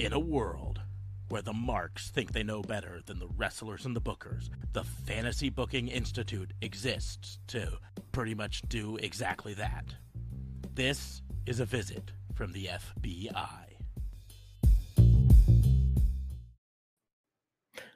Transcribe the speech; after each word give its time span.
In 0.00 0.12
a 0.12 0.18
world 0.18 0.80
where 1.28 1.40
the 1.40 1.52
marks 1.52 2.10
think 2.10 2.32
they 2.32 2.42
know 2.42 2.62
better 2.62 3.00
than 3.06 3.20
the 3.20 3.28
wrestlers 3.36 3.86
and 3.86 3.94
the 3.94 4.00
bookers, 4.00 4.50
the 4.72 4.82
Fantasy 4.82 5.50
Booking 5.50 5.86
Institute 5.86 6.52
exists 6.60 7.38
to 7.46 7.78
pretty 8.10 8.34
much 8.34 8.62
do 8.68 8.96
exactly 8.96 9.54
that. 9.54 9.94
This 10.74 11.22
is 11.46 11.60
a 11.60 11.64
visit 11.64 12.10
from 12.34 12.52
the 12.52 12.70
FBI. 12.98 13.38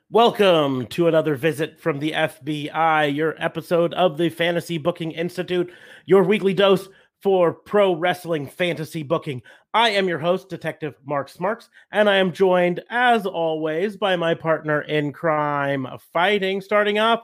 Welcome 0.09 0.87
to 0.87 1.09
another 1.09 1.35
visit 1.35 1.81
from 1.81 1.99
the 1.99 2.13
FBI, 2.13 3.13
your 3.13 3.35
episode 3.39 3.93
of 3.95 4.19
the 4.19 4.29
Fantasy 4.29 4.79
Booking 4.79 5.11
Institute, 5.11 5.73
your 6.07 6.23
weekly 6.23 6.55
dose 6.55 6.89
for 7.23 7.53
pro 7.53 7.95
wrestling 7.95 8.47
fantasy 8.47 9.03
booking. 9.03 9.43
I 9.75 9.91
am 9.91 10.09
your 10.09 10.19
host, 10.19 10.49
Detective 10.49 10.95
Mark 11.05 11.29
Smarks, 11.29 11.69
and 11.93 12.09
I 12.09 12.17
am 12.17 12.33
joined, 12.33 12.83
as 12.91 13.27
always, 13.27 13.97
by 13.97 14.17
my 14.17 14.35
partner 14.35 14.83
in 14.83 15.13
crime 15.13 15.87
fighting. 16.13 16.61
Starting 16.61 16.99
off, 16.99 17.23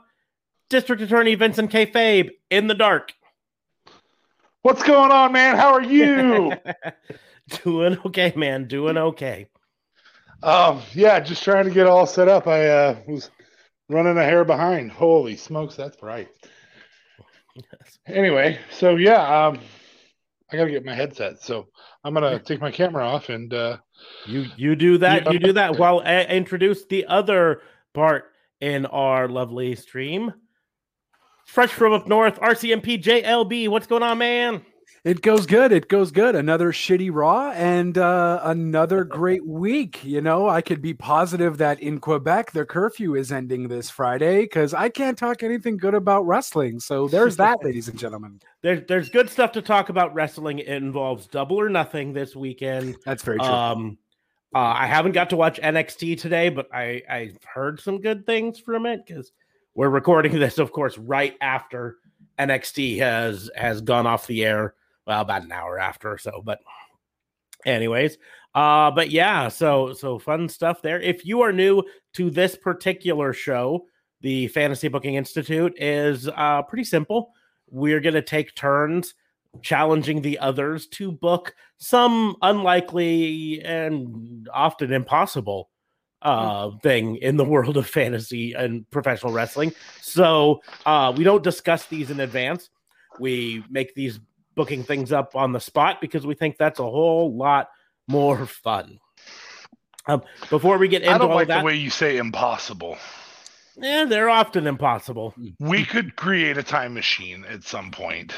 District 0.68 1.00
Attorney 1.02 1.34
Vincent 1.34 1.70
K. 1.70 1.86
Fabe 1.86 2.30
in 2.50 2.66
the 2.66 2.74
dark. 2.74 3.12
What's 4.62 4.82
going 4.82 5.10
on, 5.10 5.32
man? 5.32 5.56
How 5.56 5.72
are 5.72 5.82
you? 5.82 6.52
Doing 7.64 7.98
okay, 8.06 8.32
man. 8.36 8.66
Doing 8.66 8.96
okay. 8.96 9.46
Um, 10.42 10.82
yeah, 10.92 11.20
just 11.20 11.42
trying 11.42 11.64
to 11.64 11.70
get 11.70 11.86
all 11.86 12.06
set 12.06 12.28
up. 12.28 12.46
I 12.46 12.68
uh, 12.68 12.98
was 13.06 13.30
running 13.88 14.18
a 14.18 14.24
hair 14.24 14.44
behind. 14.44 14.90
Holy 14.90 15.36
smokes, 15.36 15.76
that's 15.76 16.02
right. 16.02 16.28
Yes. 17.56 17.98
Anyway, 18.08 18.58
so 18.72 18.96
yeah, 18.96 19.46
um, 19.46 19.60
I 20.54 20.56
gotta 20.56 20.70
get 20.70 20.84
my 20.84 20.94
headset. 20.94 21.42
So 21.42 21.66
I'm 22.04 22.14
gonna 22.14 22.38
take 22.38 22.60
my 22.60 22.70
camera 22.70 23.04
off 23.04 23.28
and 23.28 23.52
uh, 23.52 23.78
you 24.26 24.46
you 24.56 24.76
do 24.76 24.98
that. 24.98 25.32
You 25.32 25.38
do 25.38 25.52
that 25.54 25.78
while 25.78 26.00
I 26.04 26.22
introduce 26.24 26.86
the 26.86 27.06
other 27.06 27.62
part 27.92 28.26
in 28.60 28.86
our 28.86 29.28
lovely 29.28 29.74
stream. 29.74 30.32
Fresh 31.46 31.70
from 31.70 31.92
up 31.92 32.06
north, 32.06 32.40
RCMP 32.40 33.02
JLB. 33.02 33.68
What's 33.68 33.86
going 33.86 34.02
on, 34.02 34.18
man? 34.18 34.64
It 35.04 35.20
goes 35.20 35.44
good. 35.44 35.70
It 35.70 35.88
goes 35.88 36.10
good. 36.10 36.34
Another 36.34 36.72
shitty 36.72 37.10
Raw 37.12 37.50
and 37.50 37.98
uh, 37.98 38.40
another 38.42 39.04
great 39.04 39.46
week. 39.46 40.02
You 40.02 40.22
know, 40.22 40.48
I 40.48 40.62
could 40.62 40.80
be 40.80 40.94
positive 40.94 41.58
that 41.58 41.78
in 41.80 42.00
Quebec, 42.00 42.52
the 42.52 42.64
curfew 42.64 43.14
is 43.14 43.30
ending 43.30 43.68
this 43.68 43.90
Friday 43.90 44.44
because 44.44 44.72
I 44.72 44.88
can't 44.88 45.18
talk 45.18 45.42
anything 45.42 45.76
good 45.76 45.92
about 45.92 46.26
wrestling. 46.26 46.80
So 46.80 47.06
there's 47.06 47.36
that, 47.36 47.58
ladies 47.62 47.88
and 47.88 47.98
gentlemen. 47.98 48.40
There's 48.62 48.86
there's 48.88 49.10
good 49.10 49.28
stuff 49.28 49.52
to 49.52 49.60
talk 49.60 49.90
about 49.90 50.14
wrestling. 50.14 50.60
It 50.60 50.68
involves 50.68 51.26
double 51.26 51.60
or 51.60 51.68
nothing 51.68 52.14
this 52.14 52.34
weekend. 52.34 52.96
That's 53.04 53.22
very 53.22 53.38
true. 53.38 53.46
Um, 53.46 53.98
uh, 54.54 54.58
I 54.58 54.86
haven't 54.86 55.12
got 55.12 55.28
to 55.30 55.36
watch 55.36 55.60
NXT 55.60 56.18
today, 56.18 56.48
but 56.48 56.66
I 56.72 57.02
I've 57.10 57.36
heard 57.44 57.78
some 57.78 58.00
good 58.00 58.24
things 58.24 58.58
from 58.58 58.86
it 58.86 59.04
because 59.04 59.32
we're 59.74 59.90
recording 59.90 60.32
this, 60.38 60.56
of 60.56 60.72
course, 60.72 60.96
right 60.96 61.36
after 61.42 61.98
NXT 62.38 63.00
has 63.00 63.50
has 63.54 63.82
gone 63.82 64.06
off 64.06 64.26
the 64.26 64.46
air 64.46 64.72
well 65.06 65.20
about 65.20 65.44
an 65.44 65.52
hour 65.52 65.78
after 65.78 66.12
or 66.12 66.18
so 66.18 66.42
but 66.44 66.60
anyways 67.64 68.18
uh 68.54 68.90
but 68.90 69.10
yeah 69.10 69.48
so 69.48 69.92
so 69.92 70.18
fun 70.18 70.48
stuff 70.48 70.80
there. 70.80 71.00
If 71.00 71.26
you 71.26 71.42
are 71.42 71.52
new 71.52 71.82
to 72.14 72.30
this 72.30 72.56
particular 72.56 73.32
show 73.32 73.86
the 74.20 74.48
fantasy 74.48 74.88
booking 74.88 75.16
institute 75.16 75.74
is 75.76 76.28
uh 76.28 76.62
pretty 76.62 76.84
simple. 76.84 77.32
We're 77.70 78.00
going 78.00 78.14
to 78.14 78.22
take 78.22 78.54
turns 78.54 79.14
challenging 79.62 80.20
the 80.20 80.38
others 80.38 80.86
to 80.88 81.10
book 81.12 81.54
some 81.78 82.36
unlikely 82.42 83.62
and 83.64 84.48
often 84.52 84.92
impossible 84.92 85.70
uh 86.22 86.70
thing 86.82 87.16
in 87.16 87.36
the 87.36 87.44
world 87.52 87.76
of 87.76 87.88
fantasy 87.88 88.52
and 88.52 88.88
professional 88.90 89.32
wrestling. 89.32 89.72
So 90.00 90.62
uh 90.86 91.12
we 91.16 91.24
don't 91.24 91.42
discuss 91.42 91.86
these 91.86 92.10
in 92.10 92.20
advance. 92.20 92.70
We 93.18 93.64
make 93.68 93.94
these 93.94 94.20
booking 94.54 94.82
things 94.82 95.12
up 95.12 95.34
on 95.34 95.52
the 95.52 95.60
spot 95.60 96.00
because 96.00 96.26
we 96.26 96.34
think 96.34 96.56
that's 96.56 96.80
a 96.80 96.84
whole 96.84 97.36
lot 97.36 97.68
more 98.08 98.46
fun. 98.46 98.98
Um, 100.06 100.22
before 100.50 100.78
we 100.78 100.88
get 100.88 101.02
into 101.02 101.12
that, 101.12 101.20
I 101.20 101.26
don't 101.26 101.34
like 101.34 101.48
that, 101.48 101.60
the 101.60 101.64
way 101.64 101.76
you 101.76 101.90
say 101.90 102.18
impossible. 102.18 102.98
Yeah, 103.76 104.04
they're 104.04 104.30
often 104.30 104.66
impossible. 104.66 105.34
We 105.58 105.84
could 105.84 106.16
create 106.16 106.58
a 106.58 106.62
time 106.62 106.94
machine 106.94 107.44
at 107.48 107.64
some 107.64 107.90
point. 107.90 108.34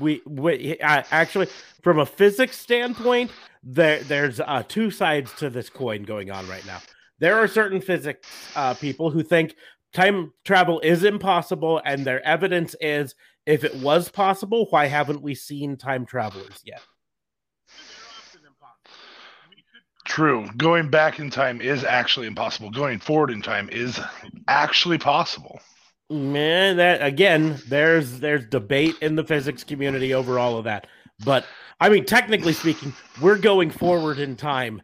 We, 0.00 0.22
we 0.26 0.78
uh, 0.80 1.02
actually, 1.10 1.48
from 1.82 1.98
a 1.98 2.06
physics 2.06 2.56
standpoint, 2.56 3.30
there 3.62 4.02
there's 4.02 4.40
uh, 4.40 4.62
two 4.66 4.90
sides 4.90 5.32
to 5.34 5.50
this 5.50 5.68
coin 5.68 6.04
going 6.04 6.30
on 6.30 6.48
right 6.48 6.64
now. 6.66 6.80
There 7.18 7.38
are 7.38 7.46
certain 7.46 7.80
physics 7.80 8.28
uh, 8.56 8.74
people 8.74 9.10
who 9.10 9.22
think 9.22 9.54
time 9.92 10.32
travel 10.44 10.80
is 10.80 11.04
impossible, 11.04 11.80
and 11.84 12.04
their 12.04 12.26
evidence 12.26 12.74
is 12.80 13.14
if 13.46 13.64
it 13.64 13.74
was 13.76 14.08
possible, 14.08 14.66
why 14.70 14.86
haven't 14.86 15.22
we 15.22 15.34
seen 15.34 15.76
time 15.76 16.06
travelers 16.06 16.60
yet? 16.64 16.80
True. 20.04 20.48
Going 20.56 20.90
back 20.90 21.18
in 21.18 21.30
time 21.30 21.60
is 21.60 21.82
actually 21.82 22.26
impossible. 22.26 22.70
Going 22.70 22.98
forward 22.98 23.30
in 23.30 23.42
time 23.42 23.68
is 23.70 23.98
actually 24.48 24.98
possible. 24.98 25.60
Man, 26.10 26.76
that 26.76 27.02
again, 27.02 27.58
there's 27.68 28.20
there's 28.20 28.44
debate 28.46 28.96
in 29.00 29.16
the 29.16 29.24
physics 29.24 29.64
community 29.64 30.12
over 30.12 30.38
all 30.38 30.58
of 30.58 30.64
that. 30.64 30.86
But 31.24 31.46
I 31.80 31.88
mean, 31.88 32.04
technically 32.04 32.52
speaking, 32.52 32.92
we're 33.20 33.38
going 33.38 33.70
forward 33.70 34.18
in 34.18 34.36
time 34.36 34.82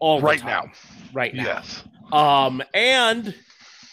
all 0.00 0.20
right 0.20 0.38
time, 0.38 0.66
now. 0.66 0.72
Right 1.14 1.34
now. 1.34 1.42
Yes. 1.42 1.84
Um, 2.12 2.62
and 2.74 3.34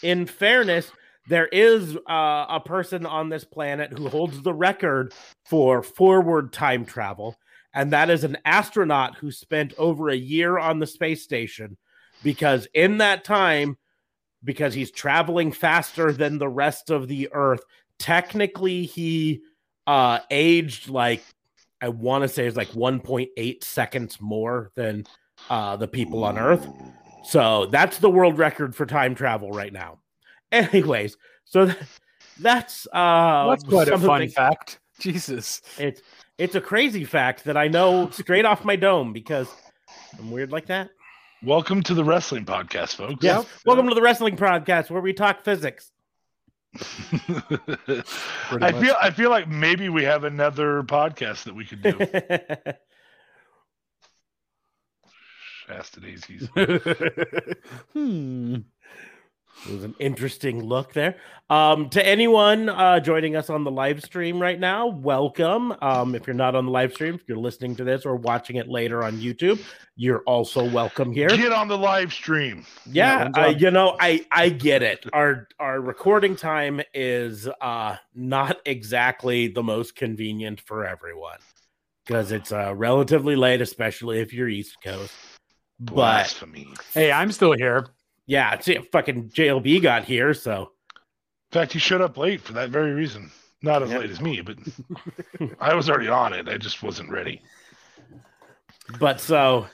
in 0.04 0.26
fairness, 0.26 0.92
there 1.28 1.48
is 1.48 1.98
uh, 2.10 2.46
a 2.50 2.62
person 2.64 3.06
on 3.06 3.30
this 3.30 3.44
planet 3.44 3.92
who 3.92 4.10
holds 4.10 4.42
the 4.42 4.54
record 4.54 5.14
for 5.46 5.82
forward 5.82 6.54
time 6.54 6.86
travel, 6.86 7.36
and 7.74 7.92
that 7.92 8.10
is 8.10 8.24
an 8.24 8.38
astronaut 8.46 9.18
who 9.18 9.32
spent 9.32 9.74
over 9.78 10.10
a 10.10 10.16
year 10.16 10.58
on 10.58 10.80
the 10.80 10.88
space 10.88 11.24
station 11.24 11.78
because 12.24 12.68
in 12.74 13.00
that 13.00 13.24
time, 13.24 13.78
because 14.44 14.74
he's 14.74 14.92
traveling 14.92 15.52
faster 15.52 16.12
than 16.12 16.38
the 16.38 16.50
rest 16.50 16.90
of 16.90 17.08
the 17.08 17.30
Earth, 17.34 17.64
technically 18.00 18.84
he 18.84 19.42
uh, 19.88 20.20
aged 20.30 20.90
like 20.90 21.24
I 21.82 21.90
want 21.90 22.24
to 22.24 22.28
say 22.28 22.48
it's 22.48 22.58
like 22.58 22.70
1.8 22.70 23.64
seconds 23.64 24.20
more 24.22 24.72
than 24.76 25.06
uh, 25.50 25.76
the 25.76 25.88
people 25.88 26.24
on 26.24 26.38
Earth. 26.38 26.66
So 27.26 27.68
that's 27.68 27.98
the 27.98 28.10
world 28.10 28.38
record 28.38 28.76
for 28.76 28.86
time 28.86 29.14
travel 29.14 29.52
right 29.52 29.74
now. 29.74 30.00
Anyways, 30.56 31.18
so 31.44 31.70
that's 32.40 32.88
uh 32.94 33.50
that's 33.50 33.64
quite 33.66 33.90
a 33.90 33.98
fun 33.98 34.30
fact. 34.30 34.80
Jesus. 35.00 35.62
It's 35.78 36.02
it's 36.38 36.56
a 36.56 36.62
crazy 36.62 37.04
fact 37.04 37.44
that 37.44 37.58
I 37.58 37.68
know 37.68 38.10
straight 38.12 38.46
off 38.46 38.64
my 38.64 38.78
dome 38.78 39.12
because 39.12 39.50
I'm 40.18 40.32
weird 40.32 40.54
like 40.54 40.68
that. 40.68 40.92
Welcome 41.44 41.84
to 41.84 41.94
the 41.94 42.06
wrestling 42.06 42.46
podcast, 42.46 42.96
folks. 42.96 43.22
Yes. 43.22 43.44
Yep. 43.44 43.48
Welcome 43.66 43.90
to 43.90 43.96
the 43.96 44.02
wrestling 44.02 44.38
podcast 44.38 44.90
where 44.90 45.02
we 45.02 45.12
talk 45.12 45.44
physics. 45.44 45.92
I 46.78 48.72
feel 48.72 48.96
I 49.02 49.12
feel 49.12 49.30
like 49.30 49.50
maybe 49.50 49.90
we 49.90 50.06
have 50.06 50.24
another 50.24 50.84
podcast 50.84 51.44
that 51.44 51.54
we 51.54 51.66
could 51.66 51.82
do. 51.82 51.98
Shasta 55.68 56.00
daisies. 56.00 56.48
hmm. 57.94 58.58
It 59.68 59.74
was 59.74 59.84
an 59.84 59.96
interesting 60.00 60.64
look 60.64 60.94
there. 60.94 61.18
Um, 61.50 61.90
to 61.90 62.06
anyone 62.06 62.70
uh, 62.70 63.00
joining 63.00 63.36
us 63.36 63.50
on 63.50 63.64
the 63.64 63.72
live 63.72 64.04
stream 64.04 64.40
right 64.40 64.60
now, 64.60 64.88
welcome. 64.88 65.74
Um, 65.82 66.16
if 66.16 66.28
you're 66.28 66.36
not 66.36 66.56
on 66.56 66.66
the 66.66 66.72
live 66.72 66.94
stream, 66.94 67.16
if 67.16 67.22
you're 67.28 67.38
listening 67.38 67.76
to 67.78 67.84
this 67.84 68.06
or 68.06 68.16
watching 68.16 68.58
it 68.58 68.68
later 68.68 69.04
on 69.04 69.18
YouTube, 69.18 69.60
you're 69.96 70.22
also 70.22 70.68
welcome 70.70 71.12
here. 71.12 71.30
Get 71.30 71.52
on 71.52 71.68
the 71.68 71.78
live 71.78 72.14
stream. 72.14 72.66
Yeah, 72.92 73.30
uh, 73.36 73.54
you 73.58 73.72
know, 73.72 73.96
I 74.00 74.26
I 74.32 74.50
get 74.50 74.84
it. 74.84 75.06
Our 75.14 75.48
our 75.60 75.82
recording 75.82 76.36
time 76.36 76.82
is 76.94 77.48
uh, 77.62 77.98
not 78.14 78.58
exactly 78.66 79.48
the 79.48 79.64
most 79.64 79.96
convenient 79.96 80.62
for 80.62 80.86
everyone 80.86 81.40
because 82.06 82.32
it's 82.32 82.52
uh, 82.52 82.74
relatively 82.76 83.36
late, 83.36 83.62
especially 83.62 84.20
if 84.20 84.34
you're 84.34 84.50
East 84.50 84.78
Coast. 84.84 85.14
Blasphemy. 85.80 86.68
But 86.70 86.86
hey, 86.94 87.12
I'm 87.12 87.32
still 87.32 87.54
here. 87.54 87.88
Yeah, 88.28 88.60
see, 88.60 88.80
fucking 88.92 89.30
JLB 89.30 89.82
got 89.82 90.06
here, 90.06 90.34
so. 90.34 90.72
In 91.52 91.60
fact, 91.60 91.74
he 91.74 91.80
showed 91.80 92.02
up 92.02 92.18
late 92.18 92.42
for 92.42 92.54
that 92.54 92.70
very 92.70 92.92
reason. 92.92 93.32
Not 93.62 93.84
as 93.84 93.90
yep. 93.90 94.02
late 94.02 94.10
as 94.10 94.22
me, 94.22 94.42
but 94.42 94.58
I 95.60 95.74
was 95.74 95.90
already 95.90 96.08
on 96.08 96.34
it. 96.34 96.48
I 96.50 96.58
just 96.58 96.84
wasn't 96.84 97.10
ready. 97.10 97.42
But 99.00 99.20
so, 99.20 99.68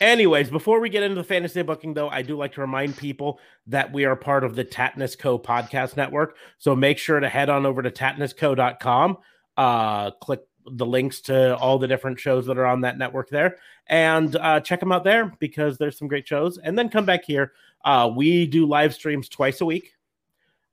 anyways, 0.00 0.50
before 0.50 0.80
we 0.80 0.88
get 0.88 1.02
into 1.02 1.16
the 1.16 1.24
fantasy 1.24 1.62
booking, 1.62 1.94
though, 1.94 2.08
I 2.08 2.22
do 2.22 2.36
like 2.36 2.52
to 2.54 2.60
remind 2.60 2.96
people 2.96 3.40
that 3.66 3.92
we 3.92 4.04
are 4.04 4.16
part 4.16 4.44
of 4.44 4.54
the 4.54 4.64
Tatnus 4.64 5.18
Co 5.18 5.38
podcast 5.38 5.96
network. 5.96 6.36
So 6.58 6.76
make 6.76 6.98
sure 6.98 7.18
to 7.18 7.28
head 7.28 7.48
on 7.48 7.66
over 7.66 7.82
to 7.82 7.90
tatnusco.com, 7.90 9.18
uh, 9.56 10.10
click 10.12 10.40
the 10.66 10.86
links 10.86 11.20
to 11.22 11.56
all 11.56 11.78
the 11.78 11.88
different 11.88 12.18
shows 12.18 12.46
that 12.46 12.58
are 12.58 12.66
on 12.66 12.82
that 12.82 12.98
network 12.98 13.28
there, 13.30 13.58
and 13.88 14.34
uh, 14.36 14.60
check 14.60 14.80
them 14.80 14.92
out 14.92 15.04
there 15.04 15.32
because 15.38 15.78
there's 15.78 15.98
some 15.98 16.08
great 16.08 16.26
shows. 16.26 16.58
And 16.58 16.78
then 16.78 16.88
come 16.88 17.04
back 17.04 17.24
here. 17.24 17.52
Uh, 17.84 18.10
we 18.14 18.46
do 18.46 18.66
live 18.66 18.94
streams 18.94 19.28
twice 19.28 19.60
a 19.60 19.64
week, 19.66 19.92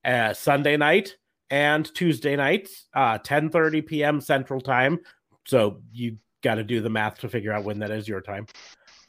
uh, 0.04 0.34
Sunday 0.34 0.78
night 0.78 1.16
and 1.50 1.94
Tuesday 1.94 2.36
nights, 2.36 2.86
uh, 2.96 3.20
10:30 3.20 3.86
p.m. 3.86 4.22
Central 4.22 4.60
Time. 4.60 5.00
So 5.46 5.82
you 5.92 6.18
got 6.42 6.56
to 6.56 6.64
do 6.64 6.82
the 6.82 6.90
math 6.90 7.20
to 7.20 7.30
figure 7.30 7.52
out 7.54 7.64
when 7.64 7.80
that 7.80 7.92
is 7.92 8.08
your 8.08 8.22
time. 8.22 8.48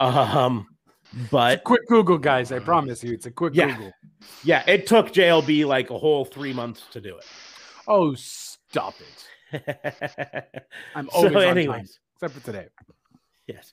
Um, 0.01 0.67
but 1.31 1.65
quick 1.65 1.87
Google, 1.87 2.19
guys. 2.19 2.53
I 2.53 2.59
promise 2.59 3.03
you, 3.03 3.13
it's 3.13 3.27
a 3.27 3.31
quick 3.31 3.55
Yeah. 3.55 3.71
Google. 3.75 3.93
yeah, 4.43 4.63
it 4.67 4.87
took 4.87 5.13
JLB 5.13 5.65
like 5.65 5.91
a 5.91 5.99
whole 5.99 6.25
three 6.25 6.53
months 6.53 6.83
to 6.91 7.01
do 7.01 7.17
it. 7.17 7.25
Oh, 7.87 8.15
stop 8.15 8.95
it! 9.53 10.47
I'm 10.95 11.09
so, 11.11 11.17
always 11.17 11.35
on 11.37 11.67
time, 11.67 11.87
except 12.17 12.35
for 12.35 12.45
today. 12.45 12.67
yes. 13.47 13.73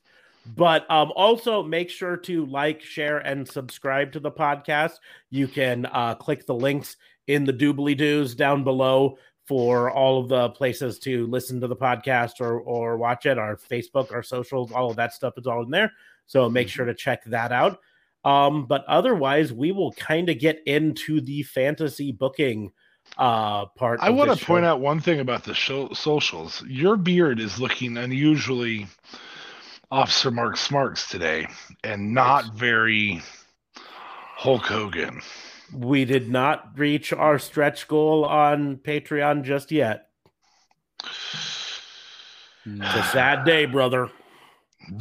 But 0.56 0.90
um, 0.90 1.12
also 1.16 1.62
make 1.62 1.90
sure 1.90 2.18
to 2.18 2.46
like, 2.46 2.82
share, 2.82 3.20
and 3.20 3.48
subscribe 3.48 4.12
to 4.14 4.20
the 4.20 4.32
podcast. 4.32 4.94
You 5.30 5.48
can 5.48 5.86
uh, 5.86 6.16
click 6.16 6.46
the 6.46 6.56
links 6.56 6.98
in 7.28 7.46
the 7.46 7.54
doobly 7.54 7.96
doos 7.96 8.36
down 8.36 8.64
below 8.64 9.18
for 9.46 9.92
all 9.92 10.20
of 10.20 10.30
the 10.30 10.50
places 10.50 10.98
to 11.00 11.28
listen 11.28 11.60
to 11.62 11.68
the 11.68 11.76
podcast 11.76 12.40
or 12.40 12.60
or 12.60 12.98
watch 12.98 13.26
it. 13.26 13.38
Our 13.38 13.56
Facebook, 13.56 14.12
our 14.14 14.24
socials, 14.24 14.72
all 14.72 14.90
of 14.90 14.96
that 14.96 15.14
stuff 15.14 15.34
is 15.38 15.48
all 15.48 15.64
in 15.64 15.70
there. 15.70 15.92
So 16.26 16.50
make 16.50 16.70
sure 16.70 16.86
to 16.86 16.94
check 16.94 17.24
that 17.26 17.52
out. 17.52 17.80
Um, 18.24 18.66
but 18.66 18.86
otherwise, 18.86 19.52
we 19.52 19.72
will 19.72 19.92
kind 19.94 20.30
of 20.30 20.40
get 20.40 20.62
into 20.66 21.22
the 21.22 21.44
fantasy 21.44 22.12
booking 22.12 22.72
uh 23.18 23.66
part. 23.66 24.00
I 24.02 24.10
want 24.10 24.38
to 24.38 24.46
point 24.46 24.64
out 24.64 24.80
one 24.80 25.00
thing 25.00 25.20
about 25.20 25.44
the 25.44 25.54
show, 25.54 25.92
socials. 25.92 26.64
Your 26.68 26.96
beard 26.96 27.40
is 27.40 27.60
looking 27.60 27.98
unusually 27.98 28.88
Officer 29.92 30.32
Mark 30.32 30.56
Smarks 30.56 31.10
today, 31.10 31.48
and 31.84 32.14
not 32.14 32.54
very 32.54 33.22
Hulk 33.76 34.64
Hogan. 34.64 35.22
we 35.74 36.06
did 36.06 36.30
not 36.30 36.78
reach 36.78 37.12
our 37.12 37.38
stretch 37.38 37.88
goal 37.88 38.24
on 38.26 38.78
Patreon 38.78 39.44
just 39.44 39.72
yet. 39.72 40.08
It's 42.66 42.96
a 42.96 43.04
sad 43.12 43.44
day, 43.46 43.66
brother. 43.66 44.10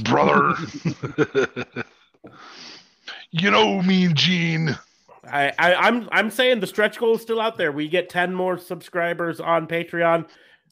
Brother. 0.04 0.54
you 3.30 3.50
know 3.50 3.80
me 3.82 4.12
Gene. 4.12 4.76
I, 5.24 5.52
I 5.58 5.74
I'm 5.74 6.08
I'm 6.10 6.30
saying 6.30 6.60
the 6.60 6.66
stretch 6.66 6.98
goal 6.98 7.14
is 7.14 7.22
still 7.22 7.40
out 7.40 7.56
there. 7.56 7.70
We 7.70 7.88
get 7.88 8.08
10 8.08 8.34
more 8.34 8.58
subscribers 8.58 9.40
on 9.40 9.66
Patreon. 9.66 10.26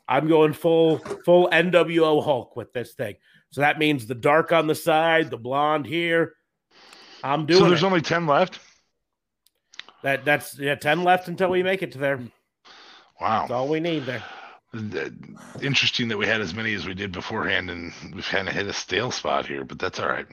I'm 0.08 0.26
going 0.26 0.54
full 0.54 0.98
full 1.24 1.48
NWO 1.52 2.24
Hulk 2.24 2.56
with 2.56 2.72
this 2.72 2.94
thing. 2.94 3.16
So 3.50 3.62
that 3.62 3.78
means 3.78 4.06
the 4.06 4.14
dark 4.14 4.52
on 4.52 4.66
the 4.66 4.74
side, 4.74 5.30
the 5.30 5.38
blonde 5.38 5.86
here. 5.86 6.34
I'm 7.22 7.46
doing 7.46 7.60
So 7.60 7.68
there's 7.68 7.82
it. 7.82 7.86
only 7.86 8.00
10 8.00 8.26
left? 8.26 8.60
that 10.02 10.24
that's 10.24 10.58
yeah, 10.58 10.74
10 10.76 11.02
left 11.02 11.28
until 11.28 11.50
we 11.50 11.62
make 11.62 11.82
it 11.82 11.92
to 11.92 11.98
there. 11.98 12.18
Wow, 13.20 13.40
that's 13.40 13.50
all 13.50 13.68
we 13.68 13.80
need 13.80 14.04
there. 14.04 14.22
Interesting 15.62 16.08
that 16.08 16.18
we 16.18 16.26
had 16.26 16.40
as 16.40 16.54
many 16.54 16.74
as 16.74 16.86
we 16.86 16.94
did 16.94 17.10
beforehand, 17.10 17.70
and 17.70 17.92
we've 18.14 18.26
kind 18.26 18.48
of 18.48 18.54
hit 18.54 18.66
a 18.66 18.72
stale 18.72 19.10
spot 19.10 19.46
here, 19.46 19.64
but 19.64 19.78
that's 19.78 19.98
all 19.98 20.08
right. 20.08 20.26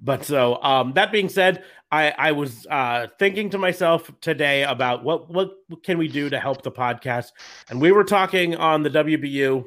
But 0.00 0.24
so 0.24 0.62
um 0.62 0.92
that 0.94 1.10
being 1.12 1.28
said, 1.28 1.64
I 1.90 2.10
I 2.16 2.32
was 2.32 2.66
uh 2.70 3.08
thinking 3.18 3.50
to 3.50 3.58
myself 3.58 4.10
today 4.20 4.62
about 4.62 5.04
what 5.04 5.30
what 5.30 5.50
can 5.82 5.98
we 5.98 6.08
do 6.08 6.30
to 6.30 6.38
help 6.38 6.62
the 6.62 6.70
podcast. 6.70 7.32
And 7.68 7.80
we 7.80 7.92
were 7.92 8.04
talking 8.04 8.56
on 8.56 8.82
the 8.82 8.90
WBU 8.90 9.64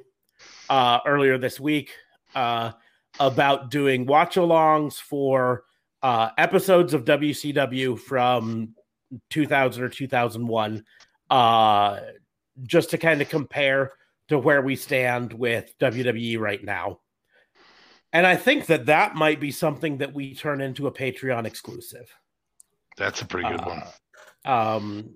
uh 0.69 0.99
earlier 1.05 1.37
this 1.37 1.59
week 1.59 1.91
uh 2.35 2.71
about 3.19 3.69
doing 3.69 4.05
watch-alongs 4.05 4.95
for 4.95 5.63
uh 6.01 6.29
episodes 6.37 6.93
of 6.93 7.05
WCW 7.05 7.99
from 7.99 8.75
2000 9.29 9.83
or 9.83 9.89
2001 9.89 10.83
uh 11.29 11.99
just 12.63 12.91
to 12.91 12.97
kind 12.97 13.21
of 13.21 13.29
compare 13.29 13.91
to 14.29 14.37
where 14.37 14.61
we 14.61 14.75
stand 14.75 15.33
with 15.33 15.73
WWE 15.79 16.39
right 16.39 16.63
now. 16.63 16.99
And 18.11 18.27
I 18.27 18.35
think 18.35 18.67
that 18.67 18.85
that 18.85 19.15
might 19.15 19.39
be 19.39 19.51
something 19.51 19.97
that 19.97 20.13
we 20.13 20.35
turn 20.35 20.61
into 20.61 20.87
a 20.87 20.91
Patreon 20.91 21.45
exclusive. 21.45 22.13
That's 22.95 23.21
a 23.21 23.25
pretty 23.25 23.49
good 23.49 23.65
one. 23.65 23.81
Uh, 24.45 24.77
um, 24.77 25.09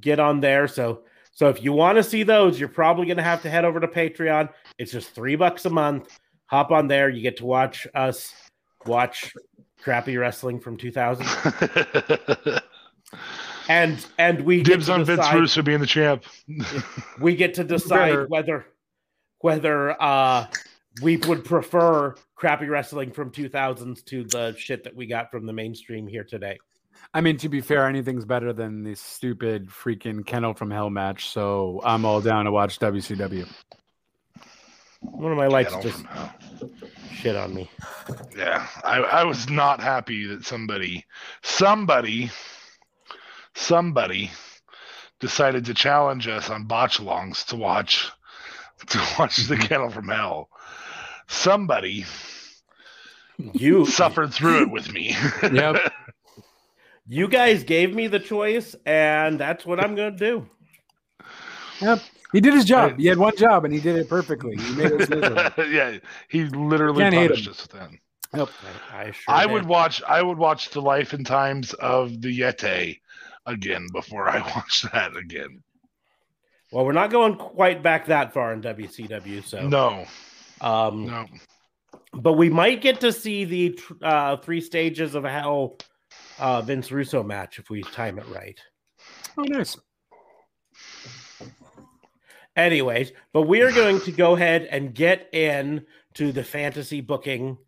get 0.00 0.20
on 0.20 0.40
there. 0.40 0.68
So, 0.68 1.02
so 1.32 1.48
if 1.48 1.64
you 1.64 1.72
want 1.72 1.96
to 1.96 2.04
see 2.04 2.22
those, 2.22 2.60
you're 2.60 2.68
probably 2.68 3.06
going 3.06 3.16
to 3.16 3.24
have 3.24 3.42
to 3.42 3.50
head 3.50 3.64
over 3.64 3.80
to 3.80 3.88
Patreon. 3.88 4.50
It's 4.78 4.92
just 4.92 5.10
three 5.10 5.34
bucks 5.34 5.64
a 5.64 5.70
month. 5.70 6.16
Hop 6.54 6.70
on 6.70 6.86
there. 6.86 7.08
You 7.08 7.20
get 7.20 7.38
to 7.38 7.44
watch 7.44 7.84
us 7.96 8.32
watch 8.86 9.34
crappy 9.82 10.16
wrestling 10.16 10.60
from 10.60 10.76
2000, 10.76 11.26
and 13.68 14.06
and 14.18 14.40
we 14.42 14.62
Dibs 14.62 14.86
to 14.86 14.92
on 14.92 15.04
Vince 15.04 15.18
decide- 15.18 15.34
Russo 15.34 15.62
being 15.62 15.80
the 15.80 15.86
champ. 15.86 16.24
we 17.20 17.34
get 17.34 17.54
to 17.54 17.64
decide 17.64 18.10
Better. 18.10 18.26
whether 18.28 18.66
whether 19.40 20.00
uh 20.00 20.46
we 21.02 21.16
would 21.16 21.44
prefer 21.44 22.14
crappy 22.36 22.68
wrestling 22.68 23.10
from 23.10 23.32
2000s 23.32 24.04
to 24.04 24.22
the 24.22 24.54
shit 24.56 24.84
that 24.84 24.94
we 24.94 25.06
got 25.06 25.32
from 25.32 25.46
the 25.46 25.52
mainstream 25.52 26.06
here 26.06 26.22
today. 26.22 26.56
I 27.12 27.20
mean, 27.20 27.36
to 27.38 27.48
be 27.48 27.60
fair, 27.60 27.88
anything's 27.88 28.24
better 28.24 28.52
than 28.52 28.84
this 28.84 29.00
stupid 29.00 29.68
freaking 29.68 30.24
Kennel 30.24 30.54
from 30.54 30.70
Hell 30.70 30.90
match. 30.90 31.30
So 31.30 31.80
I'm 31.84 32.04
all 32.04 32.20
down 32.20 32.44
to 32.44 32.52
watch 32.52 32.78
WCW. 32.78 33.44
One 35.12 35.32
of 35.32 35.38
my 35.38 35.46
lights 35.46 35.74
Kettle 35.74 35.90
just 35.90 36.04
shit 37.12 37.36
on 37.36 37.54
me. 37.54 37.70
Yeah, 38.36 38.66
I, 38.82 38.98
I 38.98 39.24
was 39.24 39.48
not 39.48 39.80
happy 39.80 40.26
that 40.26 40.44
somebody, 40.44 41.04
somebody, 41.42 42.30
somebody 43.54 44.30
decided 45.20 45.64
to 45.66 45.74
challenge 45.74 46.28
us 46.28 46.50
on 46.50 46.66
botchalongs 46.68 47.46
to 47.46 47.56
watch, 47.56 48.10
to 48.88 48.98
watch 49.18 49.36
the 49.46 49.56
Kennel 49.58 49.90
from 49.90 50.08
Hell. 50.08 50.48
Somebody 51.28 52.04
You 53.52 53.86
suffered 53.86 54.32
through 54.32 54.62
it 54.62 54.70
with 54.70 54.92
me. 54.92 55.16
Yep. 55.52 55.92
you 57.06 57.28
guys 57.28 57.64
gave 57.64 57.94
me 57.94 58.06
the 58.06 58.20
choice, 58.20 58.74
and 58.86 59.38
that's 59.38 59.64
what 59.66 59.80
I'm 59.80 59.94
gonna 59.94 60.16
do. 60.16 60.48
Yep. 61.80 62.00
He 62.34 62.40
did 62.40 62.52
his 62.52 62.64
job. 62.66 62.98
He 62.98 63.06
had 63.06 63.16
one 63.16 63.34
job 63.36 63.64
and 63.64 63.72
he 63.72 63.80
did 63.80 63.96
it 63.96 64.08
perfectly. 64.08 64.56
He 64.56 64.74
made 64.74 64.92
us 64.92 65.08
miserable. 65.08 65.70
yeah, 65.70 65.98
he 66.28 66.44
literally 66.44 66.98
Can't 67.04 67.14
hate 67.14 67.28
punished 67.28 67.46
him. 67.46 67.52
us 67.52 67.62
with 67.62 67.70
that. 67.72 67.90
Yep. 68.36 68.48
I, 68.92 69.00
I 69.02 69.10
sure 69.12 69.34
I 69.34 69.46
would 69.46 69.64
watch. 69.66 70.02
I 70.02 70.20
would 70.20 70.36
watch 70.36 70.70
the 70.70 70.82
life 70.82 71.12
and 71.12 71.24
times 71.24 71.72
of 71.74 72.20
the 72.20 72.40
Yeti 72.40 73.00
again 73.46 73.86
before 73.92 74.28
I 74.28 74.40
watch 74.56 74.82
that 74.92 75.16
again. 75.16 75.62
Well, 76.72 76.84
we're 76.84 76.92
not 76.92 77.10
going 77.12 77.36
quite 77.36 77.82
back 77.84 78.06
that 78.06 78.34
far 78.34 78.52
in 78.52 78.60
WCW, 78.60 79.44
so 79.44 79.68
No, 79.68 80.04
um, 80.60 81.06
no. 81.06 81.26
but 82.12 82.32
we 82.32 82.50
might 82.50 82.80
get 82.80 83.00
to 83.02 83.12
see 83.12 83.44
the 83.44 83.78
uh, 84.02 84.38
three 84.38 84.60
stages 84.60 85.14
of 85.14 85.22
hell 85.22 85.76
uh, 86.40 86.62
Vince 86.62 86.90
Russo 86.90 87.22
match 87.22 87.60
if 87.60 87.70
we 87.70 87.82
time 87.82 88.18
it 88.18 88.26
right. 88.26 88.58
Oh, 89.38 89.42
nice. 89.44 89.76
Anyways, 92.56 93.12
but 93.32 93.42
we 93.42 93.62
are 93.62 93.72
going 93.72 94.00
to 94.02 94.12
go 94.12 94.34
ahead 94.34 94.62
and 94.70 94.94
get 94.94 95.28
in 95.32 95.86
to 96.14 96.30
the 96.30 96.44
fantasy 96.44 97.00
booking 97.00 97.58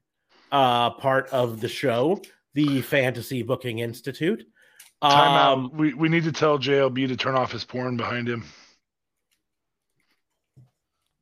uh, 0.53 0.91
part 0.91 1.29
of 1.31 1.61
the 1.61 1.69
show, 1.69 2.23
the 2.55 2.81
Fantasy 2.83 3.43
Booking 3.43 3.81
Institute. 3.81 4.45
Time 5.03 5.59
Um, 5.59 5.65
out. 5.67 5.75
We 5.75 5.93
we 5.95 6.09
need 6.09 6.25
to 6.25 6.33
tell 6.33 6.59
JLB 6.59 7.09
to 7.09 7.17
turn 7.17 7.35
off 7.35 7.53
his 7.53 7.65
porn 7.65 7.97
behind 7.97 8.29
him. 8.29 8.45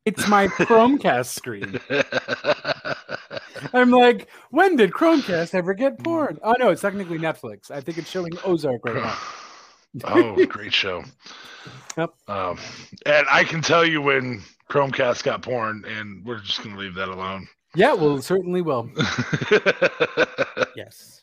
It's 0.05 0.29
my 0.29 0.49
Chromecast 0.49 1.27
screen. 1.27 1.81
I'm 3.73 3.91
like, 3.91 4.29
when 4.51 4.77
did 4.77 4.91
Chromecast 4.93 5.55
ever 5.55 5.73
get 5.73 5.99
porn? 6.05 6.39
Oh 6.43 6.55
no, 6.59 6.69
it's 6.69 6.83
technically 6.83 7.19
Netflix. 7.19 7.71
I 7.71 7.81
think 7.81 7.97
it's 7.97 8.11
showing 8.11 8.33
Ozark 8.45 8.85
right 8.85 8.97
now. 8.97 9.17
oh, 10.05 10.45
great 10.49 10.73
show. 10.73 11.05
Yep. 11.97 12.11
Um, 12.29 12.59
and 13.07 13.27
I 13.31 13.45
can 13.45 13.63
tell 13.63 13.85
you 13.85 14.03
when 14.03 14.43
Chromecast 14.71 15.23
got 15.23 15.43
porn, 15.43 15.85
and 15.87 16.25
we're 16.25 16.41
just 16.41 16.63
gonna 16.63 16.77
leave 16.79 16.95
that 16.95 17.09
alone. 17.09 17.47
Yeah, 17.77 17.95
well, 17.95 18.21
certainly 18.23 18.63
will. 18.63 18.91
Yes. 20.77 21.23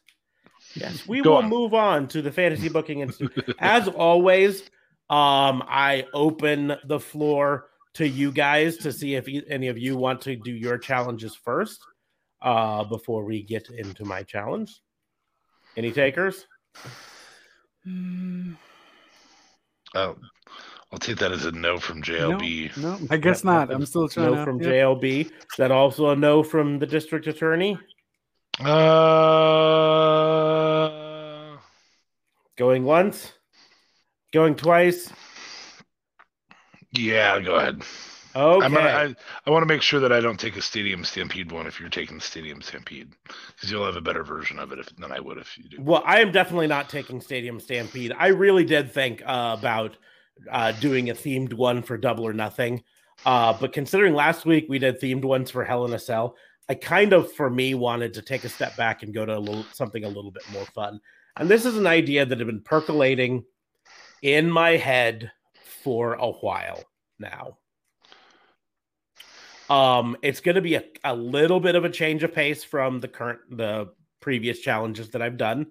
Yes, 0.75 1.05
we 1.07 1.21
Go 1.21 1.31
will 1.31 1.37
on. 1.39 1.49
move 1.49 1.73
on 1.73 2.07
to 2.09 2.21
the 2.21 2.31
Fantasy 2.31 2.69
Booking 2.69 3.01
Institute. 3.01 3.53
As 3.59 3.89
always, 3.89 4.61
um, 5.09 5.61
I 5.67 6.05
open 6.13 6.77
the 6.85 6.99
floor 6.99 7.67
to 7.95 8.07
you 8.07 8.31
guys 8.31 8.77
to 8.77 8.93
see 8.93 9.15
if 9.15 9.27
e- 9.27 9.43
any 9.49 9.67
of 9.67 9.77
you 9.77 9.97
want 9.97 10.21
to 10.21 10.37
do 10.37 10.51
your 10.51 10.77
challenges 10.77 11.35
first 11.35 11.81
uh, 12.41 12.85
before 12.85 13.25
we 13.25 13.43
get 13.43 13.69
into 13.69 14.05
my 14.05 14.23
challenge. 14.23 14.79
Any 15.75 15.91
takers? 15.91 16.45
Uh, 17.85 18.53
I'll 20.91 20.99
take 20.99 21.17
that 21.17 21.31
as 21.31 21.45
a 21.45 21.51
no 21.51 21.77
from 21.77 22.01
JLB. 22.03 22.75
No, 22.77 22.97
no 22.97 23.07
I 23.09 23.17
guess 23.17 23.43
Yeah, 23.43 23.51
not. 23.51 23.71
I'm 23.73 23.85
still 23.85 24.07
trying 24.07 24.31
No 24.31 24.35
to. 24.35 24.43
from 24.43 24.61
yeah. 24.61 24.69
JLB. 24.69 25.25
Is 25.25 25.31
that 25.57 25.71
also 25.71 26.09
a 26.09 26.15
no 26.15 26.43
from 26.43 26.79
the 26.79 26.85
district 26.85 27.27
attorney? 27.27 27.79
Uh, 28.59 28.65
Going 32.57 32.83
once? 32.83 33.33
Going 34.33 34.55
twice? 34.55 35.11
yeah, 36.91 37.39
go 37.39 37.55
ahead. 37.55 37.81
Okay. 38.35 38.65
I'm 38.65 38.73
gonna, 38.73 38.89
I, 38.89 39.15
I 39.45 39.49
want 39.49 39.63
to 39.63 39.67
make 39.67 39.81
sure 39.81 39.99
that 39.99 40.11
I 40.11 40.19
don't 40.19 40.39
take 40.39 40.55
a 40.55 40.61
Stadium 40.61 41.03
Stampede 41.03 41.51
one 41.51 41.67
if 41.67 41.79
you're 41.79 41.89
taking 41.89 42.19
Stadium 42.19 42.61
Stampede, 42.61 43.13
because 43.55 43.69
you'll 43.69 43.85
have 43.85 43.97
a 43.97 44.01
better 44.01 44.23
version 44.23 44.57
of 44.59 44.71
it 44.71 44.79
if, 44.79 44.95
than 44.95 45.11
I 45.11 45.19
would 45.19 45.37
if 45.37 45.57
you 45.57 45.65
do. 45.65 45.77
Well, 45.81 46.03
I 46.05 46.21
am 46.21 46.31
definitely 46.31 46.67
not 46.67 46.89
taking 46.89 47.19
Stadium 47.19 47.59
Stampede. 47.59 48.13
I 48.17 48.27
really 48.27 48.63
did 48.63 48.91
think 48.91 49.21
uh, 49.25 49.55
about 49.59 49.97
uh, 50.49 50.71
doing 50.73 51.09
a 51.09 51.13
themed 51.13 51.53
one 51.53 51.81
for 51.81 51.97
Double 51.97 52.25
or 52.25 52.33
Nothing. 52.33 52.83
Uh, 53.25 53.53
but 53.59 53.73
considering 53.73 54.13
last 54.13 54.45
week 54.45 54.65
we 54.69 54.79
did 54.79 54.99
themed 54.99 55.25
ones 55.25 55.51
for 55.51 55.63
Hell 55.63 55.85
in 55.85 55.93
a 55.93 55.99
Cell, 55.99 56.35
I 56.69 56.75
kind 56.75 57.11
of, 57.13 57.31
for 57.33 57.49
me, 57.49 57.73
wanted 57.73 58.13
to 58.13 58.21
take 58.21 58.45
a 58.45 58.49
step 58.49 58.77
back 58.77 59.03
and 59.03 59.13
go 59.13 59.25
to 59.25 59.37
a 59.37 59.39
little 59.39 59.65
something 59.73 60.05
a 60.05 60.07
little 60.07 60.31
bit 60.31 60.43
more 60.53 60.65
fun. 60.65 61.01
And 61.37 61.49
this 61.49 61.65
is 61.65 61.77
an 61.77 61.87
idea 61.87 62.25
that 62.25 62.37
had 62.37 62.47
been 62.47 62.61
percolating 62.61 63.43
in 64.21 64.49
my 64.49 64.77
head 64.77 65.31
for 65.83 66.13
a 66.13 66.31
while 66.31 66.83
now. 67.19 67.57
Um, 69.71 70.17
it's 70.21 70.41
going 70.41 70.55
to 70.55 70.61
be 70.61 70.75
a, 70.75 70.83
a 71.05 71.15
little 71.15 71.61
bit 71.61 71.75
of 71.75 71.85
a 71.85 71.89
change 71.89 72.23
of 72.23 72.33
pace 72.33 72.61
from 72.61 72.99
the 72.99 73.07
current, 73.07 73.39
the 73.49 73.87
previous 74.19 74.59
challenges 74.59 75.11
that 75.11 75.21
I've 75.21 75.37
done. 75.37 75.67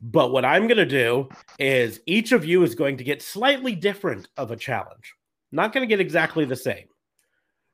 But 0.00 0.30
what 0.30 0.44
I'm 0.44 0.68
going 0.68 0.78
to 0.78 0.86
do 0.86 1.28
is 1.58 1.98
each 2.06 2.30
of 2.30 2.44
you 2.44 2.62
is 2.62 2.76
going 2.76 2.98
to 2.98 3.04
get 3.04 3.20
slightly 3.20 3.74
different 3.74 4.28
of 4.36 4.52
a 4.52 4.56
challenge. 4.56 5.14
Not 5.50 5.72
going 5.72 5.82
to 5.82 5.88
get 5.88 6.00
exactly 6.00 6.44
the 6.44 6.54
same. 6.54 6.86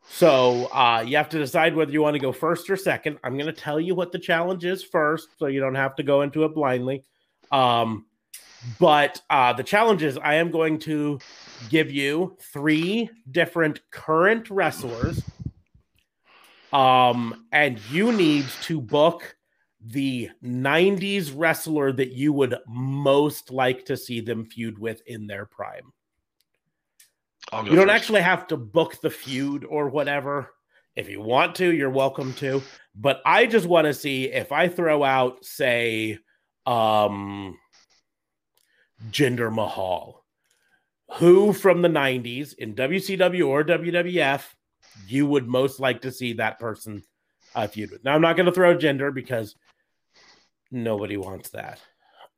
So 0.08 0.72
uh, 0.72 1.04
you 1.06 1.18
have 1.18 1.28
to 1.30 1.38
decide 1.38 1.76
whether 1.76 1.92
you 1.92 2.00
want 2.00 2.14
to 2.14 2.18
go 2.18 2.32
first 2.32 2.70
or 2.70 2.76
second. 2.76 3.18
I'm 3.22 3.34
going 3.34 3.44
to 3.44 3.52
tell 3.52 3.78
you 3.78 3.94
what 3.94 4.10
the 4.10 4.18
challenge 4.18 4.64
is 4.64 4.82
first, 4.82 5.28
so 5.38 5.48
you 5.48 5.60
don't 5.60 5.74
have 5.74 5.96
to 5.96 6.02
go 6.02 6.22
into 6.22 6.44
it 6.44 6.54
blindly. 6.54 7.04
Um, 7.52 8.06
but 8.78 9.20
uh, 9.28 9.52
the 9.52 9.62
challenge 9.62 10.02
is 10.02 10.16
I 10.16 10.36
am 10.36 10.50
going 10.50 10.78
to 10.80 11.18
give 11.68 11.90
you 11.90 12.38
three 12.40 13.10
different 13.30 13.82
current 13.90 14.48
wrestlers 14.48 15.22
um, 16.72 17.46
and 17.52 17.80
you 17.90 18.12
need 18.12 18.46
to 18.62 18.80
book 18.80 19.36
the 19.80 20.30
90s 20.42 21.32
wrestler 21.34 21.92
that 21.92 22.12
you 22.12 22.32
would 22.32 22.56
most 22.66 23.50
like 23.50 23.84
to 23.86 23.96
see 23.96 24.20
them 24.20 24.44
feud 24.44 24.78
with 24.78 25.02
in 25.06 25.26
their 25.26 25.46
prime. 25.46 25.92
You 27.52 27.76
don't 27.76 27.88
first. 27.88 27.90
actually 27.90 28.20
have 28.20 28.46
to 28.48 28.56
book 28.56 29.00
the 29.00 29.10
feud 29.10 29.64
or 29.64 29.88
whatever. 29.88 30.50
If 30.96 31.08
you 31.08 31.22
want 31.22 31.54
to, 31.56 31.72
you're 31.72 31.88
welcome 31.88 32.34
to. 32.34 32.62
But 32.94 33.22
I 33.24 33.46
just 33.46 33.66
want 33.66 33.86
to 33.86 33.94
see 33.94 34.24
if 34.24 34.52
I 34.52 34.68
throw 34.68 35.02
out, 35.04 35.44
say, 35.44 36.18
um, 36.66 37.56
Jinder 39.10 39.54
Mahal, 39.54 40.24
who 41.14 41.52
from 41.52 41.80
the 41.80 41.88
90s 41.88 42.54
in 42.54 42.74
WCW 42.74 43.46
or 43.46 43.64
WWF 43.64 44.42
you 45.06 45.26
would 45.26 45.46
most 45.46 45.80
like 45.80 46.02
to 46.02 46.12
see 46.12 46.34
that 46.34 46.58
person 46.58 47.02
uh, 47.54 47.66
feud 47.66 47.90
with. 47.90 48.04
Now, 48.04 48.14
I'm 48.14 48.20
not 48.20 48.36
going 48.36 48.46
to 48.46 48.52
throw 48.52 48.76
gender 48.76 49.10
because 49.10 49.54
nobody 50.70 51.16
wants 51.16 51.50
that. 51.50 51.80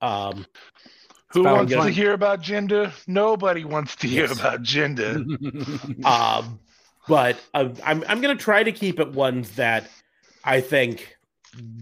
Um, 0.01 0.47
Who 1.33 1.45
Found 1.45 1.57
wants 1.57 1.73
to 1.73 1.79
fun. 1.79 1.93
hear 1.93 2.13
about 2.13 2.41
gender? 2.41 2.93
Nobody 3.07 3.65
wants 3.65 3.97
to 3.97 4.09
hear 4.09 4.27
Yes. 4.27 4.39
about 4.39 4.63
gender. 4.63 5.25
um, 6.05 6.61
but 7.09 7.39
uh, 7.55 7.71
I'm 7.85 8.05
I'm 8.07 8.21
going 8.21 8.37
to 8.37 8.43
try 8.43 8.63
to 8.63 8.73
keep 8.73 9.01
it 9.01 9.13
ones 9.13 9.53
that 9.53 9.89
I 10.45 10.61
think 10.61 11.17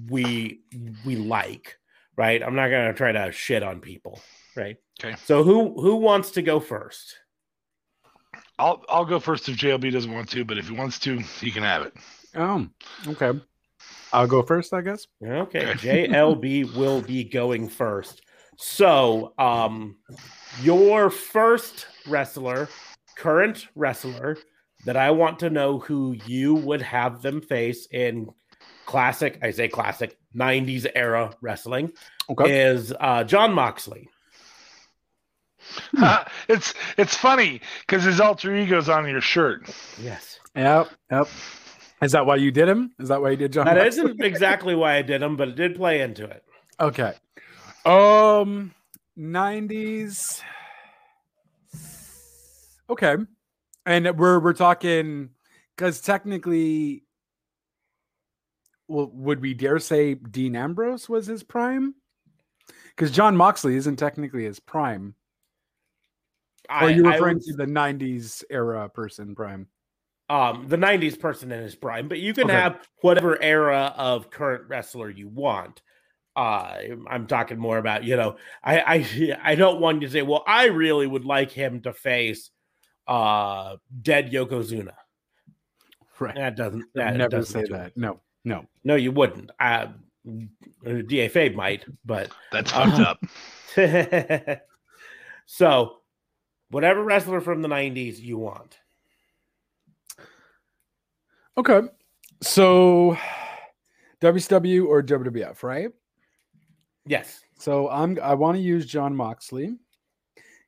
we 0.08 0.60
we 1.04 1.16
like. 1.16 1.76
Right? 2.16 2.42
I'm 2.42 2.56
not 2.56 2.68
going 2.68 2.88
to 2.88 2.94
try 2.94 3.12
to 3.12 3.30
shit 3.30 3.62
on 3.62 3.80
people. 3.80 4.20
Right? 4.56 4.76
Okay. 5.00 5.16
So 5.24 5.44
who 5.44 5.80
who 5.80 5.96
wants 5.96 6.32
to 6.32 6.42
go 6.42 6.58
first? 6.60 7.14
I'll 8.58 8.82
I'll 8.88 9.04
go 9.04 9.20
first 9.20 9.48
if 9.48 9.56
JLB 9.56 9.92
doesn't 9.92 10.12
want 10.12 10.28
to, 10.30 10.44
but 10.44 10.58
if 10.58 10.68
he 10.68 10.74
wants 10.74 10.98
to, 11.00 11.18
he 11.18 11.50
can 11.50 11.62
have 11.62 11.82
it. 11.82 11.94
oh, 12.36 12.66
okay. 13.06 13.38
I'll 14.12 14.26
go 14.26 14.42
first, 14.42 14.72
I 14.72 14.80
guess. 14.80 15.06
Okay, 15.22 15.66
Okay. 15.72 16.06
JLB 16.08 16.74
will 16.74 17.02
be 17.02 17.24
going 17.24 17.68
first. 17.68 18.22
So, 18.56 19.34
um, 19.38 19.96
your 20.62 21.10
first 21.10 21.86
wrestler, 22.08 22.68
current 23.16 23.68
wrestler 23.74 24.36
that 24.86 24.96
I 24.96 25.10
want 25.10 25.38
to 25.40 25.50
know 25.50 25.78
who 25.78 26.16
you 26.26 26.54
would 26.54 26.82
have 26.82 27.20
them 27.22 27.40
face 27.40 27.86
in 27.90 28.28
classic, 28.86 29.38
I 29.42 29.50
say 29.50 29.68
classic 29.68 30.16
90s 30.34 30.86
era 30.94 31.30
wrestling 31.40 31.92
Okay. 32.30 32.66
is 32.70 32.92
uh, 32.98 33.24
Jon 33.24 33.52
Moxley. 33.52 34.08
it's 36.48 36.74
it's 36.96 37.16
funny 37.16 37.60
because 37.80 38.04
his 38.04 38.20
alter 38.20 38.54
ego's 38.54 38.88
on 38.88 39.08
your 39.08 39.20
shirt. 39.20 39.68
Yes. 40.00 40.40
Yep. 40.54 40.90
Yep. 41.10 41.28
Is 42.02 42.12
that 42.12 42.26
why 42.26 42.36
you 42.36 42.50
did 42.50 42.68
him? 42.68 42.92
Is 42.98 43.08
that 43.08 43.20
why 43.20 43.30
you 43.30 43.36
did 43.36 43.52
Jon? 43.52 43.66
That 43.66 43.76
Moxley? 43.76 43.88
isn't 43.88 44.22
exactly 44.24 44.74
why 44.74 44.96
I 44.96 45.02
did 45.02 45.20
him, 45.22 45.36
but 45.36 45.48
it 45.48 45.56
did 45.56 45.76
play 45.76 46.00
into 46.00 46.24
it. 46.24 46.44
Okay. 46.80 47.12
Um 47.84 48.72
90s. 49.18 50.42
Okay. 52.90 53.16
And 53.84 54.18
we're 54.18 54.38
we're 54.40 54.52
talking 54.52 55.30
cuz 55.76 56.00
technically 56.00 57.04
well 58.86 59.10
would 59.12 59.40
we 59.40 59.54
dare 59.54 59.78
say 59.78 60.14
Dean 60.14 60.56
Ambrose 60.56 61.08
was 61.08 61.26
his 61.26 61.42
prime? 61.42 61.94
Cuz 62.96 63.10
Jon 63.10 63.36
Moxley 63.36 63.76
isn't 63.76 63.96
technically 63.96 64.44
his 64.44 64.60
prime. 64.60 65.14
Or 66.68 66.74
I, 66.74 66.84
are 66.84 66.90
you 66.90 67.06
I 67.08 67.12
referring 67.14 67.36
would- 67.38 67.44
to 67.44 67.52
the 67.54 67.66
90s 67.66 68.44
era 68.50 68.88
person 68.88 69.34
prime? 69.34 69.66
um 70.30 70.66
the 70.68 70.76
90s 70.76 71.18
person 71.18 71.50
in 71.50 71.62
his 71.62 71.74
prime 71.74 72.06
but 72.06 72.18
you 72.18 72.34
can 72.34 72.44
Okay. 72.44 72.52
have 72.54 72.86
whatever 73.00 73.40
era 73.42 73.94
of 73.96 74.28
current 74.28 74.68
wrestler 74.68 75.08
you 75.08 75.26
want 75.26 75.80
uh 76.36 76.76
i'm 77.08 77.26
talking 77.26 77.56
more 77.56 77.78
about 77.78 78.04
you 78.04 78.14
know 78.14 78.36
i 78.62 78.78
i 78.80 79.36
i 79.42 79.54
don't 79.54 79.80
want 79.80 80.02
you 80.02 80.06
to 80.06 80.12
say 80.12 80.20
well 80.20 80.44
i 80.46 80.66
really 80.66 81.06
would 81.06 81.24
like 81.24 81.50
him 81.50 81.80
to 81.80 81.94
face 81.94 82.50
uh 83.06 83.76
dead 84.02 84.30
yokozuna 84.30 84.92
Right. 86.20 86.34
that 86.34 86.56
doesn't 86.56 86.84
that 86.94 87.16
Never 87.16 87.30
doesn't 87.30 87.62
say 87.62 87.66
do 87.66 87.74
it. 87.74 87.78
that. 87.78 87.96
No. 87.96 88.20
No. 88.44 88.66
no 88.84 88.96
you 88.96 89.12
wouldn't 89.12 89.50
uh 89.58 89.86
da 90.84 91.28
Fabe 91.30 91.54
might 91.54 91.86
but 92.04 92.30
That's 92.52 92.70
Uh-huh. 92.74 93.14
up. 93.14 93.20
so 95.46 96.00
whatever 96.70 97.02
wrestler 97.02 97.40
from 97.40 97.62
the 97.62 97.68
90s 97.68 98.18
you 98.20 98.38
want 98.38 98.78
Okay. 101.58 101.80
So 102.40 103.18
WCW 104.22 104.86
or 104.86 105.02
WWF, 105.02 105.62
right? 105.64 105.90
yes 107.04 107.40
So 107.58 107.88
I'm 107.88 108.18
I 108.22 108.34
want 108.34 108.56
to 108.56 108.62
use 108.62 108.86
Jon 108.86 109.14
Moxley, 109.16 109.74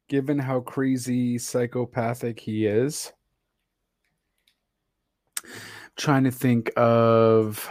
given 0.09 0.38
how 0.38 0.61
crazy 0.61 1.38
psychopathic 1.38 2.40
he 2.40 2.66
is. 2.66 3.12
Trying 5.97 6.25
to 6.25 6.30
think 6.33 6.73
of 6.76 7.69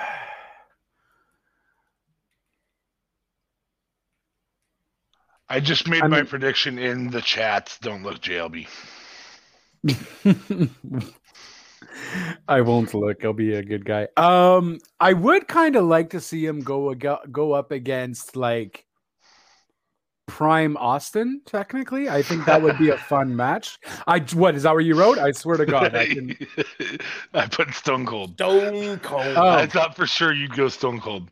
I 5.50 5.60
just 5.60 5.88
made 5.88 6.04
I 6.04 6.08
my 6.08 6.24
prediction 6.24 6.78
in 6.78 7.10
the 7.10 7.22
chat. 7.22 7.78
Don't 7.82 8.04
look 8.04 8.20
JLB. 8.20 8.68
I 12.48 12.62
won't 12.62 12.94
look. 12.94 13.24
I'll 13.26 13.34
be 13.34 13.56
a 13.56 13.64
good 13.64 13.86
guy. 13.86 14.08
Um, 14.16 14.80
I 15.00 15.14
would 15.14 15.48
kind 15.48 15.76
of 15.76 15.86
like 15.86 16.12
to 16.12 16.20
see 16.20 16.46
him 16.46 16.62
go 16.62 16.92
ag- 16.92 17.32
go 17.32 17.54
up 17.54 17.72
against 17.72 18.36
like 18.36 18.86
Prime 20.30 20.78
Austin. 20.78 21.42
Technically, 21.46 22.08
I 22.10 22.22
think 22.22 22.46
that 22.46 22.62
would 22.62 22.78
be 22.78 22.90
a 22.90 22.98
fun 22.98 23.36
match. 23.36 23.80
I 24.08 24.20
what 24.34 24.56
is 24.56 24.64
that 24.64 24.72
where 24.72 24.82
you 24.82 24.96
wrote? 24.96 25.18
I 25.18 25.32
swear 25.32 25.58
to 25.58 25.66
God, 25.66 25.96
I 25.96 26.08
can. 26.08 26.38
I 27.34 27.48
put 27.48 27.74
Stone 27.74 28.06
Cold. 28.06 28.34
stone 28.36 29.00
cold 29.00 29.26
Oh. 29.36 29.50
I 29.50 29.66
thought 29.68 29.96
for 29.96 30.08
sure 30.08 30.32
you'd 30.34 30.56
go 30.56 30.68
Stone 30.70 31.02
Cold. 31.02 31.30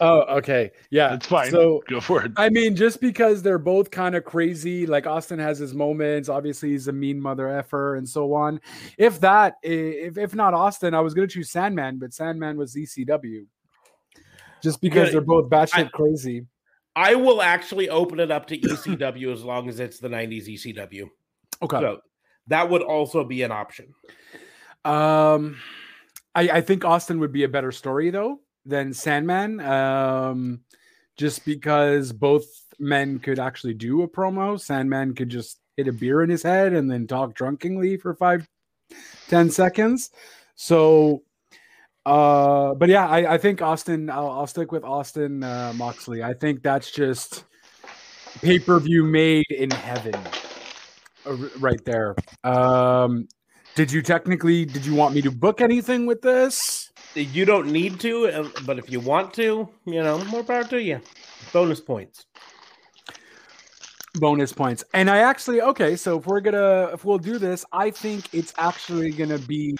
Oh, 0.00 0.22
okay, 0.38 0.72
yeah, 0.90 1.10
That's 1.10 1.26
fine. 1.28 1.50
So 1.52 1.82
Go 1.88 2.00
for 2.00 2.24
it. 2.24 2.32
I 2.36 2.48
mean, 2.48 2.74
just 2.74 3.00
because 3.00 3.40
they're 3.42 3.58
both 3.58 3.90
kind 3.92 4.16
of 4.16 4.24
crazy, 4.24 4.84
like 4.84 5.06
Austin 5.06 5.38
has 5.38 5.58
his 5.60 5.74
moments. 5.74 6.28
Obviously, 6.28 6.70
he's 6.70 6.88
a 6.88 6.92
mean 6.92 7.20
mother 7.20 7.48
effer 7.48 7.94
and 7.94 8.08
so 8.08 8.34
on. 8.34 8.60
If 8.98 9.20
that, 9.20 9.54
if 9.62 10.18
if 10.18 10.34
not 10.34 10.54
Austin, 10.54 10.92
I 10.94 11.00
was 11.00 11.14
gonna 11.14 11.28
choose 11.28 11.50
Sandman, 11.50 11.98
but 11.98 12.12
Sandman 12.12 12.56
was 12.56 12.74
ECW. 12.74 13.46
Just 14.60 14.80
because 14.80 15.08
Yeah, 15.08 15.12
they're 15.12 15.20
both 15.20 15.48
batshit 15.50 15.86
I- 15.86 15.88
crazy. 15.88 16.46
I 16.94 17.14
will 17.14 17.40
actually 17.40 17.88
open 17.88 18.20
it 18.20 18.30
up 18.30 18.46
to 18.48 18.58
ECW 18.58 19.32
as 19.32 19.42
long 19.42 19.68
as 19.68 19.80
it's 19.80 19.98
the 19.98 20.08
90s 20.08 20.48
ECW. 20.48 21.08
Okay. 21.62 21.80
So 21.80 22.00
that 22.48 22.68
would 22.68 22.82
also 22.82 23.24
be 23.24 23.42
an 23.42 23.52
option. 23.52 23.94
Um, 24.84 25.56
I, 26.34 26.48
I 26.48 26.60
think 26.60 26.84
Austin 26.84 27.20
would 27.20 27.32
be 27.32 27.44
a 27.44 27.48
better 27.48 27.72
story 27.72 28.10
though 28.10 28.40
than 28.66 28.92
Sandman. 28.92 29.60
Um, 29.60 30.60
just 31.16 31.44
because 31.44 32.12
both 32.12 32.44
men 32.78 33.18
could 33.18 33.38
actually 33.38 33.74
do 33.74 34.02
a 34.02 34.08
promo. 34.08 34.60
Sandman 34.60 35.14
could 35.14 35.28
just 35.28 35.60
hit 35.76 35.88
a 35.88 35.92
beer 35.92 36.22
in 36.22 36.30
his 36.30 36.42
head 36.42 36.72
and 36.72 36.90
then 36.90 37.06
talk 37.06 37.34
drunkenly 37.34 37.96
for 37.96 38.14
five, 38.14 38.46
ten 39.28 39.50
seconds. 39.50 40.10
So, 40.54 41.22
uh, 42.04 42.74
but 42.74 42.88
yeah, 42.88 43.06
I, 43.06 43.34
I 43.34 43.38
think 43.38 43.62
Austin. 43.62 44.10
I'll, 44.10 44.30
I'll 44.30 44.46
stick 44.46 44.72
with 44.72 44.84
Austin 44.84 45.42
uh, 45.42 45.72
Moxley. 45.76 46.22
I 46.22 46.34
think 46.34 46.62
that's 46.62 46.90
just 46.90 47.44
pay 48.40 48.58
per 48.58 48.80
view 48.80 49.04
made 49.04 49.46
in 49.50 49.70
heaven, 49.70 50.14
uh, 51.26 51.36
right 51.58 51.84
there. 51.84 52.16
Um, 52.42 53.28
did 53.74 53.92
you 53.92 54.02
technically? 54.02 54.64
Did 54.64 54.84
you 54.84 54.94
want 54.94 55.14
me 55.14 55.22
to 55.22 55.30
book 55.30 55.60
anything 55.60 56.06
with 56.06 56.22
this? 56.22 56.90
You 57.14 57.44
don't 57.44 57.70
need 57.70 58.00
to, 58.00 58.26
uh, 58.26 58.48
but 58.64 58.78
if 58.78 58.90
you 58.90 58.98
want 58.98 59.34
to, 59.34 59.68
you 59.84 60.02
know, 60.02 60.24
more 60.24 60.42
power 60.42 60.64
to 60.64 60.82
you. 60.82 61.00
Bonus 61.52 61.80
points. 61.80 62.26
Bonus 64.14 64.52
points. 64.52 64.82
And 64.92 65.08
I 65.08 65.18
actually 65.18 65.62
okay, 65.62 65.94
so 65.96 66.18
if 66.18 66.26
we're 66.26 66.40
gonna 66.40 66.90
if 66.92 67.04
we'll 67.04 67.18
do 67.18 67.38
this, 67.38 67.64
I 67.72 67.90
think 67.90 68.34
it's 68.34 68.52
actually 68.58 69.10
gonna 69.12 69.38
be 69.38 69.76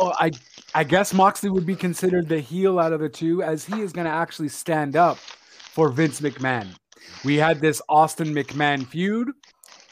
Oh, 0.00 0.12
I 0.18 0.30
I 0.74 0.84
guess 0.84 1.14
Moxley 1.14 1.50
would 1.50 1.66
be 1.66 1.76
considered 1.76 2.28
the 2.28 2.40
heel 2.40 2.78
out 2.78 2.92
of 2.92 3.00
the 3.00 3.08
two, 3.08 3.42
as 3.42 3.64
he 3.64 3.80
is 3.80 3.92
gonna 3.92 4.10
actually 4.10 4.48
stand 4.48 4.96
up 4.96 5.18
for 5.18 5.88
Vince 5.90 6.20
McMahon. 6.20 6.74
We 7.24 7.36
had 7.36 7.60
this 7.60 7.80
Austin 7.88 8.34
McMahon 8.34 8.86
feud. 8.86 9.28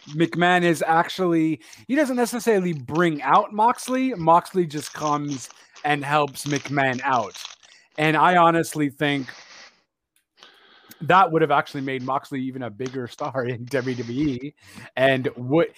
McMahon 0.09 0.63
is 0.63 0.83
actually 0.87 1.61
he 1.87 1.95
doesn't 1.95 2.17
necessarily 2.17 2.73
bring 2.73 3.23
out 3.23 3.53
Moxley. 3.53 4.15
Moxley 4.15 4.67
just 4.67 4.93
comes 4.93 5.49
and 5.85 6.05
helps 6.05 6.47
McMahon 6.47 7.01
out. 7.05 7.37
And 7.99 8.17
I 8.17 8.37
honestly 8.37 8.91
think 8.91 9.29
that 11.03 11.31
would 11.31 11.43
have 11.43 11.51
actually 11.51 11.83
made 11.83 12.03
Moxley 12.03 12.41
even 12.43 12.63
a 12.63 12.71
bigger 12.71 13.07
star 13.09 13.45
in 13.45 13.67
WWE. 13.67 14.55
And 14.97 15.29
what 15.37 15.69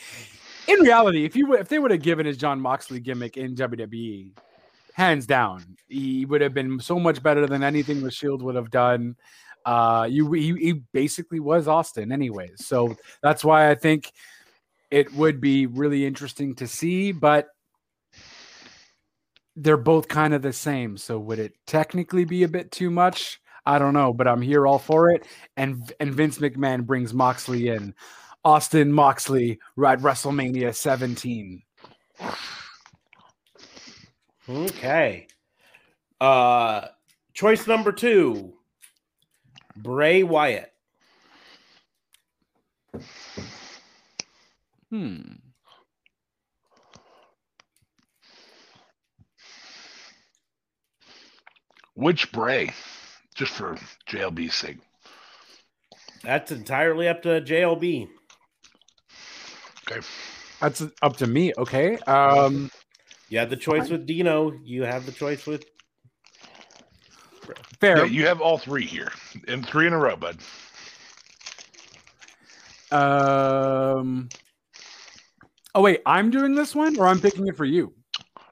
in 0.69 0.81
reality, 0.81 1.25
if 1.25 1.37
you 1.37 1.55
if 1.55 1.69
they 1.69 1.79
would 1.79 1.91
have 1.91 2.03
given 2.03 2.27
his 2.27 2.37
Jon 2.37 2.61
Moxley 2.61 3.01
gimmick 3.01 3.37
in 3.37 3.55
WWE, 3.55 4.31
hands 4.95 5.27
down, 5.27 5.77
he 5.89 6.25
would 6.25 6.41
have 6.41 6.55
been 6.55 6.81
so 6.81 6.99
much 6.99 7.23
better 7.23 7.47
than 7.47 7.63
anything 7.63 8.03
the 8.03 8.11
Shield 8.11 8.43
would 8.43 8.55
have 8.55 8.71
done. 8.71 9.17
Uh, 9.65 10.07
you 10.11 10.31
he, 10.33 10.53
he 10.55 10.73
basically 10.93 11.41
was 11.41 11.69
Austin, 11.69 12.13
anyways. 12.13 12.67
So 12.67 12.97
that's 13.23 13.45
why 13.45 13.71
I 13.71 13.75
think 13.75 14.13
it 14.91 15.13
would 15.15 15.41
be 15.41 15.67
really 15.67 16.07
interesting 16.07 16.55
to 16.57 16.67
see, 16.67 17.13
but 17.13 17.49
they're 19.57 19.77
both 19.77 20.09
kind 20.09 20.35
of 20.35 20.43
the 20.43 20.53
same. 20.53 20.97
So 20.97 21.19
would 21.19 21.39
it 21.39 21.55
technically 21.67 22.25
be 22.25 22.43
a 22.43 22.49
bit 22.49 22.71
too 22.71 22.91
much? 22.91 23.41
I 23.67 23.79
don't 23.79 23.95
know, 23.95 24.13
but 24.13 24.29
I'm 24.29 24.43
here 24.43 24.67
all 24.67 24.79
for 24.79 25.11
it. 25.11 25.27
And 25.57 25.93
and 25.99 26.15
Vince 26.15 26.39
McMahon 26.39 26.85
brings 26.85 27.15
Moxley 27.15 27.69
in. 27.69 27.95
Austin 28.45 28.93
Moxley 28.93 29.53
at 29.85 30.01
WrestleMania 30.01 30.75
17. 30.75 31.63
Okay. 34.49 35.27
Uh 36.21 36.87
choice 37.33 37.67
number 37.67 37.93
2. 37.93 38.53
Bray 39.77 40.23
Wyatt. 40.23 40.73
Hmm. 44.91 45.23
Which 51.95 52.31
Bray? 52.33 52.71
Just 53.35 53.53
for 53.53 53.77
JLB's 54.09 54.55
sake. 54.55 54.79
That's 56.23 56.53
entirely 56.53 57.09
up 57.09 57.23
to 57.23 57.41
JLB. 57.41 58.09
Okay. 59.91 60.07
That's 60.61 60.83
up 61.03 61.17
to 61.19 61.27
me. 61.27 61.53
Okay. 61.59 61.97
Um, 62.07 62.71
you 63.29 63.39
have 63.39 63.51
the 63.51 63.57
choice 63.57 63.91
with 63.91 64.07
Dino. 64.07 64.53
You 64.63 64.85
have 64.85 65.07
the 65.07 65.13
choice 65.13 65.47
with. 65.47 65.65
Fair. 67.81 67.99
Yeah, 67.99 68.05
you 68.05 68.27
have 68.27 68.41
all 68.41 68.57
three 68.57 68.87
here, 68.87 69.11
and 69.49 69.67
three 69.67 69.87
in 69.87 69.93
a 69.93 69.99
row, 69.99 70.17
bud. 70.17 70.39
Um. 72.91 74.29
Oh 75.75 75.83
wait, 75.83 76.01
I'm 76.07 76.31
doing 76.31 76.55
this 76.55 76.75
one, 76.75 76.99
or 76.99 77.07
I'm 77.07 77.21
picking 77.21 77.47
it 77.49 77.57
for 77.57 77.65
you. 77.65 77.93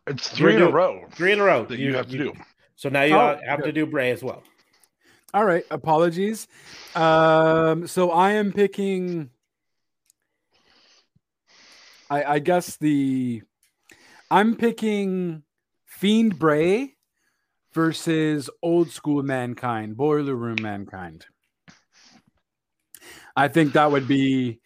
It's 0.09 0.29
3 0.31 0.57
in 0.57 0.63
a 0.63 0.71
row. 0.71 1.05
Three 1.13 1.33
in 1.33 1.39
a 1.39 1.45
row 1.45 1.65
that 1.67 1.79
you, 1.79 1.91
you 1.91 1.95
have 1.95 2.07
to 2.07 2.13
you, 2.13 2.19
do. 2.19 2.33
So 2.75 2.89
now 2.89 3.03
you 3.03 3.15
oh, 3.15 3.39
have 3.47 3.61
good. 3.61 3.67
to 3.67 3.73
do 3.73 3.87
Bray 3.87 4.11
as 4.11 4.23
well. 4.23 4.43
All 5.33 5.45
right. 5.45 5.65
Apologies. 5.71 6.49
Um. 6.95 7.87
So 7.87 8.11
I 8.11 8.33
am 8.33 8.53
picking. 8.53 9.31
I, 12.13 12.35
I 12.35 12.39
guess 12.41 12.77
the 12.77 13.43
I'm 14.31 14.55
picking 14.55 15.45
Fiend 15.87 16.39
Bray 16.39 16.95
versus 17.73 18.51
old 18.63 18.91
school 18.91 19.23
mankind, 19.23 19.97
boiler 19.97 20.35
room 20.35 20.59
mankind. 20.61 21.25
I 23.35 23.49
think 23.49 23.73
that 23.73 23.91
would 23.91 24.07
be 24.07 24.61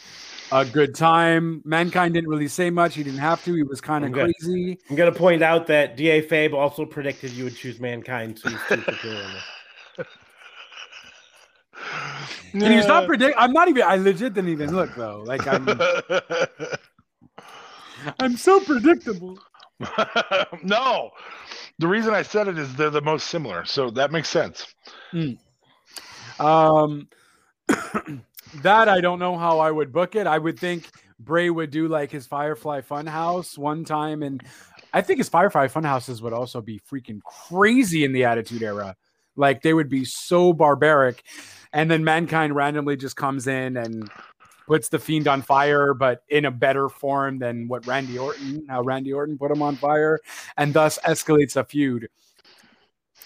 a 0.50 0.64
good 0.64 0.96
time. 0.96 1.62
Mankind 1.64 2.14
didn't 2.14 2.30
really 2.30 2.48
say 2.48 2.68
much. 2.68 2.96
He 2.96 3.04
didn't 3.04 3.20
have 3.20 3.44
to. 3.44 3.54
He 3.54 3.62
was 3.62 3.80
kind 3.80 4.04
of 4.04 4.10
crazy. 4.10 4.80
I'm 4.90 4.96
going 4.96 5.12
to 5.12 5.16
point 5.16 5.42
out 5.42 5.68
that 5.68 5.96
DA 5.96 6.26
Fabe 6.26 6.52
also 6.52 6.84
predicted 6.84 7.30
you 7.30 7.44
would 7.44 7.54
choose 7.54 7.78
Mankind. 7.78 8.40
So 8.40 8.48
he's 8.48 8.60
Can 12.50 12.72
you 12.72 12.82
stop 12.82 13.06
predict? 13.06 13.36
I'm 13.38 13.52
not 13.52 13.68
even. 13.68 13.84
I 13.84 13.94
legit 13.94 14.34
didn't 14.34 14.50
even 14.50 14.74
look 14.74 14.96
though. 14.96 15.22
Like 15.24 15.46
I'm. 15.46 15.64
I'm 18.20 18.36
so 18.36 18.60
predictable. 18.60 19.38
no, 20.62 21.10
the 21.78 21.88
reason 21.88 22.14
I 22.14 22.22
said 22.22 22.48
it 22.48 22.58
is 22.58 22.74
they're 22.74 22.90
the 22.90 23.00
most 23.00 23.28
similar, 23.28 23.64
so 23.64 23.90
that 23.90 24.10
makes 24.10 24.28
sense. 24.28 24.74
Mm. 25.12 25.38
Um, 26.40 27.08
that 28.62 28.88
I 28.88 29.00
don't 29.00 29.18
know 29.18 29.36
how 29.36 29.58
I 29.58 29.70
would 29.70 29.92
book 29.92 30.14
it. 30.16 30.26
I 30.26 30.38
would 30.38 30.58
think 30.58 30.90
Bray 31.18 31.50
would 31.50 31.70
do 31.70 31.88
like 31.88 32.10
his 32.10 32.26
Firefly 32.26 32.82
Funhouse 32.82 33.58
one 33.58 33.84
time, 33.84 34.22
and 34.22 34.42
I 34.92 35.02
think 35.02 35.18
his 35.18 35.28
Firefly 35.28 35.68
Funhouses 35.68 36.22
would 36.22 36.32
also 36.32 36.60
be 36.60 36.80
freaking 36.90 37.20
crazy 37.22 38.04
in 38.04 38.12
the 38.12 38.24
Attitude 38.24 38.62
Era. 38.62 38.96
Like 39.36 39.62
they 39.62 39.74
would 39.74 39.90
be 39.90 40.04
so 40.04 40.52
barbaric, 40.52 41.22
and 41.72 41.90
then 41.90 42.04
Mankind 42.04 42.54
randomly 42.54 42.96
just 42.96 43.16
comes 43.16 43.46
in 43.46 43.76
and 43.76 44.10
puts 44.66 44.88
the 44.88 44.98
Fiend 44.98 45.28
on 45.28 45.42
fire, 45.42 45.94
but 45.94 46.22
in 46.28 46.44
a 46.44 46.50
better 46.50 46.88
form 46.88 47.38
than 47.38 47.68
what 47.68 47.86
Randy 47.86 48.18
Orton, 48.18 48.66
how 48.68 48.82
Randy 48.82 49.12
Orton 49.12 49.38
put 49.38 49.50
him 49.50 49.62
on 49.62 49.76
fire, 49.76 50.18
and 50.56 50.74
thus 50.74 50.98
escalates 51.04 51.56
a 51.56 51.64
feud. 51.64 52.08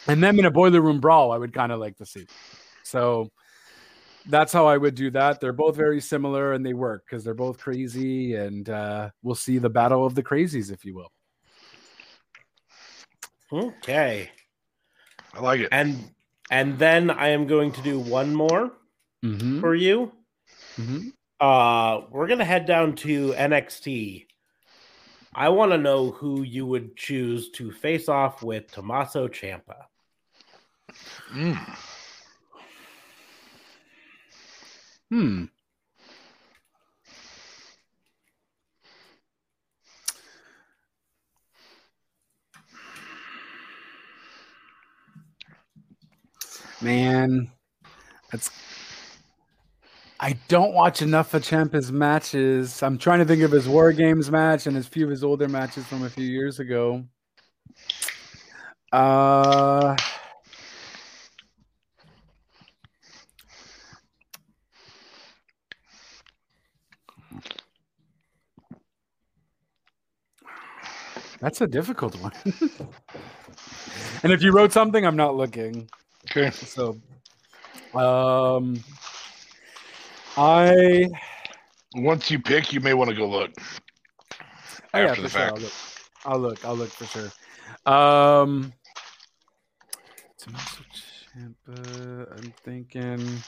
And 0.07 0.23
then 0.23 0.39
in 0.39 0.45
a 0.45 0.51
boiler 0.51 0.81
room 0.81 1.01
brawl, 1.01 1.33
I 1.33 1.39
would 1.39 1.53
kind 1.53 1.73
of 1.73 1.81
like 1.81 1.97
to 1.99 2.07
see. 2.07 2.27
So 2.83 3.31
that's 4.27 4.53
how 4.53 4.67
I 4.67 4.77
would 4.77 4.95
do 4.95 5.11
that. 5.13 5.41
They're 5.41 5.53
both 5.53 5.77
very 5.77 6.01
similar 6.01 6.53
and 6.53 6.65
they 6.65 6.75
work 6.75 7.05
because 7.07 7.25
they're 7.25 7.35
both 7.35 7.59
crazy, 7.59 8.35
and 8.35 8.69
uh, 8.69 9.11
we'll 9.23 9.35
see 9.35 9.59
the 9.59 9.71
battle 9.71 10.05
of 10.05 10.15
the 10.15 10.23
crazies, 10.23 10.73
if 10.73 10.85
you 10.85 10.95
will. 10.95 11.13
Okay, 13.53 14.31
I 15.35 15.41
like 15.41 15.61
it. 15.61 15.69
And 15.73 16.11
and 16.51 16.79
then 16.79 17.11
I 17.11 17.29
am 17.29 17.47
going 17.47 17.73
to 17.73 17.83
do 17.83 17.99
one 17.99 18.35
more 18.35 18.73
mm-hmm. 19.25 19.61
for 19.61 19.75
you. 19.75 20.13
Mm-hmm. 20.77 21.09
Uh, 21.41 22.03
we're 22.11 22.27
gonna 22.27 22.45
head 22.45 22.67
down 22.67 22.95
to 22.95 23.33
NXT. 23.33 24.27
I 25.35 25.49
want 25.49 25.73
to 25.73 25.79
know 25.79 26.11
who 26.11 26.43
you 26.43 26.67
would 26.67 26.97
choose 26.97 27.51
to 27.53 27.71
face 27.71 28.09
off 28.09 28.43
with 28.43 28.71
Tommaso 28.71 29.29
Ciampa. 29.29 29.87
Mm. 31.33 31.77
Hmm. 35.11 35.45
Man, 46.83 47.51
that's 48.33 48.51
I 50.23 50.37
don't 50.49 50.75
watch 50.75 51.01
enough 51.01 51.33
of 51.33 51.43
Ciampa's 51.43 51.91
matches. 51.91 52.83
I'm 52.83 52.99
trying 52.99 53.21
to 53.21 53.25
think 53.25 53.41
of 53.41 53.51
his 53.51 53.67
War 53.67 53.91
Games 53.91 54.31
match 54.31 54.67
and 54.67 54.77
his 54.77 54.87
few 54.87 55.05
of 55.05 55.11
his 55.11 55.25
older 55.25 55.49
matches 55.49 55.87
from 55.87 56.05
a 56.05 56.11
few 56.11 56.27
years 56.27 56.59
ago. 56.61 57.05
Uh, 58.93 59.97
that's 71.41 71.63
a 71.63 71.67
difficult 71.67 72.15
one. 72.17 72.33
and 74.23 74.33
if 74.35 74.43
you 74.43 74.53
wrote 74.53 74.73
something, 74.73 75.07
I'm 75.07 75.17
not 75.17 75.35
looking. 75.35 75.89
Okay. 76.31 76.51
So, 76.51 77.01
um. 77.95 78.85
I 80.43 81.07
Once 81.95 82.31
you 82.31 82.39
pick, 82.39 82.73
you 82.73 82.81
may 82.81 82.95
want 82.95 83.11
to 83.11 83.17
go 83.17 83.29
look 83.29 83.51
oh, 84.95 84.99
yeah, 84.99 85.09
after 85.09 85.17
for 85.17 85.21
the 85.21 85.29
sure. 85.29 85.41
I'll 85.43 85.49
fact. 85.51 85.61
look. 85.61 85.73
I'll 86.25 86.39
look. 86.39 86.65
I'll 86.65 86.77
look 86.77 86.89
for 86.89 87.05
sure. 87.05 87.93
Um, 87.93 88.73
Tommaso 90.39 90.83
Ciampa, 90.95 92.39
I'm 92.39 92.55
thinking. 92.65 93.43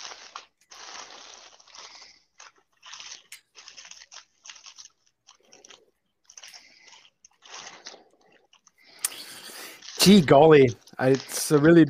Gee 10.01 10.21
golly, 10.21 10.77
I, 10.99 11.09
it's 11.11 11.53
a 11.53 11.59
really 11.59 11.87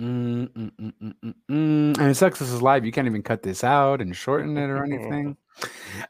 Mm, 0.00 0.48
mm, 0.54 0.70
mm, 0.80 0.92
mm, 1.02 1.14
mm, 1.22 1.34
mm. 1.50 1.99
And 1.99 1.99
it 2.10 2.14
sucks 2.14 2.38
this 2.38 2.50
is 2.50 2.62
live. 2.62 2.84
You 2.84 2.92
can't 2.92 3.06
even 3.06 3.22
cut 3.22 3.42
this 3.42 3.62
out 3.64 4.00
and 4.00 4.14
shorten 4.16 4.56
it 4.56 4.68
or 4.70 4.84
anything. 4.84 5.36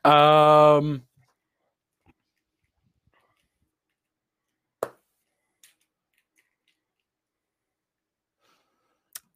Um, 0.05 1.03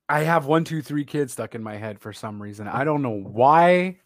I 0.08 0.20
have 0.20 0.46
one, 0.46 0.64
two, 0.64 0.82
three 0.82 1.04
kids 1.04 1.32
stuck 1.32 1.54
in 1.54 1.62
my 1.62 1.76
head 1.76 1.98
for 1.98 2.12
some 2.12 2.40
reason. 2.40 2.68
I 2.68 2.84
don't 2.84 3.02
know 3.02 3.18
why, 3.22 3.98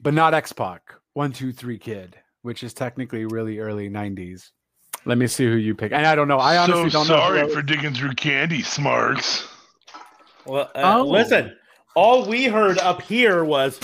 but 0.00 0.14
not 0.14 0.34
X 0.34 0.52
Pac. 0.52 0.94
One, 1.14 1.32
two, 1.32 1.52
three 1.52 1.78
kid, 1.78 2.16
which 2.42 2.62
is 2.62 2.72
technically 2.72 3.26
really 3.26 3.58
early 3.58 3.90
90s. 3.90 4.50
Let 5.04 5.18
me 5.18 5.26
see 5.26 5.44
who 5.44 5.56
you 5.56 5.74
pick. 5.74 5.92
And 5.92 6.06
I 6.06 6.14
don't 6.14 6.28
know. 6.28 6.38
I 6.38 6.56
honestly 6.58 6.88
so 6.90 7.00
don't 7.00 7.08
know. 7.08 7.16
sorry 7.16 7.40
I 7.40 7.44
was- 7.44 7.54
for 7.54 7.62
digging 7.62 7.92
through 7.94 8.14
candy, 8.14 8.62
Smarks. 8.62 9.48
Well, 10.46 10.70
uh, 10.74 10.96
Oh. 10.98 11.02
listen. 11.04 11.56
All 11.94 12.24
we 12.26 12.46
heard 12.46 12.78
up 12.78 13.02
here 13.02 13.44
was 13.44 13.78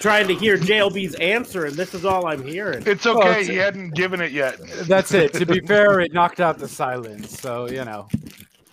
trying 0.00 0.26
to 0.28 0.34
hear 0.34 0.56
JLB's 0.58 1.14
answer, 1.16 1.66
and 1.66 1.74
this 1.76 1.94
is 1.94 2.04
all 2.04 2.26
I'm 2.26 2.42
hearing. 2.42 2.82
It's 2.86 3.04
Well, 3.04 3.18
okay. 3.18 3.30
it's- 3.30 3.46
he 3.46 3.56
hadn't 3.56 3.94
given 3.94 4.20
it 4.20 4.32
yet. 4.32 4.58
That's 4.86 5.12
it. 5.14 5.32
To 5.34 5.46
be 5.46 5.60
fair, 5.66 6.00
it 6.00 6.12
knocked 6.12 6.40
out 6.40 6.58
the 6.58 6.68
silence. 6.68 7.38
So, 7.38 7.68
you 7.68 7.84
know. 7.84 8.08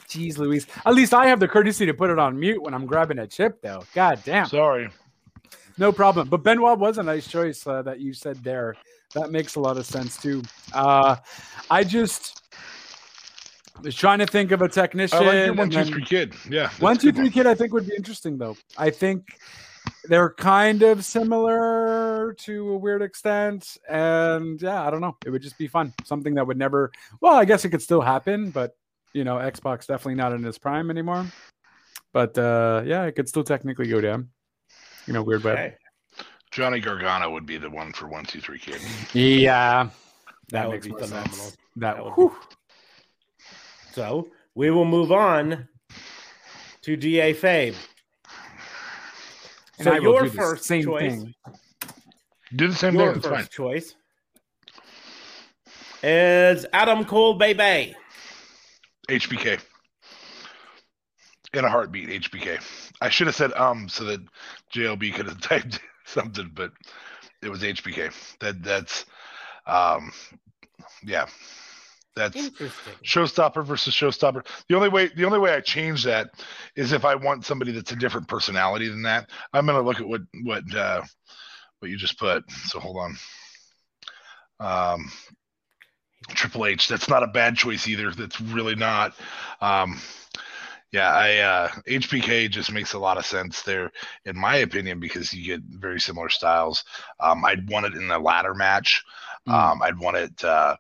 Jeez 0.08 0.38
Louise. 0.40 0.66
At 0.86 0.96
least 0.96 1.14
I 1.14 1.28
have 1.28 1.40
the 1.40 1.48
courtesy 1.48 1.86
to 1.86 1.94
put 1.94 2.10
it 2.10 2.18
on 2.18 2.40
mute 2.40 2.62
when 2.64 2.74
I'm 2.74 2.88
grabbing 2.88 3.20
a 3.20 3.28
chip, 3.28 3.62
though. 3.62 3.84
God 3.94 4.20
damn. 4.26 4.48
Sorry. 4.48 4.90
No 5.78 5.92
problem. 5.92 6.30
But 6.30 6.44
Benoit 6.44 6.80
was 6.80 6.98
a 6.98 7.04
nice 7.04 7.28
choice 7.28 7.66
uh, 7.68 7.84
that 7.84 8.00
you 8.00 8.14
said 8.14 8.44
there. 8.44 8.76
That 9.16 9.32
makes 9.32 9.56
a 9.56 9.60
lot 9.60 9.78
of 9.78 9.86
sense, 9.86 10.18
too. 10.22 10.44
Uh, 10.74 11.16
I 11.70 11.84
just 11.84 12.42
was 13.82 13.96
trying 13.96 14.20
to 14.20 14.26
think 14.28 14.52
of 14.52 14.62
a 14.62 14.68
technician. 14.70 15.18
I 15.18 15.22
like 15.22 15.34
your 15.36 15.44
and 15.46 15.58
one, 15.58 15.70
two, 15.70 15.76
then- 15.78 15.88
three 15.88 16.06
kid. 16.06 16.34
Yeah. 16.50 16.64
that's 16.68 16.80
One, 16.80 16.96
a 16.98 17.00
two, 17.00 17.08
good 17.08 17.16
three 17.16 17.30
kid, 17.30 17.48
I 17.48 17.56
think 17.56 17.74
would 17.74 17.88
be 17.88 17.96
interesting 17.96 18.38
though. 18.38 18.56
I 18.78 18.90
think 18.90 19.26
they're 20.06 20.30
kind 20.32 20.84
of 20.84 21.04
similar 21.06 22.34
to 22.40 22.70
a 22.72 22.78
weird 22.78 23.02
extent, 23.02 23.78
and 23.90 24.62
yeah, 24.62 24.86
I 24.86 24.92
don't 24.92 25.02
know. 25.02 25.16
It 25.26 25.30
would 25.32 25.42
just 25.42 25.58
be 25.58 25.68
fun. 25.68 25.94
Something 26.04 26.36
that 26.36 26.46
would 26.46 26.58
never. 26.58 26.92
Well, 27.22 27.34
I 27.34 27.46
guess 27.46 27.66
it 27.66 27.70
could 27.70 27.82
still 27.82 28.02
happen, 28.02 28.52
but 28.52 28.76
you 29.14 29.24
know, 29.24 29.38
X-Pac 29.38 29.80
definitely 29.88 30.16
not 30.16 30.34
in 30.34 30.46
its 30.46 30.58
prime 30.60 30.92
anymore. 30.92 31.26
But 32.14 32.38
uh 32.38 32.84
yeah, 32.86 33.06
it 33.06 33.14
could 33.14 33.30
still 33.30 33.44
technically 33.44 33.88
go 33.88 34.02
down. 34.02 34.30
You 35.08 35.14
know, 35.14 35.24
weird 35.24 35.44
web. 35.44 35.54
Okay. 35.58 35.76
Johnny 36.52 36.80
Gargano 36.80 37.30
would 37.32 37.46
be 37.46 37.58
the 37.58 37.70
one 37.70 37.94
for 37.94 38.08
one, 38.08 38.26
two, 38.26 38.42
three 38.42 38.58
kid. 38.60 38.82
Yeah, 39.14 39.84
that, 39.84 39.92
That 40.50 40.68
would 40.68 40.74
makes 40.76 40.86
be 40.88 40.92
more 40.92 41.00
phenomenal. 41.00 41.36
sense. 41.36 41.58
That, 41.78 41.96
That 41.96 42.04
would 42.06 42.14
whew. 42.14 42.36
So 43.92 44.28
we 44.56 44.70
will 44.70 44.86
move 44.86 45.12
on 45.12 45.68
to 46.84 46.96
DA 46.96 47.34
Fabe. 47.34 47.76
And 49.80 49.86
So 49.86 49.92
I 49.94 50.00
will 50.00 50.14
your 50.14 50.24
do 50.24 50.30
the 50.30 50.36
first 50.38 50.64
same 50.66 50.84
choice, 50.84 51.02
thing. 51.02 51.34
Do 52.56 52.68
the 52.68 52.76
same 52.76 52.96
your 52.96 53.14
thing. 53.14 53.22
first 53.22 53.26
It's 53.48 53.56
fine. 53.56 53.66
choice 53.68 53.96
is 56.04 56.66
Adam 56.72 57.04
Cole 57.06 57.34
Baby. 57.34 57.96
HBK. 59.10 59.60
In 61.54 61.66
a 61.66 61.70
heartbeat, 61.70 62.10
HBK. 62.24 62.60
I 63.02 63.10
should 63.10 63.28
have 63.28 63.36
said 63.36 63.52
um 63.54 63.90
so 63.90 64.04
that 64.06 64.22
JLB 64.74 65.14
could 65.16 65.26
have 65.28 65.42
typed 65.50 65.80
something, 66.10 66.52
but 66.54 66.72
it 67.42 67.50
was 67.50 67.62
HBK. 67.62 68.12
That 68.40 68.64
that's 68.64 69.06
um 69.66 70.12
yeah. 71.04 71.28
That's 72.16 72.36
Interesting. 72.36 72.94
showstopper 73.06 73.64
versus 73.64 73.94
showstopper. 73.94 74.46
The 74.68 74.76
only 74.76 74.90
way 74.90 75.08
the 75.08 75.26
only 75.26 75.40
way 75.40 75.54
I 75.54 75.62
change 75.62 76.04
that 76.04 76.32
is 76.76 76.92
if 76.92 77.06
I 77.06 77.16
want 77.16 77.46
somebody 77.46 77.72
that's 77.72 77.92
a 77.92 77.96
different 77.96 78.28
personality 78.28 78.90
than 78.90 79.04
that. 79.04 79.30
I'm 79.54 79.66
gonna 79.66 79.82
look 79.82 80.02
at 80.02 80.08
what 80.08 80.22
what 80.44 80.76
uh 80.76 81.02
what 81.80 81.90
you 81.90 81.98
just 81.98 82.20
put. 82.20 82.44
So 82.52 82.80
hold 82.80 82.98
on. 82.98 83.16
Um 84.60 85.12
Triple 86.30 86.66
H, 86.66 86.90
that's 86.90 87.08
not 87.08 87.24
a 87.24 87.28
bad 87.28 87.56
choice 87.56 87.88
either. 87.88 88.12
That's 88.12 88.42
really 88.42 88.76
not. 88.76 89.14
Um 89.62 90.00
yeah, 90.92 91.12
I 91.12 91.38
uh 91.38 91.68
HBK 91.88 92.50
just 92.50 92.72
makes 92.72 92.94
a 92.94 93.00
lot 93.00 93.18
of 93.18 93.26
sense 93.26 93.62
there, 93.62 93.92
in 94.26 94.38
my 94.38 94.58
opinion, 94.58 95.00
because 95.00 95.34
you 95.34 95.46
get 95.46 95.62
very 95.62 96.00
similar 96.00 96.30
styles. 96.30 96.84
Um, 97.20 97.46
I'd 97.46 97.70
want 97.70 97.86
it 97.86 97.94
in 97.94 98.10
a 98.10 98.20
ladder 98.20 98.56
match. 98.56 99.04
Mm. 99.48 99.54
Um, 99.54 99.82
I'd 99.82 100.00
want 100.00 100.18
it 100.18 100.44
uh, 100.44 100.76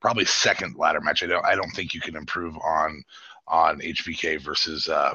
probably 0.00 0.24
second 0.24 0.76
ladder 0.76 1.00
match. 1.00 1.22
I 1.22 1.26
don't 1.26 1.44
I 1.44 1.54
don't 1.54 1.70
think 1.70 1.94
you 1.94 2.00
can 2.00 2.16
improve 2.16 2.56
on 2.58 3.02
on 3.46 3.80
HBK 3.80 4.40
versus 4.40 4.88
uh, 4.88 5.14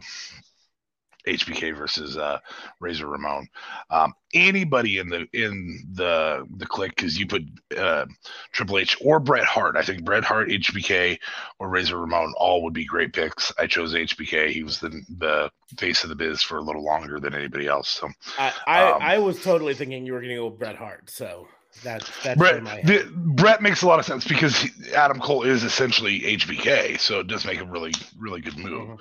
HBK 1.27 1.75
versus 1.75 2.17
uh, 2.17 2.39
Razor 2.79 3.07
Ramon. 3.07 3.47
Um, 3.89 4.13
anybody 4.33 4.97
in 4.97 5.09
the 5.09 5.27
in 5.33 5.83
the 5.93 6.45
the 6.57 6.65
Kliq 6.65 6.89
because 6.89 7.17
you 7.17 7.27
put 7.27 7.43
uh, 7.77 8.05
Triple 8.51 8.77
H 8.79 8.97
or 9.01 9.19
Bret 9.19 9.45
Hart. 9.45 9.77
I 9.77 9.81
think 9.81 10.03
Bret 10.03 10.23
Hart, 10.23 10.49
HBK, 10.49 11.17
or 11.59 11.69
Razor 11.69 11.99
Ramon 11.99 12.33
all 12.37 12.63
would 12.63 12.73
be 12.73 12.85
great 12.85 13.13
picks. 13.13 13.51
I 13.57 13.67
chose 13.67 13.93
HBK. 13.93 14.49
He 14.49 14.63
was 14.63 14.79
the 14.79 14.89
the 15.17 15.51
face 15.77 16.03
of 16.03 16.09
the 16.09 16.15
biz 16.15 16.41
for 16.41 16.57
a 16.57 16.61
little 16.61 16.83
longer 16.83 17.19
than 17.19 17.33
anybody 17.33 17.67
else. 17.67 17.89
So 17.89 18.09
I, 18.37 18.53
I, 18.67 18.91
Um, 18.91 19.01
I 19.01 19.17
was 19.17 19.41
totally 19.41 19.73
thinking 19.73 20.05
you 20.05 20.13
were 20.13 20.19
going 20.19 20.29
to 20.29 20.35
go 20.35 20.47
with 20.47 20.59
Bret 20.59 20.75
Hart. 20.75 21.09
So 21.09 21.47
that, 21.83 22.09
that's 22.23 22.37
Bret, 22.37 22.63
the, 22.85 23.11
Bret 23.15 23.61
makes 23.61 23.81
a 23.81 23.87
lot 23.87 23.99
of 23.99 24.05
sense 24.05 24.25
because 24.25 24.57
he, 24.57 24.93
Adam 24.93 25.19
Cole 25.19 25.43
is 25.43 25.63
essentially 25.63 26.21
HBK, 26.21 26.99
so 26.99 27.19
it 27.19 27.27
does 27.27 27.45
make 27.45 27.59
a 27.59 27.65
really, 27.65 27.93
really 28.17 28.41
good 28.41 28.57
move. 28.57 28.99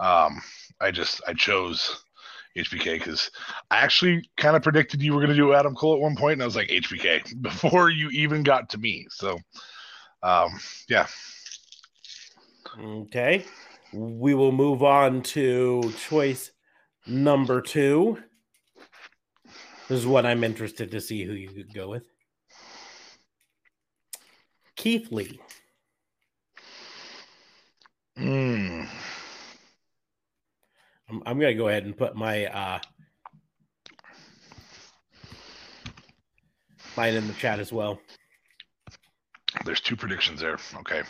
Mhm. 0.00 0.04
Um, 0.04 0.42
I 0.80 0.90
just 0.90 1.20
I 1.28 1.34
chose 1.34 2.04
HBK 2.56 2.98
because 2.98 3.30
I 3.70 3.78
actually 3.78 4.28
kind 4.36 4.56
of 4.56 4.62
predicted 4.62 5.02
you 5.02 5.12
were 5.14 5.20
going 5.20 5.30
to 5.30 5.36
do 5.36 5.52
Adam 5.52 5.74
Cole 5.74 5.94
at 5.94 6.00
one 6.00 6.16
point, 6.16 6.34
and 6.34 6.42
I 6.42 6.46
was 6.46 6.56
like 6.56 6.68
HBK 6.68 7.42
before 7.42 7.90
you 7.90 8.08
even 8.10 8.42
got 8.42 8.70
to 8.70 8.78
me. 8.78 9.06
So, 9.10 9.38
um, 10.22 10.58
yeah, 10.88 11.06
Okay. 12.80 13.44
We 13.92 14.34
will 14.34 14.52
move 14.52 14.82
on 14.82 15.22
to 15.22 15.92
choice 15.98 16.50
number 17.06 17.60
two. 17.60 18.18
This 19.88 19.98
is 19.98 20.06
what 20.06 20.24
I'm 20.24 20.44
interested 20.44 20.90
to 20.92 21.00
see 21.00 21.24
who 21.24 21.32
you 21.32 21.50
could 21.50 21.74
go 21.74 21.88
with. 21.88 22.06
Keith 24.82 25.12
Lee. 25.12 25.38
Mm. 28.18 28.88
I'm, 31.08 31.22
I'm 31.24 31.38
going 31.38 31.52
to 31.52 31.54
go 31.54 31.68
ahead 31.68 31.84
and 31.84 31.96
put 31.96 32.16
my 32.16 32.46
uh, 32.46 32.80
mine 36.96 37.14
in 37.14 37.28
the 37.28 37.32
chat 37.34 37.60
as 37.60 37.72
well. 37.72 38.00
there's 39.64 39.80
two 39.80 39.94
predictions 39.94 40.40
there. 40.40 40.58
Okay, 40.78 41.02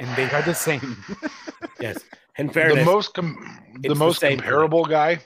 And 0.00 0.16
they 0.16 0.28
are 0.30 0.42
the 0.42 0.54
same. 0.54 1.04
Yes. 1.78 1.98
In 2.38 2.48
fairness, 2.48 2.78
the 2.78 2.84
most 2.90 3.12
com- 3.14 3.58
the 3.82 3.90
the 3.90 3.94
most 3.94 4.18
same 4.18 4.38
comparable 4.38 4.86
guy 4.86 5.18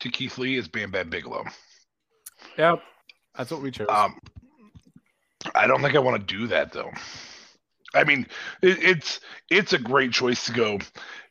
to 0.00 0.10
Keith 0.10 0.36
Lee 0.36 0.56
is 0.58 0.68
Bam 0.68 0.90
Bam 0.90 1.08
Bigelow. 1.08 1.42
yep. 2.58 2.82
That's 3.34 3.50
what 3.50 3.62
we 3.62 3.70
chose. 3.70 3.88
Um, 3.88 4.18
I 5.54 5.66
don't 5.66 5.80
think 5.82 5.94
I 5.94 6.00
want 6.00 6.26
to 6.26 6.36
do 6.36 6.46
that 6.48 6.72
though. 6.72 6.90
I 7.94 8.04
mean, 8.04 8.26
it, 8.62 8.78
it's 8.82 9.20
it's 9.50 9.72
a 9.72 9.78
great 9.78 10.12
choice 10.12 10.46
to 10.46 10.52
go. 10.52 10.78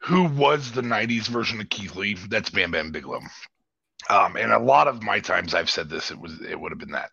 Who 0.01 0.25
was 0.25 0.71
the 0.71 0.81
'90s 0.81 1.27
version 1.27 1.61
of 1.61 1.69
Keith 1.69 1.95
Lee? 1.95 2.15
That's 2.15 2.49
Bam 2.49 2.71
Bam 2.71 2.91
Bigelow. 2.91 3.21
Um, 4.09 4.37
and 4.37 4.51
a 4.51 4.59
lot 4.59 4.87
of 4.87 5.03
my 5.03 5.19
times 5.19 5.53
I've 5.55 5.69
said 5.69 5.89
this, 5.89 6.11
it 6.11 6.19
was 6.19 6.41
it 6.41 6.59
would 6.59 6.71
have 6.71 6.79
been 6.79 6.91
that. 6.91 7.11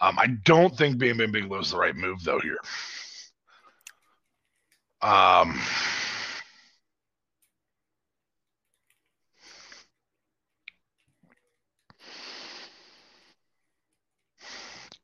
Um, 0.00 0.18
I 0.18 0.28
don't 0.44 0.76
think 0.76 0.98
Bam 0.98 1.18
Bam 1.18 1.32
Bigelow 1.32 1.60
is 1.60 1.70
the 1.72 1.78
right 1.78 1.96
move 1.96 2.24
though 2.24 2.40
here. 2.40 2.58
Um, 5.02 5.58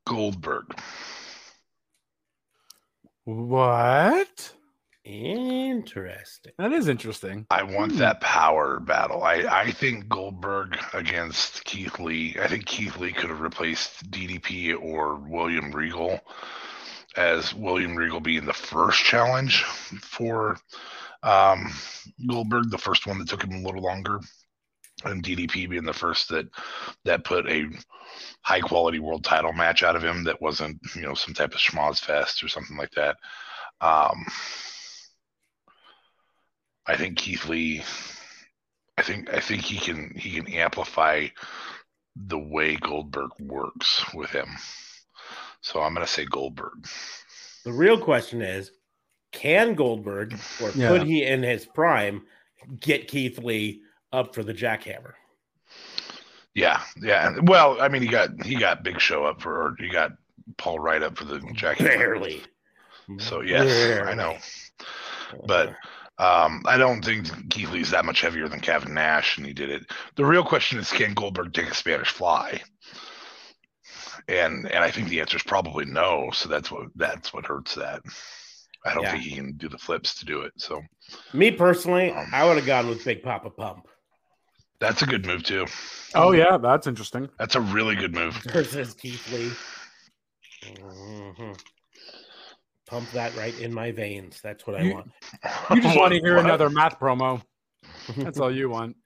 Goldberg. 0.06 0.74
What? 3.24 4.52
Interesting. 5.04 6.52
That 6.58 6.72
is 6.72 6.88
interesting. 6.88 7.46
I 7.50 7.62
want 7.62 7.96
that 7.98 8.20
power 8.20 8.80
battle. 8.80 9.22
I, 9.22 9.44
I 9.50 9.70
think 9.70 10.08
Goldberg 10.08 10.78
against 10.94 11.64
Keith 11.64 11.98
Lee. 11.98 12.36
I 12.40 12.48
think 12.48 12.64
Keith 12.64 12.96
Lee 12.96 13.12
could 13.12 13.28
have 13.28 13.40
replaced 13.40 14.10
DDP 14.10 14.74
or 14.80 15.16
William 15.16 15.72
Regal 15.72 16.20
as 17.16 17.54
William 17.54 17.94
Regal 17.96 18.20
being 18.20 18.46
the 18.46 18.52
first 18.52 19.02
challenge 19.04 19.62
for 19.62 20.56
um, 21.22 21.70
Goldberg, 22.26 22.70
the 22.70 22.78
first 22.78 23.06
one 23.06 23.18
that 23.18 23.28
took 23.28 23.44
him 23.44 23.52
a 23.52 23.66
little 23.66 23.82
longer, 23.82 24.20
and 25.04 25.22
DDP 25.22 25.68
being 25.68 25.84
the 25.84 25.92
first 25.92 26.28
that 26.30 26.46
that 27.04 27.24
put 27.24 27.48
a 27.48 27.64
high 28.42 28.60
quality 28.60 28.98
world 28.98 29.24
title 29.24 29.52
match 29.52 29.82
out 29.82 29.96
of 29.96 30.04
him 30.04 30.24
that 30.24 30.40
wasn't 30.40 30.78
you 30.94 31.02
know 31.02 31.14
some 31.14 31.34
type 31.34 31.52
of 31.52 31.60
schmoz 31.60 31.98
fest 32.00 32.42
or 32.42 32.48
something 32.48 32.76
like 32.76 32.90
that. 32.92 33.16
Um, 33.80 34.24
I 36.86 36.96
think 36.96 37.18
Keith 37.18 37.46
Lee. 37.46 37.82
I 38.96 39.02
think 39.02 39.32
I 39.32 39.40
think 39.40 39.62
he 39.62 39.78
can 39.78 40.14
he 40.16 40.30
can 40.40 40.52
amplify 40.52 41.26
the 42.16 42.38
way 42.38 42.76
Goldberg 42.76 43.30
works 43.40 44.04
with 44.14 44.30
him. 44.30 44.46
So 45.60 45.80
I'm 45.80 45.94
going 45.94 46.06
to 46.06 46.12
say 46.12 46.26
Goldberg. 46.26 46.86
The 47.64 47.72
real 47.72 47.98
question 47.98 48.40
is, 48.42 48.70
can 49.32 49.74
Goldberg 49.74 50.38
or 50.62 50.70
Yeah. 50.76 50.88
could 50.88 51.02
he 51.06 51.24
in 51.24 51.42
his 51.42 51.66
prime 51.66 52.26
get 52.80 53.08
Keith 53.08 53.38
Lee 53.38 53.80
up 54.14 54.34
for 54.34 54.42
the 54.42 54.54
jackhammer? 54.54 55.12
Yeah, 56.54 56.82
yeah. 57.02 57.34
Well, 57.42 57.80
I 57.80 57.88
mean, 57.88 58.02
he 58.02 58.08
got 58.08 58.42
he 58.44 58.54
got 58.54 58.84
Big 58.84 59.00
Show 59.00 59.24
up 59.24 59.42
for, 59.42 59.52
or 59.60 59.76
he 59.78 59.88
got 59.88 60.12
Paul 60.56 60.78
Wright 60.78 61.02
up 61.02 61.18
for 61.18 61.24
the 61.24 61.40
jacket. 61.52 61.84
Barely. 61.84 62.42
So 63.18 63.40
yes, 63.42 64.06
I 64.06 64.14
know. 64.14 64.36
But 65.46 65.70
um, 66.18 66.62
I 66.64 66.76
don't 66.78 67.04
think 67.04 67.50
Keith 67.50 67.70
Lee's 67.70 67.90
that 67.90 68.04
much 68.04 68.20
heavier 68.20 68.48
than 68.48 68.60
Kevin 68.60 68.94
Nash, 68.94 69.36
and 69.36 69.44
he 69.46 69.52
did 69.52 69.68
it. 69.68 69.82
The 70.14 70.24
real 70.24 70.44
question 70.44 70.78
is, 70.78 70.90
can 70.92 71.12
Goldberg 71.12 71.52
take 71.52 71.70
a 71.70 71.74
Spanish 71.74 72.10
fly? 72.10 72.62
And 74.28 74.70
and 74.70 74.82
I 74.84 74.90
think 74.90 75.08
the 75.08 75.20
answer 75.20 75.36
is 75.36 75.42
probably 75.42 75.84
no. 75.84 76.30
So 76.32 76.48
that's 76.48 76.70
what 76.70 76.86
that's 76.94 77.34
what 77.34 77.46
hurts 77.46 77.74
that. 77.74 78.00
I 78.86 78.94
don't 78.94 79.02
Yeah. 79.02 79.12
think 79.12 79.24
he 79.24 79.34
can 79.34 79.52
do 79.56 79.68
the 79.68 79.78
flips 79.78 80.14
to 80.20 80.24
do 80.24 80.42
it. 80.42 80.52
So 80.56 80.80
me 81.32 81.50
personally, 81.50 82.10
Um, 82.10 82.28
I 82.32 82.44
would 82.46 82.56
have 82.58 82.66
gone 82.66 82.88
with 82.88 83.04
Big 83.04 83.22
Papa 83.22 83.50
Pump 83.50 83.88
that's 84.84 85.02
a 85.02 85.06
good 85.06 85.24
move 85.26 85.42
too. 85.42 85.66
Oh 86.14 86.32
yeah, 86.32 86.58
that's 86.58 86.86
interesting. 86.86 87.28
That's 87.38 87.54
a 87.54 87.60
really 87.60 87.96
good 87.96 88.14
move. 88.14 88.34
versus 88.52 88.94
Keith 88.94 89.32
Lee. 89.32 89.50
Mhm. 90.74 91.58
Pump 92.86 93.10
that 93.12 93.34
right 93.36 93.58
in 93.60 93.72
my 93.72 93.90
veins. 93.92 94.40
That's 94.42 94.66
what 94.66 94.76
I 94.76 94.82
You- 94.82 94.94
want. 94.94 95.10
You 95.70 95.80
just 95.80 95.96
want 95.98 96.12
to 96.12 96.20
hear 96.20 96.36
What? 96.36 96.44
another 96.44 96.68
math 96.70 96.98
promo. 96.98 97.42
That's 98.16 98.38
all 98.38 98.54
you 98.54 98.68
want. 98.68 98.96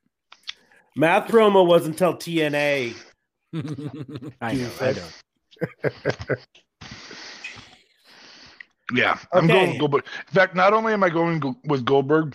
Math 0.96 1.28
promo 1.28 1.64
was 1.66 1.86
until 1.86 2.14
TNA. 2.14 2.94
I 4.40 4.52
know. 4.54 4.70
I 4.80 4.92
know. 4.92 5.08
Yeah, 8.92 9.18
I'm 9.32 9.44
Okay. 9.44 9.66
going 9.66 9.78
Goldberg. 9.78 10.04
In 10.28 10.34
fact, 10.34 10.54
not 10.54 10.72
only 10.72 10.92
am 10.94 11.04
I 11.04 11.10
going 11.10 11.40
with 11.64 11.84
Goldberg, 11.84 12.34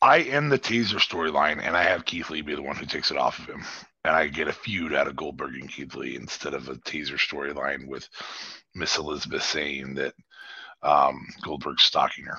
I 0.00 0.20
end 0.20 0.52
the 0.52 0.58
teaser 0.58 0.98
storyline 0.98 1.60
and 1.62 1.76
I 1.76 1.82
have 1.82 2.04
Keith 2.04 2.30
Lee 2.30 2.40
be 2.42 2.54
the 2.54 2.62
one 2.62 2.76
who 2.76 2.86
takes 2.86 3.10
it 3.10 3.16
off 3.16 3.38
of 3.40 3.46
him. 3.46 3.64
And 4.04 4.14
I 4.14 4.28
get 4.28 4.46
a 4.48 4.52
feud 4.52 4.94
out 4.94 5.08
of 5.08 5.16
Goldberg 5.16 5.54
and 5.54 5.68
Keith 5.68 5.94
Lee 5.96 6.14
instead 6.16 6.54
of 6.54 6.68
a 6.68 6.78
teaser 6.84 7.16
storyline 7.16 7.88
with 7.88 8.08
Miss 8.74 8.96
Elizabeth 8.96 9.42
saying 9.42 9.94
that 9.94 10.14
um, 10.82 11.26
Goldberg's 11.42 11.82
stalking 11.82 12.24
her. 12.26 12.38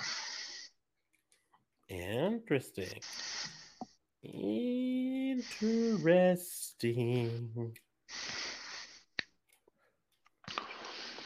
Interesting. 1.90 3.02
Interesting. 6.80 7.74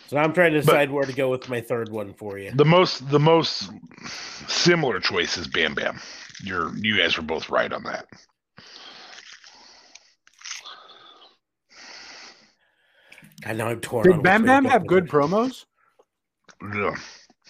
So 0.08 0.18
I'm 0.18 0.34
trying 0.34 0.54
to 0.54 0.60
But- 0.60 0.66
decide 0.66 0.92
where 0.92 1.06
to 1.06 1.14
go 1.14 1.30
with 1.30 1.48
my 1.50 1.62
third 1.62 1.90
one 1.90 2.14
for 2.14 2.38
you. 2.38 2.52
The 2.52 2.66
most 2.66 3.10
the 3.10 3.20
most 3.20 3.70
similar 4.48 5.00
choice 5.00 5.38
is 5.38 5.48
Bam 5.48 5.74
Bam. 5.76 6.00
You're 6.42 6.76
you 6.78 6.98
guys 6.98 7.18
were 7.18 7.24
both 7.24 7.50
right 7.50 7.72
on 7.72 7.84
that. 7.84 8.08
I 13.46 13.54
know 13.54 13.68
I'm 13.68 13.82
torn. 13.82 14.04
Did 14.04 14.24
Bam 14.24 14.44
which 14.44 14.50
way 14.50 14.56
to 14.56 14.62
Bam 14.62 14.66
have 14.66 14.88
good 14.88 15.08
promos? 15.08 15.66
Yeah. 16.74 16.96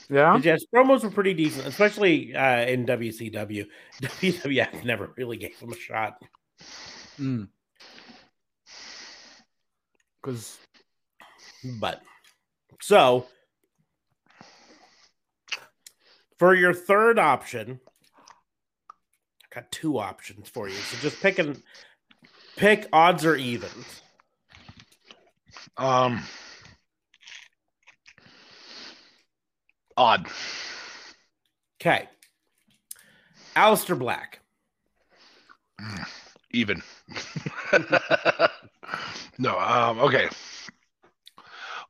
Yeah. 0.09 0.37
Yes, 0.43 0.65
promos 0.73 1.03
were 1.03 1.09
pretty 1.09 1.33
decent, 1.33 1.67
especially 1.67 2.35
uh, 2.35 2.65
in 2.65 2.85
WCW. 2.85 3.67
WWF 4.01 4.83
never 4.85 5.13
really 5.17 5.37
gave 5.37 5.57
him 5.57 5.71
a 5.71 5.77
shot. 5.77 6.21
Because 10.21 10.57
But 11.79 12.01
so 12.81 13.27
for 16.37 16.55
your 16.55 16.73
third 16.73 17.19
option, 17.19 17.79
I 17.87 17.92
got 19.53 19.71
two 19.71 19.99
options 19.99 20.49
for 20.49 20.67
you. 20.67 20.75
So 20.75 20.97
just 20.97 21.21
pick 21.21 21.39
an 21.39 21.61
pick 22.55 22.87
odds 22.91 23.25
or 23.25 23.35
evens. 23.35 24.01
Um 25.77 26.23
odd. 29.95 30.27
Okay. 31.81 32.07
Aleister 33.55 33.97
Black. 33.97 34.39
even. 36.51 36.81
no, 39.37 39.59
um, 39.59 39.99
okay. 39.99 40.29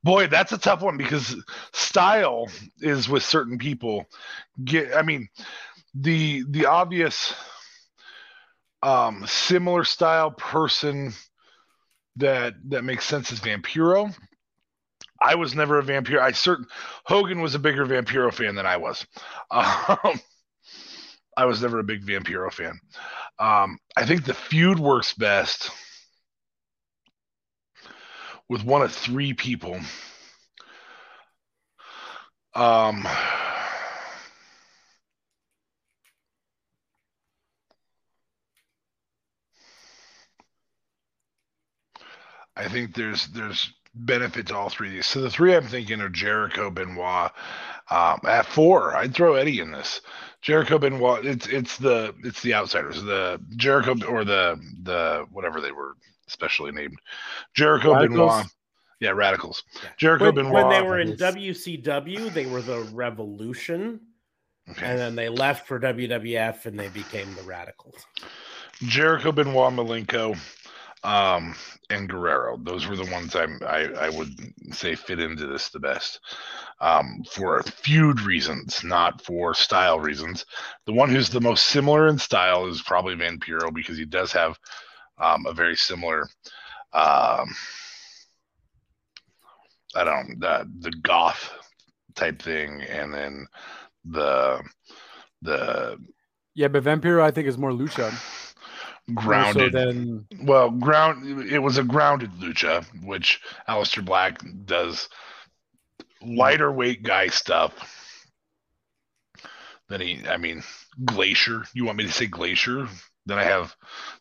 Boy, 0.03 0.27
that's 0.27 0.51
a 0.51 0.57
tough 0.57 0.81
one 0.81 0.97
because 0.97 1.35
style 1.71 2.47
is 2.81 3.07
with 3.07 3.23
certain 3.23 3.57
people. 3.57 4.05
Get, 4.63 4.95
I 4.95 5.01
mean, 5.01 5.29
the 5.93 6.43
the 6.49 6.65
obvious 6.65 7.33
um, 8.83 9.25
similar 9.27 9.83
style 9.85 10.31
person 10.31 11.13
that 12.17 12.53
that 12.69 12.83
makes 12.83 13.05
sense 13.05 13.31
is 13.31 13.39
Vampiro. 13.39 14.13
I 15.21 15.35
was 15.35 15.55
never 15.55 15.79
a 15.79 15.83
Vampiro. 15.83 16.19
I 16.19 16.31
certain 16.33 16.67
Hogan 17.05 17.41
was 17.41 17.55
a 17.55 17.59
bigger 17.59 17.85
Vampiro 17.85 18.33
fan 18.33 18.55
than 18.55 18.65
I 18.65 18.77
was. 18.77 19.05
Um, 19.51 20.19
I 21.35 21.45
was 21.45 21.61
never 21.61 21.79
a 21.79 21.83
big 21.83 22.05
Vampiro 22.05 22.51
fan. 22.51 22.79
Um, 23.39 23.77
I 23.97 24.05
think 24.05 24.25
the 24.25 24.33
feud 24.33 24.79
works 24.79 25.13
best 25.13 25.71
with 28.49 28.63
one 28.63 28.81
of 28.81 28.93
three 28.93 29.33
people. 29.33 29.79
Um, 32.55 33.07
I 42.55 42.67
think 42.67 42.95
there's 42.95 43.27
there's 43.27 43.73
benefit 43.95 44.47
to 44.47 44.55
all 44.57 44.69
three 44.69 44.87
of 44.87 44.93
these. 44.93 45.05
So 45.05 45.21
the 45.21 45.29
three 45.29 45.55
I'm 45.55 45.67
thinking 45.67 46.01
are 46.01 46.09
Jericho, 46.09 46.69
Benoit. 46.69 47.31
Um, 47.91 48.19
at 48.27 48.45
four, 48.45 48.95
I'd 48.95 49.13
throw 49.13 49.35
Eddie 49.35 49.59
in 49.59 49.71
this. 49.71 50.01
Jericho 50.41 50.77
Benoit. 50.77 51.25
It's 51.25 51.47
it's 51.47 51.77
the 51.77 52.13
it's 52.23 52.41
the 52.41 52.53
outsiders. 52.53 53.01
The 53.03 53.39
Jericho 53.55 53.95
or 54.07 54.23
the 54.23 54.59
the 54.83 55.25
whatever 55.31 55.61
they 55.61 55.71
were 55.71 55.95
specially 56.27 56.71
named. 56.71 56.97
Jericho 57.53 57.93
Radicals? 57.93 58.31
Benoit. 58.31 58.45
Yeah, 58.99 59.09
radicals. 59.11 59.63
Yeah. 59.75 59.89
Jericho 59.97 60.25
When, 60.25 60.35
Benoit. 60.35 60.53
when 60.53 60.69
they 60.69 60.81
were 60.81 60.99
in 60.99 61.09
is- 61.09 61.19
WCW, 61.19 62.33
they 62.33 62.45
were 62.45 62.61
the 62.61 62.81
Revolution, 62.93 63.99
okay. 64.69 64.85
and 64.85 64.97
then 64.97 65.15
they 65.15 65.27
left 65.27 65.67
for 65.67 65.77
WWF 65.79 66.65
and 66.67 66.79
they 66.79 66.87
became 66.87 67.33
the 67.35 67.41
Radicals. 67.43 67.95
Jericho 68.83 69.31
Benoit 69.33 69.73
Malenko 69.73 70.37
um 71.03 71.55
and 71.89 72.09
Guerrero. 72.09 72.57
Those 72.57 72.87
were 72.87 72.95
the 72.95 73.11
ones 73.11 73.35
I'm 73.35 73.59
I, 73.65 73.89
I 73.99 74.09
would 74.09 74.29
say 74.71 74.95
fit 74.95 75.19
into 75.19 75.47
this 75.47 75.69
the 75.69 75.79
best. 75.79 76.19
Um 76.79 77.23
for 77.29 77.61
feud 77.63 78.21
reasons, 78.21 78.83
not 78.83 79.21
for 79.21 79.53
style 79.53 79.99
reasons. 79.99 80.45
The 80.85 80.93
one 80.93 81.09
who's 81.09 81.29
the 81.29 81.41
most 81.41 81.65
similar 81.67 82.07
in 82.07 82.17
style 82.17 82.67
is 82.67 82.81
probably 82.81 83.15
Vampiro 83.15 83.73
because 83.73 83.97
he 83.97 84.05
does 84.05 84.31
have 84.31 84.57
um 85.17 85.45
a 85.45 85.53
very 85.53 85.75
similar 85.75 86.21
um 86.93 87.53
I 89.95 90.03
don't 90.03 90.39
the 90.39 90.69
the 90.79 90.91
goth 91.03 91.51
type 92.15 92.41
thing, 92.41 92.81
and 92.81 93.13
then 93.13 93.47
the 94.05 94.61
the 95.41 95.97
Yeah, 96.55 96.67
but 96.67 96.83
Vampiro 96.83 97.21
I 97.21 97.31
think 97.31 97.47
is 97.47 97.57
more 97.57 97.71
lucha. 97.71 98.13
More 99.07 99.23
grounded. 99.23 99.73
So 99.73 99.77
then 99.85 100.25
well, 100.43 100.69
ground. 100.69 101.41
It 101.51 101.59
was 101.59 101.77
a 101.77 101.83
grounded 101.83 102.31
lucha, 102.33 102.85
which 103.03 103.41
Aleister 103.67 104.03
Black 104.03 104.39
does 104.65 105.09
lighter 106.21 106.71
weight 106.71 107.03
guy 107.03 107.27
stuff. 107.27 107.73
Then 109.89 110.01
he, 110.01 110.21
I 110.27 110.37
mean, 110.37 110.63
Glacier. 111.05 111.63
You 111.73 111.85
want 111.85 111.97
me 111.97 112.05
to 112.05 112.11
say 112.11 112.25
Glacier? 112.25 112.87
Then 113.25 113.37
I 113.37 113.43
have, 113.43 113.75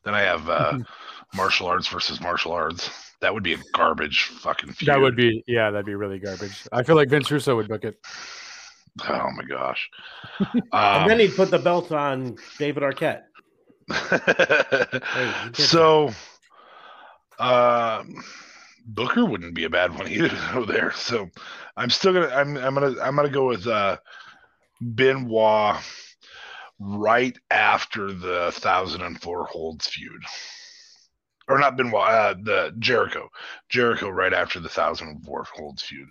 then 0.05 0.15
I 0.15 0.21
have 0.21 0.49
uh, 0.49 0.79
martial 1.35 1.67
arts 1.69 1.89
versus 1.89 2.21
martial 2.21 2.53
arts. 2.53 2.91
That 3.21 3.33
would 3.33 3.43
be 3.45 3.55
a 3.55 3.59
garbage 3.75 4.25
fucking 4.25 4.73
feud. 4.73 4.89
that 4.89 5.01
would 5.01 5.17
be 5.17 5.45
yeah, 5.47 5.71
that'd 5.71 5.87
be 5.87 5.95
really 5.95 6.19
garbage. 6.19 6.67
I 6.73 6.83
feel 6.83 6.97
like 6.97 7.09
Vince 7.09 7.31
Russo 7.31 7.55
would 7.57 7.69
book 7.69 7.85
it. 7.85 7.97
Oh 9.09 9.29
my 9.37 9.45
gosh. 9.49 9.89
and 10.39 10.63
Um, 10.73 11.09
then 11.09 11.21
he'd 11.21 11.35
put 11.37 11.51
the 11.51 11.59
belt 11.59 11.93
on 11.93 12.37
David 12.59 12.83
Arquette. 12.83 13.23
Hey, 13.93 15.53
so, 15.55 16.11
uh, 17.39 18.05
Booker 18.85 19.25
wouldn't 19.25 19.55
be 19.55 19.65
a 19.65 19.71
bad 19.71 19.97
one 19.97 20.09
either 20.09 20.29
though 20.53 20.65
there. 20.65 20.93
So, 20.93 21.29
I'm 21.77 21.91
still 21.91 22.13
gonna 22.13 22.29
I'm 22.29 22.57
I'm 22.57 22.75
gonna 22.75 23.01
I'm 23.01 23.17
gonna 23.17 23.31
go 23.31 23.49
with 23.49 23.67
uh, 23.67 23.99
Benoit 24.81 25.77
right 26.79 27.39
after 27.51 28.13
the 28.13 28.51
thousand 28.53 29.03
and 29.03 29.21
four 29.21 29.47
holds 29.47 29.87
feud, 29.87 30.23
or 31.49 31.59
not 31.59 31.77
Benoit, 31.77 32.09
uh, 32.09 32.35
the 32.43 32.75
Jericho, 32.79 33.29
Jericho 33.69 34.09
right 34.09 34.33
after 34.33 34.61
the 34.61 34.69
thousand 34.69 35.09
and 35.09 35.25
four 35.25 35.45
holds 35.55 35.83
feud. 35.83 36.09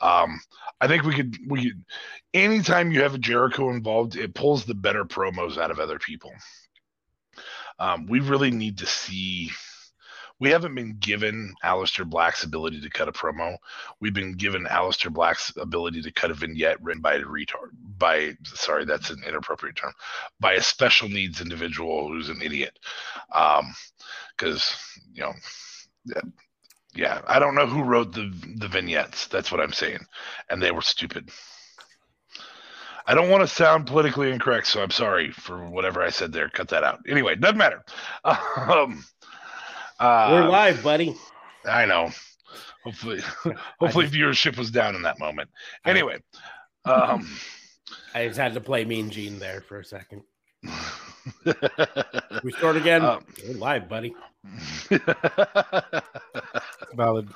Um, 0.00 0.40
I 0.80 0.86
think 0.86 1.02
we 1.04 1.14
could 1.14 1.36
we 1.48 1.64
could, 1.70 1.84
anytime 2.32 2.92
you 2.92 3.02
have 3.02 3.14
a 3.14 3.18
Jericho 3.18 3.70
involved, 3.70 4.16
it 4.16 4.34
pulls 4.34 4.64
the 4.64 4.74
better 4.74 5.04
promos 5.04 5.58
out 5.58 5.70
of 5.70 5.80
other 5.80 5.98
people. 5.98 6.32
Um, 7.78 8.06
we 8.06 8.20
really 8.20 8.50
need 8.50 8.78
to 8.78 8.86
see. 8.86 9.50
We 10.40 10.50
haven't 10.50 10.74
been 10.74 10.96
given 10.98 11.54
Aleister 11.64 12.04
Black's 12.08 12.42
ability 12.44 12.80
to 12.80 12.90
cut 12.90 13.08
a 13.08 13.12
promo. 13.12 13.56
We've 14.00 14.14
been 14.14 14.32
given 14.34 14.64
Aleister 14.66 15.12
Black's 15.12 15.52
ability 15.56 16.02
to 16.02 16.12
cut 16.12 16.30
a 16.32 16.34
vignette 16.34 16.82
written 16.82 17.02
by 17.02 17.14
a 17.14 17.22
retard. 17.22 17.70
By 17.98 18.36
sorry, 18.44 18.84
that's 18.84 19.10
an 19.10 19.22
inappropriate 19.26 19.76
term. 19.76 19.92
By 20.40 20.54
a 20.54 20.62
special 20.62 21.08
needs 21.08 21.40
individual 21.40 22.08
who's 22.08 22.28
an 22.30 22.42
idiot. 22.42 22.78
Um, 23.32 23.74
because 24.36 24.76
you 25.12 25.22
know, 25.22 25.32
yeah, 26.06 26.22
yeah, 26.94 27.20
I 27.26 27.38
don't 27.38 27.54
know 27.54 27.66
who 27.66 27.82
wrote 27.82 28.12
the 28.12 28.32
the 28.56 28.68
vignettes. 28.68 29.28
That's 29.28 29.52
what 29.52 29.60
I'm 29.60 29.72
saying, 29.72 30.00
and 30.50 30.62
they 30.62 30.72
were 30.72 30.82
stupid. 30.82 31.30
I 33.06 33.14
don't 33.14 33.28
want 33.28 33.42
to 33.42 33.46
sound 33.46 33.86
politically 33.86 34.30
incorrect, 34.30 34.66
so 34.66 34.82
I'm 34.82 34.90
sorry 34.90 35.30
for 35.30 35.64
whatever 35.68 36.02
I 36.02 36.10
said 36.10 36.32
there. 36.32 36.48
Cut 36.48 36.68
that 36.68 36.84
out. 36.84 37.00
Anyway, 37.08 37.36
doesn't 37.36 37.58
matter. 37.58 37.84
Um, 38.24 39.04
uh, 40.00 40.28
We're 40.32 40.48
live, 40.48 40.82
buddy. 40.82 41.14
I 41.64 41.86
know. 41.86 42.10
Hopefully, 42.84 43.20
hopefully 43.78 44.08
viewership 44.08 44.56
was 44.58 44.70
down 44.70 44.94
in 44.94 45.02
that 45.02 45.18
moment. 45.18 45.50
Anyway, 45.84 46.18
um, 46.84 47.28
I 48.14 48.26
just 48.26 48.38
had 48.38 48.54
to 48.54 48.60
play 48.60 48.84
Mean 48.84 49.10
Gene 49.10 49.38
there 49.38 49.60
for 49.60 49.80
a 49.80 49.84
second. 49.84 50.22
We 52.42 52.52
start 52.52 52.76
again. 52.76 53.04
Um, 53.04 53.24
We're 53.46 53.54
live, 53.54 53.88
buddy. 53.88 54.14
Valid. 56.94 57.28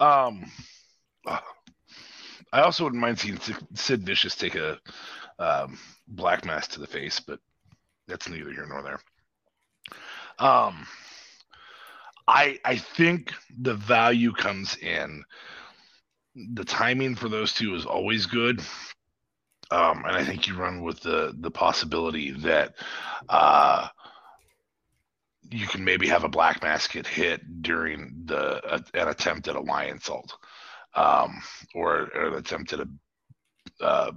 um, 0.00 0.50
I 2.52 2.62
also 2.62 2.84
wouldn't 2.84 3.00
mind 3.02 3.18
seeing 3.18 3.38
Sid- 3.74 4.04
Vicious 4.04 4.34
take 4.34 4.54
a 4.54 4.78
um, 5.38 5.78
Black 6.06 6.44
Mass 6.44 6.68
to 6.68 6.80
the 6.80 6.86
face, 6.86 7.20
but 7.20 7.40
that's 8.06 8.28
neither 8.28 8.50
here 8.50 8.66
nor 8.66 8.82
there. 8.82 9.00
Um, 10.38 10.86
I 12.26 12.58
I 12.64 12.76
think 12.76 13.32
the 13.60 13.74
value 13.74 14.32
comes 14.32 14.76
in 14.76 15.24
the 16.54 16.64
timing 16.64 17.14
for 17.14 17.28
those 17.28 17.52
two 17.52 17.74
is 17.74 17.84
always 17.84 18.26
good. 18.26 18.60
Um, 19.70 20.04
and 20.06 20.16
I 20.16 20.24
think 20.24 20.46
you 20.46 20.56
run 20.56 20.82
with 20.82 21.00
the 21.00 21.34
the 21.40 21.50
possibility 21.50 22.30
that 22.30 22.74
uh, 23.28 23.88
you 25.50 25.66
can 25.66 25.84
maybe 25.84 26.08
have 26.08 26.24
a 26.24 26.28
Black 26.28 26.62
Mass 26.62 26.86
get 26.86 27.06
hit 27.06 27.62
during 27.62 28.22
the 28.24 28.64
uh, 28.64 28.80
an 28.94 29.08
attempt 29.08 29.48
at 29.48 29.56
a 29.56 29.60
Lionsault, 29.60 30.30
um, 30.94 31.40
or, 31.74 32.08
or 32.14 32.26
an 32.28 32.34
attempt 32.34 32.72
at 32.72 32.80
a 32.80 32.88
uh, 33.80 34.10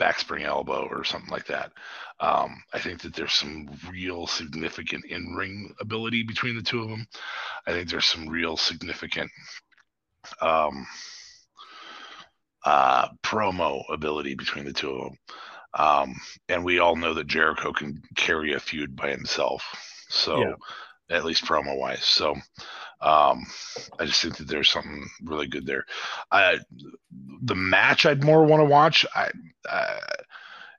backspring 0.00 0.44
elbow 0.44 0.88
or 0.90 1.04
something 1.04 1.30
like 1.30 1.46
that. 1.46 1.70
Um, 2.20 2.62
I 2.72 2.78
think 2.78 3.00
that 3.02 3.14
there's 3.14 3.32
some 3.32 3.68
real 3.88 4.26
significant 4.26 5.04
in 5.04 5.34
ring 5.34 5.74
ability 5.80 6.24
between 6.24 6.56
the 6.56 6.62
two 6.62 6.82
of 6.82 6.88
them. 6.88 7.06
I 7.66 7.72
think 7.72 7.88
there's 7.88 8.06
some 8.06 8.28
real 8.28 8.56
significant 8.56 9.30
um, 10.40 10.86
uh, 12.64 13.08
promo 13.22 13.82
ability 13.92 14.34
between 14.34 14.64
the 14.64 14.72
two 14.72 14.90
of 14.90 15.02
them. 15.02 15.18
Um, 15.74 16.14
and 16.48 16.64
we 16.64 16.78
all 16.78 16.96
know 16.96 17.14
that 17.14 17.26
Jericho 17.26 17.72
can 17.72 18.00
carry 18.16 18.54
a 18.54 18.60
feud 18.60 18.96
by 18.96 19.10
himself. 19.10 19.64
So, 20.08 20.40
Yeah. 20.40 20.54
at 21.10 21.24
least 21.24 21.44
promo 21.44 21.76
wise. 21.76 22.04
So, 22.04 22.34
um, 23.04 23.46
I 23.98 24.06
just 24.06 24.22
think 24.22 24.38
that 24.38 24.48
there's 24.48 24.70
something 24.70 25.06
really 25.22 25.46
good 25.46 25.66
there. 25.66 25.84
The 27.42 27.54
match 27.54 28.06
I'd 28.06 28.24
more 28.24 28.44
want 28.44 28.62
to 28.62 28.64
watch, 28.64 29.04
I, 29.14 29.30
uh, 29.68 29.98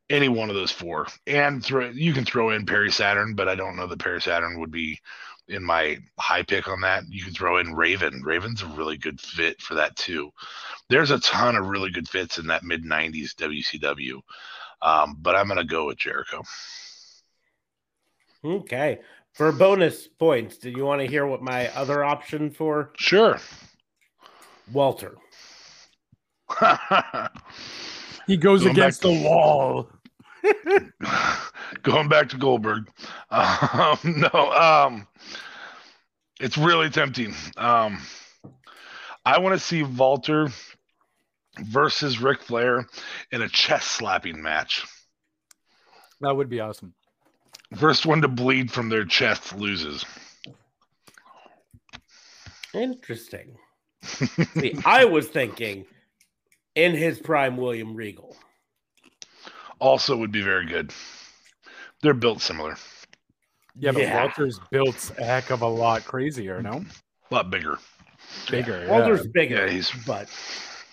any 0.09 0.27
one 0.27 0.49
of 0.49 0.55
those 0.55 0.71
four, 0.71 1.07
and 1.27 1.63
throw 1.63 1.89
you 1.89 2.13
can 2.13 2.25
throw 2.25 2.49
in 2.49 2.65
Perry 2.65 2.91
Saturn, 2.91 3.35
but 3.35 3.47
I 3.47 3.53
don't 3.53 3.75
know 3.75 3.85
that 3.88 3.99
Perry 3.99 4.21
Saturn 4.21 4.59
would 4.59 4.71
be 4.71 4.99
in 5.47 5.63
my 5.63 5.99
high 6.19 6.41
pick 6.41 6.67
on 6.67 6.81
that. 6.81 7.03
You 7.09 7.23
can 7.23 7.33
throw 7.33 7.59
in 7.59 7.75
Raven. 7.75 8.23
Raven's 8.23 8.63
a 8.63 8.67
really 8.67 8.97
good 8.97 9.21
fit 9.21 9.61
for 9.61 9.75
that 9.75 9.95
too. 9.95 10.31
There's 10.89 11.11
a 11.11 11.19
ton 11.19 11.55
of 11.55 11.67
really 11.67 11.91
good 11.91 12.09
fits 12.09 12.39
in 12.39 12.47
that 12.47 12.63
mid 12.63 12.83
'90s 12.83 13.35
WCW, 13.35 14.19
um, 14.81 15.17
but 15.21 15.35
I'm 15.35 15.47
gonna 15.47 15.63
go 15.63 15.85
with 15.88 15.97
Jericho. 15.97 16.41
Okay. 18.43 18.99
For 19.36 19.52
bonus 19.52 20.08
points, 20.08 20.58
do 20.58 20.69
you 20.69 20.86
want 20.86 21.02
to 21.02 21.08
hear 21.08 21.28
what 21.28 21.41
my 21.41 21.67
other 21.76 22.04
option 22.04 22.50
for 22.50 22.91
Sure. 22.98 23.39
Walter? 24.71 25.17
He 28.28 28.38
goes 28.38 28.62
Going 28.62 28.71
against 28.71 29.02
back 29.02 29.12
the 29.12 29.21
wall. 29.21 29.89
Going 31.84 32.08
back 32.08 32.30
to 32.30 32.38
Goldberg. 32.38 32.89
Um, 33.30 33.98
no, 34.34 34.52
um, 34.52 35.08
it's 36.39 36.58
really 36.58 36.89
tempting. 36.89 37.34
Um, 37.58 38.00
I 39.26 39.39
want 39.39 39.54
to 39.54 39.60
see 39.60 39.84
Walter 39.84 40.50
versus 41.60 42.19
Ric 42.19 42.41
Flair 42.41 42.88
in 43.32 43.41
a 43.41 43.50
chest 43.50 43.89
slapping 43.89 44.41
match. 44.41 44.86
That 46.21 46.36
would 46.36 46.50
be 46.50 46.60
awesome. 46.60 46.93
First 47.77 48.05
one 48.05 48.21
to 48.21 48.27
bleed 48.27 48.71
from 48.71 48.89
their 48.89 49.05
chest 49.05 49.55
loses. 49.55 50.05
Interesting. 52.73 53.55
See, 54.03 54.77
I 54.85 55.05
was 55.05 55.27
thinking 55.27 55.85
in 56.75 56.93
his 56.93 57.19
prime, 57.19 57.57
William 57.57 57.95
Regal. 57.95 58.35
Also 59.79 60.15
would 60.17 60.31
be 60.31 60.41
very 60.41 60.65
good. 60.65 60.93
They're 62.01 62.13
built 62.13 62.41
similar, 62.41 62.78
Yeah, 63.78 63.91
but 63.91 64.01
Yeah. 64.03 64.21
Walter's 64.21 64.59
built 64.71 65.11
a 65.17 65.23
heck 65.23 65.49
of 65.49 65.61
a 65.61 65.67
lot 65.67 66.05
crazier, 66.05 66.61
no? 66.61 66.86
a 67.32 67.34
lot 67.34 67.49
bigger. 67.49 67.80
Bigger. 68.49 68.84
yeah. 68.86 68.91
Walter's 68.91 69.26
bigger, 69.28 69.65
Yeah, 69.65 69.71
he's- 69.71 69.91
but 70.05 70.30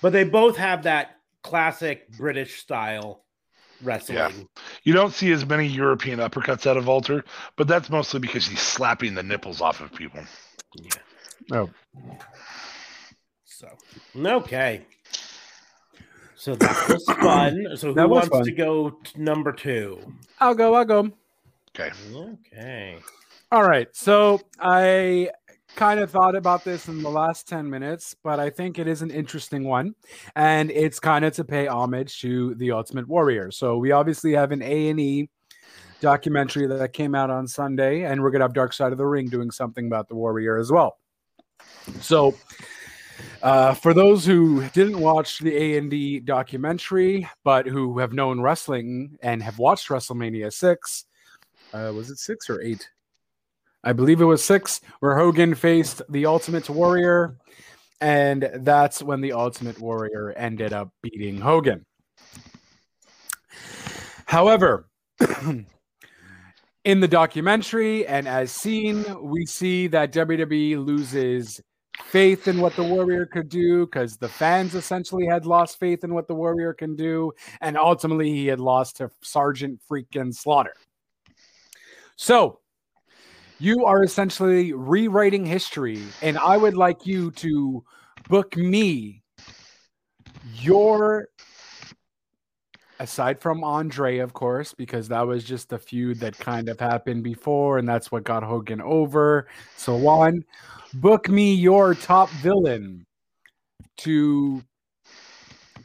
but 0.00 0.12
they 0.12 0.24
both 0.24 0.56
have 0.56 0.84
that 0.84 1.18
classic 1.42 2.10
British 2.16 2.60
style 2.60 3.24
wrestling. 3.82 4.48
You 4.84 4.92
don't 4.92 5.12
see 5.12 5.32
as 5.32 5.44
many 5.46 5.66
European 5.66 6.18
uppercuts 6.18 6.66
out 6.66 6.76
of 6.76 6.86
Walter, 6.86 7.24
but 7.56 7.68
that's 7.68 7.90
mostly 7.90 8.20
because 8.20 8.46
he's 8.46 8.60
slapping 8.60 9.14
the 9.14 9.22
nipples 9.22 9.60
off 9.60 9.80
of 9.80 9.92
people. 9.92 10.20
Yeah. 10.74 10.90
Oh, 11.52 11.70
So 13.44 13.68
okay. 14.16 14.86
So 16.34 16.56
that 16.56 16.88
was 16.88 17.04
fun. 17.20 17.66
So 17.76 17.94
who 17.94 18.08
wants 18.08 18.28
fun. 18.28 18.44
to 18.44 18.52
go 18.52 18.90
to 18.90 19.22
number 19.22 19.52
two? 19.52 20.00
I'll 20.40 20.54
go. 20.54 20.74
I'll 20.74 20.84
go. 20.84 21.10
Okay. 21.78 21.90
Okay. 22.14 22.98
All 23.52 23.62
right. 23.62 23.88
So 23.92 24.40
I 24.58 25.30
kind 25.76 26.00
of 26.00 26.10
thought 26.10 26.36
about 26.36 26.64
this 26.64 26.88
in 26.88 27.02
the 27.02 27.10
last 27.10 27.48
10 27.48 27.68
minutes, 27.68 28.14
but 28.22 28.38
I 28.38 28.50
think 28.50 28.78
it 28.78 28.86
is 28.86 29.02
an 29.02 29.10
interesting 29.10 29.64
one. 29.64 29.94
And 30.36 30.70
it's 30.70 31.00
kind 31.00 31.24
of 31.24 31.32
to 31.34 31.44
pay 31.44 31.66
homage 31.66 32.20
to 32.20 32.54
the 32.56 32.72
Ultimate 32.72 33.08
Warrior. 33.08 33.50
So 33.50 33.78
we 33.78 33.92
obviously 33.92 34.32
have 34.32 34.52
an 34.52 34.62
A&E 34.62 35.28
documentary 36.00 36.66
that 36.66 36.92
came 36.92 37.14
out 37.14 37.30
on 37.30 37.46
Sunday, 37.46 38.04
and 38.04 38.20
we're 38.22 38.30
going 38.30 38.40
to 38.40 38.44
have 38.44 38.54
Dark 38.54 38.72
Side 38.72 38.92
of 38.92 38.98
the 38.98 39.06
Ring 39.06 39.28
doing 39.28 39.50
something 39.50 39.86
about 39.86 40.08
the 40.08 40.14
Warrior 40.14 40.58
as 40.58 40.70
well. 40.70 40.98
So 42.00 42.34
Uh, 43.42 43.74
for 43.74 43.92
those 43.92 44.24
who 44.24 44.68
didn't 44.70 44.98
watch 44.98 45.38
the 45.40 45.54
A 45.56 45.78
and 45.78 45.90
D 45.90 46.20
documentary, 46.20 47.28
but 47.44 47.66
who 47.66 47.98
have 47.98 48.12
known 48.12 48.40
wrestling 48.40 49.18
and 49.22 49.42
have 49.42 49.58
watched 49.58 49.88
WrestleMania 49.88 50.52
six, 50.52 51.06
uh, 51.72 51.92
was 51.94 52.10
it 52.10 52.18
six 52.18 52.48
or 52.48 52.60
eight? 52.62 52.88
I 53.84 53.92
believe 53.92 54.20
it 54.20 54.26
was 54.26 54.44
six, 54.44 54.80
where 55.00 55.16
Hogan 55.16 55.54
faced 55.54 56.02
the 56.08 56.26
Ultimate 56.26 56.70
Warrior, 56.70 57.36
and 58.00 58.48
that's 58.60 59.02
when 59.02 59.20
the 59.20 59.32
Ultimate 59.32 59.80
Warrior 59.80 60.32
ended 60.36 60.72
up 60.72 60.90
beating 61.02 61.40
Hogan. 61.40 61.84
However, 64.26 64.88
in 66.84 67.00
the 67.00 67.08
documentary 67.08 68.06
and 68.06 68.26
as 68.26 68.50
seen, 68.50 69.04
we 69.20 69.44
see 69.46 69.88
that 69.88 70.12
WWE 70.12 70.84
loses 70.84 71.60
faith 72.04 72.48
in 72.48 72.60
what 72.60 72.74
the 72.76 72.82
Warrior 72.82 73.26
could 73.26 73.48
do 73.48 73.84
because 73.84 74.16
the 74.16 74.28
fans 74.28 74.74
essentially 74.74 75.26
had 75.26 75.44
lost 75.44 75.78
faith 75.78 76.04
in 76.04 76.14
what 76.14 76.28
the 76.28 76.34
Warrior 76.34 76.72
can 76.72 76.96
do, 76.96 77.32
and 77.60 77.76
ultimately 77.76 78.30
he 78.30 78.46
had 78.46 78.60
lost 78.60 78.96
to 78.98 79.10
Sergeant 79.22 79.80
freaking 79.90 80.34
Slaughter. 80.34 80.74
So 82.16 82.61
you 83.62 83.84
are 83.84 84.02
essentially 84.02 84.72
rewriting 84.72 85.46
history, 85.46 86.02
and 86.20 86.36
I 86.36 86.56
would 86.56 86.76
like 86.76 87.06
you 87.06 87.30
to 87.30 87.84
book 88.28 88.56
me 88.56 89.22
your 90.54 91.28
aside 92.98 93.40
from 93.40 93.62
Andre, 93.62 94.18
of 94.18 94.32
course, 94.32 94.74
because 94.74 95.06
that 95.08 95.24
was 95.24 95.44
just 95.44 95.72
a 95.72 95.78
feud 95.78 96.18
that 96.18 96.36
kind 96.38 96.68
of 96.68 96.80
happened 96.80 97.22
before, 97.22 97.78
and 97.78 97.88
that's 97.88 98.10
what 98.10 98.24
got 98.24 98.42
Hogan 98.42 98.80
over. 98.80 99.46
So 99.76 100.08
on, 100.08 100.44
book 100.94 101.28
me 101.28 101.54
your 101.54 101.94
top 101.94 102.30
villain 102.30 103.06
to 103.98 104.60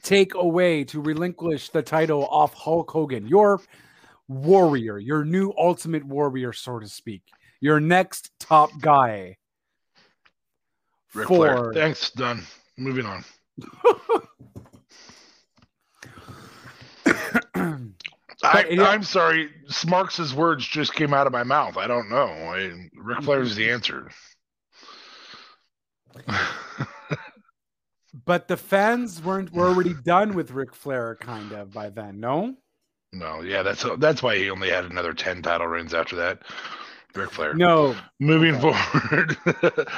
take 0.02 0.34
away, 0.34 0.84
to 0.86 1.00
relinquish 1.00 1.70
the 1.70 1.84
title 1.84 2.26
off 2.26 2.56
Hulk 2.56 2.90
Hogan, 2.90 3.28
your 3.28 3.62
warrior, 4.28 4.98
your 4.98 5.24
new 5.24 5.54
ultimate 5.60 6.04
warrior, 6.04 6.54
so 6.54 6.80
to 6.80 6.88
speak 6.88 7.22
your 7.60 7.80
next 7.80 8.32
top 8.40 8.70
guy. 8.80 9.38
Ric 11.14 11.28
for... 11.28 11.36
Flair. 11.36 11.74
Thanks, 11.74 12.12
done. 12.12 12.44
Moving 12.78 13.06
on. 13.06 13.24
I, 18.44 18.66
am 18.70 19.04
sorry. 19.04 19.50
Smarks' 19.68 20.34
words 20.34 20.66
just 20.66 20.94
came 20.94 21.14
out 21.14 21.28
of 21.28 21.34
my 21.34 21.44
mouth. 21.44 21.78
I 21.78 21.88
don't 21.88 22.10
know. 22.10 22.28
I, 22.28 22.90
Ric 22.96 23.24
Flair 23.24 23.42
is 23.42 23.56
the 23.56 23.68
mm-hmm. 23.68 23.74
answer. 23.74 24.12
but 28.26 28.48
the 28.48 28.58
fans 28.58 29.22
weren't 29.22 29.52
were 29.52 29.68
already 29.68 29.94
done 29.94 30.36
with 30.36 30.52
Ric 30.52 30.76
Flair, 30.76 31.18
kind 31.20 31.52
of 31.52 31.72
by 31.72 31.90
then. 31.90 32.20
No. 32.20 32.56
No. 33.12 33.42
Yeah. 33.42 33.64
That's 33.64 33.86
that's 33.98 34.22
why 34.22 34.38
he 34.38 34.50
only 34.50 34.70
had 34.70 34.86
another 34.86 35.14
ten 35.14 35.42
title 35.42 35.68
reigns 35.68 35.94
after 35.94 36.16
that. 36.18 36.42
Ric 37.18 37.32
Flair. 37.32 37.54
No. 37.54 37.96
Moving 38.20 38.56
okay. 38.56 38.74
forward. 38.74 39.38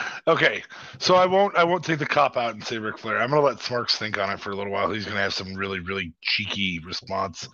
okay. 0.27 0.63
So 0.97 1.15
I 1.15 1.25
won't 1.25 1.55
I 1.55 1.63
won't 1.63 1.83
take 1.83 1.99
the 1.99 2.05
cop 2.05 2.37
out 2.37 2.53
and 2.53 2.63
say 2.63 2.77
Ric 2.77 2.97
Flair. 2.97 3.19
I'm 3.19 3.29
gonna 3.29 3.41
let 3.41 3.59
Smarks 3.61 3.97
think 3.97 4.17
on 4.17 4.29
it 4.29 4.39
for 4.39 4.51
a 4.51 4.55
little 4.55 4.73
while. 4.73 4.91
He's 4.91 5.05
gonna 5.05 5.21
have 5.21 5.33
some 5.33 5.53
really, 5.53 5.79
really 5.79 6.13
cheeky 6.21 6.79
response, 6.79 7.47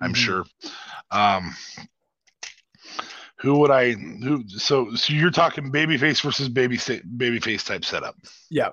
I'm 0.00 0.12
mm-hmm. 0.12 0.14
sure. 0.14 0.44
Um 1.10 1.54
who 3.38 3.58
would 3.58 3.70
I 3.70 3.92
who 3.92 4.42
so 4.48 4.94
so 4.94 5.12
you're 5.12 5.30
talking 5.30 5.70
babyface 5.70 6.22
versus 6.22 6.48
baby 6.48 6.78
babyface 6.78 7.66
type 7.66 7.84
setup. 7.84 8.16
Yeah. 8.50 8.70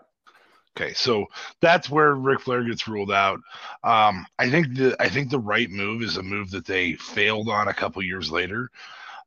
Okay, 0.77 0.93
so 0.93 1.25
that's 1.59 1.89
where 1.89 2.15
Ric 2.15 2.39
Flair 2.39 2.63
gets 2.63 2.87
ruled 2.87 3.11
out. 3.11 3.41
Um, 3.83 4.25
I 4.39 4.49
think 4.49 4.73
the 4.73 4.95
I 5.01 5.09
think 5.09 5.29
the 5.29 5.39
right 5.39 5.69
move 5.69 6.01
is 6.01 6.15
a 6.15 6.23
move 6.23 6.51
that 6.51 6.65
they 6.65 6.93
failed 6.93 7.49
on 7.49 7.67
a 7.67 7.73
couple 7.73 8.01
years 8.01 8.31
later. 8.31 8.71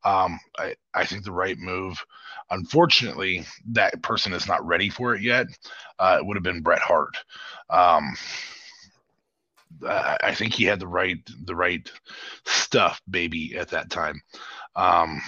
Um, 0.05 0.39
I, 0.59 0.75
I 0.95 1.05
think 1.07 1.25
the 1.25 1.33
right 1.33 1.59
move. 1.59 2.05
Unfortunately, 2.51 3.45
that 3.73 4.03
person 4.03 4.33
is 4.33 4.47
not 4.47 4.65
ready 4.67 4.91
for 4.91 5.15
it 5.15 5.23
yet. 5.23 5.47
Uh, 5.99 6.19
it 6.21 6.27
would 6.27 6.37
have 6.37 6.45
been 6.45 6.63
Bret 6.63 6.81
Hart. 6.81 7.17
Um, 7.71 8.15
I 9.87 10.35
think 10.35 10.55
he 10.55 10.65
had 10.65 10.81
the 10.81 10.87
right 10.87 11.19
the 11.45 11.55
right 11.55 11.91
stuff, 12.47 13.01
baby, 13.11 13.57
at 13.57 13.69
that 13.71 13.91
time. 13.91 14.21
Um, 14.77 15.21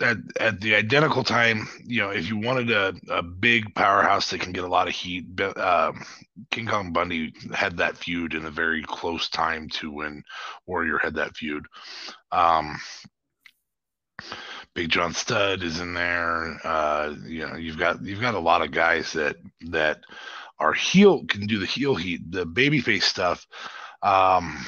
at, 0.00 0.16
at 0.40 0.60
the 0.60 0.74
identical 0.74 1.22
time, 1.22 1.68
you 1.84 2.00
know, 2.00 2.10
if 2.10 2.28
you 2.28 2.36
wanted 2.38 2.70
a, 2.70 2.94
a 3.10 3.22
big 3.22 3.74
powerhouse 3.74 4.30
that 4.30 4.40
can 4.40 4.52
get 4.52 4.64
a 4.64 4.68
lot 4.68 4.88
of 4.88 4.94
heat, 4.94 5.26
uh, 5.40 5.92
King 6.50 6.66
Kong 6.66 6.92
Bundy 6.92 7.32
had 7.52 7.76
that 7.78 7.96
feud 7.96 8.34
in 8.34 8.44
a 8.46 8.50
very 8.50 8.82
close 8.82 9.28
time 9.28 9.68
to 9.70 9.90
when 9.92 10.24
Warrior 10.66 10.98
had 10.98 11.14
that 11.14 11.36
feud. 11.36 11.66
Um, 12.32 12.78
Big 14.74 14.90
John 14.90 15.14
Studd 15.14 15.62
is 15.62 15.78
in 15.80 15.94
there. 15.94 16.58
Uh, 16.64 17.14
you 17.24 17.46
know, 17.46 17.54
you've 17.54 17.78
got 17.78 18.02
you've 18.04 18.20
got 18.20 18.34
a 18.34 18.40
lot 18.40 18.62
of 18.62 18.72
guys 18.72 19.12
that 19.12 19.36
that 19.70 20.00
are 20.58 20.72
heel 20.72 21.24
can 21.26 21.46
do 21.46 21.58
the 21.58 21.66
heel 21.66 21.94
heat, 21.94 22.30
the 22.30 22.44
babyface 22.44 23.02
stuff. 23.02 23.46
Um, 24.02 24.64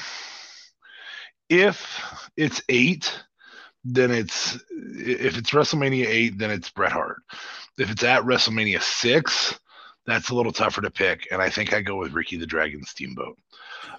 if 1.49 2.29
it's 2.35 2.61
eight 2.69 3.21
then 3.83 4.11
it's 4.11 4.55
if 4.71 5.37
it's 5.37 5.51
WrestleMania 5.51 6.05
eight, 6.05 6.37
then 6.37 6.51
it's 6.51 6.69
Bret 6.69 6.91
Hart. 6.91 7.21
If 7.77 7.91
it's 7.91 8.03
at 8.03 8.23
WrestleMania 8.23 8.81
six, 8.81 9.57
that's 10.05 10.29
a 10.29 10.35
little 10.35 10.51
tougher 10.51 10.81
to 10.81 10.91
pick, 10.91 11.27
and 11.31 11.41
I 11.41 11.49
think 11.49 11.73
I 11.73 11.81
go 11.81 11.97
with 11.97 12.13
Ricky 12.13 12.37
the 12.37 12.45
Dragon 12.45 12.83
Steamboat. 12.83 13.37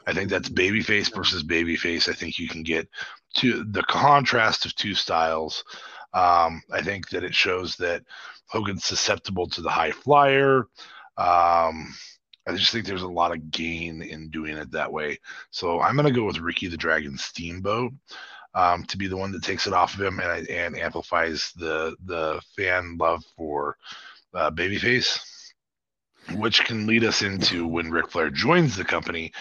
I 0.06 0.12
think 0.12 0.30
that's 0.30 0.48
babyface 0.48 1.14
versus 1.14 1.42
babyface. 1.42 2.08
I 2.08 2.12
think 2.12 2.38
you 2.38 2.48
can 2.48 2.62
get 2.62 2.88
to 3.36 3.64
the 3.64 3.82
contrast 3.82 4.64
of 4.64 4.74
two 4.74 4.94
styles. 4.94 5.64
Um, 6.14 6.62
I 6.72 6.82
think 6.82 7.10
that 7.10 7.24
it 7.24 7.34
shows 7.34 7.76
that 7.76 8.02
Hogan's 8.46 8.84
susceptible 8.84 9.46
to 9.48 9.60
the 9.60 9.70
high 9.70 9.92
flyer. 9.92 10.60
Um, 11.18 11.94
I 12.46 12.54
just 12.54 12.72
think 12.72 12.86
there's 12.86 13.02
a 13.02 13.08
lot 13.08 13.32
of 13.32 13.50
gain 13.50 14.00
in 14.00 14.30
doing 14.30 14.56
it 14.56 14.70
that 14.72 14.90
way. 14.90 15.18
So 15.50 15.80
I'm 15.80 15.96
going 15.96 16.06
to 16.06 16.18
go 16.18 16.24
with 16.24 16.38
Ricky 16.38 16.68
the 16.68 16.78
Dragon 16.78 17.18
Steamboat 17.18 17.92
um, 18.55 18.84
to 18.84 18.96
be 18.96 19.07
the 19.07 19.16
one 19.16 19.32
that 19.32 19.42
takes 19.42 19.66
it 19.66 19.72
off 19.72 19.94
of 19.94 20.01
him 20.01 20.20
and, 20.20 20.49
and 20.49 20.78
amplifies 20.78 21.53
the 21.57 21.96
the 22.05 22.40
fan 22.57 22.96
love 22.99 23.24
for 23.36 23.76
uh, 24.34 24.51
Babyface, 24.51 25.18
which 26.34 26.64
can 26.64 26.86
lead 26.86 27.05
us 27.05 27.22
into 27.22 27.66
when 27.66 27.90
Ric 27.90 28.11
Flair 28.11 28.30
joins 28.30 28.76
the 28.76 28.84
company, 28.84 29.32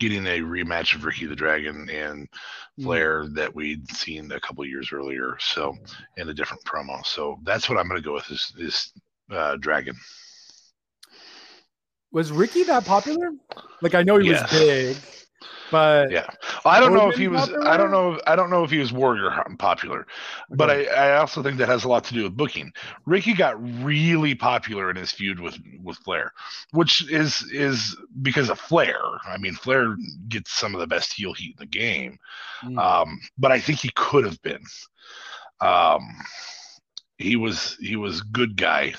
getting 0.00 0.26
a 0.26 0.40
rematch 0.40 0.94
of 0.94 1.04
Ricky 1.04 1.26
the 1.26 1.36
Dragon 1.36 1.88
and 1.90 2.28
hmm. 2.76 2.84
Flair 2.84 3.26
that 3.28 3.54
we'd 3.54 3.90
seen 3.90 4.30
a 4.32 4.40
couple 4.40 4.64
years 4.64 4.90
earlier. 4.92 5.36
So 5.38 5.76
in 6.16 6.28
a 6.28 6.34
different 6.34 6.64
promo. 6.64 7.04
So 7.04 7.38
that's 7.44 7.68
what 7.68 7.78
I'm 7.78 7.88
going 7.88 8.00
to 8.00 8.06
go 8.06 8.14
with 8.14 8.30
is 8.30 8.52
this 8.56 8.92
uh, 9.30 9.56
Dragon. 9.56 9.96
Was 12.12 12.30
Ricky 12.30 12.62
that 12.64 12.84
popular? 12.84 13.32
Like 13.82 13.94
I 13.94 14.02
know 14.02 14.18
he 14.18 14.30
yes. 14.30 14.50
was 14.52 14.60
big. 14.60 14.96
But 15.74 16.12
yeah, 16.12 16.28
I 16.64 16.78
don't 16.78 16.94
know 16.94 17.10
if 17.10 17.16
he 17.16 17.26
was. 17.26 17.48
Popular? 17.48 17.66
I 17.66 17.76
don't 17.76 17.90
know. 17.90 18.20
I 18.28 18.36
don't 18.36 18.48
know 18.48 18.62
if 18.62 18.70
he 18.70 18.78
was 18.78 18.92
Warrior 18.92 19.32
popular, 19.58 20.02
okay. 20.02 20.06
but 20.50 20.70
I, 20.70 20.84
I 20.84 21.16
also 21.16 21.42
think 21.42 21.58
that 21.58 21.66
has 21.66 21.82
a 21.82 21.88
lot 21.88 22.04
to 22.04 22.14
do 22.14 22.22
with 22.22 22.36
booking. 22.36 22.72
Ricky 23.06 23.34
got 23.34 23.60
really 23.82 24.36
popular 24.36 24.88
in 24.88 24.94
his 24.94 25.10
feud 25.10 25.40
with 25.40 25.58
with 25.82 25.96
Flair, 25.98 26.32
which 26.70 27.10
is 27.10 27.42
is 27.50 27.96
because 28.22 28.50
of 28.50 28.60
Flair. 28.60 29.00
I 29.26 29.36
mean, 29.36 29.54
Flair 29.54 29.96
gets 30.28 30.52
some 30.52 30.76
of 30.76 30.80
the 30.80 30.86
best 30.86 31.12
heel 31.12 31.32
heat 31.32 31.56
in 31.58 31.66
the 31.66 31.66
game, 31.66 32.18
mm. 32.62 32.78
um, 32.78 33.18
but 33.36 33.50
I 33.50 33.58
think 33.58 33.80
he 33.80 33.90
could 33.96 34.24
have 34.24 34.40
been. 34.42 34.62
Um, 35.60 36.08
he 37.18 37.34
was 37.34 37.76
he 37.80 37.96
was 37.96 38.20
good 38.20 38.56
guy 38.56 38.94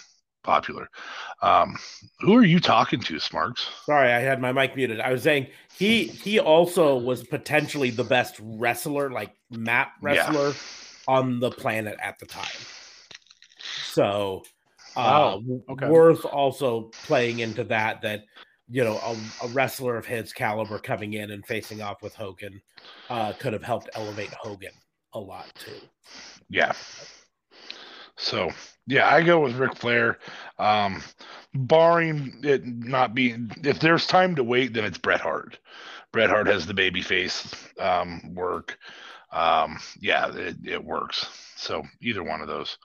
popular. 0.46 0.90
Um, 1.42 1.76
who 2.22 2.36
are 2.36 2.46
you 2.46 2.60
talking 2.60 3.02
to, 3.02 3.20
Smarks? 3.20 3.68
Sorry, 3.86 4.12
I 4.12 4.20
had 4.20 4.40
my 4.40 4.52
mic 4.52 4.76
muted. 4.76 5.02
I 5.02 5.12
was 5.12 5.24
saying 5.24 5.48
he 5.78 6.06
he 6.06 6.40
also 6.40 6.98
was 6.98 7.24
potentially 7.24 7.90
the 7.90 8.04
best 8.04 8.40
wrestler, 8.42 9.10
like 9.10 9.36
mat 9.50 9.92
wrestler, 10.02 10.50
yeah. 10.50 10.54
on 11.08 11.40
the 11.40 11.52
planet 11.52 11.98
at 12.02 12.20
the 12.20 12.26
time. 12.26 12.46
So, 13.86 14.44
uh, 14.96 15.38
oh, 15.38 15.64
okay. 15.70 15.90
worth 15.90 16.24
also 16.26 16.92
playing 17.06 17.40
into 17.40 17.64
that. 17.66 18.02
That 18.02 18.24
you 18.70 18.84
know, 18.84 18.98
a, 18.98 19.46
a, 19.46 19.48
wrestler 19.50 19.96
of 19.96 20.06
his 20.06 20.34
caliber 20.34 20.80
coming 20.80 21.14
in 21.14 21.32
and 21.32 21.46
facing 21.46 21.82
off 21.82 22.02
with 22.02 22.16
Hogan 22.16 22.62
uh, 23.10 23.34
could 23.34 23.54
have 23.54 23.64
helped 23.64 23.90
elevate 23.94 24.34
Hogan 24.34 24.74
a 25.14 25.20
lot 25.20 25.48
too. 25.56 25.80
Yeah. 26.50 26.74
So 28.18 28.50
yeah, 28.88 29.14
I 29.14 29.22
go 29.22 29.40
with 29.40 29.56
Ric 29.56 29.76
Flair. 29.76 30.20
Um, 30.60 31.04
barring 31.54 32.40
it 32.44 32.66
not 32.66 33.14
being, 33.16 33.52
if 33.64 33.80
there's 33.80 34.08
time 34.08 34.36
to 34.36 34.44
wait, 34.44 34.74
then 34.74 34.86
it's 34.86 34.98
Bret 34.98 35.22
Hart. 35.22 35.58
Bret 36.12 36.30
Hart 36.30 36.48
has 36.48 36.66
the 36.66 36.74
baby 36.74 37.02
face 37.02 37.54
um, 37.80 38.34
work. 38.34 38.78
Um, 39.32 39.80
yeah, 40.00 40.34
it, 40.34 40.56
it 40.66 40.84
works. 40.84 41.28
So 41.56 41.84
either 42.02 42.24
one 42.24 42.42
of 42.42 42.48
those. 42.48 42.78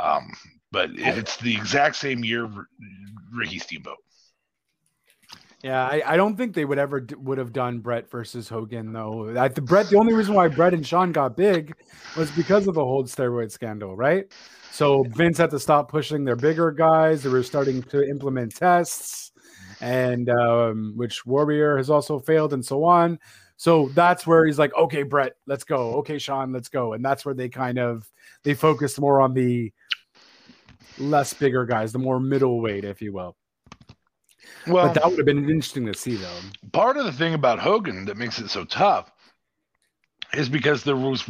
Um, 0.00 0.32
But 0.70 0.90
if 0.90 1.16
it's 1.16 1.38
the 1.38 1.54
exact 1.54 1.96
same 1.96 2.22
year, 2.22 2.48
Ricky 3.32 3.58
Steamboat. 3.58 3.96
Yeah, 5.62 5.82
I, 5.82 6.02
I 6.06 6.16
don't 6.16 6.36
think 6.36 6.54
they 6.54 6.64
would 6.64 6.78
ever 6.78 7.00
d- 7.00 7.14
would 7.16 7.38
have 7.38 7.52
done 7.52 7.80
Bret 7.80 8.10
versus 8.10 8.48
Hogan 8.48 8.92
though. 8.92 9.34
I, 9.36 9.48
the 9.48 9.60
Bret, 9.60 9.88
the 9.88 9.96
only 9.96 10.14
reason 10.14 10.34
why 10.34 10.48
Bret 10.48 10.74
and 10.74 10.86
Shawn 10.86 11.10
got 11.10 11.36
big 11.36 11.74
was 12.16 12.30
because 12.30 12.68
of 12.68 12.74
the 12.74 12.84
whole 12.84 13.02
steroid 13.04 13.50
scandal, 13.50 13.96
right? 13.96 14.30
So 14.70 15.02
Vince 15.04 15.38
had 15.38 15.50
to 15.50 15.58
stop 15.58 15.90
pushing 15.90 16.24
their 16.24 16.36
bigger 16.36 16.70
guys. 16.70 17.22
They 17.22 17.30
were 17.30 17.42
starting 17.42 17.82
to 17.84 18.08
implement 18.08 18.54
tests, 18.54 19.32
and 19.80 20.30
um, 20.30 20.92
which 20.96 21.26
Warrior 21.26 21.76
has 21.76 21.90
also 21.90 22.18
failed, 22.18 22.52
and 22.52 22.64
so 22.64 22.84
on. 22.84 23.18
So 23.56 23.88
that's 23.88 24.24
where 24.24 24.46
he's 24.46 24.58
like, 24.58 24.72
okay, 24.76 25.02
Bret, 25.02 25.34
let's 25.46 25.64
go. 25.64 25.96
Okay, 25.96 26.18
Shawn, 26.18 26.52
let's 26.52 26.68
go. 26.68 26.92
And 26.92 27.04
that's 27.04 27.24
where 27.24 27.34
they 27.34 27.48
kind 27.48 27.78
of 27.78 28.08
they 28.44 28.54
focused 28.54 29.00
more 29.00 29.20
on 29.20 29.34
the 29.34 29.72
less 30.98 31.34
bigger 31.34 31.66
guys, 31.66 31.92
the 31.92 31.98
more 31.98 32.20
middleweight, 32.20 32.84
if 32.84 33.02
you 33.02 33.12
will. 33.12 33.36
Well, 34.66 34.86
but 34.86 34.94
that 34.94 35.04
would 35.06 35.18
have 35.18 35.26
been 35.26 35.50
interesting 35.50 35.86
to 35.86 35.94
see, 35.94 36.16
though. 36.16 36.40
part 36.72 36.96
of 36.96 37.04
the 37.04 37.12
thing 37.12 37.34
about 37.34 37.58
Hogan 37.58 38.04
that 38.04 38.16
makes 38.16 38.38
it 38.38 38.48
so 38.48 38.64
tough 38.64 39.10
is 40.34 40.48
because 40.48 40.84
there 40.84 40.96
was 40.96 41.28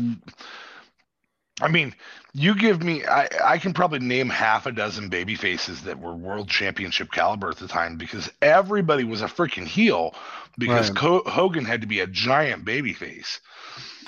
I 1.61 1.69
mean, 1.69 1.95
you 2.35 2.55
give 2.55 2.83
me 2.83 3.05
I, 3.05 3.29
I 3.45 3.59
can 3.59 3.73
probably 3.75 3.99
name 4.01 4.29
half 4.29 4.67
a 4.67 4.73
dozen 4.73 5.09
baby 5.09 5.35
faces 5.35 5.83
that 5.83 5.99
were 5.99 6.15
world 6.15 6.49
championship 6.49 7.11
caliber 7.11 7.51
at 7.51 7.57
the 7.57 7.69
time 7.69 7.97
because 7.97 8.31
everybody 8.43 9.05
was 9.05 9.23
a 9.23 9.27
freaking 9.27 9.67
heel 9.67 10.15
because 10.57 10.91
Right. 10.91 10.97
Co- 10.99 11.23
Hogan 11.27 11.65
had 11.65 11.81
to 11.81 11.87
be 11.87 12.01
a 12.01 12.07
giant 12.07 12.65
baby 12.65 12.93
face. 12.93 13.41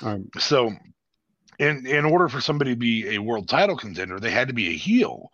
Um, 0.01 0.29
So 0.37 0.71
in 1.59 1.85
in 1.85 2.05
order 2.05 2.29
for 2.29 2.41
somebody 2.41 2.71
to 2.71 2.77
be 2.79 3.15
a 3.15 3.21
world 3.21 3.47
title 3.49 3.77
contender, 3.77 4.19
they 4.19 4.31
had 4.31 4.47
to 4.47 4.53
be 4.53 4.69
a 4.69 4.77
heel 4.77 5.29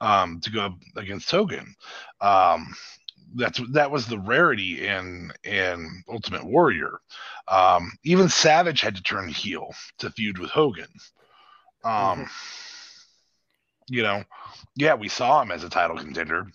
um, 0.00 0.40
to 0.40 0.50
go 0.50 0.60
up 0.66 0.78
against 0.96 1.30
Hogan. 1.30 1.74
Um, 2.20 2.74
that's 3.34 3.60
that 3.72 3.90
was 3.90 4.06
the 4.06 4.18
rarity 4.18 4.86
in 4.86 5.32
in 5.44 6.02
Ultimate 6.08 6.44
Warrior. 6.44 7.00
Um, 7.48 7.92
even 8.04 8.28
Savage 8.28 8.80
had 8.80 8.96
to 8.96 9.02
turn 9.02 9.28
heel 9.28 9.68
to 9.98 10.10
feud 10.10 10.38
with 10.38 10.50
Hogan. 10.50 10.88
Um, 11.86 12.26
You 13.88 14.02
know, 14.02 14.24
yeah, 14.74 14.94
we 14.94 15.08
saw 15.08 15.42
him 15.42 15.52
as 15.52 15.62
a 15.62 15.68
title 15.68 15.96
contender, 15.96 16.46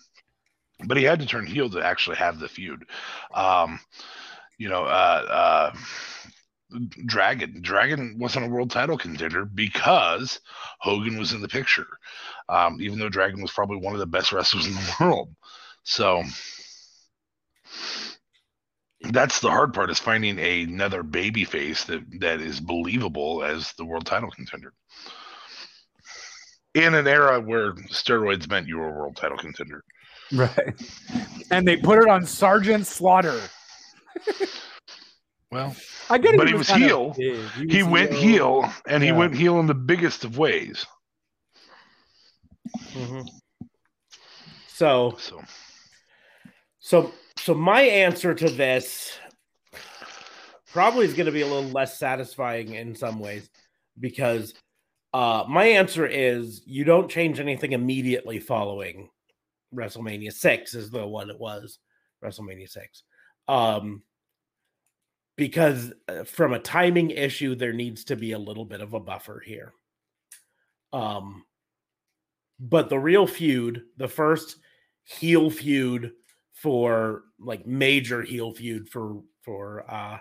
but 0.86 0.96
he 0.96 1.04
had 1.04 1.20
to 1.20 1.26
turn 1.26 1.46
heel 1.46 1.70
to 1.70 1.82
actually 1.82 2.16
have 2.16 2.38
the 2.38 2.48
feud. 2.48 2.84
Um, 3.34 3.80
you 4.58 4.68
know, 4.68 4.84
uh, 4.84 5.26
uh, 5.72 5.76
Dragon. 7.06 7.60
Dragon 7.60 8.18
wasn't 8.18 8.46
a 8.46 8.48
world 8.48 8.70
title 8.70 8.96
contender 8.96 9.44
because 9.44 10.40
Hogan 10.80 11.18
was 11.18 11.32
in 11.32 11.42
the 11.42 11.48
picture, 11.48 11.86
um, 12.48 12.80
even 12.80 12.98
though 12.98 13.10
Dragon 13.10 13.42
was 13.42 13.52
probably 13.52 13.76
one 13.76 13.92
of 13.92 14.00
the 14.00 14.06
best 14.06 14.32
wrestlers 14.32 14.66
in 14.66 14.72
the 14.74 14.96
world. 15.00 15.34
So 15.84 16.22
that's 19.10 19.40
the 19.40 19.50
hard 19.50 19.74
part 19.74 19.90
is 19.90 19.98
finding 19.98 20.38
another 20.38 21.02
baby 21.02 21.44
face 21.44 21.84
that, 21.84 22.02
that 22.20 22.40
is 22.40 22.60
believable 22.60 23.42
as 23.42 23.72
the 23.74 23.84
world 23.84 24.06
title 24.06 24.30
contender. 24.30 24.72
In 26.74 26.94
an 26.94 27.06
era 27.06 27.40
where 27.40 27.74
steroids 27.90 28.48
meant 28.48 28.66
you 28.66 28.78
were 28.78 28.88
a 28.88 28.92
world 28.92 29.16
title 29.16 29.38
contender. 29.38 29.84
right. 30.32 30.74
And 31.50 31.68
they 31.68 31.76
put 31.76 31.98
it 31.98 32.08
on 32.08 32.24
Sergeant 32.24 32.86
Slaughter. 32.86 33.40
Well, 35.52 35.76
I 36.08 36.16
get 36.16 36.32
it. 36.32 36.38
But 36.38 36.48
he 36.48 36.54
was 36.54 36.70
heel. 36.70 37.12
he 37.12 37.82
was 37.82 37.84
went 37.84 38.14
heel 38.14 38.72
and 38.86 39.02
he 39.02 39.12
went 39.12 39.34
heel 39.34 39.60
in 39.60 39.66
the 39.66 39.74
biggest 39.74 40.24
of 40.24 40.38
ways. 40.38 40.86
Mhm. 42.94 43.28
So 44.66 45.16
So 45.18 45.42
So, 46.80 47.12
so 47.42 47.54
my 47.54 47.82
answer 47.82 48.34
to 48.34 48.48
this 48.48 49.18
probably 50.72 51.04
is 51.04 51.12
going 51.12 51.26
to 51.26 51.32
be 51.32 51.40
a 51.40 51.46
little 51.46 51.70
less 51.70 51.98
satisfying 51.98 52.74
in 52.74 52.94
some 52.94 53.18
ways 53.18 53.50
because 53.98 54.54
uh, 55.12 55.44
my 55.48 55.64
answer 55.64 56.06
is 56.06 56.62
you 56.66 56.84
don't 56.84 57.10
change 57.10 57.40
anything 57.40 57.72
immediately 57.72 58.38
following 58.38 59.10
WrestleMania 59.74 60.32
six 60.32 60.74
is 60.74 60.90
the 60.90 61.04
one 61.04 61.30
it 61.30 61.38
was 61.38 61.80
WrestleMania 62.24 62.68
six, 62.68 63.02
um, 63.48 64.02
because 65.36 65.92
uh, 66.08 66.22
from 66.22 66.52
a 66.52 66.60
timing 66.60 67.10
issue 67.10 67.56
there 67.56 67.72
needs 67.72 68.04
to 68.04 68.14
be 68.14 68.32
a 68.32 68.38
little 68.38 68.64
bit 68.64 68.80
of 68.80 68.94
a 68.94 69.00
buffer 69.00 69.42
here. 69.44 69.72
Um, 70.92 71.44
but 72.60 72.88
the 72.88 72.98
real 72.98 73.26
feud, 73.26 73.82
the 73.96 74.08
first 74.08 74.58
heel 75.04 75.50
feud 75.50 76.12
for 76.62 77.24
like 77.40 77.66
major 77.66 78.22
heel 78.22 78.52
feud 78.52 78.88
for 78.88 79.20
for 79.42 79.84
uh 79.90 80.18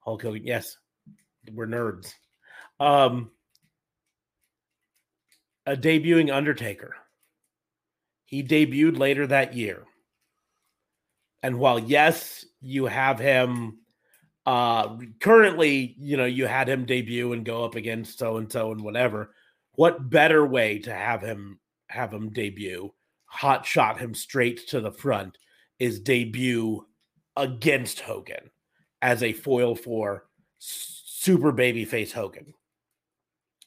Hulk 0.00 0.22
Hogan. 0.22 0.44
Yes, 0.44 0.76
we're 1.50 1.66
nerds. 1.66 2.12
Um 2.78 3.30
a 5.64 5.74
debuting 5.76 6.32
Undertaker. 6.32 6.94
He 8.26 8.42
debuted 8.42 8.98
later 8.98 9.26
that 9.26 9.56
year. 9.56 9.84
And 11.42 11.58
while 11.58 11.78
yes, 11.78 12.44
you 12.60 12.84
have 12.84 13.18
him 13.18 13.78
uh 14.44 14.98
currently, 15.20 15.96
you 15.98 16.18
know, 16.18 16.26
you 16.26 16.46
had 16.46 16.68
him 16.68 16.84
debut 16.84 17.32
and 17.32 17.46
go 17.46 17.64
up 17.64 17.76
against 17.76 18.18
so 18.18 18.36
and 18.36 18.52
so 18.52 18.72
and 18.72 18.82
whatever. 18.82 19.32
What 19.72 20.10
better 20.10 20.44
way 20.46 20.80
to 20.80 20.92
have 20.92 21.22
him 21.22 21.60
have 21.88 22.12
him 22.12 22.30
debut, 22.30 22.92
hot 23.24 23.64
shot 23.64 23.98
him 23.98 24.14
straight 24.14 24.68
to 24.68 24.82
the 24.82 24.92
front 24.92 25.38
is 25.78 26.00
debut 26.00 26.86
against 27.36 28.00
Hogan 28.00 28.50
as 29.02 29.22
a 29.22 29.32
foil 29.32 29.74
for 29.74 30.26
super 30.58 31.52
babyface 31.52 32.12
Hogan. 32.12 32.54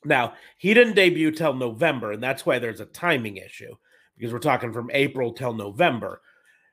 Now, 0.05 0.33
he 0.57 0.73
didn't 0.73 0.95
debut 0.95 1.31
till 1.31 1.53
November, 1.53 2.13
and 2.13 2.23
that's 2.23 2.45
why 2.45 2.59
there's 2.59 2.79
a 2.79 2.85
timing 2.85 3.37
issue 3.37 3.75
because 4.17 4.33
we're 4.33 4.39
talking 4.39 4.73
from 4.73 4.89
April 4.93 5.33
till 5.33 5.53
November. 5.53 6.21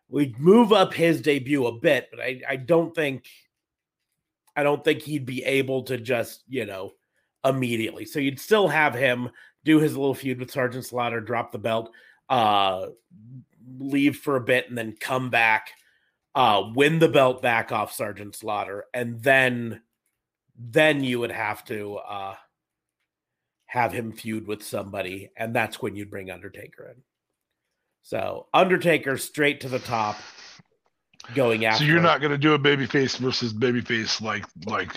We 0.08 0.34
move 0.38 0.72
up 0.72 0.94
his 0.94 1.20
debut 1.20 1.66
a 1.66 1.78
bit, 1.78 2.08
but 2.10 2.20
I, 2.20 2.40
I 2.48 2.56
don't 2.56 2.94
think 2.94 3.26
I 4.54 4.62
don't 4.62 4.82
think 4.82 5.02
he'd 5.02 5.26
be 5.26 5.44
able 5.44 5.82
to 5.84 5.98
just, 5.98 6.44
you 6.48 6.64
know, 6.64 6.92
immediately. 7.44 8.06
So 8.06 8.20
you'd 8.20 8.40
still 8.40 8.68
have 8.68 8.94
him 8.94 9.28
do 9.64 9.80
his 9.80 9.96
little 9.96 10.14
feud 10.14 10.38
with 10.38 10.50
Sergeant 10.50 10.86
Slaughter, 10.86 11.20
drop 11.20 11.52
the 11.52 11.58
belt, 11.58 11.90
uh 12.28 12.86
leave 13.78 14.16
for 14.18 14.36
a 14.36 14.40
bit 14.40 14.68
and 14.68 14.76
then 14.76 14.96
come 14.98 15.30
back, 15.30 15.70
uh, 16.34 16.62
win 16.74 16.98
the 16.98 17.08
belt 17.08 17.42
back 17.42 17.72
off 17.72 17.92
Sergeant 17.92 18.34
Slaughter, 18.34 18.84
and 18.94 19.22
then 19.22 19.82
then 20.58 21.04
you 21.04 21.18
would 21.20 21.32
have 21.32 21.64
to 21.66 21.96
uh 21.96 22.34
have 23.66 23.92
him 23.92 24.12
feud 24.12 24.46
with 24.46 24.62
somebody, 24.62 25.30
and 25.36 25.54
that's 25.54 25.82
when 25.82 25.96
you'd 25.96 26.10
bring 26.10 26.30
Undertaker 26.30 26.88
in. 26.88 27.02
So 28.02 28.46
Undertaker 28.54 29.18
straight 29.18 29.60
to 29.62 29.68
the 29.68 29.80
top, 29.80 30.16
going 31.34 31.64
after. 31.64 31.84
So 31.84 31.90
you're 31.90 32.00
not 32.00 32.20
going 32.20 32.30
to 32.30 32.38
do 32.38 32.54
a 32.54 32.58
babyface 32.58 33.18
versus 33.18 33.52
babyface 33.52 34.20
like 34.20 34.44
like 34.66 34.96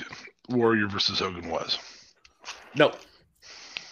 Warrior 0.50 0.88
versus 0.88 1.20
Hogan 1.20 1.50
was. 1.50 1.80
no. 2.76 2.94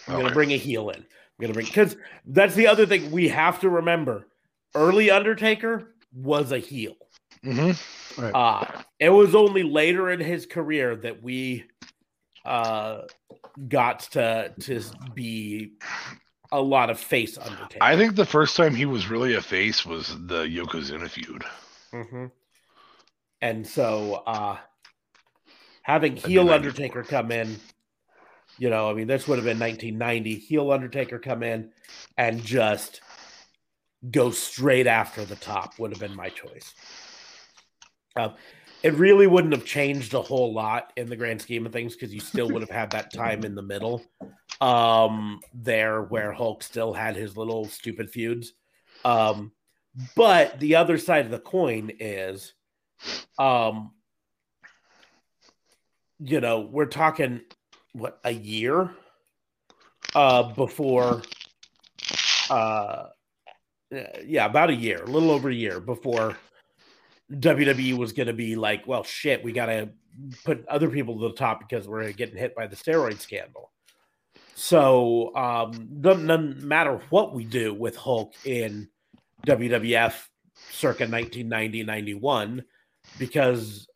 I'm 0.06 0.22
gonna 0.22 0.32
bring 0.32 0.52
a 0.52 0.56
heel 0.56 0.88
in. 0.90 0.96
I'm 0.96 1.04
gonna 1.40 1.52
bring 1.52 1.66
because 1.66 1.96
that's 2.26 2.54
the 2.54 2.66
other 2.66 2.86
thing 2.86 3.10
we 3.10 3.28
have 3.28 3.60
to 3.60 3.68
remember. 3.68 4.27
Early 4.74 5.10
Undertaker 5.10 5.94
was 6.12 6.52
a 6.52 6.58
heel. 6.58 6.94
hmm 7.42 7.72
Uh, 8.18 8.66
it 8.98 9.10
was 9.10 9.34
only 9.34 9.62
later 9.62 10.10
in 10.10 10.20
his 10.20 10.46
career 10.46 10.96
that 10.96 11.22
we 11.22 11.64
uh, 12.44 13.02
got 13.68 14.00
to 14.00 14.52
to 14.60 14.82
be 15.14 15.72
a 16.50 16.60
lot 16.60 16.90
of 16.90 16.98
face 16.98 17.36
Undertaker. 17.38 17.78
I 17.82 17.96
think 17.96 18.16
the 18.16 18.24
first 18.24 18.56
time 18.56 18.74
he 18.74 18.86
was 18.86 19.08
really 19.08 19.34
a 19.34 19.40
face 19.42 19.84
was 19.86 20.08
the 20.26 20.44
Yokozuna 20.44 21.08
feud. 21.08 21.44
Mhm. 21.92 22.30
And 23.40 23.66
so 23.66 24.22
uh, 24.26 24.56
having 25.82 26.14
That'd 26.14 26.26
be 26.26 26.32
heel 26.32 26.44
94. 26.44 26.54
Undertaker 26.54 27.02
come 27.04 27.30
in, 27.30 27.56
you 28.58 28.70
know, 28.70 28.90
I 28.90 28.94
mean, 28.94 29.06
this 29.06 29.28
would 29.28 29.36
have 29.36 29.44
been 29.44 29.58
1990. 29.60 30.34
Heel 30.36 30.72
Undertaker 30.72 31.18
come 31.18 31.42
in 31.42 31.70
and 32.16 32.42
just 32.42 33.00
go 34.10 34.30
straight 34.30 34.86
after 34.86 35.24
the 35.24 35.36
top 35.36 35.78
would 35.78 35.90
have 35.90 36.00
been 36.00 36.14
my 36.14 36.28
choice. 36.28 36.74
Um, 38.16 38.34
it 38.82 38.94
really 38.94 39.26
wouldn't 39.26 39.54
have 39.54 39.64
changed 39.64 40.14
a 40.14 40.22
whole 40.22 40.52
lot 40.52 40.92
in 40.96 41.08
the 41.08 41.16
grand 41.16 41.42
scheme 41.42 41.66
of 41.66 41.72
things 41.72 41.94
because 41.94 42.14
you 42.14 42.20
still 42.20 42.48
would 42.50 42.62
have 42.62 42.70
had 42.70 42.90
that 42.92 43.12
time 43.12 43.44
in 43.44 43.54
the 43.54 43.62
middle 43.62 44.04
um, 44.60 45.40
there 45.52 46.02
where 46.02 46.32
Hulk 46.32 46.62
still 46.62 46.92
had 46.92 47.16
his 47.16 47.36
little 47.36 47.64
stupid 47.64 48.10
feuds. 48.10 48.52
Um, 49.04 49.52
but 50.14 50.60
the 50.60 50.76
other 50.76 50.96
side 50.98 51.24
of 51.24 51.30
the 51.30 51.40
coin 51.40 51.90
is, 51.98 52.54
um, 53.38 53.92
you 56.20 56.40
know, 56.40 56.60
we're 56.60 56.86
talking 56.86 57.40
what 57.92 58.20
a 58.24 58.32
year 58.32 58.90
uh, 60.14 60.54
before 60.54 61.22
uh, 62.50 63.06
yeah, 63.90 64.46
about 64.46 64.70
a 64.70 64.74
year, 64.74 65.02
a 65.02 65.06
little 65.06 65.30
over 65.30 65.48
a 65.48 65.54
year 65.54 65.80
before 65.80 66.36
WWE 67.32 67.96
was 67.96 68.12
going 68.12 68.26
to 68.26 68.32
be 68.32 68.56
like, 68.56 68.86
well, 68.86 69.04
shit, 69.04 69.42
we 69.42 69.52
got 69.52 69.66
to 69.66 69.90
put 70.44 70.66
other 70.68 70.88
people 70.88 71.18
to 71.18 71.28
the 71.28 71.34
top 71.34 71.60
because 71.60 71.86
we're 71.86 72.12
getting 72.12 72.36
hit 72.36 72.54
by 72.54 72.66
the 72.66 72.76
steroid 72.76 73.18
scandal. 73.18 73.70
So, 74.54 75.34
um, 75.36 75.70
doesn't, 76.00 76.26
doesn't 76.26 76.62
matter 76.62 77.00
what 77.10 77.34
we 77.34 77.44
do 77.44 77.72
with 77.72 77.96
Hulk 77.96 78.34
in 78.44 78.88
WWF 79.46 80.14
circa 80.70 81.04
1990 81.04 81.84
91 81.84 82.64
because 83.18 83.88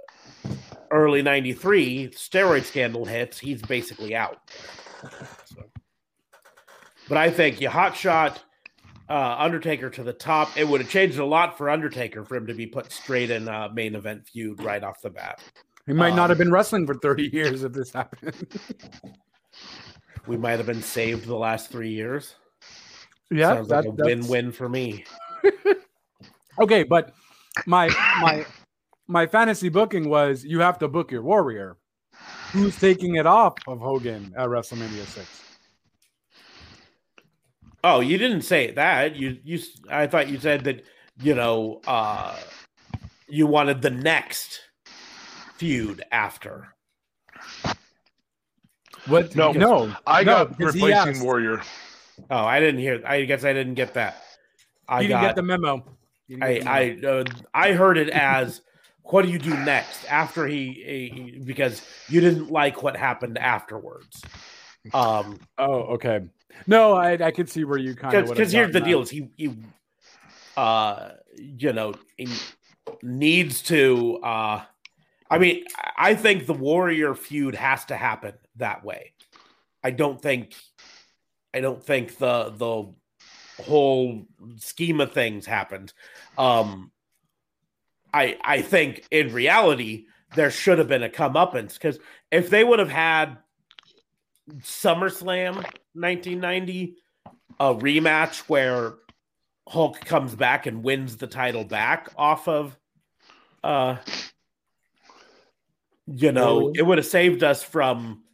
early 0.91 1.23
93 1.23 2.09
steroid 2.09 2.65
scandal 2.65 3.05
hits 3.05 3.39
he's 3.39 3.63
basically 3.63 4.15
out 4.15 4.39
so. 5.45 5.65
but 7.09 7.19
i 7.19 7.31
think 7.31 7.61
you 7.61 7.69
hot 7.69 7.97
shot 7.97 8.43
uh, 9.13 9.37
undertaker 9.39 9.91
to 9.91 10.03
the 10.03 10.13
top 10.13 10.57
it 10.57 10.67
would 10.67 10.81
have 10.81 10.89
changed 10.91 11.19
a 11.19 11.25
lot 11.25 11.57
for 11.59 11.69
undertaker 11.69 12.25
for 12.25 12.35
him 12.37 12.47
to 12.47 12.55
be 12.55 12.67
put 12.67 12.91
straight 12.91 13.31
in 13.31 13.47
a 13.49 13.71
main 13.75 13.95
event 13.95 14.27
feud 14.27 14.63
right 14.63 14.83
off 14.83 15.01
the 15.03 15.11
bat 15.11 15.41
He 15.87 15.93
might 15.93 16.15
not 16.15 16.25
Um, 16.25 16.29
have 16.31 16.39
been 16.39 16.51
wrestling 16.53 16.87
for 16.87 16.95
30 16.95 17.25
years 17.33 17.63
if 17.63 17.73
this 17.73 17.93
happened. 17.93 18.35
we 20.27 20.37
might 20.37 20.57
have 20.59 20.67
been 20.67 20.83
saved 20.83 21.27
the 21.27 21.37
last 21.37 21.71
three 21.71 21.91
years 21.91 22.37
yeah, 23.31 23.55
sounds 23.55 23.69
that- 23.69 23.85
like 23.85 23.95
a 23.95 23.97
that's- 23.97 24.29
win-win 24.29 24.51
for 24.53 24.69
me 24.69 25.05
Okay, 26.61 26.83
but 26.83 27.13
my 27.67 27.89
my 28.21 28.45
my 29.09 29.27
fantasy 29.27 29.69
booking 29.69 30.09
was 30.09 30.45
you 30.45 30.61
have 30.61 30.79
to 30.81 30.87
book 30.89 31.11
your 31.11 31.23
warrior. 31.23 31.77
Who's 32.53 32.79
taking 32.79 33.17
it 33.17 33.27
off 33.27 33.55
of 33.67 33.81
Hogan 33.81 34.33
at 34.37 34.49
WrestleMania 34.49 35.05
six? 35.07 35.52
Oh, 37.85 38.01
you 38.01 38.17
didn't 38.19 38.43
say 38.43 38.71
that. 38.73 39.17
You 39.17 39.39
you 39.45 39.59
I 39.91 40.07
thought 40.07 40.29
you 40.29 40.39
said 40.39 40.65
that, 40.65 40.85
you 41.21 41.35
know, 41.35 41.81
uh 41.87 42.37
you 43.29 43.47
wanted 43.47 43.83
the 43.83 43.91
next 43.91 44.61
feud 45.57 46.03
after. 46.13 46.75
What? 49.07 49.35
No, 49.35 49.53
no. 49.53 49.95
I 50.07 50.23
no, 50.23 50.45
got 50.45 50.57
because 50.59 50.75
replacing 50.75 51.15
asked- 51.15 51.23
Warrior. 51.25 51.63
Oh, 52.31 52.45
I 52.45 52.61
didn't 52.61 52.81
hear 52.81 53.03
I 53.07 53.25
guess 53.25 53.45
I 53.45 53.53
didn't 53.53 53.75
get 53.75 53.95
that. 53.95 54.23
I 54.89 55.01
You 55.01 55.09
didn't 55.09 55.21
got 55.23 55.27
get 55.29 55.37
the 55.37 55.43
memo. 55.43 55.85
You 56.29 56.39
I 56.41 56.59
the 56.59 56.65
memo. 56.65 56.71
I 56.71 57.07
uh, 57.07 57.25
I 57.53 57.73
heard 57.73 57.99
it 57.99 58.11
as 58.11 58.63
what 59.05 59.23
do 59.25 59.29
you 59.31 59.39
do 59.39 59.51
next 59.65 60.05
after 60.09 60.47
he, 60.47 60.73
he 60.73 61.43
because 61.45 61.83
you 62.09 62.21
didn't 62.21 62.51
like 62.53 62.85
what 62.85 62.97
happened 62.97 63.39
afterwards. 63.39 64.23
Um 64.93 65.39
oh, 65.59 65.83
okay. 65.95 66.23
No, 66.67 66.95
I 66.95 67.13
I 67.13 67.31
could 67.31 67.49
see 67.49 67.65
where 67.65 67.79
you 67.79 67.95
kind 67.95 68.15
of 68.15 68.29
because 68.29 68.53
here's 68.53 68.73
the 68.73 68.81
deal 68.81 69.03
is 69.03 69.11
he 69.11 69.29
he 69.37 69.57
uh 70.57 71.11
you 71.37 71.73
know 71.73 71.95
he 72.17 72.29
needs 73.03 73.63
to 73.63 74.19
uh 74.23 74.63
i 75.31 75.39
mean 75.39 75.65
i 75.97 76.15
think 76.15 76.47
the 76.47 76.53
warrior 76.53 77.15
feud 77.15 77.55
has 77.55 77.85
to 77.87 77.97
happen 77.97 78.35
that 78.57 78.85
way. 78.85 79.13
I 79.83 79.91
don't 79.91 80.21
think 80.21 80.55
i 81.55 81.61
don't 81.61 81.83
think 81.83 82.19
the 82.19 82.51
the 82.51 82.93
whole 83.63 84.27
scheme 84.57 85.01
of 85.01 85.13
things 85.13 85.47
happened. 85.47 85.93
Um 86.37 86.91
i 88.13 88.37
i 88.45 88.61
think 88.61 89.07
in 89.11 89.33
reality 89.33 90.07
there 90.35 90.51
should 90.51 90.79
have 90.79 90.89
been 90.89 91.03
a 91.03 91.09
comeuppance 91.09 91.75
because 91.75 91.99
if 92.31 92.51
they 92.51 92.65
would 92.65 92.79
have 92.79 92.91
had 92.91 93.39
SummerSlam 94.51 95.55
1990, 95.95 96.97
a 97.61 97.75
rematch 97.75 98.39
where 98.49 98.95
Hulk 99.69 100.01
comes 100.01 100.35
back 100.35 100.67
and 100.67 100.83
wins 100.83 101.17
the 101.17 101.27
title 101.27 101.65
back 101.65 102.11
off 102.17 102.49
of, 102.49 102.77
uh, 103.63 103.97
you 106.07 106.33
know, 106.33 106.73
it 106.75 106.83
would 106.83 106.99
have 106.99 107.07
saved 107.07 107.45
us 107.45 107.63
from 107.63 108.25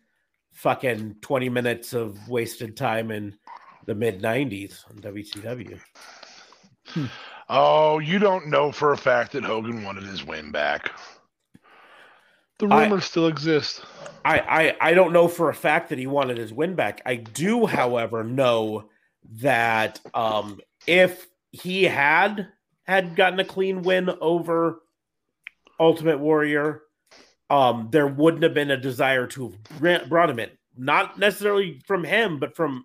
fucking 0.54 1.16
20 1.20 1.48
minutes 1.50 1.92
of 1.92 2.28
wasted 2.28 2.76
time 2.76 3.11
in 3.11 3.36
the 3.86 3.94
mid 3.94 4.20
90s 4.22 4.88
on 4.90 4.96
WCW. 4.96 5.78
Oh, 7.50 7.98
you 7.98 8.18
don't 8.18 8.48
know 8.48 8.72
for 8.72 8.92
a 8.92 8.96
fact 8.96 9.32
that 9.32 9.44
Hogan 9.44 9.82
wanted 9.82 10.04
his 10.04 10.24
win 10.24 10.50
back. 10.50 10.92
The 12.59 12.66
I- 12.68 12.84
rumors 12.84 13.04
still 13.04 13.26
exist. 13.28 13.82
I, 14.24 14.40
I 14.80 14.88
I 14.90 14.94
don't 14.94 15.12
know 15.12 15.28
for 15.28 15.48
a 15.48 15.54
fact 15.54 15.88
that 15.88 15.98
he 15.98 16.06
wanted 16.06 16.38
his 16.38 16.52
win 16.52 16.74
back. 16.74 17.00
I 17.06 17.14
do, 17.16 17.66
however, 17.66 18.24
know 18.24 18.88
that 19.36 20.00
um, 20.12 20.61
if 20.86 21.28
he 21.52 21.84
had 21.84 22.48
had 22.84 23.16
gotten 23.16 23.38
a 23.40 23.44
clean 23.44 23.82
win 23.82 24.11
over 24.20 24.82
Ultimate 25.78 26.18
Warrior, 26.18 26.82
um, 27.48 27.88
there 27.90 28.06
wouldn't 28.06 28.42
have 28.42 28.54
been 28.54 28.70
a 28.70 28.76
desire 28.76 29.26
to 29.28 29.54
have 29.80 30.09
brought 30.09 30.30
him 30.30 30.40
in. 30.40 30.50
Not 30.76 31.18
necessarily 31.18 31.80
from 31.86 32.04
him, 32.04 32.38
but 32.38 32.56
from 32.56 32.84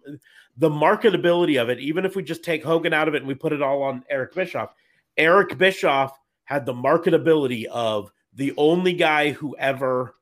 the 0.58 0.70
marketability 0.70 1.62
of 1.62 1.70
it. 1.70 1.80
Even 1.80 2.06
if 2.06 2.16
we 2.16 2.24
just 2.24 2.44
take 2.44 2.64
Hogan 2.64 2.94
out 2.94 3.08
of 3.08 3.16
it 3.16 3.20
and 3.20 3.28
we 3.28 3.34
put 3.34 3.54
it 3.54 3.62
all 3.62 3.82
on 3.84 4.04
Eric 4.10 4.34
Bischoff, 4.36 4.74
Eric 5.18 5.58
Bischoff 5.58 6.18
had 6.46 6.66
the 6.66 6.74
marketability 6.74 7.66
of 7.66 8.12
the 8.36 8.54
only 8.58 8.94
guy 8.94 9.32
who 9.32 9.56
ever 9.58 10.16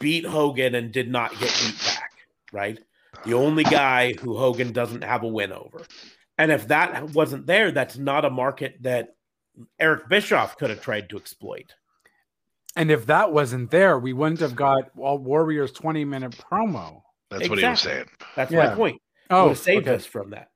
beat 0.00 0.24
Hogan 0.24 0.74
and 0.74 0.92
did 0.92 1.10
not 1.10 1.30
get 1.32 1.52
beat 1.62 1.78
back, 1.84 2.10
right? 2.52 2.78
The 3.24 3.34
only 3.34 3.64
guy 3.64 4.12
who 4.14 4.36
Hogan 4.36 4.72
doesn't 4.72 5.04
have 5.04 5.22
a 5.22 5.28
win 5.28 5.52
over. 5.52 5.82
And 6.36 6.50
if 6.50 6.68
that 6.68 7.10
wasn't 7.10 7.46
there, 7.46 7.70
that's 7.70 7.96
not 7.96 8.24
a 8.24 8.30
market 8.30 8.76
that 8.82 9.14
Eric 9.78 10.08
Bischoff 10.08 10.56
could 10.56 10.70
have 10.70 10.80
tried 10.80 11.08
to 11.10 11.16
exploit. 11.16 11.74
And 12.76 12.90
if 12.90 13.06
that 13.06 13.32
wasn't 13.32 13.70
there, 13.70 13.98
we 13.98 14.12
wouldn't 14.12 14.40
have 14.40 14.56
got 14.56 14.90
all 14.98 15.18
Warriors 15.18 15.70
20 15.72 16.04
minute 16.04 16.32
promo. 16.32 17.02
That's 17.30 17.48
what 17.48 17.58
he 17.58 17.64
was 17.64 17.80
saying. 17.80 18.06
That's 18.34 18.50
Yeah. 18.50 18.70
my 18.70 18.74
point. 18.74 19.00
Oh, 19.30 19.44
would 19.44 19.48
have 19.50 19.58
saved 19.58 19.86
okay. 19.86 19.96
us 19.96 20.04
from 20.06 20.30
that. 20.30 20.48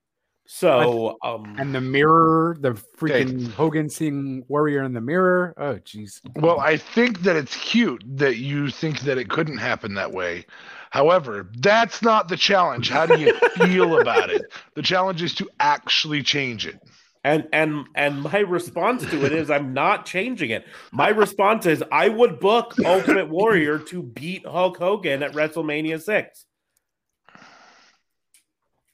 So, 0.50 1.18
um, 1.22 1.56
And 1.58 1.74
the 1.74 1.80
mirror, 1.82 2.56
the 2.58 2.70
freaking 2.72 3.50
Hogan 3.52 3.90
seeing 3.90 4.44
Warrior 4.48 4.82
in 4.82 4.94
the 4.94 5.00
mirror. 5.00 5.52
Oh, 5.58 5.74
jeez. 5.74 6.22
Well, 6.36 6.58
I 6.58 6.78
think 6.78 7.20
that 7.20 7.36
it's 7.36 7.54
cute 7.56 8.02
that 8.16 8.38
you 8.38 8.70
think 8.70 9.00
that 9.00 9.18
it 9.18 9.28
couldn't 9.28 9.58
happen 9.58 9.92
that 9.94 10.12
way. 10.12 10.46
However, 10.90 11.50
that's 11.58 12.00
not 12.00 12.28
the 12.28 12.36
challenge. 12.38 12.88
How 12.88 13.04
do 13.04 13.14
you 13.14 13.34
feel 13.58 14.00
about 14.00 14.30
it? 14.30 14.40
The 14.74 14.80
challenge 14.80 15.22
is 15.22 15.34
to 15.34 15.50
actually 15.60 16.22
change 16.22 16.66
it. 16.66 16.80
and 17.24 17.46
and 17.52 17.84
and 17.94 18.22
my 18.22 18.38
response 18.38 19.04
to 19.10 19.26
it 19.26 19.32
is 19.32 19.50
I'm 19.50 19.74
not 19.74 20.06
changing 20.06 20.48
it. 20.48 20.64
My 20.92 21.08
response 21.10 21.66
is 21.66 21.84
I 21.92 22.08
would 22.08 22.40
book 22.40 22.74
Ultimate 22.86 23.28
Warrior 23.28 23.80
to 23.80 24.02
beat 24.02 24.46
Hulk 24.46 24.78
Hogan 24.78 25.22
at 25.22 25.32
WrestleMania 25.32 26.00
six. 26.00 26.46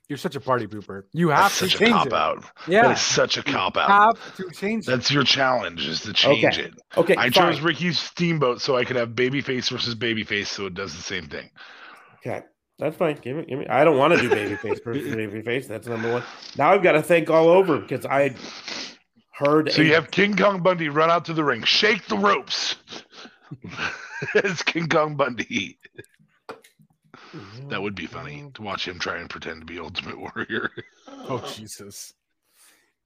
You're 0.08 0.18
such 0.18 0.36
a 0.36 0.40
party 0.40 0.66
pooper. 0.66 1.04
You 1.12 1.30
have 1.30 1.44
That's 1.44 1.58
to 1.60 1.64
such 1.70 1.74
a 1.76 1.78
change 1.78 1.92
cop 1.92 2.06
it. 2.08 2.12
out. 2.12 2.44
Yeah. 2.68 2.92
is 2.92 3.00
such 3.00 3.38
a 3.38 3.42
cop 3.42 3.76
out. 3.78 3.88
Have 4.18 4.36
to 4.36 4.50
change 4.50 4.86
it. 4.86 4.90
That's 4.90 5.10
your 5.10 5.24
challenge 5.24 5.86
is 5.86 6.00
to 6.02 6.12
change 6.12 6.44
Okay. 6.44 6.62
it. 6.68 6.74
Okay, 6.96 7.14
I 7.16 7.30
fine. 7.30 7.32
chose 7.32 7.60
Ricky's 7.62 7.98
Steamboat 7.98 8.60
so 8.60 8.76
I 8.76 8.84
could 8.84 8.96
have 8.96 9.10
babyface 9.10 9.70
versus 9.70 9.94
babyface, 9.94 10.48
so 10.48 10.66
it 10.66 10.74
does 10.74 10.94
the 10.94 11.02
same 11.02 11.26
thing. 11.28 11.48
Okay, 12.18 12.42
that's 12.78 12.96
fine. 12.96 13.16
Give 13.22 13.36
me, 13.38 13.44
give 13.48 13.58
me. 13.58 13.66
I 13.66 13.82
don't 13.84 13.96
want 13.96 14.12
to 14.14 14.20
do 14.20 14.28
babyface 14.28 14.84
versus 14.84 15.06
babyface. 15.14 15.66
That's 15.68 15.86
number 15.86 16.12
one. 16.12 16.22
Now 16.58 16.72
I've 16.72 16.82
got 16.82 16.92
to 16.92 17.02
think 17.02 17.30
all 17.30 17.48
over 17.48 17.78
because 17.78 18.04
I 18.04 18.34
heard. 19.32 19.72
So 19.72 19.80
a- 19.80 19.84
you 19.86 19.94
have 19.94 20.10
King 20.10 20.36
Kong 20.36 20.62
Bundy 20.62 20.90
run 20.90 21.10
out 21.10 21.24
to 21.26 21.32
the 21.32 21.42
ring, 21.44 21.62
shake 21.62 22.06
the 22.08 22.18
ropes. 22.18 22.76
it's 24.34 24.62
King 24.62 24.88
Kong 24.88 25.16
Bundy. 25.16 25.78
That 27.68 27.82
would 27.82 27.94
be 27.94 28.06
funny 28.06 28.50
to 28.54 28.62
watch 28.62 28.86
him 28.86 28.98
try 28.98 29.16
and 29.18 29.28
pretend 29.28 29.60
to 29.60 29.66
be 29.66 29.78
Ultimate 29.78 30.18
Warrior. 30.18 30.70
Oh, 31.26 31.42
Jesus. 31.54 32.12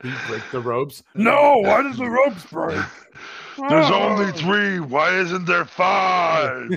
He 0.02 0.12
break 0.26 0.42
the 0.52 0.60
ropes. 0.60 1.02
No, 1.14 1.58
why 1.58 1.82
does 1.82 1.98
the 1.98 2.08
ropes 2.08 2.44
break? 2.46 2.84
There's 3.68 3.90
Oh. 3.90 3.94
only 4.10 4.32
three. 4.32 4.80
Why 4.80 5.16
isn't 5.18 5.44
there 5.46 5.64
five? 5.64 6.68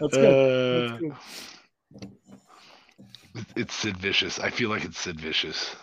That's 0.00 0.16
good. 0.16 0.24
Uh, 0.26 0.88
That's 0.88 1.00
good. 1.00 1.14
it's 3.56 3.74
Sid 3.74 3.96
Vicious. 3.98 4.38
I 4.38 4.50
feel 4.50 4.70
like 4.70 4.84
it's 4.84 4.98
Sid 4.98 5.20
Vicious. 5.20 5.74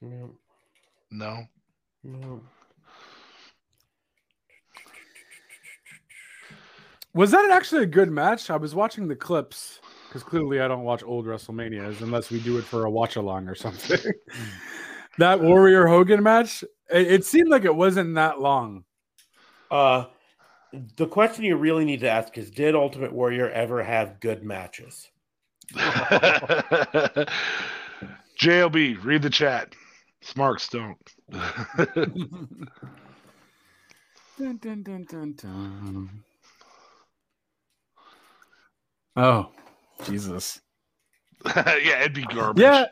No, 0.00 0.30
No. 1.10 1.44
no. 2.04 2.40
Was 7.16 7.30
that 7.30 7.50
actually 7.50 7.82
a 7.84 7.86
good 7.86 8.10
match? 8.10 8.50
I 8.50 8.56
was 8.56 8.74
watching 8.74 9.08
the 9.08 9.16
clips 9.16 9.80
because 10.06 10.22
clearly 10.22 10.60
I 10.60 10.68
don't 10.68 10.82
watch 10.82 11.02
old 11.02 11.24
WrestleManias 11.24 12.02
unless 12.02 12.30
we 12.30 12.40
do 12.40 12.58
it 12.58 12.64
for 12.64 12.84
a 12.84 12.90
watch 12.90 13.16
along 13.16 13.48
or 13.48 13.54
something. 13.54 14.12
that 15.18 15.40
Warrior 15.40 15.86
Hogan 15.86 16.22
match, 16.22 16.62
it, 16.90 17.10
it 17.10 17.24
seemed 17.24 17.48
like 17.48 17.64
it 17.64 17.74
wasn't 17.74 18.16
that 18.16 18.38
long. 18.38 18.84
Uh, 19.70 20.04
the 20.96 21.06
question 21.06 21.44
you 21.44 21.56
really 21.56 21.86
need 21.86 22.00
to 22.00 22.10
ask 22.10 22.36
is: 22.36 22.50
Did 22.50 22.74
Ultimate 22.74 23.14
Warrior 23.14 23.48
ever 23.48 23.82
have 23.82 24.20
good 24.20 24.44
matches? 24.44 25.08
JLB, 28.38 29.02
read 29.02 29.22
the 29.22 29.30
chat. 29.30 29.74
Smarks 30.20 30.68
don't. 30.68 30.98
Dun, 34.38 34.58
dun, 34.58 34.82
dun, 34.82 35.06
dun, 35.08 35.32
dun. 35.32 36.24
Oh, 39.16 39.50
Jesus. 40.04 40.60
yeah, 41.56 42.00
it'd 42.00 42.12
be 42.12 42.24
garbage. 42.24 42.62
Yeah, 42.62 42.86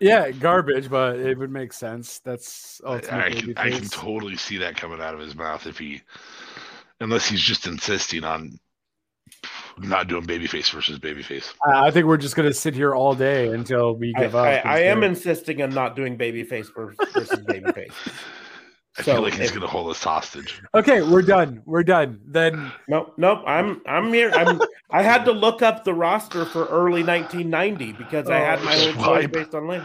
yeah, 0.00 0.30
garbage, 0.30 0.90
but 0.90 1.18
it 1.18 1.38
would 1.38 1.50
make 1.50 1.72
sense. 1.72 2.20
That's 2.20 2.80
I, 2.86 2.96
I 2.96 3.30
can, 3.30 3.54
I 3.56 3.70
can 3.70 3.88
totally 3.88 4.36
see 4.36 4.58
that 4.58 4.76
coming 4.76 5.00
out 5.00 5.14
of 5.14 5.20
his 5.20 5.34
mouth 5.34 5.66
if 5.66 5.78
he, 5.78 6.02
unless 7.00 7.26
he's 7.26 7.40
just 7.40 7.66
insisting 7.66 8.24
on 8.24 8.58
not 9.78 10.08
doing 10.08 10.24
babyface 10.24 10.70
versus 10.70 10.98
babyface. 10.98 11.52
I 11.64 11.88
I 11.88 11.90
think 11.90 12.06
we're 12.06 12.16
just 12.16 12.36
gonna 12.36 12.52
sit 12.52 12.74
here 12.74 12.94
all 12.94 13.14
day 13.14 13.48
until 13.48 13.96
we 13.96 14.14
I, 14.16 14.20
give 14.20 14.34
up. 14.34 14.44
I, 14.44 14.56
I 14.58 14.78
am 14.80 15.02
insisting 15.02 15.62
on 15.62 15.70
not 15.70 15.96
doing 15.96 16.16
babyface 16.18 16.74
ver- 16.74 16.94
versus 17.12 17.40
babyface. 17.40 17.92
I 18.98 19.02
So 19.02 19.12
feel 19.14 19.22
like 19.22 19.34
he's 19.34 19.48
if- 19.50 19.54
gonna 19.54 19.66
hold 19.66 19.90
us 19.90 20.02
hostage. 20.02 20.62
Okay, 20.74 21.02
we're 21.02 21.22
done. 21.22 21.62
We're 21.66 21.82
done. 21.82 22.20
Then 22.26 22.72
Nope, 22.88 23.12
nope. 23.18 23.42
I'm 23.46 23.82
I'm 23.86 24.12
here. 24.12 24.30
I'm. 24.30 24.60
I 24.90 25.02
had 25.02 25.24
to 25.26 25.32
look 25.32 25.60
up 25.62 25.84
the 25.84 25.92
roster 25.94 26.44
for 26.46 26.64
early 26.66 27.02
1990 27.04 27.92
because 27.92 28.30
I 28.30 28.38
had 28.38 28.62
my 28.62 28.74
own 28.86 28.94
choice 28.94 29.26
based 29.28 29.54
on 29.54 29.68
link. 29.68 29.84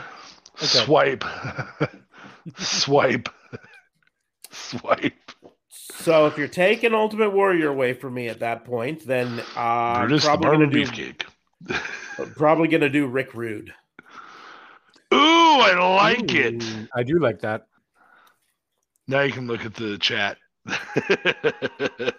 Swipe, 0.57 1.23
swipe, 2.57 3.29
swipe. 4.51 5.13
So 5.69 6.25
if 6.27 6.37
you're 6.37 6.47
taking 6.47 6.93
Ultimate 6.93 7.31
Warrior 7.31 7.69
away 7.69 7.93
from 7.93 8.13
me 8.13 8.27
at 8.27 8.39
that 8.39 8.63
point, 8.65 9.05
then 9.05 9.39
uh, 9.55 9.59
I'm 9.59 10.07
Brutus 10.07 10.25
probably 10.25 10.43
Barber 10.47 10.65
gonna 10.67 10.71
do 10.71 10.85
Beefcake. 10.85 12.33
probably 12.37 12.67
gonna 12.67 12.89
do 12.89 13.07
Rick 13.07 13.33
Rude. 13.33 13.73
Ooh, 15.13 15.17
I 15.17 15.73
like 15.77 16.33
it. 16.33 16.63
I 16.95 17.03
do 17.03 17.19
like 17.19 17.39
that. 17.41 17.67
Now 19.07 19.21
you 19.21 19.31
can 19.31 19.47
look 19.47 19.65
at 19.65 19.73
the 19.75 19.97
chat. 19.97 20.37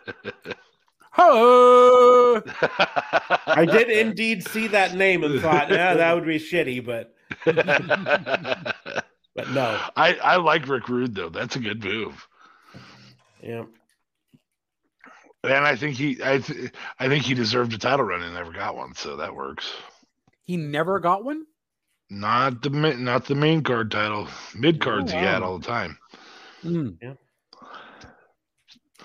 Oh, 1.18 2.42
I 3.46 3.66
did 3.66 3.90
indeed 3.90 4.48
see 4.48 4.66
that 4.68 4.94
name 4.94 5.24
and 5.24 5.42
thought, 5.42 5.68
yeah, 5.70 5.92
that 5.92 6.14
would 6.14 6.24
be 6.24 6.38
shitty, 6.38 6.82
but 6.84 7.14
but 7.44 9.04
no. 9.50 9.78
I, 9.94 10.14
I 10.14 10.36
like 10.36 10.66
Rick 10.66 10.88
Rude 10.88 11.14
though. 11.14 11.28
That's 11.28 11.54
a 11.56 11.60
good 11.60 11.84
move, 11.84 12.26
Yeah. 13.42 13.64
and 15.44 15.66
I 15.66 15.76
think 15.76 15.96
he 15.96 16.18
I 16.24 16.38
th- 16.38 16.72
I 16.98 17.08
think 17.08 17.24
he 17.24 17.34
deserved 17.34 17.74
a 17.74 17.78
title 17.78 18.06
run 18.06 18.22
and 18.22 18.32
never 18.32 18.52
got 18.52 18.74
one, 18.74 18.94
so 18.94 19.16
that 19.16 19.34
works. 19.36 19.70
he 20.44 20.56
never 20.56 20.98
got 20.98 21.26
one. 21.26 21.44
Not 22.08 22.62
the 22.62 22.70
mi- 22.70 22.96
not 22.96 23.26
the 23.26 23.34
main 23.34 23.62
card 23.62 23.90
title, 23.90 24.28
mid 24.54 24.80
cards 24.80 25.12
Oh, 25.12 25.16
he 25.18 25.22
had 25.22 25.42
all 25.42 25.58
the 25.58 25.66
time. 25.66 25.98
Hmm. 26.62 26.90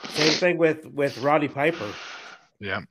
Same 0.09 0.31
thing 0.33 0.57
with 0.57 0.85
with 0.85 1.17
Roddy 1.19 1.47
Piper. 1.47 1.91
Yeah, 2.59 2.81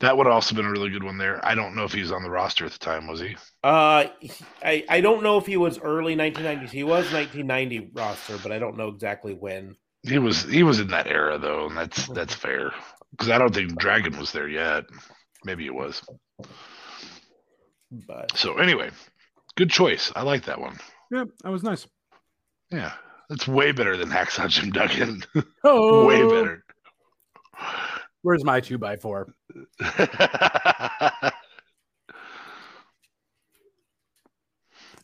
that 0.00 0.16
would 0.16 0.26
have 0.26 0.34
also 0.34 0.54
been 0.54 0.66
a 0.66 0.70
really 0.70 0.90
good 0.90 1.02
one 1.02 1.18
there. 1.18 1.44
I 1.44 1.54
don't 1.54 1.74
know 1.74 1.84
if 1.84 1.92
he 1.92 2.00
was 2.00 2.12
on 2.12 2.22
the 2.22 2.30
roster 2.30 2.66
at 2.66 2.72
the 2.72 2.78
time, 2.78 3.06
was 3.06 3.20
he? 3.20 3.36
Uh, 3.62 4.06
he- 4.20 4.32
I 4.62 4.84
I 4.88 5.00
don't 5.00 5.22
know 5.22 5.38
if 5.38 5.46
he 5.46 5.56
was 5.56 5.78
early 5.78 6.14
1990s. 6.14 6.70
He 6.70 6.82
was 6.82 7.12
1990 7.12 7.90
roster, 7.94 8.38
but 8.42 8.52
I 8.52 8.58
don't 8.58 8.76
know 8.76 8.88
exactly 8.88 9.34
when. 9.34 9.76
He 10.02 10.18
was 10.18 10.42
he 10.44 10.62
was 10.62 10.80
in 10.80 10.88
that 10.88 11.06
era 11.06 11.38
though, 11.38 11.66
and 11.66 11.76
that's 11.76 12.06
that's 12.08 12.34
fair 12.34 12.72
because 13.10 13.30
I 13.30 13.38
don't 13.38 13.54
think 13.54 13.78
Dragon 13.78 14.18
was 14.18 14.32
there 14.32 14.48
yet. 14.48 14.84
Maybe 15.44 15.66
it 15.66 15.74
was. 15.74 16.02
But 17.90 18.36
So 18.36 18.58
anyway, 18.58 18.90
good 19.56 19.70
choice. 19.70 20.12
I 20.14 20.22
like 20.22 20.44
that 20.44 20.60
one. 20.60 20.78
Yeah, 21.10 21.24
that 21.42 21.50
was 21.50 21.62
nice. 21.62 21.86
Yeah, 22.70 22.92
that's 23.28 23.48
way 23.48 23.72
better 23.72 23.96
than 23.96 24.08
Hacksaw 24.10 24.48
Jim 24.48 24.70
Duggan. 24.70 25.24
Oh, 25.64 26.06
way 26.06 26.22
better. 26.22 26.64
Where's 28.22 28.44
my 28.44 28.60
two 28.60 28.78
by 28.78 28.96
four? 28.96 29.28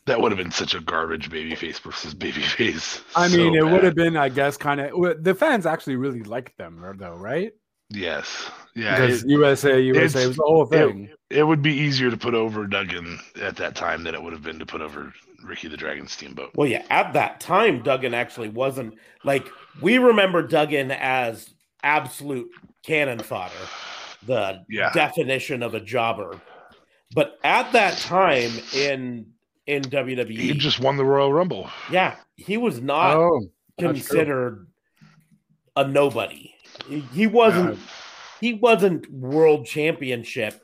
that 0.05 0.19
would 0.19 0.31
have 0.31 0.37
been 0.37 0.51
such 0.51 0.73
a 0.75 0.79
garbage 0.81 1.29
babyface 1.29 1.79
versus 1.79 2.13
babyface. 2.13 3.01
I 3.15 3.27
So 3.27 3.37
mean, 3.37 3.55
it 3.55 3.65
would 3.65 3.83
have 3.83 3.95
been, 3.95 4.17
I 4.17 4.29
guess, 4.29 4.57
kind 4.57 4.81
of. 4.81 5.23
The 5.23 5.35
fans 5.35 5.65
actually 5.65 5.95
really 5.95 6.23
liked 6.23 6.57
them, 6.57 6.83
though, 6.97 7.15
right? 7.15 7.53
Yes. 7.93 8.49
Yeah. 8.75 8.99
Because 8.99 9.23
It, 9.23 9.29
USA, 9.29 9.79
USA 9.79 10.27
was 10.27 10.35
the 10.37 10.43
whole 10.43 10.65
thing. 10.65 11.09
it 11.29 11.43
would 11.43 11.61
be 11.61 11.73
easier 11.73 12.09
to 12.09 12.17
put 12.17 12.33
over 12.33 12.65
Duggan 12.67 13.19
at 13.41 13.55
that 13.57 13.75
time 13.75 14.03
than 14.03 14.15
it 14.15 14.21
would 14.21 14.33
have 14.33 14.41
been 14.43 14.59
to 14.59 14.65
put 14.65 14.81
over 14.81 15.13
Ricky 15.43 15.67
the 15.67 15.77
Dragon 15.77 16.07
Steamboat. 16.07 16.51
well, 16.55 16.67
yeah, 16.67 16.83
at 16.89 17.13
that 17.13 17.39
time, 17.39 17.83
Duggan 17.83 18.13
actually 18.13 18.49
wasn't 18.49 18.95
like 19.23 19.47
we 19.81 19.97
remember 19.99 20.41
Duggan 20.41 20.89
as 20.91 21.53
absolute 21.83 22.49
cannon 22.85 23.19
fodder, 23.19 23.53
the 24.25 24.63
Yeah. 24.69 24.91
definition 24.93 25.61
of 25.61 25.73
a 25.75 25.79
jobber. 25.79 26.39
But 27.13 27.37
at 27.43 27.71
that 27.73 27.97
time 27.99 28.51
in 28.75 29.27
in 29.67 29.81
WWE, 29.83 30.35
He 30.37 30.53
just 30.53 30.79
won 30.79 30.97
the 30.97 31.05
Royal 31.05 31.31
Rumble. 31.31 31.69
yeah, 31.91 32.15
he 32.37 32.57
was 32.57 32.81
not 32.81 33.15
oh, 33.17 33.39
that's 33.77 33.99
true. 33.99 34.15
considered 34.17 34.67
a 35.75 35.87
nobody. 35.87 36.52
He, 37.13 37.27
wasn't. 37.27 37.79
He 38.41 38.53
wasn't 38.53 39.09
world 39.11 39.65
championship 39.65 40.61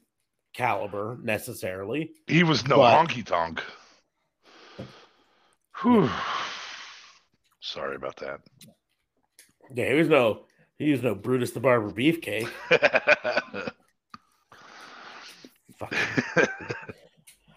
caliber 0.53 1.17
necessarily. 1.23 2.11
He 2.27 2.43
was 2.43 2.67
no 2.67 2.77
But- 2.77 3.07
honky 3.07 3.25
tonk. 3.25 3.61
Whew. 5.81 6.09
Sorry 7.61 7.95
about 7.95 8.17
that. 8.17 8.41
Yeah, 9.73 9.89
he 9.89 9.93
was 9.93 10.09
no. 10.09 10.45
He 10.77 10.91
was 10.91 11.01
no 11.03 11.13
Brutus 11.15 11.51
the 11.51 11.59
Barber 11.59 11.91
Beefcake. 11.91 12.47
Fuck. 15.77 15.93
I 15.93 16.47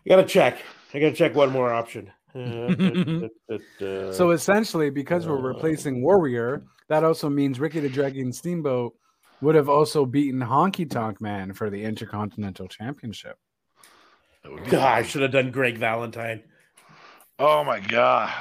gotta 0.06 0.24
check. 0.24 0.58
I 0.94 0.98
gotta 1.00 1.12
check 1.14 1.34
one 1.34 1.50
more 1.50 1.72
option. 1.72 2.12
So 2.34 4.30
essentially, 4.30 4.90
because 4.90 5.26
we're 5.26 5.36
replacing 5.36 6.02
Warrior, 6.02 6.64
that 6.88 7.04
also 7.04 7.28
means 7.28 7.60
Ricky 7.60 7.80
the 7.80 7.88
Dragon 7.88 8.32
Steamboat 8.32 8.94
would 9.40 9.54
have 9.54 9.68
also 9.68 10.06
beaten 10.06 10.40
Honky 10.40 10.88
Tonk 10.88 11.20
Man 11.20 11.52
for 11.52 11.68
the 11.68 11.84
Intercontinental 11.84 12.68
Championship. 12.68 13.36
That 14.42 14.52
would 14.52 14.64
be 14.64 14.70
God, 14.70 14.98
I 14.98 15.02
should 15.02 15.22
have 15.22 15.32
done 15.32 15.50
Greg 15.50 15.78
Valentine. 15.78 16.42
oh 17.38 17.64
my 17.64 17.80
god. 17.80 18.32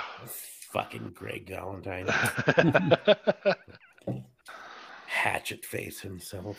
Fucking 0.72 1.12
Greg 1.14 1.50
Valentine, 1.50 2.08
hatchet 5.06 5.66
face 5.66 6.00
himself. 6.00 6.56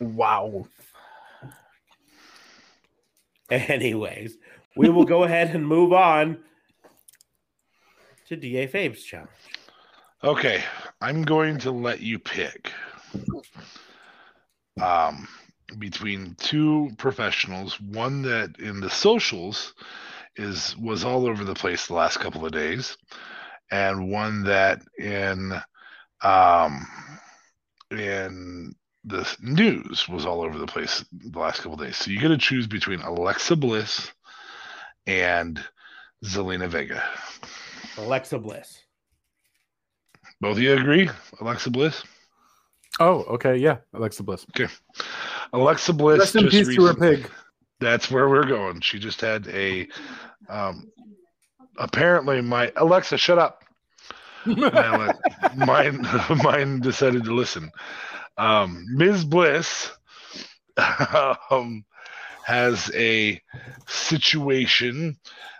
Wow. 0.00 0.68
Anyways, 3.50 4.36
we 4.78 4.88
will 4.88 5.04
go 5.04 5.24
ahead 5.24 5.54
and 5.54 5.66
move 5.66 5.92
on 5.92 6.38
to 8.28 8.36
DA 8.36 8.68
Fabe's 8.68 9.02
challenge. 9.02 9.30
okay, 10.22 10.62
I'm 11.00 11.22
going 11.22 11.58
to 11.58 11.72
let 11.72 12.00
you 12.00 12.18
pick 12.18 12.72
um 14.80 15.26
between 15.78 16.34
two 16.38 16.90
professionals, 16.96 17.78
one 17.80 18.22
that 18.22 18.58
in 18.58 18.80
the 18.80 18.88
socials 18.88 19.74
is 20.36 20.76
was 20.76 21.04
all 21.04 21.26
over 21.26 21.44
the 21.44 21.54
place 21.54 21.88
the 21.88 21.94
last 21.94 22.20
couple 22.20 22.46
of 22.46 22.52
days, 22.52 22.96
and 23.70 24.10
one 24.10 24.44
that 24.44 24.80
in 24.96 25.52
um 26.22 26.86
in 27.90 28.74
the 29.04 29.36
news 29.40 30.08
was 30.08 30.24
all 30.24 30.42
over 30.42 30.58
the 30.58 30.66
place 30.66 31.04
the 31.12 31.38
last 31.38 31.62
couple 31.62 31.74
of 31.74 31.80
days. 31.80 31.96
So 31.96 32.10
you 32.10 32.20
got 32.20 32.28
to 32.28 32.38
choose 32.38 32.66
between 32.66 33.00
Alexa 33.00 33.56
Bliss 33.56 34.12
and 35.08 35.60
Zelina 36.24 36.68
Vega. 36.68 37.02
Alexa 37.96 38.38
Bliss. 38.38 38.78
Both 40.40 40.58
of 40.58 40.62
you 40.62 40.74
agree? 40.74 41.10
Alexa 41.40 41.70
Bliss? 41.70 42.04
Oh, 43.00 43.24
okay. 43.24 43.56
Yeah. 43.56 43.78
Alexa 43.94 44.22
Bliss. 44.22 44.46
Okay. 44.50 44.72
Alexa 45.52 45.92
Bliss. 45.92 46.18
Rest 46.20 46.36
in 46.36 46.48
just 46.48 46.68
peace 46.68 46.76
to 46.76 46.84
her 46.86 46.94
pig. 46.94 47.28
That's 47.80 48.10
where 48.10 48.28
we're 48.28 48.46
going. 48.46 48.80
She 48.80 48.98
just 48.98 49.20
had 49.20 49.48
a 49.48 49.88
um 50.48 50.90
apparently 51.78 52.40
my 52.40 52.72
Alexa, 52.76 53.16
shut 53.18 53.38
up. 53.38 53.64
My 54.44 55.12
mine 55.56 56.06
mine 56.42 56.80
decided 56.80 57.24
to 57.24 57.34
listen. 57.34 57.70
Um 58.36 58.84
Ms. 58.94 59.24
Bliss 59.24 59.90
um 61.50 61.84
has 62.48 62.90
a 62.94 63.38
situation 63.86 65.18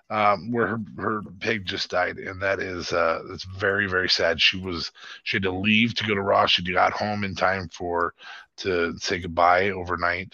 um, 0.09 0.51
where 0.51 0.69
her, 0.69 0.81
her 0.97 1.23
pig 1.39 1.67
just 1.67 1.91
died, 1.91 2.17
and 2.17 2.41
that 2.41 2.61
is 2.61 2.95
uh, 2.95 3.21
it's 3.29 3.45
very 3.45 3.87
very 3.87 4.09
sad. 4.09 4.41
She 4.41 4.59
was 4.59 4.91
she 5.23 5.37
had 5.37 5.43
to 5.43 5.51
leave 5.53 5.95
to 5.97 6.07
go 6.07 6.15
to 6.15 6.23
Raw. 6.23 6.47
She 6.47 6.63
got 6.63 6.95
home 6.95 7.25
in 7.25 7.35
time 7.35 7.69
for 7.69 8.15
to 8.59 8.97
say 8.99 9.19
goodbye 9.19 9.69
overnight. 9.69 10.33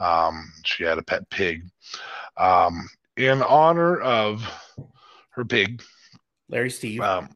Um, 0.00 0.52
she 0.64 0.82
had 0.82 0.98
a 0.98 1.02
pet 1.02 1.30
pig. 1.30 1.62
Um, 2.36 2.88
in 3.16 3.40
honor 3.42 4.00
of 4.00 4.42
her 5.30 5.44
pig, 5.44 5.80
Larry 6.48 6.70
Steve. 6.70 7.02
um, 7.02 7.28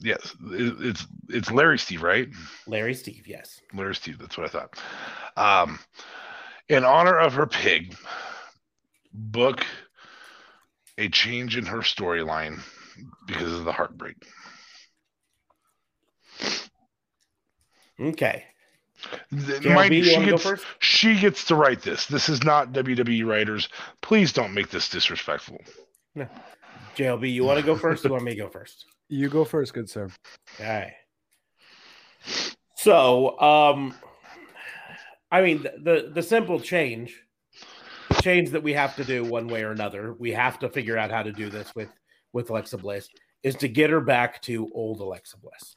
yes, 0.00 0.36
it, 0.50 0.74
it's 0.80 1.06
it's 1.30 1.50
Larry 1.50 1.78
Steve, 1.78 2.02
right? 2.02 2.28
Larry 2.66 2.92
Steve, 2.92 3.26
yes. 3.26 3.62
Larry 3.72 3.94
Steve, 3.94 4.18
that's 4.18 4.36
what 4.36 4.44
I 4.44 4.50
thought. 4.50 4.78
Um, 5.34 5.78
in 6.72 6.84
honor 6.84 7.18
of 7.18 7.34
her 7.34 7.46
pig, 7.46 7.94
book 9.12 9.64
a 10.98 11.08
change 11.08 11.56
in 11.56 11.66
her 11.66 11.78
storyline 11.78 12.60
because 13.26 13.52
of 13.52 13.64
the 13.64 13.72
heartbreak. 13.72 14.16
Okay. 18.00 18.44
Th- 19.30 19.60
JLB, 19.60 19.74
mind 19.74 19.94
you, 19.94 19.98
you 19.98 20.04
she 20.04 20.12
want 20.14 20.24
to 20.24 20.30
go 20.30 20.36
gets 20.36 20.42
first? 20.42 20.64
she 20.78 21.18
gets 21.18 21.44
to 21.46 21.54
write 21.54 21.82
this. 21.82 22.06
This 22.06 22.28
is 22.28 22.42
not 22.44 22.72
WWE 22.72 23.26
writers. 23.26 23.68
Please 24.00 24.32
don't 24.32 24.54
make 24.54 24.70
this 24.70 24.88
disrespectful. 24.88 25.58
No. 26.14 26.28
JLB, 26.96 27.32
you 27.32 27.44
want 27.44 27.58
to 27.58 27.64
go 27.66 27.76
first? 27.76 28.04
or 28.04 28.08
you 28.08 28.12
want 28.12 28.24
me 28.24 28.32
to 28.32 28.38
go 28.38 28.48
first? 28.48 28.86
You 29.08 29.28
go 29.28 29.44
first, 29.44 29.74
good 29.74 29.90
sir. 29.90 30.08
Okay. 30.54 30.94
So, 32.76 33.38
um, 33.38 33.94
I 35.32 35.40
mean, 35.42 35.62
the, 35.62 35.72
the 35.82 36.10
the 36.14 36.22
simple 36.22 36.60
change, 36.60 37.18
the 38.10 38.22
change 38.22 38.50
that 38.50 38.62
we 38.62 38.74
have 38.74 38.94
to 38.96 39.04
do 39.04 39.24
one 39.24 39.48
way 39.48 39.64
or 39.64 39.70
another, 39.72 40.12
we 40.12 40.30
have 40.32 40.58
to 40.60 40.68
figure 40.68 40.98
out 40.98 41.10
how 41.10 41.22
to 41.22 41.32
do 41.32 41.48
this 41.48 41.74
with 41.74 41.88
with 42.34 42.50
Alexa 42.50 42.76
Bliss, 42.78 43.08
is 43.42 43.56
to 43.56 43.68
get 43.68 43.90
her 43.90 44.00
back 44.00 44.40
to 44.42 44.70
old 44.74 45.00
Alexa 45.00 45.38
Bliss. 45.38 45.74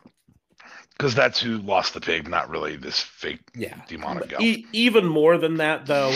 Because 0.97 1.15
that's 1.15 1.39
who 1.39 1.57
lost 1.59 1.93
the 1.93 2.01
pig, 2.01 2.27
not 2.27 2.49
really 2.49 2.75
this 2.75 2.99
fake 2.99 3.39
Yeah. 3.55 3.81
demonic 3.87 4.29
gal. 4.29 4.41
E- 4.41 4.65
even 4.73 5.05
more 5.05 5.37
than 5.37 5.55
that, 5.57 5.85
though, 5.85 6.15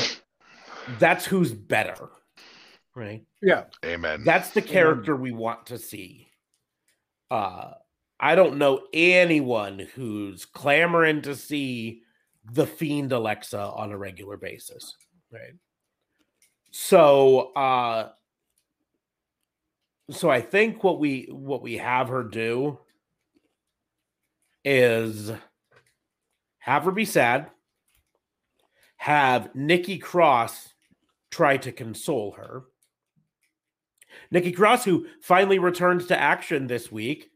that's 0.97 1.25
who's 1.25 1.51
better, 1.53 2.09
right? 2.95 3.23
Yeah. 3.41 3.65
Amen. 3.85 4.23
That's 4.25 4.51
the 4.51 4.61
character 4.61 5.15
we 5.15 5.31
want 5.31 5.67
to 5.67 5.77
see. 5.77 6.27
Uh 7.31 7.71
I 8.19 8.35
don't 8.35 8.57
know 8.57 8.81
anyone 8.91 9.87
who's 9.95 10.45
clamoring 10.45 11.21
to 11.21 11.35
see 11.35 12.01
the 12.54 12.66
fiend 12.66 13.12
Alexa 13.12 13.60
on 13.60 13.91
a 13.91 13.97
regular 13.97 14.38
basis, 14.38 14.95
right? 15.32 15.54
So 16.72 17.54
uh 17.54 18.10
so 20.12 20.30
I 20.30 20.41
think 20.41 20.84
what 20.84 21.00
we 21.00 21.28
what 21.32 21.62
we 21.62 21.78
have 21.78 22.10
her 22.10 22.24
do 22.24 22.80
is 24.66 25.32
have 26.60 26.84
her 26.84 26.91
be 26.91 27.06
sad, 27.06 27.50
have 28.97 29.56
Nikki 29.56 29.97
Cross 29.97 30.74
try 31.32 31.58
to 31.58 31.72
console 31.72 32.32
her. 32.34 32.64
Nikki 34.32 34.52
Cross, 34.52 34.86
who 34.86 35.08
finally 35.22 35.60
returns 35.60 36.08
to 36.08 36.20
action 36.20 36.68
this 36.68 36.91
week 36.91 37.30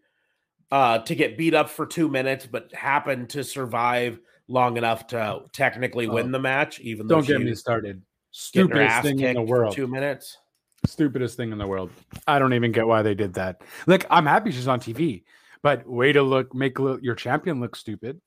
uh, 0.71 0.99
to 0.99 1.15
get 1.15 1.37
beat 1.37 1.53
up 1.53 1.69
for 1.69 1.85
two 1.85 2.09
minutes, 2.09 2.45
but 2.45 2.73
happened 2.73 3.29
to 3.29 3.43
survive 3.43 4.19
long 4.47 4.77
enough 4.77 5.07
to 5.07 5.43
technically 5.53 6.07
win 6.07 6.27
Oh. 6.29 6.31
the 6.31 6.39
match, 6.39 6.79
even 6.81 7.07
though 7.07 7.15
Don't 7.15 7.27
get 7.27 7.37
she 7.39 7.43
me 7.45 7.55
started. 7.55 8.01
Stupidest 8.31 9.03
thing 9.03 9.19
in 9.19 9.35
the 9.35 9.41
world. 9.41 9.73
two 9.75 9.87
minutes. 9.87 10.37
Stupidest 10.85 11.37
thing 11.37 11.51
in 11.51 11.57
the 11.57 11.67
world. 11.67 11.91
I 12.27 12.39
don't 12.39 12.53
even 12.53 12.71
get 12.71 12.85
why 12.87 13.01
they 13.03 13.13
did 13.15 13.35
that. 13.35 13.61
Like, 13.87 14.05
I'm 14.09 14.25
happy 14.25 14.51
she's 14.51 14.67
on 14.67 14.79
TV, 14.79 15.23
but 15.61 15.87
way 15.87 16.11
to 16.11 16.21
look, 16.21 16.53
make 16.53 16.77
your 16.77 17.15
champion 17.15 17.61
look 17.61 17.75
stupid. 17.75 18.19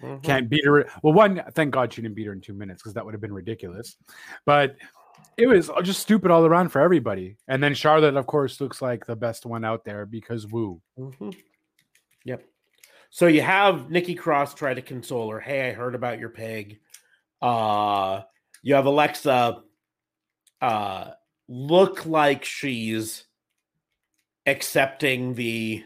Mhm. 0.00 0.22
Can't 0.22 0.48
beat 0.48 0.64
her. 0.64 0.88
Well, 1.02 1.12
one, 1.12 1.42
thank 1.54 1.72
God 1.72 1.92
she 1.92 2.02
didn't 2.02 2.14
beat 2.14 2.26
her 2.26 2.32
in 2.32 2.40
two 2.40 2.52
minutes 2.54 2.82
because 2.82 2.94
that 2.94 3.04
would 3.04 3.14
have 3.14 3.20
been 3.20 3.32
ridiculous. 3.32 3.96
But 4.46 4.76
it 5.36 5.48
was 5.48 5.70
just 5.82 6.00
stupid 6.00 6.30
all 6.30 6.46
around 6.46 6.68
for 6.68 6.80
everybody. 6.80 7.36
And 7.48 7.60
then 7.62 7.74
Charlotte, 7.74 8.14
of 8.16 8.26
course, 8.26 8.60
looks 8.60 8.80
like 8.80 9.06
the 9.06 9.16
best 9.16 9.44
one 9.44 9.64
out 9.64 9.84
there 9.84 10.06
because 10.06 10.46
woo. 10.46 10.80
Mhm. 10.96 11.34
Yep. 12.24 12.44
So 13.10 13.26
you 13.26 13.40
have 13.40 13.90
Nikki 13.90 14.14
Cross 14.14 14.54
try 14.54 14.74
to 14.74 14.82
console 14.82 15.30
her. 15.30 15.40
Hey, 15.40 15.68
I 15.68 15.72
heard 15.72 15.94
about 15.94 16.18
your 16.18 16.28
pig. 16.28 16.80
Uh, 17.40 18.22
you 18.62 18.74
have 18.74 18.86
Alexa 18.86 19.62
uh, 20.60 21.10
look 21.48 22.04
like 22.04 22.44
she's 22.44 23.24
accepting 24.46 25.34
the 25.34 25.84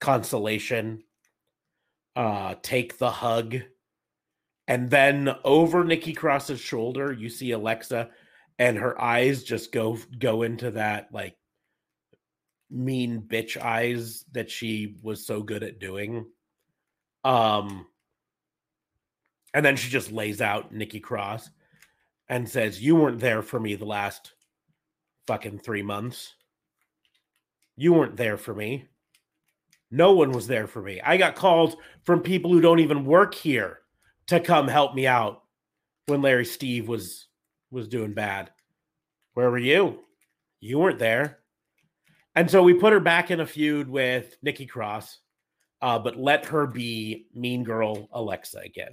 consolation, 0.00 1.02
uh, 2.16 2.54
take 2.62 2.98
the 2.98 3.10
hug. 3.10 3.56
And 4.66 4.90
then 4.90 5.30
over 5.44 5.84
Nikki 5.84 6.12
Cross's 6.12 6.60
shoulder, 6.60 7.12
you 7.12 7.28
see 7.30 7.52
Alexa, 7.52 8.10
and 8.58 8.76
her 8.76 9.00
eyes 9.00 9.44
just 9.44 9.72
go 9.72 9.98
go 10.18 10.42
into 10.42 10.72
that 10.72 11.08
like 11.12 11.36
mean 12.70 13.22
bitch 13.22 13.56
eyes 13.56 14.24
that 14.32 14.50
she 14.50 14.96
was 15.02 15.26
so 15.26 15.42
good 15.42 15.62
at 15.62 15.80
doing. 15.80 16.26
Um 17.24 17.86
and 19.54 19.64
then 19.64 19.76
she 19.76 19.88
just 19.88 20.12
lays 20.12 20.40
out 20.40 20.72
Nikki 20.72 21.00
Cross 21.00 21.50
and 22.28 22.48
says, 22.48 22.80
You 22.80 22.96
weren't 22.96 23.20
there 23.20 23.42
for 23.42 23.58
me 23.58 23.74
the 23.74 23.84
last 23.84 24.32
fucking 25.26 25.58
three 25.58 25.82
months. 25.82 26.34
You 27.76 27.92
weren't 27.92 28.16
there 28.16 28.36
for 28.36 28.54
me. 28.54 28.88
No 29.90 30.12
one 30.12 30.32
was 30.32 30.46
there 30.46 30.66
for 30.66 30.82
me. 30.82 31.00
I 31.00 31.16
got 31.16 31.34
calls 31.34 31.76
from 32.04 32.20
people 32.20 32.52
who 32.52 32.60
don't 32.60 32.80
even 32.80 33.04
work 33.04 33.34
here 33.34 33.78
to 34.26 34.40
come 34.40 34.68
help 34.68 34.94
me 34.94 35.06
out 35.06 35.42
when 36.06 36.20
Larry 36.22 36.44
Steve 36.44 36.88
was 36.88 37.28
was 37.70 37.88
doing 37.88 38.12
bad. 38.12 38.50
Where 39.34 39.50
were 39.50 39.58
you? 39.58 40.00
You 40.60 40.78
weren't 40.78 40.98
there. 40.98 41.38
And 42.38 42.48
so 42.48 42.62
we 42.62 42.72
put 42.72 42.92
her 42.92 43.00
back 43.00 43.32
in 43.32 43.40
a 43.40 43.46
feud 43.46 43.88
with 43.88 44.36
Nikki 44.42 44.64
Cross, 44.64 45.18
uh, 45.82 45.98
but 45.98 46.16
let 46.16 46.46
her 46.46 46.68
be 46.68 47.26
Mean 47.34 47.64
Girl 47.64 48.08
Alexa 48.12 48.60
again. 48.60 48.92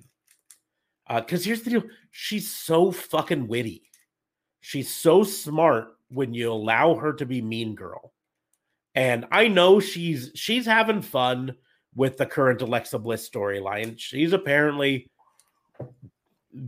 Because 1.08 1.46
here's 1.46 1.62
the 1.62 1.70
deal 1.70 1.84
she's 2.10 2.52
so 2.52 2.92
fucking 2.92 3.48
witty. 3.48 3.84
She's 4.62 4.92
so 4.92 5.24
smart 5.24 5.90
when 6.10 6.34
you 6.34 6.52
allow 6.52 6.96
her 6.96 7.14
to 7.14 7.26
be 7.28 7.40
Mean 7.40 7.76
Girl. 7.76 8.14
And 8.96 9.28
I 9.32 9.48
know 9.48 9.80
she's 9.80 10.32
she's 10.34 10.66
having 10.66 11.04
fun 11.04 11.56
with 11.94 12.18
the 12.18 12.26
current 12.26 12.64
Alexa 12.64 12.98
Bliss 12.98 13.30
storyline. 13.30 14.00
She's 14.00 14.34
apparently 14.34 15.12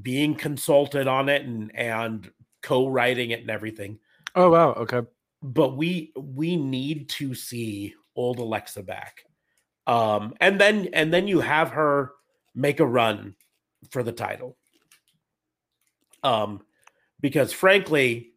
being 0.04 0.36
consulted 0.36 1.08
on 1.08 1.28
it 1.28 1.42
and 1.42 1.76
and 1.76 2.32
co-writing 2.62 3.32
it 3.32 3.42
and 3.42 3.50
everything 3.50 3.98
Oh, 4.38 4.52
wow. 4.52 4.74
Okay. 4.74 5.02
But 5.42 5.78
we 5.78 6.12
we 6.18 6.56
need 6.56 7.10
to 7.10 7.36
see 7.36 7.94
old 8.16 8.40
Alexa 8.40 8.84
back. 8.84 9.24
Um 9.86 10.34
and 10.42 10.60
then 10.60 10.90
and 10.94 11.14
then 11.14 11.28
you 11.28 11.40
have 11.40 11.72
her 11.72 12.12
make 12.56 12.80
a 12.80 12.86
run 12.86 13.36
for 13.92 14.04
the 14.04 14.12
title. 14.12 14.58
Um 16.24 16.62
because 17.22 17.54
frankly 17.54 18.32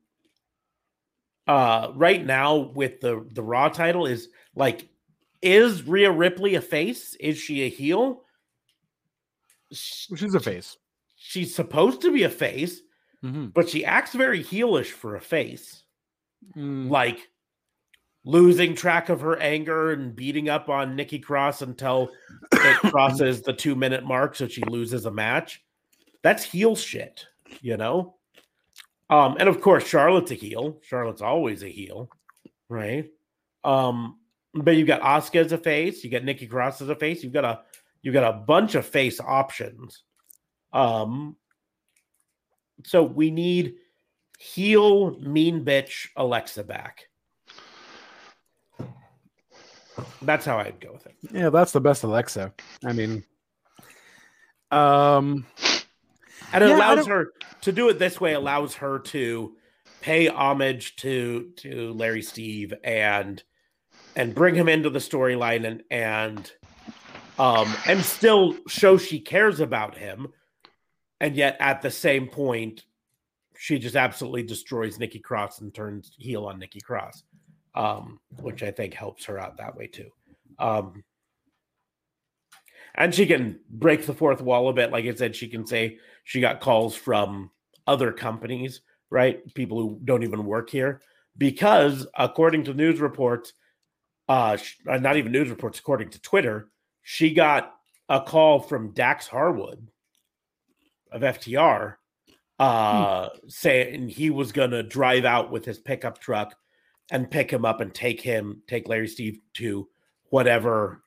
uh 1.46 1.92
right 1.94 2.24
now 2.24 2.56
with 2.56 3.00
the 3.00 3.26
the 3.32 3.42
Raw 3.42 3.68
title 3.68 4.06
is 4.06 4.28
like 4.54 4.88
is 5.42 5.82
Rhea 5.84 6.10
Ripley 6.10 6.54
a 6.54 6.60
face? 6.60 7.14
Is 7.18 7.38
she 7.38 7.62
a 7.62 7.68
heel? 7.70 8.22
She's 9.72 10.34
a 10.34 10.40
face. 10.40 10.76
She's 11.16 11.54
supposed 11.54 12.02
to 12.02 12.12
be 12.12 12.24
a 12.24 12.30
face, 12.30 12.80
Mm-hmm. 13.24 13.48
but 13.48 13.68
she 13.68 13.84
acts 13.84 14.14
very 14.14 14.42
heelish 14.42 14.86
for 14.92 15.14
a 15.16 15.20
face 15.20 15.84
like 16.56 17.28
losing 18.24 18.74
track 18.74 19.08
of 19.08 19.20
her 19.20 19.38
anger 19.38 19.92
and 19.92 20.14
beating 20.14 20.48
up 20.48 20.68
on 20.68 20.96
Nikki 20.96 21.18
Cross 21.18 21.62
until 21.62 22.10
it 22.52 22.76
crosses 22.90 23.42
the 23.42 23.52
two 23.52 23.74
minute 23.74 24.04
mark, 24.04 24.36
so 24.36 24.46
she 24.46 24.62
loses 24.62 25.06
a 25.06 25.10
match. 25.10 25.62
That's 26.22 26.44
heel 26.44 26.76
shit, 26.76 27.26
you 27.60 27.76
know. 27.76 28.14
Um, 29.08 29.36
and 29.40 29.48
of 29.48 29.60
course, 29.60 29.86
Charlotte's 29.86 30.30
a 30.30 30.34
heel. 30.34 30.78
Charlotte's 30.82 31.22
always 31.22 31.62
a 31.62 31.68
heel, 31.68 32.10
right? 32.68 33.10
Um, 33.64 34.18
but 34.54 34.76
you've 34.76 34.86
got 34.86 35.00
Asuka 35.00 35.44
as 35.44 35.52
a 35.52 35.58
face, 35.58 36.04
you 36.04 36.10
got 36.10 36.24
Nikki 36.24 36.46
Cross 36.46 36.80
as 36.82 36.88
a 36.88 36.94
face, 36.94 37.22
you've 37.22 37.32
got 37.32 37.44
a 37.44 37.60
you've 38.02 38.14
got 38.14 38.34
a 38.34 38.38
bunch 38.38 38.74
of 38.74 38.86
face 38.86 39.20
options. 39.20 40.02
Um, 40.72 41.36
so 42.84 43.02
we 43.02 43.30
need 43.30 43.74
heel 44.40 45.18
mean 45.20 45.66
bitch 45.66 46.08
Alexa 46.16 46.64
back. 46.64 47.08
That's 50.22 50.46
how 50.46 50.58
I'd 50.58 50.80
go 50.80 50.94
with 50.94 51.06
it. 51.06 51.14
yeah, 51.30 51.50
that's 51.50 51.72
the 51.72 51.80
best 51.80 52.04
Alexa. 52.04 52.54
I 52.84 52.92
mean, 52.94 53.22
um, 54.70 55.44
And 56.54 56.64
it 56.64 56.70
Yeah, 56.70 56.76
allows 56.76 57.06
her 57.06 57.32
to 57.60 57.70
do 57.72 57.90
it 57.90 57.98
this 57.98 58.18
way, 58.18 58.32
allows 58.32 58.74
her 58.76 58.98
to 58.98 59.56
pay 60.00 60.28
homage 60.28 60.96
to 60.96 61.50
to 61.56 61.92
Larry 61.92 62.22
Steve 62.22 62.72
and 62.82 63.42
and 64.16 64.34
bring 64.34 64.54
him 64.54 64.70
into 64.70 64.88
the 64.88 64.98
storyline 65.00 65.66
and 65.66 65.82
and 65.90 66.50
um 67.38 67.74
and 67.86 68.02
still 68.02 68.56
show 68.66 68.96
she 68.96 69.20
cares 69.20 69.60
about 69.60 69.98
him 69.98 70.28
and 71.20 71.36
yet 71.36 71.58
at 71.60 71.82
the 71.82 71.90
same 71.90 72.26
point 72.26 72.84
she 73.62 73.78
just 73.78 73.94
absolutely 73.96 74.42
destroys 74.42 74.98
Nikki 74.98 75.18
Cross 75.18 75.60
and 75.60 75.74
turns 75.74 76.12
heel 76.16 76.46
on 76.46 76.58
Nikki 76.58 76.80
Cross 76.80 77.24
um 77.74 78.18
which 78.40 78.62
I 78.62 78.70
think 78.70 78.94
helps 78.94 79.24
her 79.26 79.38
out 79.38 79.58
that 79.58 79.76
way 79.76 79.86
too. 79.86 80.10
Um 80.58 81.04
and 82.96 83.14
she 83.14 83.26
can 83.26 83.60
break 83.70 84.04
the 84.04 84.14
fourth 84.14 84.40
wall 84.40 84.68
a 84.68 84.72
bit. 84.72 84.90
Like 84.90 85.04
I 85.04 85.14
said 85.14 85.36
she 85.36 85.46
can 85.46 85.64
say 85.66 85.98
she 86.24 86.40
got 86.40 86.60
calls 86.60 86.96
from 86.96 87.50
other 87.86 88.12
companies 88.12 88.80
right? 89.10 89.42
People 89.54 89.80
who 89.80 90.00
don't 90.04 90.22
even 90.22 90.44
work 90.44 90.70
here, 90.70 91.02
because 91.36 92.06
according 92.14 92.64
to 92.64 92.74
news 92.74 93.00
reports, 93.00 93.52
uh, 94.28 94.56
uh, 94.88 94.98
not 94.98 95.16
even 95.16 95.32
news 95.32 95.50
reports, 95.50 95.78
according 95.78 96.10
to 96.10 96.22
Twitter, 96.22 96.70
she 97.02 97.34
got 97.34 97.74
a 98.08 98.20
call 98.20 98.60
from 98.60 98.92
Dax 98.92 99.26
Harwood 99.26 99.88
of 101.12 101.22
FTR 101.22 101.96
uh, 102.60 103.30
hmm. 103.30 103.48
saying 103.48 104.08
he 104.08 104.30
was 104.30 104.52
going 104.52 104.70
to 104.70 104.82
drive 104.82 105.24
out 105.24 105.50
with 105.50 105.64
his 105.64 105.78
pickup 105.78 106.20
truck 106.20 106.54
and 107.10 107.30
pick 107.30 107.50
him 107.50 107.64
up 107.64 107.80
and 107.80 107.92
take 107.92 108.20
him, 108.20 108.62
take 108.68 108.86
Larry 108.86 109.08
Steve 109.08 109.38
to 109.54 109.88
whatever 110.28 111.02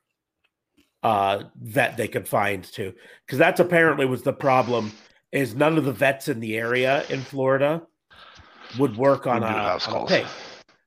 uh, 1.04 1.44
vet 1.62 1.96
they 1.96 2.08
could 2.08 2.28
find 2.28 2.64
to. 2.64 2.94
Because 3.26 3.38
that's 3.38 3.60
apparently 3.60 4.06
was 4.06 4.24
the 4.24 4.34
problem 4.34 4.92
is 5.32 5.56
none 5.56 5.78
of 5.78 5.86
the 5.86 5.94
vets 5.94 6.28
in 6.28 6.40
the 6.40 6.58
area 6.58 7.06
in 7.10 7.22
Florida 7.22 7.84
would 8.80 8.98
work 8.98 9.28
on, 9.28 9.44
a, 9.44 9.46
on 9.46 10.02
a, 10.02 10.06
peg. 10.06 10.26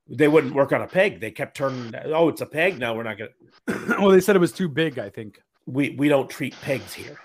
They 0.09 0.29
wouldn't 0.29 0.55
work 0.55 0.73
on 0.73 0.83
a 0.83 0.89
peg. 0.89 1.21
They 1.21 1.31
kept 1.31 1.57
turning. 1.57 1.95
Oh, 2.07 2.29
it's 2.29 2.41
a 2.41 2.47
peg. 2.47 2.79
No, 2.79 2.95
we're 2.95 3.05
not 3.05 3.19
gonna. 3.19 3.31
well, 4.01 4.11
they 4.11 4.21
said 4.21 4.37
it 4.37 4.41
was 4.41 4.53
too 4.53 4.69
big. 4.69 4.99
I 4.99 5.11
think 5.11 5.41
we 5.67 5.91
we 5.99 6.09
don't 6.09 6.29
treat 6.31 6.55
pigs 6.61 6.93
here. 6.93 7.19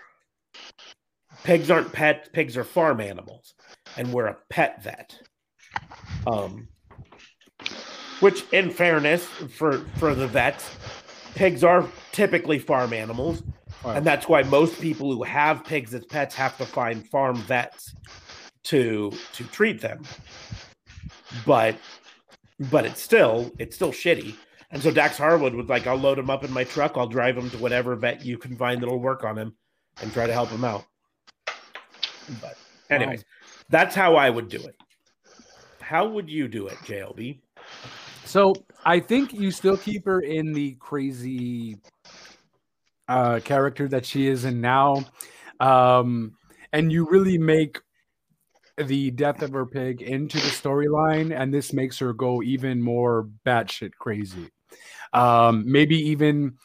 Pigs 1.44 1.72
aren't 1.72 1.92
pets. 1.92 2.30
Pigs 2.34 2.58
are 2.58 2.64
farm 2.64 3.02
animals, 3.02 3.54
and 3.98 4.12
we're 4.14 4.28
a 4.28 4.38
pet 4.50 4.84
vet. 4.84 5.20
Um, 6.28 6.68
which, 8.20 8.44
in 8.52 8.70
fairness, 8.70 9.26
for 9.26 9.80
for 9.98 10.14
the 10.14 10.28
vets, 10.28 10.70
pigs 11.36 11.64
are 11.64 11.88
typically 12.12 12.60
farm 12.60 12.94
animals, 12.94 13.44
wow. 13.84 13.94
and 13.96 14.06
that's 14.06 14.28
why 14.28 14.44
most 14.44 14.80
people 14.80 15.12
who 15.12 15.24
have 15.24 15.64
pigs 15.64 15.94
as 15.94 16.06
pets 16.06 16.36
have 16.36 16.58
to 16.58 16.66
find 16.66 17.08
farm 17.10 17.36
vets 17.38 17.96
to 18.64 19.12
to 19.34 19.44
treat 19.46 19.82
them 19.82 20.04
but 21.46 21.76
but 22.70 22.86
it's 22.86 23.02
still 23.02 23.52
it's 23.60 23.76
still 23.76 23.92
shitty. 23.92 24.36
And 24.74 24.82
so 24.82 24.90
Dax 24.90 25.18
Harwood 25.18 25.54
was 25.54 25.68
like, 25.68 25.86
I'll 25.86 25.98
load 25.98 26.18
him 26.18 26.30
up 26.30 26.46
in 26.46 26.52
my 26.52 26.64
truck, 26.64 26.94
I'll 26.96 27.08
drive 27.08 27.38
him 27.38 27.50
to 27.50 27.58
whatever 27.58 27.96
vet 27.96 28.24
you 28.24 28.38
can 28.38 28.56
find 28.56 28.82
that'll 28.82 29.00
work 29.00 29.26
on 29.26 29.38
him 29.38 29.54
and 30.02 30.14
try 30.14 30.26
to 30.26 30.34
help 30.34 30.50
him 30.50 30.64
out. 30.64 30.86
But 32.40 32.58
anyways, 32.90 33.20
wow. 33.20 33.64
that's 33.70 33.96
how 33.96 34.16
I 34.16 34.30
would 34.30 34.50
do 34.50 34.62
it. 34.62 34.76
How 35.80 36.08
would 36.08 36.30
you 36.30 36.48
do 36.48 36.68
it, 36.68 36.78
JLB? 36.80 37.40
So 38.26 38.54
I 38.86 39.00
think 39.00 39.34
you 39.34 39.52
still 39.52 39.78
keep 39.78 40.06
her 40.06 40.22
in 40.22 40.54
the 40.54 40.76
crazy 40.80 41.78
uh 43.08 43.40
character 43.44 43.88
that 43.90 44.06
she 44.06 44.28
is 44.28 44.46
in 44.46 44.62
now. 44.62 45.04
Um 45.60 46.38
and 46.72 46.92
you 46.92 47.10
really 47.10 47.38
make 47.38 47.80
the 48.78 49.12
death 49.12 49.42
of 49.42 49.52
her 49.52 49.66
pig 49.66 50.02
into 50.02 50.38
the 50.38 50.50
storyline, 50.50 51.38
and 51.38 51.54
this 51.54 51.74
makes 51.74 52.00
her 52.00 52.14
go 52.14 52.42
even 52.42 52.82
more 52.82 53.28
batshit 53.46 53.92
crazy. 54.00 54.50
Um, 55.14 55.70
maybe 55.70 55.98
even 56.10 56.58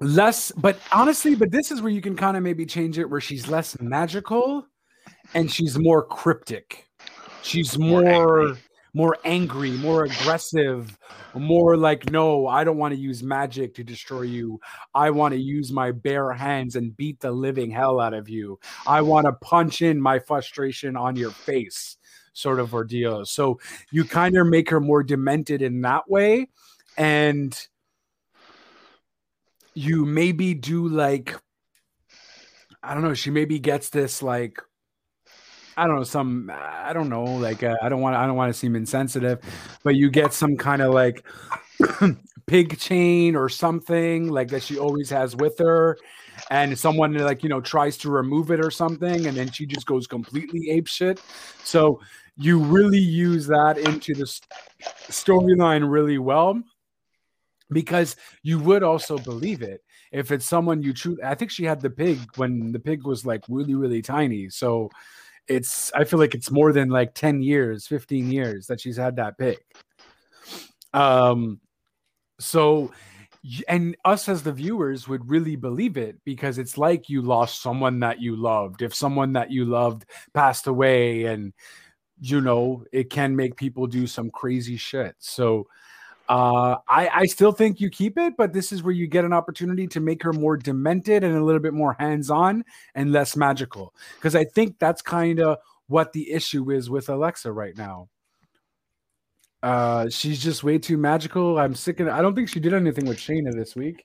less, 0.00 0.52
but 0.52 0.78
honestly, 0.92 1.34
but 1.34 1.50
this 1.50 1.70
is 1.70 1.80
where 1.80 1.92
you 1.92 2.00
can 2.00 2.16
kind 2.16 2.36
of 2.36 2.42
maybe 2.42 2.66
change 2.66 2.98
it 2.98 3.08
where 3.08 3.20
she's 3.20 3.48
less 3.48 3.80
magical 3.80 4.66
and 5.34 5.50
she's 5.50 5.78
more 5.78 6.04
cryptic. 6.04 6.86
She's 7.42 7.78
more 7.78 8.56
more 8.96 9.18
angry, 9.26 9.72
more 9.72 10.04
aggressive, 10.04 10.98
more 11.34 11.76
like, 11.76 12.10
no, 12.10 12.46
I 12.46 12.64
don't 12.64 12.78
want 12.78 12.94
to 12.94 12.98
use 12.98 13.22
magic 13.22 13.74
to 13.74 13.84
destroy 13.84 14.22
you. 14.22 14.58
I 14.94 15.10
want 15.10 15.34
to 15.34 15.38
use 15.38 15.70
my 15.70 15.92
bare 15.92 16.32
hands 16.32 16.76
and 16.76 16.96
beat 16.96 17.20
the 17.20 17.30
living 17.30 17.70
hell 17.70 18.00
out 18.00 18.14
of 18.14 18.30
you. 18.30 18.58
I 18.86 19.02
want 19.02 19.26
to 19.26 19.32
punch 19.32 19.82
in 19.82 20.00
my 20.00 20.18
frustration 20.18 20.96
on 20.96 21.14
your 21.14 21.30
face, 21.30 21.98
sort 22.32 22.58
of 22.58 22.72
ordeal. 22.72 23.26
So 23.26 23.60
you 23.90 24.02
kind 24.04 24.34
of 24.34 24.46
make 24.46 24.70
her 24.70 24.80
more 24.80 25.02
demented 25.02 25.60
in 25.60 25.82
that 25.82 26.08
way. 26.08 26.48
And 26.96 27.54
you 29.76 30.06
maybe 30.06 30.54
do 30.54 30.88
like, 30.88 31.36
I 32.82 32.94
don't 32.94 33.02
know, 33.02 33.14
she 33.14 33.30
maybe 33.30 33.58
gets 33.58 33.90
this 33.90 34.22
like 34.22 34.60
I 35.76 35.86
don't 35.86 35.96
know 35.96 36.04
some 36.04 36.50
I 36.50 36.94
don't 36.94 37.10
know 37.10 37.24
like 37.24 37.62
uh, 37.62 37.76
I 37.82 37.90
don't 37.90 38.00
want 38.00 38.16
I 38.16 38.26
don't 38.26 38.36
want 38.36 38.52
to 38.52 38.58
seem 38.58 38.74
insensitive, 38.74 39.40
but 39.84 39.94
you 39.94 40.10
get 40.10 40.32
some 40.32 40.56
kind 40.56 40.80
of 40.80 40.94
like 40.94 41.22
pig 42.46 42.78
chain 42.78 43.36
or 43.36 43.50
something 43.50 44.28
like 44.28 44.48
that 44.48 44.62
she 44.62 44.78
always 44.78 45.10
has 45.10 45.36
with 45.36 45.58
her, 45.58 45.98
and 46.50 46.78
someone 46.78 47.12
like 47.12 47.42
you 47.42 47.50
know 47.50 47.60
tries 47.60 47.98
to 47.98 48.10
remove 48.10 48.50
it 48.50 48.64
or 48.64 48.70
something, 48.70 49.26
and 49.26 49.36
then 49.36 49.50
she 49.50 49.66
just 49.66 49.86
goes 49.86 50.06
completely 50.06 50.70
ape 50.70 50.86
shit. 50.86 51.20
So 51.62 52.00
you 52.38 52.58
really 52.58 52.98
use 52.98 53.46
that 53.46 53.76
into 53.76 54.14
the 54.14 54.24
storyline 55.10 55.90
really 55.90 56.18
well 56.18 56.62
because 57.70 58.16
you 58.42 58.58
would 58.60 58.82
also 58.82 59.18
believe 59.18 59.62
it 59.62 59.82
if 60.12 60.30
it's 60.30 60.46
someone 60.46 60.82
you 60.82 60.92
truly. 60.92 61.22
I 61.22 61.34
think 61.34 61.50
she 61.50 61.64
had 61.64 61.80
the 61.80 61.90
pig 61.90 62.18
when 62.36 62.72
the 62.72 62.78
pig 62.78 63.04
was 63.04 63.26
like 63.26 63.42
really 63.48 63.74
really 63.74 64.02
tiny, 64.02 64.48
so 64.48 64.90
it's 65.48 65.92
I 65.94 66.04
feel 66.04 66.18
like 66.18 66.34
it's 66.34 66.50
more 66.50 66.72
than 66.72 66.88
like 66.88 67.14
10 67.14 67.42
years, 67.42 67.86
15 67.86 68.30
years 68.30 68.66
that 68.66 68.80
she's 68.80 68.96
had 68.96 69.16
that 69.16 69.38
pig 69.38 69.58
Um 70.92 71.60
so 72.38 72.92
and 73.68 73.96
us 74.04 74.28
as 74.28 74.42
the 74.42 74.52
viewers 74.52 75.06
would 75.06 75.28
really 75.30 75.56
believe 75.56 75.96
it 75.96 76.16
because 76.24 76.58
it's 76.58 76.76
like 76.76 77.08
you 77.08 77.22
lost 77.22 77.62
someone 77.62 78.00
that 78.00 78.20
you 78.20 78.34
loved. 78.34 78.82
If 78.82 78.94
someone 78.94 79.32
that 79.34 79.50
you 79.50 79.64
loved 79.64 80.04
passed 80.34 80.66
away 80.66 81.26
and 81.26 81.52
you 82.20 82.40
know, 82.40 82.84
it 82.92 83.10
can 83.10 83.36
make 83.36 83.56
people 83.56 83.86
do 83.86 84.06
some 84.06 84.30
crazy 84.30 84.76
shit. 84.76 85.14
So 85.18 85.66
uh, 86.28 86.76
I, 86.88 87.08
I 87.08 87.26
still 87.26 87.52
think 87.52 87.80
you 87.80 87.90
keep 87.90 88.18
it, 88.18 88.36
but 88.36 88.52
this 88.52 88.72
is 88.72 88.82
where 88.82 88.94
you 88.94 89.06
get 89.06 89.24
an 89.24 89.32
opportunity 89.32 89.86
to 89.88 90.00
make 90.00 90.22
her 90.22 90.32
more 90.32 90.56
demented 90.56 91.22
and 91.22 91.36
a 91.36 91.44
little 91.44 91.60
bit 91.60 91.74
more 91.74 91.96
hands 91.98 92.30
on 92.30 92.64
and 92.94 93.12
less 93.12 93.36
magical. 93.36 93.94
Because 94.16 94.34
I 94.34 94.44
think 94.44 94.78
that's 94.78 95.02
kind 95.02 95.40
of 95.40 95.58
what 95.88 96.12
the 96.12 96.32
issue 96.32 96.70
is 96.70 96.90
with 96.90 97.08
Alexa 97.08 97.52
right 97.52 97.76
now. 97.76 98.08
Uh, 99.62 100.08
she's 100.08 100.42
just 100.42 100.64
way 100.64 100.78
too 100.78 100.96
magical. 100.96 101.58
I'm 101.58 101.74
sick 101.74 102.00
of. 102.00 102.08
I 102.08 102.22
don't 102.22 102.34
think 102.34 102.48
she 102.48 102.60
did 102.60 102.74
anything 102.74 103.06
with 103.06 103.18
Shayna 103.18 103.52
this 103.52 103.74
week, 103.74 104.04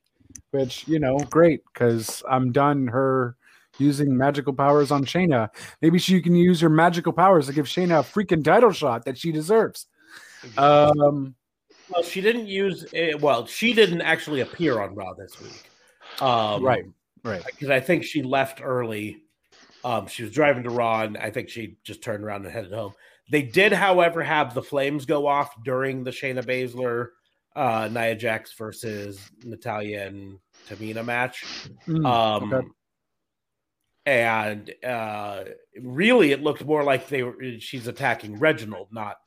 which 0.52 0.88
you 0.88 1.00
know, 1.00 1.18
great 1.30 1.62
because 1.74 2.24
I'm 2.30 2.52
done 2.52 2.88
her 2.88 3.36
using 3.78 4.16
magical 4.16 4.54
powers 4.54 4.92
on 4.92 5.06
Shayna. 5.06 5.50
Maybe 5.82 6.00
she 6.00 6.22
can 6.22 6.36
use 6.36 6.62
her 6.62 6.70
magical 6.70 7.14
powers 7.14 7.48
to 7.48 7.54
give 7.54 7.66
Shayna 7.66 8.00
a 8.00 8.04
freaking 8.04 8.44
title 8.44 8.72
shot 8.72 9.06
that 9.06 9.18
she 9.18 9.32
deserves. 9.32 9.88
Um, 10.58 11.36
well, 11.92 12.04
she 12.04 12.22
didn't 12.22 12.48
use. 12.48 12.86
It, 12.94 13.20
well, 13.22 13.46
she 13.46 13.74
didn't 13.74 14.02
actually 14.02 14.42
appear 14.42 14.80
on 14.82 14.96
Raw 14.96 15.14
this 15.14 15.40
week. 15.42 15.70
Um, 16.20 16.64
right, 16.64 16.86
right. 17.24 17.44
Because 17.46 17.70
I 17.70 17.80
think 17.80 18.04
she 18.04 18.22
left 18.22 18.62
early. 18.64 19.24
Um, 19.84 20.08
she 20.08 20.24
was 20.24 20.32
driving 20.32 20.64
to 20.64 20.70
Raw, 20.70 21.02
and 21.02 21.18
I 21.18 21.32
think 21.32 21.50
she 21.50 21.78
just 21.84 22.04
turned 22.04 22.24
around 22.24 22.46
and 22.46 22.54
headed 22.54 22.72
home. 22.72 22.94
They 23.32 23.42
did, 23.42 23.72
however, 23.72 24.22
have 24.22 24.54
the 24.54 24.62
flames 24.62 25.06
go 25.06 25.26
off 25.26 25.52
during 25.64 26.04
the 26.04 26.12
Shayna 26.12 26.44
Baszler, 26.44 27.08
uh, 27.56 27.90
Nia 27.92 28.16
Jax 28.16 28.54
versus 28.54 29.20
Natalya 29.44 30.06
and 30.06 30.38
Tamina 30.70 31.04
match. 31.04 31.46
Mm, 31.88 32.06
um, 32.06 32.54
okay. 32.54 32.68
And 34.06 34.74
uh, 34.84 35.44
really, 35.82 36.32
it 36.32 36.42
looked 36.42 36.66
more 36.66 36.84
like 36.84 37.08
they 37.08 37.24
were. 37.24 37.36
She's 37.60 37.88
attacking 37.88 38.38
Reginald, 38.38 38.88
not 38.92 39.18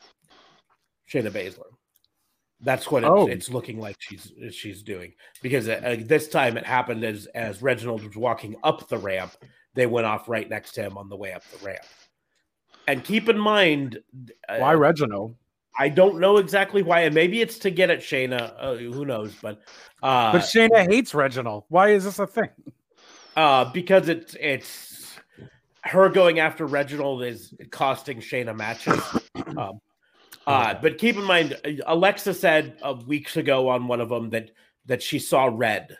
Shayna 1.10 1.30
Baszler. 1.30 1.70
That's 2.64 2.90
what 2.90 3.04
oh. 3.04 3.26
it's 3.26 3.50
looking 3.50 3.78
like 3.78 3.96
she's 3.98 4.32
she's 4.50 4.82
doing 4.82 5.12
because 5.42 5.68
uh, 5.68 5.96
this 6.00 6.28
time 6.28 6.56
it 6.56 6.64
happened 6.64 7.04
as 7.04 7.26
as 7.34 7.62
Reginald 7.62 8.02
was 8.02 8.16
walking 8.16 8.56
up 8.64 8.88
the 8.88 8.98
ramp, 8.98 9.32
they 9.74 9.86
went 9.86 10.06
off 10.06 10.28
right 10.28 10.48
next 10.48 10.72
to 10.72 10.82
him 10.82 10.96
on 10.96 11.08
the 11.08 11.16
way 11.16 11.32
up 11.32 11.42
the 11.50 11.64
ramp. 11.64 11.84
And 12.86 13.04
keep 13.04 13.28
in 13.28 13.38
mind, 13.38 13.98
uh, 14.48 14.58
why 14.58 14.74
Reginald? 14.74 15.36
I 15.78 15.88
don't 15.88 16.20
know 16.20 16.36
exactly 16.36 16.82
why, 16.82 17.00
and 17.00 17.14
maybe 17.14 17.40
it's 17.40 17.58
to 17.60 17.70
get 17.70 17.90
at 17.90 18.00
Shayna. 18.00 18.54
Uh, 18.58 18.74
who 18.76 19.04
knows? 19.04 19.34
But 19.40 19.60
uh, 20.02 20.32
but 20.32 20.42
Shayna 20.42 20.90
hates 20.90 21.14
Reginald. 21.14 21.64
Why 21.68 21.90
is 21.90 22.04
this 22.04 22.18
a 22.18 22.26
thing? 22.26 22.50
Uh, 23.36 23.64
because 23.72 24.08
it's 24.08 24.36
it's 24.38 25.18
her 25.82 26.08
going 26.08 26.38
after 26.38 26.66
Reginald 26.66 27.22
is 27.22 27.52
costing 27.70 28.20
Shayna 28.20 28.56
matches. 28.56 29.02
Um, 29.56 29.80
uh, 30.46 30.74
but 30.80 30.98
keep 30.98 31.16
in 31.16 31.24
mind, 31.24 31.56
Alexa 31.86 32.34
said 32.34 32.76
uh, 32.82 32.94
weeks 33.06 33.36
ago 33.36 33.68
on 33.68 33.88
one 33.88 34.00
of 34.00 34.08
them 34.08 34.30
that 34.30 34.50
that 34.86 35.02
she 35.02 35.18
saw 35.18 35.50
red, 35.50 35.96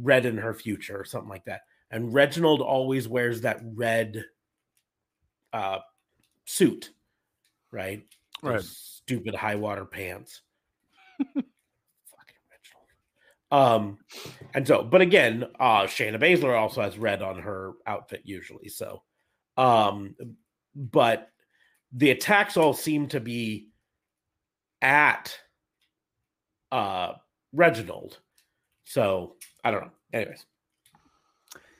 red 0.00 0.24
in 0.26 0.38
her 0.38 0.54
future 0.54 0.98
or 0.98 1.04
something 1.04 1.28
like 1.28 1.44
that. 1.44 1.62
And 1.90 2.12
Reginald 2.14 2.60
always 2.60 3.06
wears 3.06 3.42
that 3.42 3.60
red 3.62 4.24
uh, 5.52 5.78
suit, 6.44 6.90
right? 7.70 8.06
Right. 8.42 8.56
Those 8.56 8.94
Stupid 9.04 9.34
high 9.34 9.56
water 9.56 9.84
pants. 9.84 10.40
Fucking 11.18 11.44
Reginald. 12.50 12.88
Um, 13.50 13.98
and 14.54 14.66
so, 14.66 14.82
but 14.82 15.02
again, 15.02 15.44
uh, 15.60 15.82
Shayna 15.82 16.18
Baszler 16.18 16.58
also 16.58 16.80
has 16.80 16.96
red 16.96 17.20
on 17.20 17.38
her 17.40 17.72
outfit 17.86 18.22
usually. 18.24 18.70
So, 18.70 19.02
um, 19.58 20.16
but 20.74 21.28
the 21.92 22.12
attacks 22.12 22.56
all 22.56 22.72
seem 22.72 23.08
to 23.08 23.20
be 23.20 23.68
at 24.84 25.36
uh 26.70 27.14
Reginald. 27.52 28.18
So 28.84 29.34
I 29.64 29.70
don't 29.70 29.82
know. 29.82 29.90
Anyways. 30.12 30.44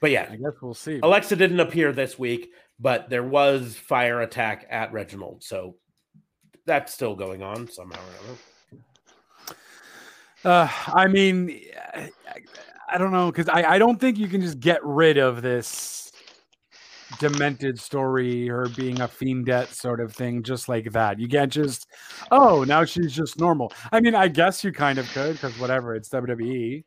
But 0.01 0.11
yeah, 0.11 0.27
I 0.29 0.35
guess 0.35 0.51
we'll 0.61 0.73
see. 0.73 0.99
Alexa 1.01 1.35
didn't 1.35 1.59
appear 1.59 1.93
this 1.93 2.19
week, 2.19 2.51
but 2.79 3.09
there 3.09 3.23
was 3.23 3.75
fire 3.75 4.21
attack 4.21 4.67
at 4.69 4.91
Reginald. 4.91 5.43
So 5.43 5.75
that's 6.65 6.93
still 6.93 7.15
going 7.15 7.41
on 7.41 7.69
somehow 7.69 7.99
or 7.99 8.23
other. 8.23 8.37
Uh, 10.43 10.69
I 10.93 11.07
mean, 11.07 11.59
I, 11.93 12.11
I 12.87 12.97
don't 12.97 13.11
know 13.11 13.31
because 13.31 13.49
I, 13.49 13.63
I 13.63 13.77
don't 13.79 13.99
think 13.99 14.17
you 14.17 14.27
can 14.27 14.41
just 14.41 14.59
get 14.59 14.83
rid 14.83 15.17
of 15.17 15.41
this 15.41 16.04
demented 17.19 17.79
story, 17.79 18.47
her 18.47 18.67
being 18.69 19.01
a 19.01 19.07
fiendette 19.07 19.67
sort 19.67 19.99
of 19.99 20.13
thing, 20.13 20.43
just 20.43 20.67
like 20.69 20.91
that. 20.91 21.19
You 21.19 21.27
can't 21.27 21.51
just, 21.51 21.87
oh, 22.31 22.63
now 22.63 22.85
she's 22.85 23.13
just 23.13 23.39
normal. 23.39 23.71
I 23.91 23.99
mean, 23.99 24.15
I 24.15 24.27
guess 24.27 24.63
you 24.63 24.71
kind 24.71 24.99
of 24.99 25.09
could 25.11 25.33
because 25.33 25.57
whatever, 25.59 25.95
it's 25.95 26.09
WWE. 26.09 26.83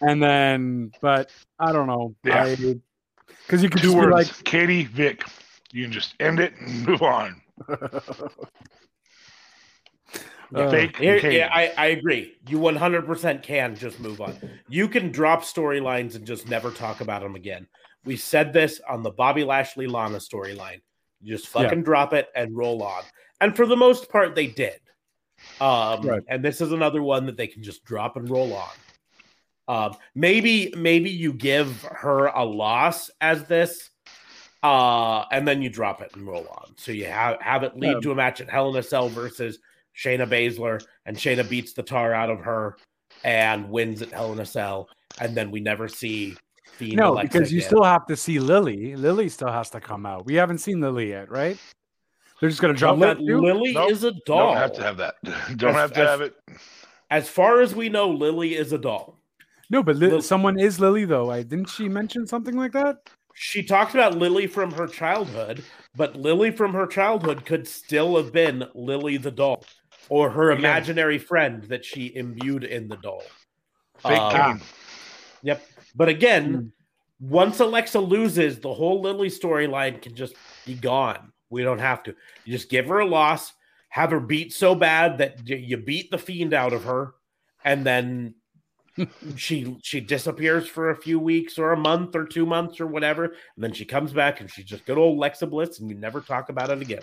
And 0.00 0.22
then, 0.22 0.92
but 1.00 1.30
I 1.58 1.72
don't 1.72 1.86
know. 1.86 2.14
Yeah. 2.24 2.54
Because 2.54 3.62
you 3.62 3.70
could 3.70 3.82
Two 3.82 3.88
just 3.88 3.96
words, 3.96 4.12
like, 4.12 4.44
Katie, 4.44 4.84
Vic. 4.84 5.24
You 5.72 5.84
can 5.84 5.92
just 5.92 6.14
end 6.20 6.40
it 6.40 6.54
and 6.60 6.86
move 6.86 7.02
on. 7.02 7.40
Uh, 10.54 10.70
Fake 10.70 10.96
Here- 10.96 11.30
yeah, 11.30 11.50
I, 11.52 11.72
I 11.76 11.86
agree. 11.88 12.34
You 12.48 12.58
100% 12.58 13.42
can 13.42 13.76
just 13.76 14.00
move 14.00 14.20
on. 14.20 14.34
You 14.68 14.88
can 14.88 15.12
drop 15.12 15.42
storylines 15.42 16.14
and 16.14 16.26
just 16.26 16.48
never 16.48 16.70
talk 16.70 17.02
about 17.02 17.22
them 17.22 17.34
again. 17.34 17.66
We 18.04 18.16
said 18.16 18.52
this 18.52 18.80
on 18.88 19.02
the 19.02 19.10
Bobby 19.10 19.44
Lashley 19.44 19.86
Lana 19.86 20.18
storyline. 20.18 20.80
Just 21.22 21.46
Yeah. 21.46 21.62
fucking 21.62 21.82
drop 21.82 22.12
it 22.12 22.28
and 22.34 22.56
roll 22.56 22.82
on. 22.82 23.02
And 23.40 23.56
for 23.56 23.66
the 23.66 23.76
most 23.76 24.10
part, 24.10 24.34
they 24.34 24.46
did. 24.46 24.80
Um, 25.60 26.02
Right. 26.06 26.22
And 26.28 26.44
this 26.44 26.60
is 26.60 26.72
another 26.72 27.02
one 27.02 27.26
that 27.26 27.36
they 27.36 27.46
can 27.46 27.62
just 27.62 27.84
drop 27.84 28.16
and 28.16 28.28
roll 28.30 28.54
on. 28.54 28.70
Um, 29.66 29.96
maybe 30.14 30.72
maybe 30.76 31.10
you 31.10 31.32
give 31.32 31.82
her 31.82 32.26
a 32.28 32.44
loss 32.44 33.10
as 33.20 33.44
this, 33.44 33.90
uh, 34.62 35.24
and 35.30 35.46
then 35.46 35.60
you 35.60 35.68
drop 35.68 36.00
it 36.00 36.10
and 36.14 36.26
roll 36.26 36.46
on. 36.48 36.74
So 36.76 36.90
you 36.92 37.04
have 37.06 37.40
have 37.42 37.64
it 37.64 37.76
lead 37.76 37.94
Yeah. 37.94 38.00
to 38.00 38.12
a 38.12 38.14
match 38.14 38.40
at 38.40 38.48
Hell 38.48 38.70
in 38.70 38.76
a 38.76 38.82
Cell 38.82 39.08
versus 39.10 39.58
Shayna 39.94 40.26
Baszler, 40.26 40.82
and 41.04 41.16
Shayna 41.16 41.46
beats 41.48 41.74
the 41.74 41.82
tar 41.82 42.14
out 42.14 42.30
of 42.30 42.40
her 42.40 42.78
and 43.24 43.68
wins 43.68 44.00
at 44.00 44.10
Hell 44.12 44.32
in 44.32 44.40
a 44.40 44.46
Cell, 44.46 44.88
and 45.20 45.36
then 45.36 45.50
we 45.50 45.60
never 45.60 45.86
see 45.86 46.36
Fiend 46.78 46.96
no, 46.96 47.12
Alexa 47.14 47.28
because 47.38 47.52
you 47.52 47.58
again. 47.58 47.68
still 47.68 47.82
have 47.82 48.06
to 48.06 48.16
see 48.16 48.38
Lily. 48.38 48.94
Lily 48.94 49.28
still 49.28 49.50
has 49.50 49.68
to 49.70 49.80
come 49.80 50.06
out. 50.06 50.24
We 50.26 50.34
haven't 50.34 50.58
seen 50.58 50.80
Lily 50.80 51.08
yet, 51.10 51.28
right? 51.30 51.58
They're 52.40 52.48
just 52.48 52.60
going 52.62 52.72
to 52.72 52.78
drop 52.78 52.96
Li- 52.98 53.06
that 53.06 53.18
too? 53.18 53.40
Lily 53.40 53.72
Nope. 53.72 53.90
is 53.90 54.04
a 54.04 54.12
doll. 54.24 54.54
Don't 54.54 54.56
have 54.56 54.72
to 54.74 54.82
have 54.82 54.96
that. 54.98 55.14
Don't 55.56 55.70
As- 55.70 55.76
have 55.76 55.92
to 55.94 56.00
as- 56.02 56.08
have 56.08 56.20
it. 56.20 56.34
as 57.10 57.28
far 57.28 57.60
as 57.60 57.74
we 57.74 57.88
know, 57.88 58.08
Lily 58.10 58.54
is 58.54 58.72
a 58.72 58.78
doll. 58.78 59.18
No, 59.70 59.82
but 59.82 59.96
Li- 59.96 60.06
Lil- 60.08 60.22
someone 60.22 60.58
is 60.58 60.78
Lily 60.78 61.04
though. 61.04 61.30
I 61.30 61.42
didn't 61.42 61.68
she 61.68 61.88
mention 61.88 62.26
something 62.26 62.56
like 62.56 62.72
that? 62.72 62.98
She 63.34 63.62
talks 63.62 63.94
about 63.94 64.16
Lily 64.16 64.46
from 64.46 64.70
her 64.72 64.86
childhood, 64.86 65.62
but 65.96 66.16
Lily 66.16 66.50
from 66.50 66.72
her 66.74 66.86
childhood 66.86 67.44
could 67.44 67.68
still 67.68 68.16
have 68.16 68.32
been 68.32 68.64
Lily 68.74 69.16
the 69.16 69.30
doll 69.30 69.64
or 70.08 70.30
her 70.30 70.50
Again. 70.52 70.64
imaginary 70.64 71.18
friend 71.18 71.62
that 71.64 71.84
she 71.84 72.14
imbued 72.16 72.64
in 72.64 72.88
the 72.88 72.96
doll. 72.96 73.22
Fake 73.98 74.12
Um, 74.18 74.60
Yep. 75.42 75.62
But 75.98 76.08
again, 76.08 76.72
Hmm. 77.20 77.28
once 77.28 77.58
Alexa 77.60 77.98
loses, 77.98 78.60
the 78.60 78.72
whole 78.72 79.02
Lily 79.02 79.28
storyline 79.28 80.00
can 80.00 80.14
just 80.14 80.34
be 80.64 80.74
gone. 80.74 81.32
We 81.50 81.62
don't 81.64 81.80
have 81.80 82.02
to. 82.04 82.14
You 82.44 82.52
just 82.56 82.70
give 82.70 82.86
her 82.86 83.00
a 83.00 83.06
loss, 83.06 83.52
have 83.88 84.12
her 84.12 84.20
beat 84.20 84.52
so 84.52 84.74
bad 84.74 85.18
that 85.18 85.46
you 85.46 85.76
beat 85.76 86.10
the 86.10 86.18
fiend 86.18 86.54
out 86.54 86.72
of 86.72 86.84
her, 86.84 87.14
and 87.64 87.84
then 87.84 88.36
she 89.36 89.76
she 89.82 90.00
disappears 90.00 90.68
for 90.68 90.90
a 90.90 90.96
few 90.96 91.18
weeks 91.18 91.58
or 91.58 91.72
a 91.72 91.76
month 91.76 92.14
or 92.14 92.24
two 92.24 92.46
months 92.46 92.80
or 92.80 92.86
whatever, 92.86 93.24
and 93.24 93.64
then 93.64 93.72
she 93.72 93.84
comes 93.84 94.12
back 94.12 94.40
and 94.40 94.48
she's 94.50 94.64
just 94.66 94.86
good 94.86 94.98
old 94.98 95.16
Alexa 95.18 95.46
Bliss, 95.48 95.80
and 95.80 95.90
you 95.90 95.96
never 95.96 96.20
talk 96.20 96.48
about 96.48 96.70
it 96.70 96.80
again. 96.80 97.02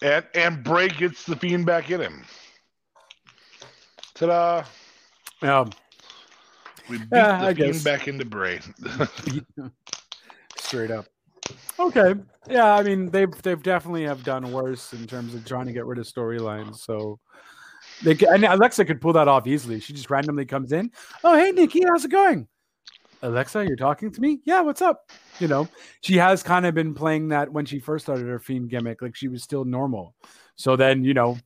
And 0.00 0.24
and 0.34 0.64
Bray 0.64 0.88
gets 0.88 1.24
the 1.24 1.36
fiend 1.36 1.66
back 1.66 1.90
in 1.90 2.00
him. 2.00 2.24
Ta-da! 4.14 4.64
Um, 5.42 5.70
We 6.88 6.98
beat 6.98 7.08
Yeah, 7.12 7.38
the 7.40 7.46
I 7.46 7.54
fiend 7.54 7.72
guess. 7.74 7.84
back 7.84 8.08
into 8.08 8.24
Bray. 8.24 8.60
straight 10.58 10.90
up. 10.90 11.06
Okay. 11.78 12.14
Yeah, 12.48 12.74
I 12.74 12.82
mean 12.82 13.10
they've 13.10 13.30
they've 13.42 13.62
definitely 13.62 14.04
have 14.04 14.24
done 14.24 14.50
worse 14.52 14.92
in 14.92 15.06
terms 15.06 15.34
of 15.34 15.44
trying 15.44 15.66
to 15.66 15.72
get 15.72 15.84
rid 15.86 15.98
of 15.98 16.06
storylines. 16.06 16.78
So 16.78 17.18
they 18.02 18.14
ca- 18.14 18.30
and 18.32 18.44
Alexa 18.44 18.84
could 18.84 19.00
pull 19.00 19.12
that 19.14 19.28
off 19.28 19.46
easily. 19.46 19.80
She 19.80 19.92
just 19.92 20.10
randomly 20.10 20.44
comes 20.46 20.72
in. 20.72 20.90
Oh, 21.24 21.36
hey 21.36 21.50
Nikki, 21.52 21.82
how's 21.86 22.04
it 22.04 22.10
going? 22.10 22.48
Alexa, 23.22 23.64
you're 23.66 23.76
talking 23.76 24.10
to 24.12 24.20
me? 24.20 24.40
Yeah, 24.44 24.60
what's 24.60 24.82
up? 24.82 25.10
You 25.40 25.48
know, 25.48 25.68
she 26.02 26.16
has 26.16 26.42
kind 26.42 26.66
of 26.66 26.74
been 26.74 26.94
playing 26.94 27.28
that 27.28 27.50
when 27.50 27.64
she 27.64 27.78
first 27.78 28.04
started 28.04 28.26
her 28.26 28.38
fiend 28.38 28.68
gimmick, 28.70 29.02
like 29.02 29.16
she 29.16 29.28
was 29.28 29.42
still 29.42 29.64
normal. 29.64 30.14
So 30.56 30.76
then, 30.76 31.02
you 31.02 31.14
know, 31.14 31.38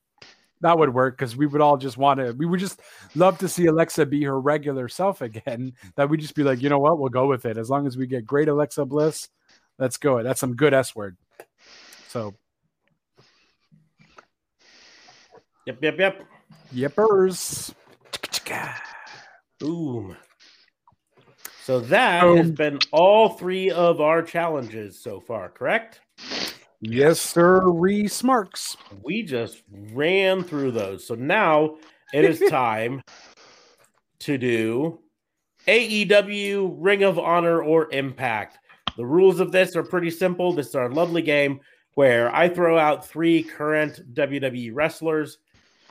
that 0.61 0.79
would 0.79 0.93
work 0.93 1.17
because 1.17 1.37
we 1.37 1.47
would 1.47 1.61
all 1.61 1.77
just 1.77 1.97
want 1.97 2.21
to, 2.21 2.33
we 2.33 2.47
would 2.47 2.61
just 2.61 2.81
love 3.15 3.39
to 3.39 3.49
see 3.49 3.67
Alexa 3.67 4.07
be 4.07 4.23
her 4.25 4.39
regular 4.39 4.89
self 4.89 5.23
again. 5.23 5.73
That 5.97 6.09
we'd 6.09 6.21
just 6.21 6.35
be 6.35 6.43
like, 6.43 6.63
you 6.63 6.69
know 6.69 6.79
what, 6.79 6.99
we'll 6.99 7.09
go 7.09 7.27
with 7.27 7.47
it. 7.47 7.57
As 7.57 7.71
long 7.71 7.87
as 7.87 7.97
we 7.97 8.07
get 8.07 8.27
great 8.27 8.49
Alexa 8.49 8.85
Bliss, 8.85 9.29
let's 9.79 9.97
go. 9.97 10.23
That's 10.23 10.41
some 10.41 10.55
good 10.57 10.75
S 10.75 10.95
word. 10.95 11.17
So, 12.09 12.35
Yep, 15.67 15.79
yep, 15.83 15.99
yep. 15.99 16.27
yippers. 16.75 17.75
Boom. 19.59 20.17
So 21.65 21.81
that 21.81 22.25
Um, 22.25 22.37
has 22.39 22.51
been 22.51 22.79
all 22.91 23.29
three 23.31 23.71
of 23.71 24.01
our 24.01 24.23
challenges 24.23 24.99
so 24.99 25.21
far, 25.21 25.51
correct? 25.51 26.01
Yes, 26.81 27.21
sir. 27.21 27.69
Re 27.69 28.09
Smarks. 28.09 28.77
We 29.03 29.23
just 29.23 29.63
ran 29.93 30.43
through 30.43 30.73
those. 30.73 31.07
So 31.07 31.15
now 31.15 31.77
it 32.15 32.25
is 32.25 32.41
time 32.51 33.03
to 34.21 34.39
do 34.39 34.99
AEW, 35.67 36.75
Ring 36.79 37.03
of 37.03 37.19
Honor, 37.19 37.63
or 37.63 37.93
Impact. 37.93 38.59
The 38.97 39.05
rules 39.05 39.41
of 39.41 39.53
this 39.53 39.77
are 39.77 39.83
pretty 39.83 40.11
simple. 40.11 40.53
This 40.53 40.69
is 40.69 40.75
our 40.75 40.91
lovely 40.91 41.23
game 41.23 41.61
where 41.95 42.35
I 42.35 42.49
throw 42.49 42.79
out 42.79 43.07
three 43.07 43.43
current 43.43 44.15
WWE 44.15 44.71
wrestlers 44.73 45.39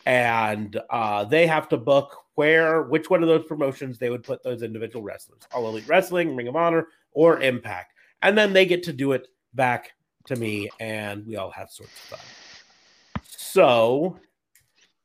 and 0.05 0.79
uh, 0.89 1.23
they 1.25 1.45
have 1.45 1.69
to 1.69 1.77
book 1.77 2.17
where, 2.35 2.83
which 2.83 3.09
one 3.09 3.21
of 3.21 3.29
those 3.29 3.45
promotions 3.45 3.99
they 3.99 4.09
would 4.09 4.23
put 4.23 4.41
those 4.43 4.63
individual 4.63 5.03
wrestlers 5.03 5.41
All 5.53 5.67
Elite 5.67 5.87
Wrestling, 5.87 6.35
Ring 6.35 6.47
of 6.47 6.55
Honor, 6.55 6.87
or 7.11 7.41
Impact. 7.41 7.93
And 8.21 8.37
then 8.37 8.53
they 8.53 8.65
get 8.65 8.83
to 8.83 8.93
do 8.93 9.11
it 9.11 9.27
back 9.53 9.91
to 10.25 10.35
me, 10.35 10.69
and 10.79 11.25
we 11.25 11.35
all 11.35 11.51
have 11.51 11.69
sorts 11.69 11.93
of 11.93 12.17
fun. 12.17 13.23
So, 13.25 14.19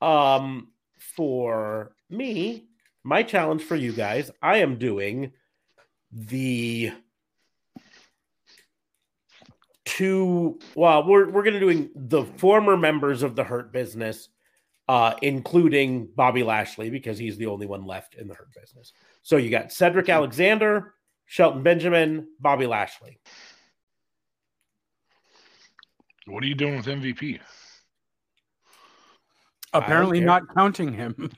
um, 0.01 0.69
for 0.99 1.95
me, 2.11 2.69
my 3.05 3.23
challenge 3.23 3.63
for 3.63 3.77
you 3.77 3.93
guys, 3.93 4.31
I 4.43 4.59
am 4.59 4.79
doing 4.79 5.33
the 6.13 6.93
two. 9.85 10.59
Well, 10.75 11.07
we're 11.07 11.31
we're 11.31 11.43
gonna 11.43 11.61
doing 11.61 11.91
the 11.95 12.25
former 12.25 12.77
members 12.77 13.23
of 13.23 13.37
the 13.37 13.45
Hurt 13.45 13.73
Business, 13.73 14.29
uh, 14.89 15.15
including 15.23 16.09
Bobby 16.15 16.43
Lashley 16.43 16.91
because 16.91 17.19
he's 17.19 17.37
the 17.37 17.47
only 17.47 17.67
one 17.67 17.87
left 17.87 18.15
in 18.15 18.29
the 18.29 18.35
Hurt 18.35 18.53
Business. 18.59 18.93
So 19.23 19.37
you 19.37 19.51
got 19.51 19.73
Cedric 19.73 20.09
Alexander, 20.09 20.95
Shelton 21.27 21.63
Benjamin, 21.63 22.29
Bobby 22.41 22.67
Lashley. 22.67 23.19
What 26.27 26.43
are 26.43 26.47
you 26.47 26.55
doing 26.55 26.77
with 26.77 26.87
MVP? 26.87 27.41
Apparently 29.73 30.21
not 30.21 30.55
counting 30.55 30.93
him. 30.93 31.31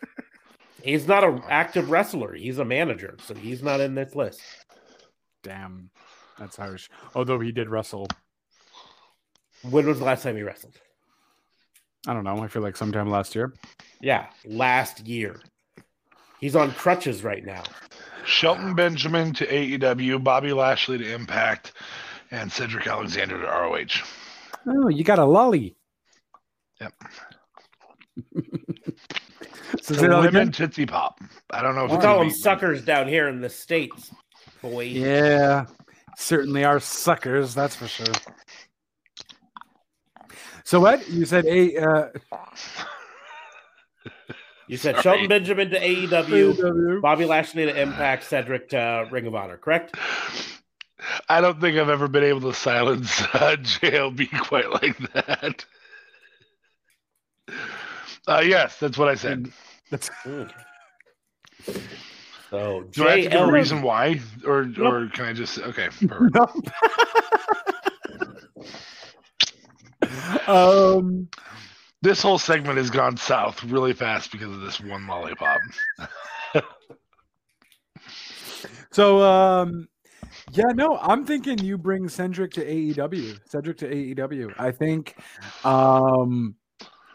He's 0.82 1.08
not 1.08 1.24
an 1.24 1.42
active 1.48 1.90
wrestler. 1.90 2.32
He's 2.34 2.58
a 2.58 2.64
manager, 2.64 3.16
so 3.24 3.34
he's 3.34 3.62
not 3.62 3.80
in 3.80 3.94
this 3.96 4.14
list. 4.14 4.40
Damn. 5.42 5.90
That's 6.38 6.56
harsh. 6.56 6.88
Although 7.14 7.40
he 7.40 7.50
did 7.50 7.68
wrestle. 7.68 8.06
When 9.68 9.86
was 9.86 9.98
the 9.98 10.04
last 10.04 10.22
time 10.22 10.36
he 10.36 10.42
wrestled? 10.42 10.76
I 12.06 12.14
don't 12.14 12.24
know. 12.24 12.38
I 12.38 12.48
feel 12.48 12.62
like 12.62 12.76
sometime 12.76 13.10
last 13.10 13.34
year. 13.34 13.52
Yeah, 14.00 14.26
last 14.46 15.06
year. 15.06 15.40
He's 16.40 16.54
on 16.54 16.70
crutches 16.72 17.24
right 17.24 17.44
now. 17.44 17.64
Shelton 18.24 18.74
Benjamin 18.74 19.32
to 19.34 19.46
AEW, 19.46 20.22
Bobby 20.22 20.52
Lashley 20.52 20.98
to 20.98 21.12
Impact, 21.12 21.72
and 22.30 22.50
Cedric 22.50 22.86
Alexander 22.86 23.40
to 23.40 23.46
ROH. 23.46 24.04
Oh, 24.66 24.88
you 24.88 25.04
got 25.04 25.18
a 25.18 25.24
lolly. 25.24 25.76
Yep. 26.80 26.92
so 29.82 29.94
The 29.94 30.08
women 30.08 30.26
again? 30.26 30.52
Tootsie 30.52 30.86
Pop. 30.86 31.20
I 31.50 31.62
don't 31.62 31.74
know 31.74 31.86
if 31.86 31.90
We 31.90 31.98
call 31.98 32.20
them 32.20 32.30
suckers 32.30 32.84
down 32.84 33.08
here 33.08 33.28
in 33.28 33.40
the 33.40 33.48
states, 33.48 34.10
boy. 34.62 34.84
Yeah, 34.84 35.66
certainly 36.16 36.64
are 36.64 36.80
suckers. 36.80 37.54
That's 37.54 37.74
for 37.76 37.88
sure. 37.88 38.06
So 40.64 40.80
what 40.80 41.08
you 41.08 41.24
said? 41.24 41.46
A 41.46 41.76
uh, 41.76 42.08
You 44.68 44.76
said 44.76 44.96
Sorry. 44.96 45.02
Shelton 45.02 45.28
Benjamin 45.28 45.70
to 45.70 45.80
AEW, 45.80 47.00
Bobby 47.00 47.24
Lashley 47.24 47.64
to 47.64 47.80
Impact, 47.80 48.22
Cedric 48.22 48.68
to 48.68 49.08
Ring 49.10 49.26
of 49.26 49.34
Honor, 49.34 49.56
correct? 49.56 49.96
I 51.28 51.40
don't 51.40 51.60
think 51.60 51.78
I've 51.78 51.88
ever 51.88 52.08
been 52.08 52.24
able 52.24 52.40
to 52.40 52.54
silence 52.54 53.20
uh, 53.34 53.56
JLB 53.58 54.38
quite 54.40 54.70
like 54.70 54.98
that. 55.12 55.64
Uh, 58.26 58.42
yes, 58.44 58.78
that's 58.78 58.98
what 58.98 59.08
I 59.08 59.14
said. 59.14 59.50
That's 59.90 60.10
Okay. 60.26 60.52
So 62.50 62.84
Do 62.92 63.06
I 63.06 63.10
have 63.10 63.24
to 63.24 63.28
give 63.28 63.40
a 63.42 63.52
reason 63.52 63.82
why, 63.82 64.20
or 64.46 64.70
or 64.80 65.08
can 65.12 65.26
I 65.26 65.34
just 65.34 65.58
okay? 65.58 65.88
Perfect. 66.06 66.70
um. 70.48 71.28
This 72.00 72.22
whole 72.22 72.38
segment 72.38 72.78
has 72.78 72.88
gone 72.88 73.18
south 73.18 73.62
really 73.64 73.92
fast 73.92 74.32
because 74.32 74.48
of 74.48 74.60
this 74.62 74.80
one 74.80 75.06
lollipop. 75.06 75.60
So 78.92 79.22
um. 79.22 79.88
Yeah, 80.52 80.72
no, 80.74 80.98
I'm 80.98 81.24
thinking 81.24 81.58
you 81.58 81.76
bring 81.76 82.08
Cedric 82.08 82.52
to 82.52 82.64
AEW. 82.64 83.38
Cedric 83.48 83.78
to 83.78 83.88
AEW. 83.88 84.54
I 84.58 84.70
think 84.70 85.16
um 85.64 86.54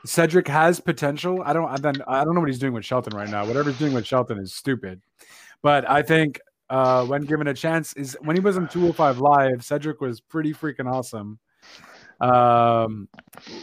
Cedric 0.06 0.48
has 0.48 0.80
potential. 0.80 1.42
I 1.46 1.54
don't 1.54 1.70
I 1.70 1.78
then 1.78 1.96
I 2.08 2.24
don't 2.24 2.36
know 2.36 2.42
what 2.42 2.50
he's 2.50 2.60
doing 2.60 2.74
with 2.74 2.86
Shelton 2.86 3.18
right 3.18 3.30
now. 3.30 3.46
Whatever 3.46 3.70
he's 3.70 3.80
doing 3.80 3.94
with 3.94 4.06
Shelton 4.06 4.40
is 4.40 4.54
stupid. 4.54 5.02
But 5.62 5.90
I 5.90 6.02
think 6.02 6.40
uh 6.70 7.06
when 7.06 7.24
given 7.24 7.48
a 7.48 7.54
chance 7.54 7.94
is 7.94 8.18
when 8.22 8.36
he 8.36 8.40
was 8.42 8.58
in 8.58 8.68
205 8.68 9.20
live, 9.20 9.64
Cedric 9.64 10.02
was 10.02 10.22
pretty 10.22 10.54
freaking 10.54 10.92
awesome. 10.92 11.40
Um 12.24 13.08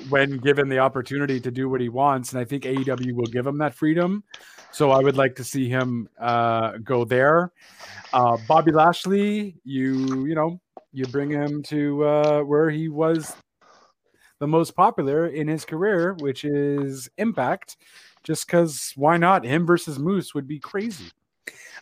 when 0.09 0.37
given 0.39 0.69
the 0.69 0.79
opportunity 0.79 1.41
to 1.41 1.51
do 1.51 1.69
what 1.69 1.81
he 1.81 1.89
wants 1.89 2.33
and 2.33 2.41
I 2.41 2.45
think 2.45 2.65
AEW 2.65 3.13
will 3.13 3.27
give 3.27 3.47
him 3.47 3.59
that 3.59 3.75
freedom. 3.75 4.23
So 4.73 4.91
I 4.91 5.01
would 5.01 5.17
like 5.17 5.35
to 5.37 5.45
see 5.45 5.69
him 5.69 6.09
uh 6.19 6.79
go 6.79 7.05
there. 7.05 7.53
Uh, 8.13 8.37
Bobby 8.49 8.73
Lashley, 8.73 9.57
you 9.65 10.27
you 10.27 10.35
know 10.35 10.61
you 10.93 11.07
bring 11.07 11.31
him 11.31 11.63
to 11.65 12.05
uh, 12.05 12.41
where 12.43 12.71
he 12.71 12.89
was 12.89 13.35
the 14.41 14.47
most 14.47 14.75
popular 14.75 15.29
in 15.29 15.47
his 15.47 15.65
career, 15.65 16.15
which 16.15 16.45
is 16.45 17.09
Impact. 17.19 17.77
Just 18.23 18.47
because 18.47 18.93
why 18.97 19.17
not? 19.17 19.45
Him 19.45 19.65
versus 19.67 19.99
Moose 19.99 20.35
would 20.35 20.47
be 20.47 20.59
crazy. 20.59 21.11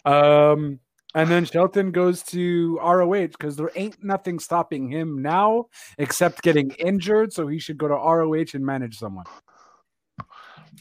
Um, 0.05 0.79
and 1.15 1.31
then 1.31 1.45
Shelton 1.45 1.91
goes 1.93 2.23
to 2.25 2.79
ROH 2.83 3.29
because 3.29 3.57
there 3.57 3.71
ain't 3.75 4.03
nothing 4.05 4.39
stopping 4.39 4.91
him 4.91 5.23
now 5.23 5.67
except 5.99 6.43
getting 6.43 6.71
injured. 6.73 7.33
So 7.33 7.47
he 7.47 7.59
should 7.59 7.79
go 7.79 7.89
to 7.89 7.95
ROH 7.95 8.55
and 8.55 8.65
manage 8.65 8.99
someone. 8.99 9.25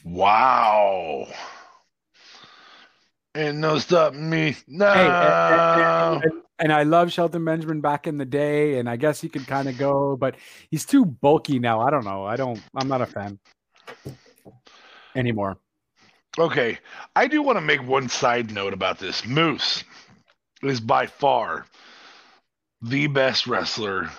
Wow. 0.04 1.26
Ain't 3.34 3.58
no 3.58 3.78
stopping 3.78 4.28
me. 4.28 4.56
No. 4.66 4.92
Hey, 4.92 5.06
and, 5.06 6.24
and- 6.24 6.42
and 6.60 6.72
I 6.72 6.82
love 6.82 7.12
Shelton 7.12 7.44
Benjamin 7.44 7.80
back 7.80 8.08
in 8.08 8.18
the 8.18 8.24
day, 8.24 8.80
and 8.80 8.90
I 8.90 8.96
guess 8.96 9.20
he 9.20 9.28
could 9.28 9.46
kind 9.46 9.68
of 9.68 9.78
go, 9.78 10.16
but 10.16 10.34
he's 10.72 10.84
too 10.84 11.04
bulky 11.04 11.60
now. 11.60 11.80
I 11.80 11.90
don't 11.90 12.04
know. 12.04 12.24
I 12.24 12.34
don't. 12.34 12.60
I'm 12.74 12.88
not 12.88 13.00
a 13.00 13.06
fan 13.06 13.38
anymore. 15.14 15.56
Okay, 16.36 16.78
I 17.14 17.28
do 17.28 17.42
want 17.42 17.58
to 17.58 17.60
make 17.60 17.86
one 17.86 18.08
side 18.08 18.50
note 18.50 18.72
about 18.72 18.98
this. 18.98 19.24
Moose 19.24 19.84
is 20.62 20.80
by 20.80 21.06
far 21.06 21.66
the 22.82 23.06
best 23.08 23.46
wrestler 23.46 24.10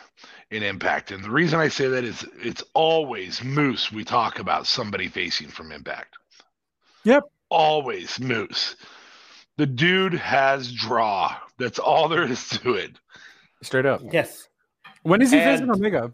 in 0.51 0.63
Impact, 0.63 1.11
and 1.11 1.23
the 1.23 1.29
reason 1.29 1.59
I 1.59 1.67
say 1.67 1.87
that 1.87 2.03
is 2.03 2.25
it's 2.41 2.63
always 2.73 3.43
Moose 3.43 3.91
we 3.91 4.03
talk 4.03 4.39
about 4.39 4.65
somebody 4.65 5.07
facing 5.07 5.47
from 5.47 5.71
Impact. 5.71 6.15
Yep. 7.03 7.23
Always 7.49 8.19
Moose. 8.19 8.75
The 9.57 9.65
dude 9.67 10.13
has 10.13 10.71
draw. 10.71 11.35
That's 11.57 11.79
all 11.79 12.09
there 12.09 12.23
is 12.23 12.47
to 12.49 12.73
it. 12.73 12.99
Straight 13.61 13.85
up. 13.85 14.01
Yes. 14.11 14.47
When 15.03 15.21
is 15.21 15.31
he 15.31 15.39
And- 15.39 15.59
facing 15.59 15.71
Omega? 15.71 16.13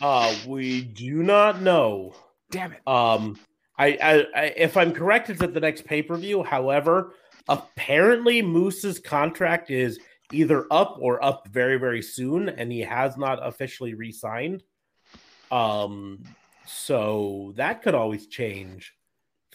Uh, 0.00 0.34
we 0.46 0.82
do 0.82 1.22
not 1.22 1.62
know. 1.62 2.14
Damn 2.50 2.72
it. 2.72 2.86
Um, 2.86 3.38
I, 3.78 3.86
I, 4.02 4.26
I 4.34 4.44
if 4.56 4.76
I'm 4.76 4.92
correct, 4.92 5.30
it's 5.30 5.40
at 5.42 5.54
the 5.54 5.60
next 5.60 5.84
pay 5.84 6.02
per 6.02 6.16
view. 6.16 6.42
However, 6.42 7.14
apparently 7.48 8.42
Moose's 8.42 8.98
contract 8.98 9.70
is 9.70 9.98
either 10.32 10.66
up 10.70 10.96
or 11.00 11.22
up 11.24 11.48
very 11.48 11.78
very 11.78 12.02
soon, 12.02 12.48
and 12.48 12.70
he 12.70 12.80
has 12.80 13.16
not 13.16 13.46
officially 13.46 13.94
re-signed. 13.94 14.62
Um, 15.50 16.24
so 16.66 17.52
that 17.56 17.82
could 17.82 17.94
always 17.94 18.26
change 18.26 18.94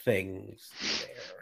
things 0.04 0.70
there. 1.02 1.40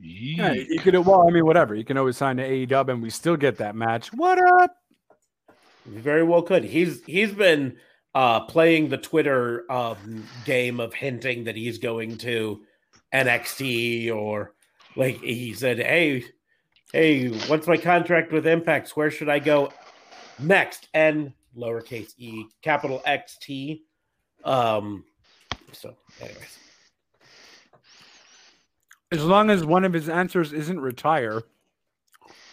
Yeah, 0.00 0.52
you 0.52 0.78
could. 0.80 0.94
Well, 0.94 1.26
I 1.26 1.30
mean, 1.30 1.46
whatever. 1.46 1.74
You 1.74 1.84
can 1.84 1.96
always 1.96 2.16
sign 2.16 2.36
to 2.36 2.48
AEW, 2.48 2.90
and 2.90 3.02
we 3.02 3.10
still 3.10 3.36
get 3.36 3.56
that 3.58 3.74
match. 3.74 4.12
What 4.12 4.38
up? 4.60 4.76
Very 5.86 6.22
well 6.22 6.42
could. 6.42 6.64
He's 6.64 7.02
he's 7.04 7.32
been 7.32 7.76
uh 8.14 8.40
playing 8.40 8.88
the 8.88 8.98
Twitter 8.98 9.70
um 9.70 10.24
game 10.44 10.80
of 10.80 10.94
hinting 10.94 11.44
that 11.44 11.56
he's 11.56 11.78
going 11.78 12.18
to 12.18 12.62
NXT 13.12 14.14
or 14.14 14.54
like 14.98 15.20
he 15.22 15.54
said, 15.54 15.78
Hey, 15.78 16.24
hey, 16.92 17.28
what's 17.48 17.66
my 17.66 17.76
contract 17.76 18.32
with 18.32 18.46
Impacts? 18.46 18.96
Where 18.96 19.10
should 19.10 19.28
I 19.28 19.38
go 19.38 19.72
next? 20.38 20.88
N 20.92 21.32
lowercase 21.56 22.12
e 22.18 22.44
capital 22.62 23.00
X 23.06 23.38
T. 23.40 23.84
Um 24.44 25.04
so 25.72 25.96
anyways. 26.20 26.58
As 29.10 29.24
long 29.24 29.48
as 29.50 29.64
one 29.64 29.84
of 29.84 29.92
his 29.94 30.08
answers 30.08 30.52
isn't 30.52 30.80
retire, 30.80 31.42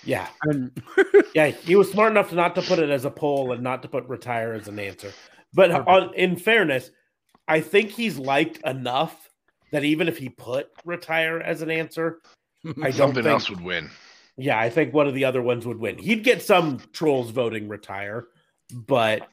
Yeah. 0.05 0.27
and 0.43 0.71
Yeah, 1.35 1.47
he 1.47 1.75
was 1.75 1.91
smart 1.91 2.11
enough 2.11 2.29
to 2.29 2.35
not 2.35 2.55
to 2.55 2.61
put 2.61 2.79
it 2.79 2.89
as 2.89 3.03
a 3.05 3.11
poll 3.11 3.51
and 3.51 3.61
not 3.61 3.81
to 3.81 3.89
put 3.89 4.07
retire 4.07 4.53
as 4.53 4.67
an 4.69 4.79
answer. 4.79 5.11
But 5.53 5.71
on, 5.71 6.13
in 6.13 6.37
fairness, 6.37 6.91
I 7.47 7.59
think 7.59 7.89
he's 7.89 8.17
liked 8.17 8.57
enough 8.65 9.29
that 9.71 9.83
even 9.83 10.07
if 10.07 10.17
he 10.17 10.29
put 10.29 10.69
retire 10.85 11.39
as 11.39 11.61
an 11.61 11.69
answer, 11.69 12.21
I 12.65 12.71
don't 12.71 12.93
Something 12.93 13.23
think. 13.23 13.27
else 13.33 13.49
would 13.49 13.61
win. 13.61 13.89
Yeah, 14.37 14.59
I 14.59 14.69
think 14.69 14.93
one 14.93 15.07
of 15.07 15.13
the 15.13 15.25
other 15.25 15.41
ones 15.41 15.65
would 15.65 15.79
win. 15.79 15.97
He'd 15.97 16.23
get 16.23 16.41
some 16.41 16.79
trolls 16.93 17.29
voting 17.31 17.67
retire, 17.69 18.27
but 18.73 19.27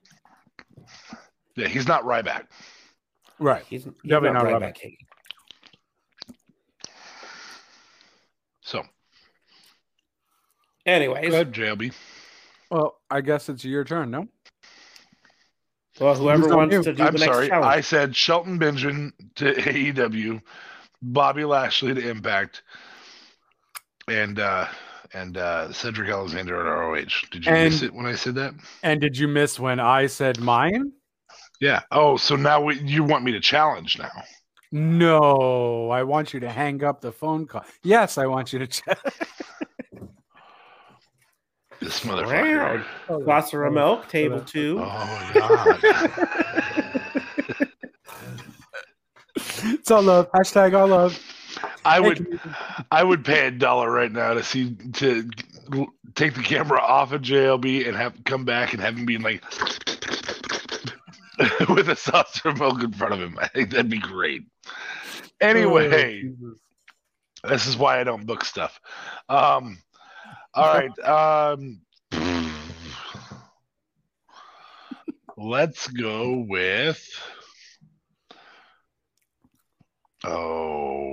Yeah, 1.56 1.68
he's 1.68 1.88
not 1.88 2.04
Ryback. 2.04 2.44
right. 3.38 3.64
he's, 3.68 3.84
he's 3.84 3.92
Definitely 4.04 4.30
not 4.32 4.44
not 4.44 4.52
right 4.52 4.62
Ryback. 4.74 4.82
back. 4.82 4.92
So 8.60 8.82
Anyways, 10.86 11.28
go 11.30 11.34
ahead, 11.34 11.52
JLB. 11.52 11.92
Well, 12.70 12.96
I 13.10 13.20
guess 13.20 13.48
it's 13.48 13.64
your 13.64 13.84
turn. 13.84 14.10
No. 14.10 14.26
well, 16.00 16.14
whoever 16.14 16.56
wants 16.56 16.74
you? 16.74 16.82
to 16.82 16.92
do 16.92 17.02
I'm 17.02 17.12
the 17.12 17.18
next 17.20 17.32
sorry. 17.32 17.48
challenge. 17.48 17.76
I 17.76 17.80
said 17.80 18.16
Shelton 18.16 18.58
Benjamin 18.58 19.12
to 19.36 19.52
AEW, 19.54 20.40
Bobby 21.02 21.44
Lashley 21.44 21.94
to 21.94 22.08
Impact, 22.08 22.62
and 24.12 24.38
uh 24.38 24.66
and 25.14 25.36
uh 25.36 25.72
Cedric 25.72 26.10
Alexander 26.10 26.60
at 26.60 26.70
ROH. 26.70 27.28
Did 27.30 27.46
you 27.46 27.52
miss 27.52 27.82
it 27.82 27.92
when 27.92 28.06
I 28.06 28.14
said 28.14 28.34
that? 28.36 28.54
And 28.82 29.00
did 29.00 29.16
you 29.16 29.28
miss 29.28 29.58
when 29.58 29.80
I 29.80 30.06
said 30.06 30.40
mine? 30.40 30.92
Yeah. 31.60 31.82
Oh, 31.90 32.16
so 32.16 32.34
now 32.36 32.60
we, 32.60 32.78
you 32.80 33.04
want 33.04 33.24
me 33.24 33.32
to 33.32 33.40
challenge 33.40 33.98
now? 33.98 34.10
No, 34.72 35.90
I 35.90 36.02
want 36.02 36.34
you 36.34 36.40
to 36.40 36.50
hang 36.50 36.82
up 36.82 37.00
the 37.00 37.12
phone 37.12 37.46
call. 37.46 37.64
Yes, 37.84 38.18
I 38.18 38.26
want 38.26 38.52
you 38.52 38.58
to 38.58 38.66
check. 38.66 38.98
This 41.80 42.00
motherfucker. 42.00 42.84
Glasser 43.24 43.64
of 43.64 43.74
milk, 43.74 44.08
table 44.08 44.40
two. 44.40 44.78
Oh 44.78 44.84
my 44.84 45.30
god. 45.34 45.80
it's 49.36 49.90
all 49.90 50.02
love. 50.02 50.30
Hashtag 50.30 50.78
all 50.78 50.86
love. 50.86 51.18
I 51.84 52.00
would 52.00 52.40
I 52.90 53.02
would 53.02 53.24
pay 53.24 53.46
a 53.46 53.50
dollar 53.50 53.90
right 53.90 54.10
now 54.10 54.34
to 54.34 54.42
see 54.42 54.74
to 54.94 55.28
take 56.14 56.34
the 56.34 56.42
camera 56.42 56.80
off 56.80 57.12
of 57.12 57.22
JLB 57.22 57.86
and 57.86 57.96
have 57.96 58.24
come 58.24 58.44
back 58.44 58.72
and 58.72 58.82
have 58.82 58.96
him 58.96 59.06
being 59.06 59.22
like 59.22 59.42
with 61.68 61.88
a 61.88 61.96
saucer 61.96 62.50
of 62.50 62.58
milk 62.58 62.82
in 62.82 62.92
front 62.92 63.14
of 63.14 63.20
him. 63.20 63.38
I 63.40 63.48
think 63.48 63.70
that'd 63.70 63.90
be 63.90 63.98
great. 63.98 64.42
Anyway, 65.40 66.30
Oh, 67.44 67.48
this 67.48 67.66
is 67.66 67.76
why 67.76 68.00
I 68.00 68.04
don't 68.04 68.26
book 68.26 68.44
stuff. 68.44 68.80
Um, 69.28 69.78
all 70.54 70.88
right. 70.98 70.98
Um, 71.00 71.80
let's 75.36 75.88
go 75.88 76.38
with. 76.38 77.04
Oh, 80.24 81.11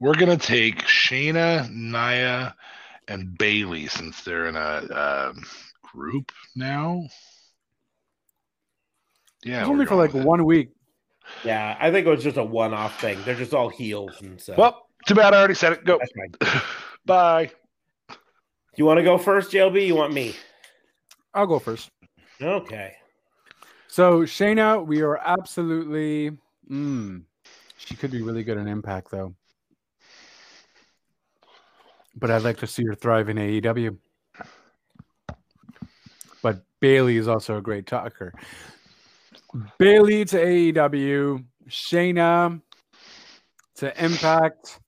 we're 0.00 0.14
gonna 0.14 0.36
take 0.36 0.78
Shayna, 0.78 1.70
Nia, 1.70 2.54
and 3.06 3.36
Bayley 3.36 3.86
since 3.86 4.22
they're 4.24 4.46
in 4.46 4.56
a 4.56 5.30
um, 5.30 5.44
group 5.82 6.32
now. 6.56 7.04
Yeah, 9.44 9.60
it's 9.60 9.68
only 9.68 9.86
for 9.86 9.96
like 9.96 10.12
with 10.12 10.22
it. 10.22 10.26
one 10.26 10.44
week. 10.44 10.70
Yeah, 11.44 11.76
I 11.78 11.90
think 11.90 12.06
it 12.06 12.10
was 12.10 12.24
just 12.24 12.38
a 12.38 12.44
one-off 12.44 13.00
thing. 13.00 13.18
They're 13.24 13.36
just 13.36 13.54
all 13.54 13.68
heels, 13.68 14.20
and 14.20 14.40
so 14.40 14.54
Well, 14.56 14.86
too 15.06 15.14
bad 15.14 15.32
I 15.32 15.38
already 15.38 15.54
said 15.54 15.72
it. 15.72 15.84
Go. 15.84 15.98
that's 15.98 16.12
fine. 16.12 16.62
Bye. 17.06 17.50
You 18.76 18.84
want 18.84 18.98
to 18.98 19.04
go 19.04 19.18
first, 19.18 19.52
JLB? 19.52 19.86
You 19.86 19.94
want 19.94 20.12
me? 20.12 20.34
I'll 21.34 21.46
go 21.46 21.58
first. 21.58 21.90
Okay. 22.40 22.94
So 23.86 24.22
Shayna, 24.22 24.84
we 24.84 25.02
are 25.02 25.18
absolutely. 25.18 26.36
Mm, 26.70 27.22
she 27.76 27.96
could 27.96 28.10
be 28.10 28.22
really 28.22 28.44
good 28.44 28.56
in 28.56 28.66
Impact, 28.66 29.10
though. 29.10 29.34
But 32.16 32.30
I'd 32.30 32.42
like 32.42 32.58
to 32.58 32.66
see 32.66 32.84
her 32.84 32.94
thrive 32.94 33.28
in 33.28 33.36
AEW. 33.36 33.96
But 36.42 36.62
Bayley 36.80 37.16
is 37.16 37.28
also 37.28 37.58
a 37.58 37.62
great 37.62 37.86
talker. 37.86 38.32
Bayley 39.78 40.24
to 40.26 40.36
AEW, 40.36 41.44
Shayna 41.68 42.60
to 43.76 44.04
Impact, 44.04 44.80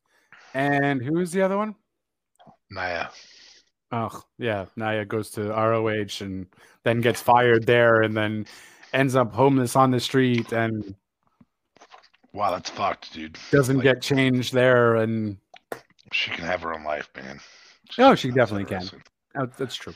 and 0.54 1.02
who's 1.02 1.32
the 1.32 1.42
other 1.42 1.56
one? 1.56 1.74
Nia. 2.70 3.10
Oh, 3.90 4.22
yeah. 4.38 4.66
Nia 4.76 5.04
goes 5.04 5.30
to 5.32 5.50
ROH 5.50 6.20
and 6.20 6.46
then 6.84 7.00
gets 7.00 7.20
fired 7.20 7.66
there 7.66 8.02
and 8.02 8.16
then 8.16 8.46
ends 8.92 9.14
up 9.16 9.32
homeless 9.32 9.76
on 9.76 9.90
the 9.90 10.00
street 10.00 10.52
and 10.52 10.94
Wow, 12.32 12.52
that's 12.52 12.70
fucked, 12.70 13.12
dude. 13.12 13.38
doesn't 13.50 13.76
Like, 13.76 13.84
get 13.84 14.02
changed 14.02 14.54
there. 14.54 14.96
And 14.96 15.36
She 16.12 16.30
can 16.30 16.44
have 16.44 16.62
her 16.62 16.74
own 16.74 16.84
life, 16.84 17.08
man. 17.16 17.40
Oh, 17.98 18.14
she 18.14 18.30
definitely 18.30 18.64
can. 18.64 18.80
wrestling. 18.80 19.02
that's 19.58 19.74
true. 19.74 19.94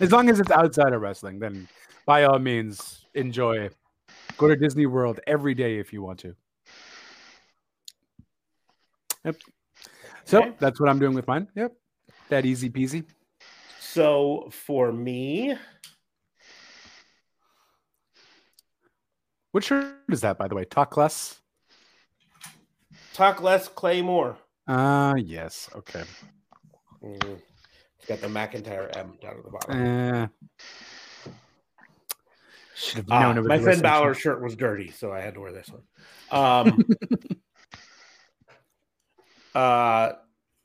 As 0.00 0.12
long 0.12 0.28
as 0.28 0.38
it's 0.40 0.50
outside 0.50 0.92
of 0.92 1.00
wrestling, 1.00 1.38
then 1.38 1.66
by 2.06 2.24
all 2.24 2.38
means, 2.38 3.04
enjoy. 3.14 3.70
Go 4.38 4.48
to 4.48 4.56
Disney 4.56 4.86
World 4.86 5.20
every 5.26 5.54
day 5.54 5.78
if 5.78 5.92
you 5.92 6.02
want 6.02 6.18
to. 6.20 6.34
Yep. 9.24 9.36
So 10.24 10.38
Okay. 10.42 10.52
that's 10.60 10.78
what 10.80 10.88
I'm 10.88 10.98
doing 10.98 11.14
with 11.14 11.26
mine. 11.26 11.48
Yep. 11.54 11.72
That 12.28 12.44
easy 12.44 12.70
peasy. 12.70 13.04
So 13.80 14.48
for 14.50 14.92
me, 14.92 15.56
What 19.52 19.64
shirt 19.64 19.94
is 20.10 20.20
that, 20.20 20.36
by 20.36 20.48
the 20.48 20.54
way? 20.54 20.66
Talk 20.66 20.98
less. 20.98 21.40
talk 23.14 23.40
less, 23.40 23.68
Claymore. 23.68 24.36
Ah, 24.68 25.14
yes. 25.14 25.70
Okay. 25.76 26.02
Mm. 27.02 27.40
It's 27.98 28.06
got 28.08 28.20
the 28.20 28.26
McIntyre 28.28 28.94
M 28.96 29.12
down 29.20 29.36
at 29.38 29.44
the 29.44 29.50
bottom. 29.50 29.86
Uh, 29.86 30.26
should 32.74 32.96
have 32.98 33.06
Ah, 33.10 33.20
known 33.22 33.38
it 33.38 33.44
my 33.48 33.58
Finn 33.58 33.80
Balor 33.80 34.14
shirt. 34.14 34.22
shirt 34.22 34.42
was 34.42 34.54
dirty, 34.56 34.90
so 34.90 35.12
I 35.12 35.20
had 35.20 35.34
to 35.34 35.40
wear 35.40 35.52
this 35.52 35.70
one. 35.70 35.82
Um, 36.30 36.84
uh, 39.54 40.12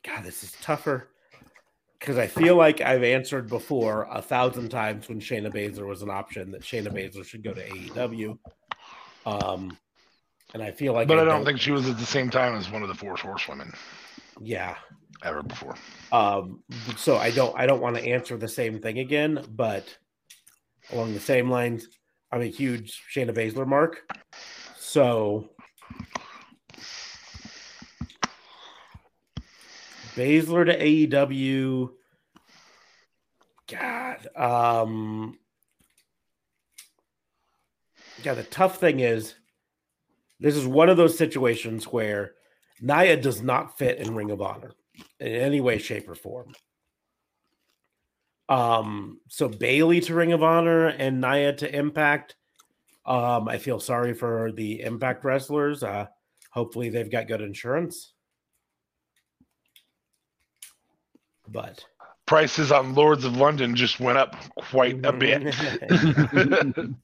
God, 0.03 0.23
this 0.23 0.43
is 0.43 0.51
tougher 0.61 1.07
because 1.99 2.17
I 2.17 2.27
feel 2.27 2.55
like 2.55 2.81
I've 2.81 3.03
answered 3.03 3.47
before 3.47 4.07
a 4.11 4.21
thousand 4.21 4.69
times 4.69 5.07
when 5.07 5.19
Shayna 5.21 5.53
Baszler 5.53 5.87
was 5.87 6.01
an 6.01 6.09
option 6.09 6.51
that 6.51 6.61
Shayna 6.63 6.87
Baszler 6.91 7.23
should 7.23 7.43
go 7.43 7.53
to 7.53 7.65
AEW. 7.69 8.37
Um, 9.25 9.77
and 10.53 10.61
I 10.61 10.71
feel 10.71 10.93
like, 10.93 11.07
But 11.07 11.19
I 11.19 11.23
don't 11.23 11.45
think 11.45 11.59
she 11.59 11.71
was 11.71 11.87
at 11.87 11.97
the 11.97 12.05
same 12.05 12.29
time 12.29 12.55
as 12.55 12.69
one 12.69 12.81
of 12.81 12.87
the 12.87 12.95
four 12.95 13.15
horsewomen 13.15 13.73
yeah. 14.41 14.75
ever 15.23 15.43
before. 15.43 15.75
Um, 16.11 16.63
so 16.97 17.17
I 17.17 17.31
don't, 17.31 17.57
I 17.57 17.65
don't 17.65 17.81
want 17.81 17.95
to 17.95 18.03
answer 18.03 18.37
the 18.37 18.47
same 18.47 18.79
thing 18.79 18.99
again, 18.99 19.45
but 19.49 19.85
along 20.91 21.13
the 21.13 21.19
same 21.19 21.49
lines, 21.49 21.87
I'm 22.31 22.41
a 22.41 22.45
huge 22.45 23.01
Shayna 23.13 23.31
Baszler 23.33 23.67
mark. 23.67 24.01
So 24.77 25.49
Baszler 30.15 30.65
to 30.65 31.07
AEW. 31.07 31.89
God. 33.67 34.27
Um 34.35 35.37
Yeah, 38.23 38.33
the 38.33 38.43
tough 38.43 38.79
thing 38.79 38.99
is 38.99 39.35
this 40.41 40.55
is 40.55 40.65
one 40.65 40.89
of 40.89 40.97
those 40.97 41.17
situations 41.17 41.85
where 41.85 42.33
Nia 42.81 43.15
does 43.15 43.41
not 43.43 43.77
fit 43.77 43.99
in 43.99 44.15
Ring 44.15 44.31
of 44.31 44.41
Honor 44.41 44.71
in 45.19 45.27
any 45.27 45.61
way, 45.61 45.77
shape, 45.77 46.09
or 46.09 46.15
form. 46.15 46.53
Um, 48.49 49.21
so 49.29 49.47
Bayley 49.47 50.01
to 50.01 50.15
Ring 50.15 50.33
of 50.33 50.41
Honor 50.41 50.87
and 50.87 51.21
Nia 51.21 51.53
to 51.53 51.73
Impact. 51.73 52.35
Um, 53.05 53.47
I 53.47 53.59
feel 53.59 53.79
sorry 53.79 54.13
for 54.15 54.51
the 54.51 54.81
Impact 54.81 55.23
wrestlers. 55.23 55.83
Uh, 55.83 56.07
hopefully 56.49 56.89
they've 56.89 57.09
got 57.09 57.27
good 57.27 57.41
insurance. 57.41 58.13
But 61.47 61.85
Prices 62.25 62.71
on 62.71 62.95
Lloyd's 62.95 63.25
of 63.25 63.37
London 63.37 63.75
just 63.75 63.99
went 63.99 64.17
up 64.17 64.35
quite 64.55 65.05
a 65.05 65.13
bit. 65.13 65.53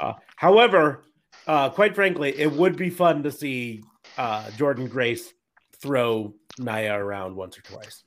uh, 0.00 0.12
however, 0.36 1.04
uh, 1.46 1.70
quite 1.70 1.94
frankly, 1.94 2.38
it 2.38 2.50
would 2.52 2.76
be 2.76 2.90
fun 2.90 3.22
to 3.22 3.32
see 3.32 3.82
uh, 4.16 4.44
Jordynne 4.56 4.90
Grace 4.90 5.32
throw 5.80 6.34
Nia 6.58 6.94
around 6.94 7.34
once 7.34 7.58
or 7.58 7.62
twice. 7.62 8.04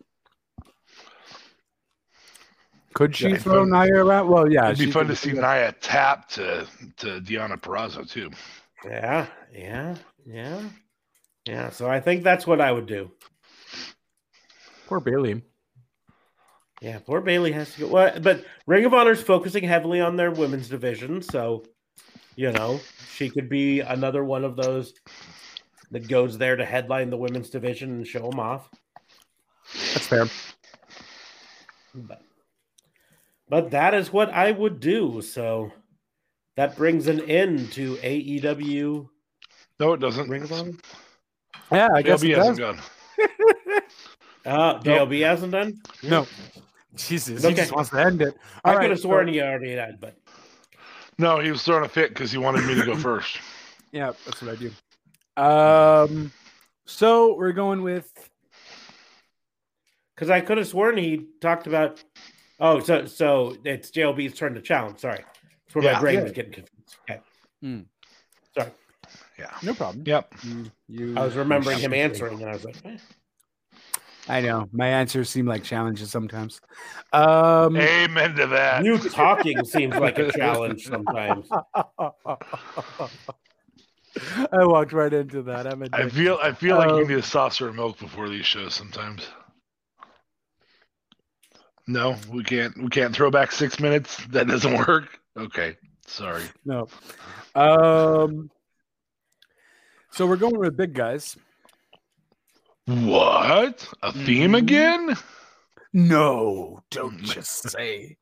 Could 2.93 3.15
she 3.15 3.29
Yeah, 3.29 3.37
throw 3.37 3.69
fun. 3.69 3.71
Nia 3.71 4.03
around? 4.05 4.29
Well, 4.29 4.49
yeah. 4.49 4.69
It'd 4.69 4.85
be 4.85 4.91
fun 4.91 5.07
to 5.07 5.15
see 5.15 5.31
do 5.31 5.35
that. 5.41 5.41
Nia 5.41 5.71
tap 5.81 6.29
to 6.29 6.65
to 6.97 7.19
Deonna 7.21 7.59
Purrazzo 7.59 8.09
too. 8.09 8.31
Yeah, 8.85 9.27
yeah, 9.53 9.95
yeah, 10.25 10.61
yeah. 11.45 11.69
So 11.69 11.89
I 11.89 11.99
think 11.99 12.23
that's 12.23 12.47
what 12.47 12.61
I 12.61 12.71
would 12.71 12.85
do. 12.85 13.11
Poor 14.87 14.99
Bayley. 14.99 15.41
Yeah, 16.81 16.99
poor 16.99 17.19
Bayley 17.19 17.51
has 17.53 17.73
to 17.73 17.81
go. 17.81 17.87
Well, 17.87 18.19
but 18.21 18.45
Ring 18.67 18.85
of 18.85 18.93
Honor 18.93 19.11
is 19.11 19.23
focusing 19.23 19.63
heavily 19.63 19.99
on 19.99 20.15
their 20.15 20.31
women's 20.31 20.69
division, 20.69 21.21
so 21.21 21.63
you 22.35 22.51
know 22.51 22.79
she 23.13 23.29
could 23.29 23.49
be 23.49 23.79
another 23.81 24.23
one 24.23 24.43
of 24.43 24.55
those 24.55 24.93
that 25.91 26.07
goes 26.07 26.37
there 26.37 26.55
to 26.55 26.65
headline 26.65 27.09
the 27.09 27.17
women's 27.17 27.49
division 27.49 27.89
and 27.91 28.07
show 28.07 28.29
them 28.29 28.39
off. 28.39 28.69
That's 29.93 30.07
fair. 30.07 30.27
But, 31.93 32.21
but 33.47 33.71
that 33.71 33.93
is 33.93 34.11
what 34.11 34.29
I 34.31 34.51
would 34.51 34.79
do. 34.79 35.21
So 35.21 35.71
that 36.57 36.75
brings 36.75 37.07
an 37.07 37.21
end 37.21 37.71
to 37.73 37.95
AEW 37.97 39.07
No, 39.79 39.93
it 39.93 39.99
doesn't. 39.99 40.29
Ring 40.29 40.43
of 40.43 40.51
Honor. 40.51 40.73
Yeah, 41.71 41.87
I 41.93 42.01
guess 42.01 42.21
JLB 42.23 42.29
it 42.31 42.37
hasn't 42.37 42.57
does. 42.57 42.75
gone. 42.75 42.81
Uh, 44.45 44.79
JLB 44.81 45.25
hasn't 45.25 45.51
done. 45.53 45.73
No. 46.03 46.27
Jesus, 46.95 47.43
he 47.43 47.51
just 47.55 47.71
wants 47.71 47.89
to 47.89 47.99
end 47.99 48.21
it. 48.21 48.35
I 48.63 48.69
All 48.69 48.75
could 48.75 48.79
right, 48.81 48.89
have 48.91 48.99
so- 48.99 49.03
sworn 49.03 49.27
he 49.27 49.41
already 49.41 49.71
had, 49.75 49.99
but 49.99 50.15
No, 51.17 51.39
he 51.39 51.49
was 51.51 51.63
throwing 51.63 51.85
a 51.85 51.89
fit 51.89 52.09
because 52.09 52.31
he 52.31 52.37
wanted 52.37 52.65
me 52.65 52.75
to 52.75 52.85
go 52.85 52.95
first. 52.97 53.37
Yeah, 53.91 54.11
that's 54.25 54.41
what 54.41 54.51
I 54.51 54.55
do. 54.55 54.71
Um, 55.41 56.31
so 56.85 57.35
we're 57.35 57.51
going 57.51 57.81
with 57.83 58.11
because 60.15 60.29
I 60.29 60.41
could 60.41 60.57
have 60.57 60.67
sworn 60.67 60.97
he 60.97 61.27
talked 61.41 61.67
about. 61.67 62.03
Oh, 62.59 62.79
so 62.79 63.05
so 63.05 63.57
it's 63.65 63.91
JLB's 63.91 64.33
turn 64.37 64.53
to 64.55 64.61
challenge. 64.61 64.99
Sorry, 64.99 65.17
that's 65.65 65.75
where 65.75 65.83
Yeah. 65.83 65.93
my 65.93 65.99
brain 65.99 66.15
Yeah. 66.15 66.23
was 66.23 66.31
getting 66.31 66.53
confused. 66.53 66.95
Okay, 67.09 67.19
Hmm. 67.61 67.79
sorry, 68.57 68.71
Yeah. 69.37 69.51
no 69.63 69.73
problem. 69.73 70.03
Yep. 70.05 70.33
You, 70.43 70.71
you, 70.87 71.17
I 71.17 71.25
was 71.25 71.35
remembering 71.35 71.79
him 71.79 71.93
answering, 71.93 72.41
and 72.41 72.49
I 72.49 72.53
was 72.53 72.63
like, 72.65 72.77
eh. 72.85 72.97
I 74.27 74.41
know 74.41 74.67
my 74.71 74.87
answers 74.87 75.29
seem 75.29 75.45
like 75.45 75.63
challenges 75.63 76.09
sometimes. 76.11 76.59
Um, 77.13 77.77
Amen 77.77 78.35
to 78.35 78.47
that. 78.47 78.83
"You 78.83 78.97
talking 78.97 79.63
seems 79.65 79.95
like 79.99 80.17
a 80.17 80.31
challenge 80.31 80.85
sometimes." 80.87 81.47
I 84.51 84.65
walked 84.65 84.93
right 84.93 85.13
into 85.13 85.41
that. 85.43 85.67
I'm 85.67 85.81
a 85.83 85.87
I 85.93 86.03
dick. 86.03 86.13
feel 86.13 86.39
I 86.41 86.53
feel 86.53 86.77
like 86.77 86.89
you 86.89 86.95
Um, 87.03 87.07
need 87.07 87.17
a 87.17 87.21
saucer 87.23 87.67
of 87.67 87.75
milk 87.75 87.99
before 87.99 88.29
these 88.29 88.45
shows 88.45 88.73
sometimes. 88.73 89.27
No, 91.87 92.15
we 92.31 92.43
can't. 92.43 92.75
We 92.81 92.89
can't 92.89 93.13
throw 93.15 93.29
back 93.29 93.51
six 93.51 93.79
minutes. 93.79 94.17
That 94.27 94.47
doesn't 94.47 94.73
work. 94.87 95.19
Okay, 95.37 95.77
sorry. 96.07 96.43
No. 96.63 96.87
Um. 97.53 98.49
So 100.11 100.25
we're 100.25 100.37
going 100.37 100.57
with 100.57 100.77
big 100.77 100.93
guys. 100.93 101.37
What? 102.87 103.87
A 104.03 104.11
theme 104.11 104.51
Mhm. 104.51 104.57
again? 104.57 105.15
No, 105.93 106.81
don't 106.91 107.19
just 107.21 107.69
say. 107.69 108.17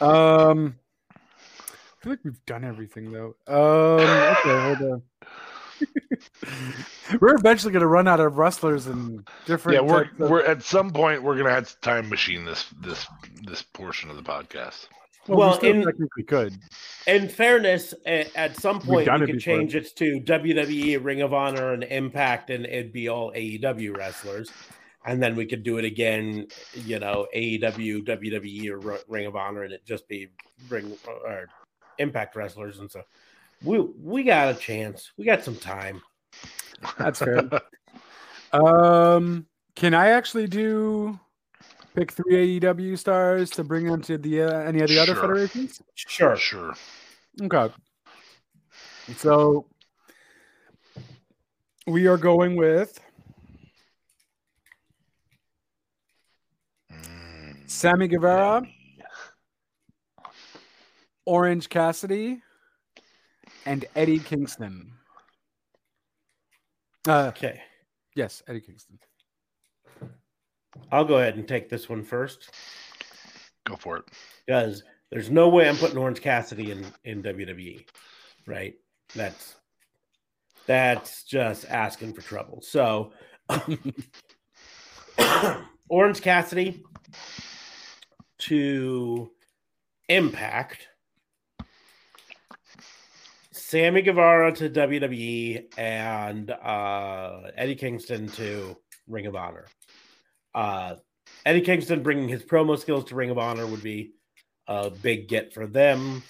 Um, 0.00 0.76
I 1.10 1.16
feel 2.00 2.12
like 2.12 2.24
we've 2.24 2.44
done 2.46 2.64
everything 2.64 3.12
though. 3.12 3.36
Um, 3.46 4.00
okay, 4.00 4.60
hold 4.76 4.82
on. 4.92 5.02
we're 7.20 7.34
eventually 7.34 7.72
gonna 7.72 7.86
run 7.86 8.06
out 8.08 8.20
of 8.20 8.38
wrestlers 8.38 8.86
and 8.86 9.28
different. 9.46 9.76
Yeah, 9.76 9.82
we're 9.92 10.02
of- 10.02 10.30
we're 10.30 10.42
at 10.44 10.62
some 10.62 10.90
point 10.90 11.22
we're 11.22 11.36
gonna 11.36 11.50
have 11.50 11.68
to 11.68 11.80
time 11.80 12.08
machine 12.08 12.44
this 12.44 12.66
this 12.80 13.06
this 13.42 13.62
portion 13.62 14.08
of 14.10 14.16
the 14.16 14.22
podcast. 14.22 14.86
Well, 15.28 15.38
well, 15.38 15.50
we 15.50 15.56
still 15.56 15.70
in- 15.74 15.84
technically 15.84 16.22
could. 16.24 16.58
In 17.06 17.28
fairness, 17.28 17.94
a- 18.06 18.36
at 18.36 18.56
some 18.56 18.80
point 18.80 19.06
done 19.06 19.20
we 19.20 19.26
could 19.26 19.40
change 19.40 19.74
it 19.74 19.94
to 19.96 20.20
WWE, 20.20 21.02
Ring 21.02 21.22
of 21.22 21.32
Honor, 21.32 21.72
and 21.72 21.84
Impact, 21.84 22.50
and 22.50 22.66
it'd 22.66 22.92
be 22.92 23.08
all 23.08 23.32
AEW 23.32 23.96
wrestlers. 23.96 24.50
And 25.04 25.20
then 25.20 25.34
we 25.34 25.46
could 25.46 25.64
do 25.64 25.78
it 25.78 25.84
again, 25.84 26.46
you 26.74 27.00
know, 27.00 27.26
AEW, 27.34 28.04
WWE, 28.06 28.70
or 28.70 28.98
Ring 29.08 29.26
of 29.26 29.34
Honor, 29.34 29.64
and 29.64 29.72
it 29.72 29.84
just 29.84 30.06
be 30.06 30.28
Ring 30.68 30.96
or 31.06 31.48
Impact 31.98 32.36
wrestlers. 32.36 32.78
And 32.78 32.88
stuff. 32.88 33.06
we 33.64 33.80
we 33.80 34.22
got 34.22 34.54
a 34.54 34.58
chance. 34.58 35.10
We 35.16 35.24
got 35.24 35.42
some 35.42 35.56
time. 35.56 36.02
That's 36.98 37.18
fair. 37.18 37.48
um, 38.52 39.46
can 39.74 39.94
I 39.94 40.10
actually 40.10 40.46
do 40.46 41.18
pick 41.94 42.12
three 42.12 42.60
AEW 42.60 42.98
stars 42.98 43.50
to 43.50 43.64
bring 43.64 43.88
onto 43.90 44.18
the 44.18 44.42
uh, 44.42 44.60
any 44.60 44.80
of 44.80 44.88
the 44.88 44.98
other 44.98 45.14
federations? 45.14 45.80
Sure. 45.94 46.36
Sure. 46.36 46.74
Okay. 47.42 47.72
So 49.16 49.66
we 51.86 52.06
are 52.06 52.18
going 52.18 52.56
with 52.56 52.98
Mm. 56.92 57.70
Sammy 57.70 58.06
Guevara, 58.06 58.62
Orange 61.24 61.68
Cassidy, 61.70 62.42
and 63.64 63.84
Eddie 63.96 64.18
Kingston. 64.18 64.92
Uh, 67.08 67.28
Okay. 67.34 67.62
yes, 68.14 68.42
Eddie 68.46 68.60
Kingston. 68.60 68.98
I'll 70.90 71.04
go 71.04 71.18
ahead 71.18 71.36
and 71.36 71.46
take 71.46 71.68
this 71.68 71.88
one 71.88 72.02
first 72.04 72.50
Go 73.64 73.76
for 73.76 73.98
it. 73.98 74.04
because 74.46 74.82
there's 75.10 75.30
no 75.30 75.48
way 75.48 75.68
I'm 75.68 75.76
putting 75.76 75.98
Orange 75.98 76.20
Cassidy 76.20 76.70
in 76.70 76.84
in 77.04 77.22
WWE, 77.22 77.86
right? 78.46 78.74
That's 79.14 79.56
that's 80.66 81.24
just 81.24 81.66
asking 81.68 82.14
for 82.14 82.22
trouble. 82.22 82.62
So 82.62 83.12
Orange 85.88 86.20
Cassidy 86.22 86.82
to 88.38 89.30
Impact, 90.08 90.88
Sammy 93.52 94.02
Guevara 94.02 94.52
to 94.52 94.70
WWE, 94.70 95.66
and 95.78 96.50
uh, 96.50 97.42
Eddie 97.56 97.76
Kingston 97.76 98.28
to 98.28 98.76
Ring 99.06 99.26
of 99.26 99.36
Honor. 99.36 99.66
Uh, 100.54 100.96
Eddie 101.46 101.60
Kingston 101.62 102.02
bringing 102.02 102.28
his 102.28 102.42
promo 102.42 102.78
skills 102.78 103.04
to 103.06 103.14
Ring 103.14 103.30
of 103.30 103.38
Honor 103.38 103.66
would 103.66 103.82
be 103.82 104.12
a 104.68 104.90
big 104.90 105.28
get 105.28 105.52
for 105.52 105.66
them. 105.66 106.22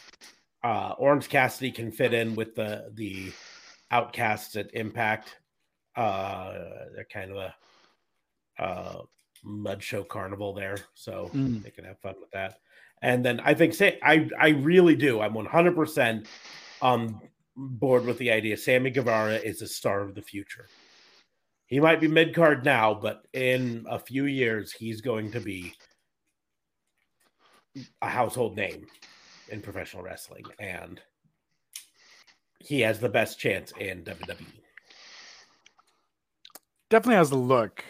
Uh, 0.62 0.94
Orange 0.99 1.28
Cassidy 1.28 1.70
can 1.73 1.90
fit 1.90 2.15
in 2.15 2.35
with 2.35 2.55
the 2.55 2.90
the 2.94 3.32
outcasts 3.90 4.57
at 4.57 4.74
Impact. 4.74 5.36
Uh, 5.97 6.53
they're 6.94 7.07
kind 7.12 7.31
of 7.32 7.36
a 7.39 7.55
uh, 8.59 9.03
mud 9.44 9.82
show 9.82 10.03
carnival 10.05 10.53
there, 10.55 10.77
so 10.94 11.31
Mm. 11.35 11.62
they 11.62 11.70
can 11.70 11.85
have 11.85 11.99
fun 12.01 12.15
with 12.20 12.31
that. 12.31 12.59
And 13.03 13.24
then 13.24 13.40
I 13.40 13.55
think 13.55 13.74
say 13.74 13.99
I 14.03 14.28
I 14.39 14.51
really 14.51 14.94
do. 14.94 15.20
I'm 15.20 15.35
100 15.35 15.74
percent 15.74 16.27
on 16.81 17.20
board 17.57 18.05
with 18.07 18.19
the 18.19 18.31
idea. 18.31 18.57
Sammy 18.57 18.90
Guevara 18.90 19.35
is 19.35 19.61
a 19.62 19.66
star 19.66 20.01
of 20.01 20.15
the 20.15 20.23
future. 20.23 20.69
He 21.73 21.81
might 21.81 22.03
be 22.03 22.07
mid 22.07 22.35
card 22.35 22.66
now, 22.66 22.93
but 22.93 23.27
in 23.32 23.86
a 23.89 23.99
few 23.99 24.27
years, 24.27 24.73
he's 24.73 25.01
going 25.01 25.32
to 25.32 25.40
be 25.40 25.73
a 28.03 28.09
household 28.11 28.59
name 28.59 28.85
in 29.49 29.62
professional 29.62 30.03
wrestling, 30.03 30.44
and 30.59 31.01
he 32.59 32.81
has 32.81 33.01
the 33.01 33.09
best 33.09 33.39
chance 33.39 33.73
in. 33.81 34.05
WWE. 34.05 34.44
Definitely 36.90 37.16
has 37.16 37.31
the 37.31 37.36
look. 37.36 37.82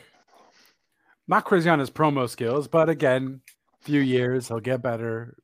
Not 1.27 1.45
crazy 1.45 1.69
on 1.69 1.81
his 1.81 1.91
promo 1.91 2.29
skills, 2.29 2.69
but 2.69 2.89
again, 2.89 3.41
few 3.81 3.99
years 3.99 4.47
he'll 4.47 4.61
get 4.61 4.81
better. 4.81 5.37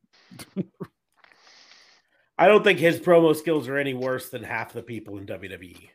I 2.38 2.46
don't 2.46 2.62
think 2.62 2.78
his 2.78 3.00
promo 3.00 3.34
skills 3.34 3.66
are 3.66 3.78
any 3.78 3.94
worse 3.94 4.28
than 4.28 4.44
half 4.44 4.72
the 4.72 4.84
people 4.84 5.18
in 5.18 5.26
WWE. 5.26 5.88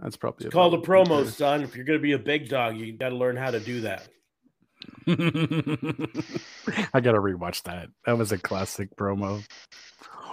That's 0.00 0.16
probably 0.16 0.46
It's 0.46 0.52
called 0.52 0.74
a 0.74 0.78
valid 0.78 1.06
promo, 1.08 1.22
point 1.22 1.28
son. 1.28 1.62
If 1.62 1.74
you're 1.74 1.84
going 1.84 1.98
to 1.98 2.02
be 2.02 2.12
a 2.12 2.18
big 2.18 2.48
dog, 2.48 2.76
you 2.76 2.92
got 2.92 3.10
to 3.10 3.16
learn 3.16 3.36
how 3.36 3.50
to 3.50 3.60
do 3.60 3.80
that. 3.82 4.08
I 5.08 7.00
gotta 7.00 7.18
rewatch 7.18 7.62
that. 7.62 7.88
That 8.04 8.18
was 8.18 8.30
a 8.32 8.38
classic 8.38 8.94
promo. 8.96 9.42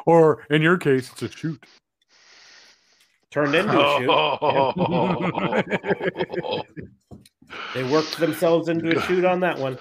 Or 0.06 0.46
in 0.50 0.62
your 0.62 0.78
case, 0.78 1.10
it's 1.12 1.22
a 1.22 1.32
shoot. 1.32 1.66
Turned 3.32 3.56
into 3.56 3.80
a 3.80 4.00
shoot. 4.00 4.10
Oh. 6.42 6.64
They 7.76 7.84
worked 7.84 8.18
themselves 8.18 8.68
into 8.68 8.98
a 8.98 9.02
shoot 9.04 9.26
on 9.26 9.40
that 9.42 9.60
one. 9.60 9.78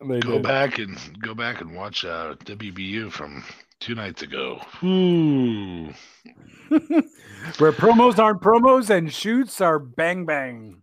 They 0.00 0.20
go 0.20 0.34
did. 0.34 0.42
back 0.42 0.78
and 0.78 0.96
go 1.20 1.34
back 1.34 1.60
and 1.60 1.74
watch 1.74 2.04
uh, 2.04 2.34
WBU 2.44 3.10
from 3.10 3.42
two 3.80 3.94
nights 3.94 4.22
ago. 4.22 4.60
Ooh. 4.82 5.86
Where 7.58 7.72
promos 7.72 8.18
aren't 8.18 8.40
promos 8.42 8.90
and 8.90 9.12
shoots 9.12 9.60
are 9.60 9.78
bang 9.78 10.24
bang. 10.26 10.82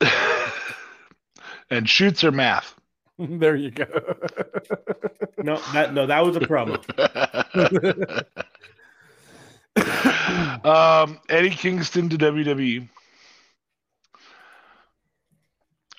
and 1.70 1.88
shoots 1.88 2.22
are 2.24 2.32
math. 2.32 2.74
there 3.18 3.56
you 3.56 3.70
go. 3.70 3.86
No, 5.38 5.56
that 5.72 5.94
no, 5.94 6.06
that 6.06 6.24
was 6.24 6.36
a 6.36 6.40
promo. 6.40 6.78
um, 10.64 11.18
Eddie 11.28 11.50
Kingston 11.50 12.08
to 12.08 12.16
WWE. 12.18 12.88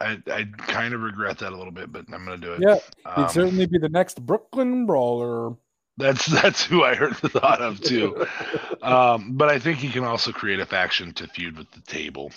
I 0.02 0.18
I 0.28 0.44
kind 0.58 0.94
of 0.94 1.02
regret 1.02 1.38
that 1.40 1.54
a 1.54 1.56
little 1.56 1.72
bit, 1.72 1.92
but 1.92 2.06
I'm 2.12 2.26
gonna 2.26 2.38
do 2.38 2.54
it. 2.54 2.62
yeah, 2.62 2.76
he'd 3.16 3.24
Um, 3.24 3.30
certainly 3.30 3.66
be 3.66 3.78
the 3.78 3.90
next 3.90 4.26
Brooklyn 4.26 4.86
Brawler. 4.86 5.56
That's 5.98 6.26
that's 6.26 6.64
who 6.64 6.84
I 6.84 6.96
heard 6.96 7.16
the 7.16 7.30
thought 7.30 7.62
of 7.62 7.80
too. 7.82 8.26
um, 8.82 9.38
but 9.38 9.50
I 9.50 9.60
think 9.60 9.78
he 9.78 9.90
can 9.90 10.04
also 10.04 10.32
create 10.32 10.60
a 10.60 10.66
faction 10.66 11.14
to 11.14 11.28
feud 11.28 11.58
with 11.58 11.72
the 11.72 11.82
table, 11.82 12.32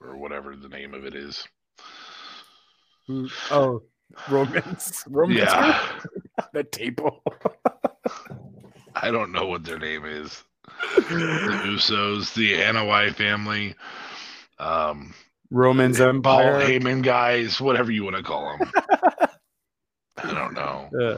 or 0.00 0.16
whatever 0.16 0.56
the 0.56 0.68
name 0.68 0.94
of 0.94 1.04
it 1.04 1.14
is. 1.14 1.46
Oh, 3.50 3.82
romance. 4.28 5.04
Romance. 5.06 5.38
Yeah, 5.38 5.88
The 6.52 6.64
table. 6.64 7.22
I 8.94 9.10
don't 9.10 9.32
know 9.32 9.46
what 9.46 9.64
their 9.64 9.78
name 9.78 10.04
is. 10.04 10.42
The 10.96 11.62
Usos, 11.66 12.34
the 12.34 12.54
Anoa'i 12.54 13.14
family, 13.14 13.74
um, 14.58 15.14
Romans 15.50 15.98
Paul 15.98 16.08
Empire. 16.08 16.60
Heyman 16.60 17.02
guys, 17.02 17.60
whatever 17.60 17.90
you 17.90 18.04
want 18.04 18.16
to 18.16 18.22
call 18.22 18.56
them. 18.58 18.72
I 20.16 20.34
don't 20.34 20.54
know. 20.54 20.88
Yeah. 20.98 21.16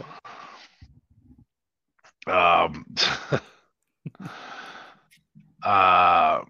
Um, 2.26 2.84
uh, 5.62 6.42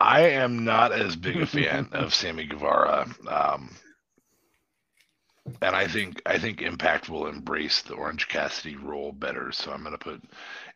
I 0.00 0.20
am 0.20 0.64
not 0.64 0.92
as 0.92 1.16
big 1.16 1.36
a 1.36 1.46
fan 1.46 1.88
of 1.92 2.14
Sammy 2.14 2.46
Guevara. 2.46 3.08
Um, 3.28 3.76
and 5.62 5.76
I 5.76 5.86
think 5.86 6.20
I 6.26 6.38
think 6.38 6.60
Impact 6.60 7.08
will 7.08 7.28
embrace 7.28 7.82
the 7.82 7.94
Orange 7.94 8.28
Cassidy 8.28 8.76
role 8.76 9.12
better. 9.12 9.52
So 9.52 9.70
I'm 9.72 9.82
going 9.82 9.92
to 9.92 9.98
put 9.98 10.22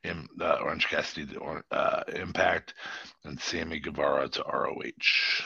in, 0.04 0.28
uh, 0.40 0.58
Orange 0.62 0.86
Cassidy 0.88 1.26
to 1.34 1.38
or, 1.38 1.64
uh, 1.70 2.02
Impact 2.14 2.74
and 3.24 3.40
Sammy 3.40 3.80
Guevara 3.80 4.28
to 4.28 4.42
ROH. 4.42 5.42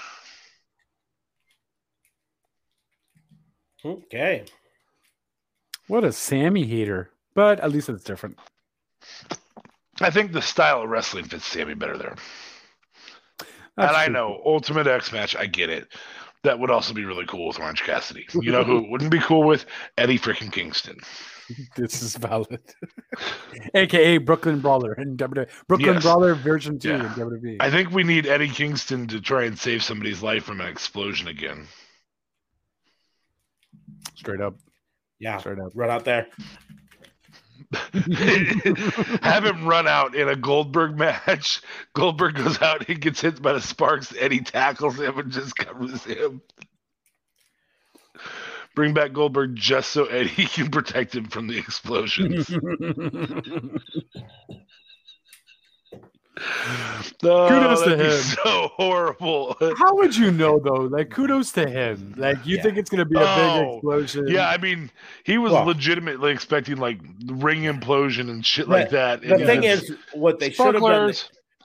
Okay. 3.84 4.44
What 5.88 6.04
a 6.04 6.12
Sammy 6.12 6.64
hater. 6.64 7.10
But 7.34 7.60
at 7.60 7.70
least 7.72 7.88
it's 7.88 8.04
different. 8.04 8.38
I 10.00 10.10
think 10.10 10.32
the 10.32 10.42
style 10.42 10.82
of 10.82 10.88
wrestling 10.88 11.24
fits 11.24 11.44
Sammy 11.46 11.74
better 11.74 11.96
there. 11.98 12.14
and 13.76 13.86
I 13.90 14.04
true. 14.06 14.14
know 14.14 14.40
Ultimate 14.44 14.86
X 14.86 15.12
match, 15.12 15.36
I 15.36 15.46
get 15.46 15.68
it. 15.70 15.88
That 16.44 16.58
would 16.58 16.70
also 16.70 16.92
be 16.94 17.04
really 17.04 17.24
cool 17.26 17.48
with 17.48 17.58
Orange 17.58 17.82
Cassidy. 17.82 18.26
You 18.34 18.52
know 18.52 18.64
who 18.64 18.90
wouldn't 18.90 19.10
be 19.10 19.18
cool 19.20 19.44
with? 19.44 19.64
Eddie 19.98 20.18
freaking 20.18 20.52
Kingston. 20.52 20.98
This 21.76 22.00
is 22.02 22.16
valid. 22.16 22.58
AKA 23.74 24.16
Brooklyn 24.16 24.60
Brawler 24.60 24.92
and 24.92 25.18
WWE. 25.18 25.46
Brooklyn 25.68 25.92
Yes. 25.96 26.02
Brawler 26.02 26.34
version 26.34 26.78
2 26.78 26.88
Yeah. 26.88 26.94
in 27.04 27.10
WWE. 27.10 27.56
I 27.60 27.70
think 27.70 27.90
we 27.90 28.02
need 28.02 28.26
Eddie 28.26 28.48
Kingston 28.48 29.06
to 29.08 29.20
try 29.20 29.44
and 29.44 29.58
save 29.58 29.82
somebody's 29.82 30.22
life 30.22 30.44
from 30.44 30.62
an 30.62 30.68
explosion 30.68 31.28
again. 31.28 31.66
Straight 34.14 34.40
up. 34.40 34.56
Yeah, 35.18 35.38
Straight 35.38 35.58
up. 35.58 35.72
run 35.74 35.90
out 35.90 36.04
there. 36.04 36.26
Have 39.22 39.44
him 39.44 39.66
run 39.66 39.88
out 39.88 40.14
in 40.14 40.28
a 40.28 40.36
Goldberg 40.36 40.96
match. 40.98 41.60
Goldberg 41.94 42.36
goes 42.36 42.60
out, 42.62 42.86
he 42.86 42.94
gets 42.94 43.20
hit 43.20 43.40
by 43.42 43.52
the 43.54 43.60
sparks, 43.60 44.14
Eddie 44.18 44.40
tackles 44.40 44.98
him 45.00 45.18
and 45.18 45.32
just 45.32 45.56
covers 45.56 46.04
him. 46.04 46.40
Bring 48.74 48.92
back 48.92 49.12
Goldberg 49.12 49.54
just 49.54 49.92
so 49.92 50.06
Eddie 50.06 50.46
can 50.46 50.70
protect 50.70 51.14
him 51.14 51.26
from 51.26 51.46
the 51.46 51.56
explosions. 51.58 52.48
Oh, 56.36 57.48
Kudos 57.48 57.82
to 57.84 57.96
him. 57.96 58.20
So 58.22 58.68
horrible. 58.76 59.56
How 59.78 59.94
would 59.94 60.16
you 60.16 60.30
know 60.32 60.58
though? 60.58 60.82
Like 60.82 61.10
kudos 61.10 61.52
to 61.52 61.68
him. 61.68 62.14
Like 62.16 62.44
you 62.44 62.56
Yeah. 62.56 62.62
think 62.62 62.76
it's 62.78 62.90
gonna 62.90 63.04
be 63.04 63.16
a 63.16 63.20
big 63.20 63.28
Oh, 63.28 63.74
explosion. 63.76 64.26
Yeah, 64.28 64.48
I 64.48 64.58
mean, 64.58 64.90
he 65.24 65.38
was 65.38 65.52
Well- 65.52 65.64
legitimately 65.66 66.32
expecting 66.32 66.76
like 66.78 66.98
ring 67.26 67.62
implosion 67.62 68.30
and 68.30 68.44
shit 68.44 68.68
like 68.68 68.90
that. 68.90 69.22
The 69.22 69.34
and 69.34 69.46
thing 69.46 69.64
is, 69.64 69.94
what 70.12 70.38
they 70.40 70.50
should 70.50 70.74
have 70.74 70.82
done. 70.82 71.12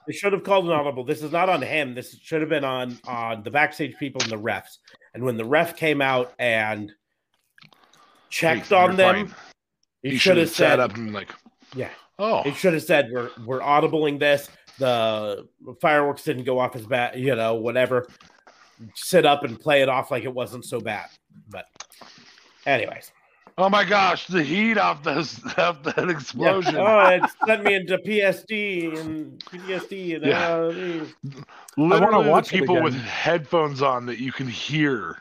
They 0.06 0.14
should 0.14 0.32
have 0.32 0.44
called 0.44 0.64
an 0.66 0.72
audible. 0.72 1.04
This 1.04 1.22
is 1.22 1.30
not 1.30 1.48
on 1.48 1.62
him. 1.62 1.94
This 1.94 2.16
should 2.22 2.40
have 2.40 2.48
been 2.50 2.64
on 2.64 2.98
on 3.06 3.42
the 3.42 3.50
backstage 3.50 3.96
people 3.98 4.22
and 4.22 4.30
the 4.30 4.38
refs. 4.38 4.78
And 5.14 5.24
when 5.24 5.36
the 5.36 5.44
ref 5.44 5.76
came 5.76 6.00
out 6.00 6.32
and 6.38 6.92
checked 8.28 8.68
Hey, 8.68 8.76
on 8.76 8.96
them, 8.96 9.26
fine. 9.28 9.36
he 10.02 10.10
He 10.10 10.16
should 10.18 10.36
have 10.36 10.48
sat 10.48 10.56
said, 10.56 10.80
up 10.80 10.94
and 10.96 11.12
like, 11.12 11.30
"Yeah." 11.74 11.90
oh, 12.18 12.42
It 12.44 12.54
should 12.56 12.72
have 12.74 12.82
said, 12.82 13.10
"We're 13.12 13.30
we're 13.44 13.60
audibling 13.60 14.18
this." 14.18 14.48
The 14.80 15.46
fireworks 15.80 16.24
didn't 16.24 16.44
go 16.44 16.58
off 16.58 16.74
as 16.74 16.86
bad, 16.86 17.18
you 17.20 17.36
know, 17.36 17.54
whatever. 17.54 18.08
Sit 18.94 19.26
up 19.26 19.44
and 19.44 19.60
play 19.60 19.82
it 19.82 19.88
off 19.90 20.10
like 20.10 20.24
it 20.24 20.32
wasn't 20.34 20.64
so 20.64 20.80
bad. 20.80 21.06
But, 21.50 21.66
anyways, 22.64 23.12
oh 23.58 23.68
my 23.68 23.84
gosh, 23.84 24.26
the 24.26 24.42
heat 24.42 24.78
off 24.78 25.02
those 25.02 25.38
off 25.58 25.82
that 25.82 25.94
yeah. 25.98 26.10
explosion. 26.10 26.76
Oh, 26.78 26.98
it 27.08 27.22
sent 27.46 27.62
me 27.62 27.74
into 27.74 27.98
PSD 27.98 28.98
and 28.98 29.38
PTSD 29.44 30.16
and 30.16 30.24
Yeah. 30.24 30.48
uh, 30.48 30.72
these- 30.72 31.14
Literally, 31.76 32.24
the 32.24 32.30
watch 32.30 32.48
people 32.48 32.82
with 32.82 32.94
headphones 32.94 33.82
on 33.82 34.06
that 34.06 34.18
you 34.18 34.32
can 34.32 34.48
hear, 34.48 35.18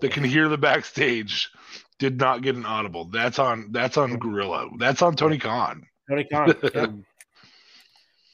that 0.00 0.12
can 0.12 0.22
hear 0.24 0.48
the 0.48 0.56
backstage, 0.58 1.50
did 1.98 2.18
not 2.20 2.42
get 2.42 2.54
an 2.54 2.64
audible. 2.64 3.06
That's 3.06 3.38
on. 3.40 3.72
That's 3.72 3.96
on 3.96 4.16
Gorilla. 4.18 4.68
That's 4.78 5.02
on 5.02 5.16
Tony 5.16 5.38
Khan. 5.38 5.86
Tony 6.08 6.24
Khan. 6.24 6.54
yeah. 6.74 6.86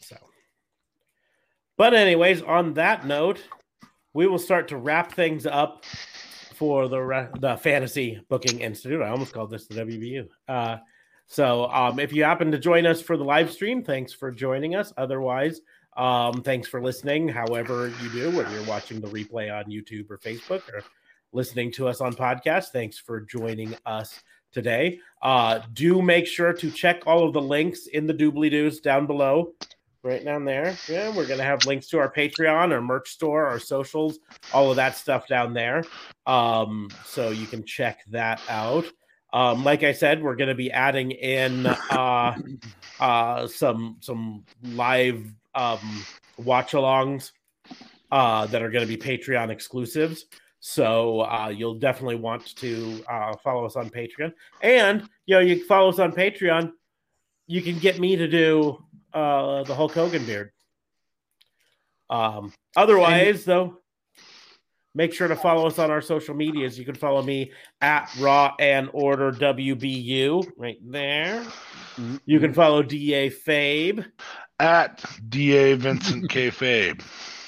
So, 0.03 0.17
but 1.79 1.95
anyways, 1.95 2.43
on 2.43 2.75
that 2.75 3.07
note, 3.07 3.43
we 4.13 4.27
will 4.27 4.39
start 4.39 4.69
to 4.69 4.77
wrap 4.77 5.13
things 5.13 5.47
up 5.47 5.85
for 6.55 6.89
the 6.89 7.01
re- 7.01 7.29
the 7.39 7.57
Fantasy 7.57 8.21
Booking 8.29 8.61
Institute. 8.61 9.01
I 9.01 9.09
almost 9.09 9.33
called 9.33 9.51
this 9.51 9.67
the 9.67 9.77
WBU. 9.77 10.29
Uh, 10.49 10.79
so, 11.27 11.67
um, 11.71 11.99
if 11.99 12.13
you 12.13 12.25
happen 12.25 12.51
to 12.51 12.59
join 12.59 12.85
us 12.85 13.01
for 13.01 13.17
the 13.17 13.25
live 13.25 13.51
stream, 13.53 13.85
thanks 13.85 14.13
for 14.13 14.31
joining 14.33 14.75
us. 14.75 14.93
Otherwise, 14.97 15.61
um, 15.97 16.43
thanks 16.43 16.67
for 16.67 16.83
listening. 16.83 17.29
However 17.29 17.93
you 18.03 18.11
do, 18.11 18.37
whether 18.37 18.51
you're 18.51 18.67
watching 18.67 19.01
the 19.01 19.09
replay 19.09 19.57
on 19.57 19.71
YouTube 19.71 20.11
or 20.11 20.19
Facebook 20.19 20.63
or 20.73 20.83
listening 21.33 21.71
to 21.73 21.87
us 21.87 22.01
on 22.01 22.15
podcast, 22.15 22.69
thanks 22.69 22.99
for 22.99 23.21
joining 23.21 23.77
us 23.87 24.21
today. 24.53 24.99
Uh, 25.23 25.61
do 25.75 26.01
make 26.03 26.27
sure 26.27 26.53
to 26.53 26.71
check 26.71 27.03
all 27.07 27.27
of 27.27 27.33
the 27.33 27.43
links 27.43 27.87
in 27.87 28.07
the 28.07 28.15
doobly 28.15 28.51
doos 28.51 28.81
down 28.81 29.07
below, 29.07 29.53
right 30.03 30.25
down 30.25 30.45
there. 30.45 30.77
Yeah, 30.89 31.15
we're 31.15 31.27
gonna 31.27 31.45
have 31.45 31.67
links 31.67 31.89
to 31.89 31.99
our 31.99 32.13
Patreon, 32.13 32.73
our 32.73 32.81
merch 32.81 33.11
store, 33.11 33.47
our 33.47 33.59
socials, 33.59 34.19
all 34.53 34.71
of 34.71 34.77
that 34.77 34.97
stuff 34.97 35.27
down 35.27 35.53
there. 35.53 35.85
Um, 36.27 36.89
so 37.05 37.31
you 37.31 37.47
can 37.47 37.65
check 37.65 38.01
that 38.11 38.41
out. 38.49 38.87
Um, 39.33 39.65
like 39.65 39.83
I 39.83 39.93
said, 39.93 40.23
we're 40.23 40.37
gonna 40.37 40.55
be 40.55 40.71
adding 40.71 41.11
in 41.11 41.67
uh, 41.67 42.35
uh, 43.01 43.47
some 43.47 43.97
some 44.01 44.45
live 44.63 45.25
um, 45.55 46.05
watch-alongs 46.39 47.33
uh, 48.11 48.47
that 48.47 48.63
are 48.63 48.71
to 48.71 48.87
be 48.87 48.97
Patreon 48.97 49.51
exclusives. 49.51 50.27
So 50.61 51.21
uh, 51.21 51.53
you'll 51.55 51.79
definitely 51.79 52.17
want 52.17 52.57
to 52.57 53.05
uh, 53.09 53.37
follow 53.45 53.65
us 53.65 53.77
on 53.77 53.91
Patreon, 53.91 54.33
and 54.63 55.09
you 55.27 55.35
know 55.37 55.41
you 55.41 55.65
follow 55.67 55.89
us 55.89 55.99
on 55.99 56.13
Patreon. 56.13 56.73
You 57.47 57.63
can 57.63 57.79
get 57.79 57.99
me 57.99 58.17
to 58.17 58.29
do 58.29 58.85
uh, 59.15 59.63
the 59.65 59.75
Hulk 59.75 59.93
Hogan 59.93 60.25
beard. 60.25 60.51
Um, 62.11 62.53
otherwise, 62.77 63.45
though, 63.45 63.79
make 64.95 65.13
sure 65.13 65.29
to 65.29 65.37
follow 65.37 65.67
us 65.67 65.79
on 65.79 65.91
our 65.91 66.01
social 66.01 66.35
medias. 66.35 66.79
You 66.79 66.85
can 66.85 66.95
follow 66.95 67.23
me 67.23 67.53
at 67.81 68.11
Raw 68.19 68.55
and 68.59 68.89
Order 68.93 69.33
WBU 69.33 70.51
right 70.57 70.79
there. 70.83 71.45
You 72.25 72.39
can 72.41 72.55
follow 72.55 72.83
DA 72.83 73.29
Fabe, 73.29 74.05
At 74.61 75.05
Da 75.29 75.75
Vincent 75.75 76.31
K 76.31 76.49
Fabe. 76.51 77.03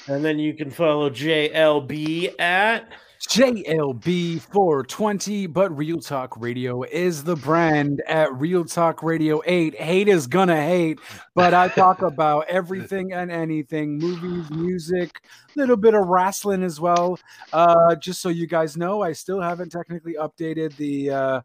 and 0.07 0.23
then 0.23 0.39
you 0.39 0.53
can 0.53 0.69
follow 0.69 1.09
JLB 1.09 2.39
at. 2.39 2.91
JLB 3.31 4.41
420, 4.41 5.47
but 5.47 5.77
Real 5.77 6.01
Talk 6.01 6.35
Radio 6.35 6.83
is 6.83 7.23
the 7.23 7.37
brand 7.37 8.03
at 8.05 8.33
Real 8.33 8.65
Talk 8.65 9.01
Radio 9.01 9.41
8. 9.45 9.73
Hate 9.75 10.09
is 10.09 10.27
gonna 10.27 10.61
hate, 10.61 10.99
but 11.33 11.53
I 11.53 11.69
talk 11.69 12.01
about 12.01 12.49
everything 12.49 13.13
and 13.13 13.31
anything 13.31 13.97
movies, 13.97 14.49
music, 14.49 15.21
a 15.55 15.59
little 15.59 15.77
bit 15.77 15.93
of 15.93 16.09
wrestling 16.09 16.61
as 16.61 16.81
well. 16.81 17.17
Uh, 17.53 17.95
just 17.95 18.21
so 18.21 18.27
you 18.27 18.47
guys 18.47 18.75
know, 18.75 19.01
I 19.01 19.13
still 19.13 19.39
haven't 19.39 19.71
technically 19.71 20.15
updated 20.15 20.75
the 20.75 21.11
uh, 21.11 21.41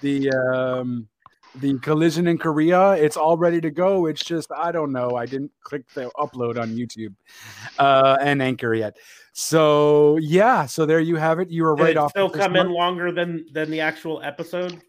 the 0.00 0.30
um, 0.30 1.06
the 1.54 1.78
collision 1.80 2.26
in 2.26 2.38
Korea. 2.38 2.92
It's 2.92 3.16
all 3.16 3.36
ready 3.36 3.60
to 3.60 3.70
go. 3.70 4.06
It's 4.06 4.24
just 4.24 4.50
I 4.56 4.70
don't 4.72 4.92
know. 4.92 5.16
I 5.16 5.26
didn't 5.26 5.50
click 5.62 5.88
the 5.94 6.10
upload 6.16 6.58
on 6.60 6.70
YouTube 6.76 7.14
uh, 7.78 8.16
and 8.20 8.40
Anchor 8.42 8.74
yet. 8.74 8.96
So 9.32 10.16
yeah, 10.18 10.66
so 10.66 10.84
there 10.86 11.00
you 11.00 11.16
have 11.16 11.38
it. 11.40 11.50
You 11.50 11.62
were 11.64 11.74
right 11.74 11.90
it 11.90 11.96
off. 11.96 12.10
still 12.10 12.28
the 12.28 12.38
first 12.38 12.46
come 12.48 12.56
in 12.56 12.70
longer 12.70 13.12
than 13.12 13.46
than 13.52 13.70
the 13.70 13.80
actual 13.80 14.20
episode? 14.22 14.80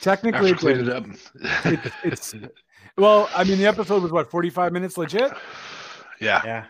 Technically, 0.00 0.52
After 0.52 0.70
it 0.70 0.76
cleaned 0.76 0.86
did. 0.86 0.88
it 0.88 1.84
up. 1.84 1.92
it's 2.04 2.34
well. 2.96 3.28
I 3.34 3.44
mean, 3.44 3.58
the 3.58 3.66
episode 3.66 4.02
was 4.02 4.10
what 4.12 4.30
forty 4.30 4.50
five 4.50 4.72
minutes 4.72 4.96
legit. 4.98 5.32
yeah. 6.20 6.40
Yeah. 6.44 6.64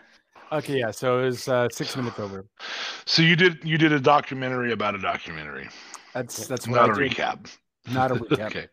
Okay, 0.51 0.77
yeah. 0.77 0.91
So 0.91 1.19
it 1.21 1.25
was 1.25 1.47
uh, 1.47 1.67
six 1.71 1.95
minutes 1.97 2.19
over. 2.19 2.45
So 3.05 3.21
you 3.23 3.35
did 3.35 3.57
you 3.63 3.77
did 3.79 3.91
a 3.91 3.99
documentary 3.99 4.71
about 4.71 4.93
a 4.93 4.99
documentary, 4.99 5.67
That's 6.13 6.47
that's 6.47 6.67
what 6.67 6.75
not 6.75 6.89
a 6.89 6.93
I 6.93 7.07
did. 7.07 7.11
recap. 7.17 7.57
Not 7.91 8.11
a 8.11 8.15
recap. 8.15 8.45
Okay. 8.47 8.67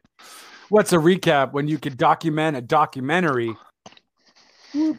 What's 0.68 0.92
a 0.92 0.98
recap 0.98 1.52
when 1.52 1.66
you 1.66 1.78
could 1.78 1.96
document 1.96 2.56
a 2.56 2.60
documentary? 2.60 3.54
Good 4.72 4.96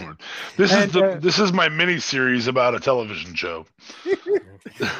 Lord. 0.00 0.16
This 0.56 0.72
And, 0.72 0.86
is 0.86 0.92
the 0.92 1.04
uh, 1.04 1.18
this 1.20 1.38
is 1.38 1.52
my 1.52 1.68
mini 1.68 1.98
series 1.98 2.46
about 2.46 2.74
a 2.74 2.80
television 2.80 3.34
show. 3.34 3.66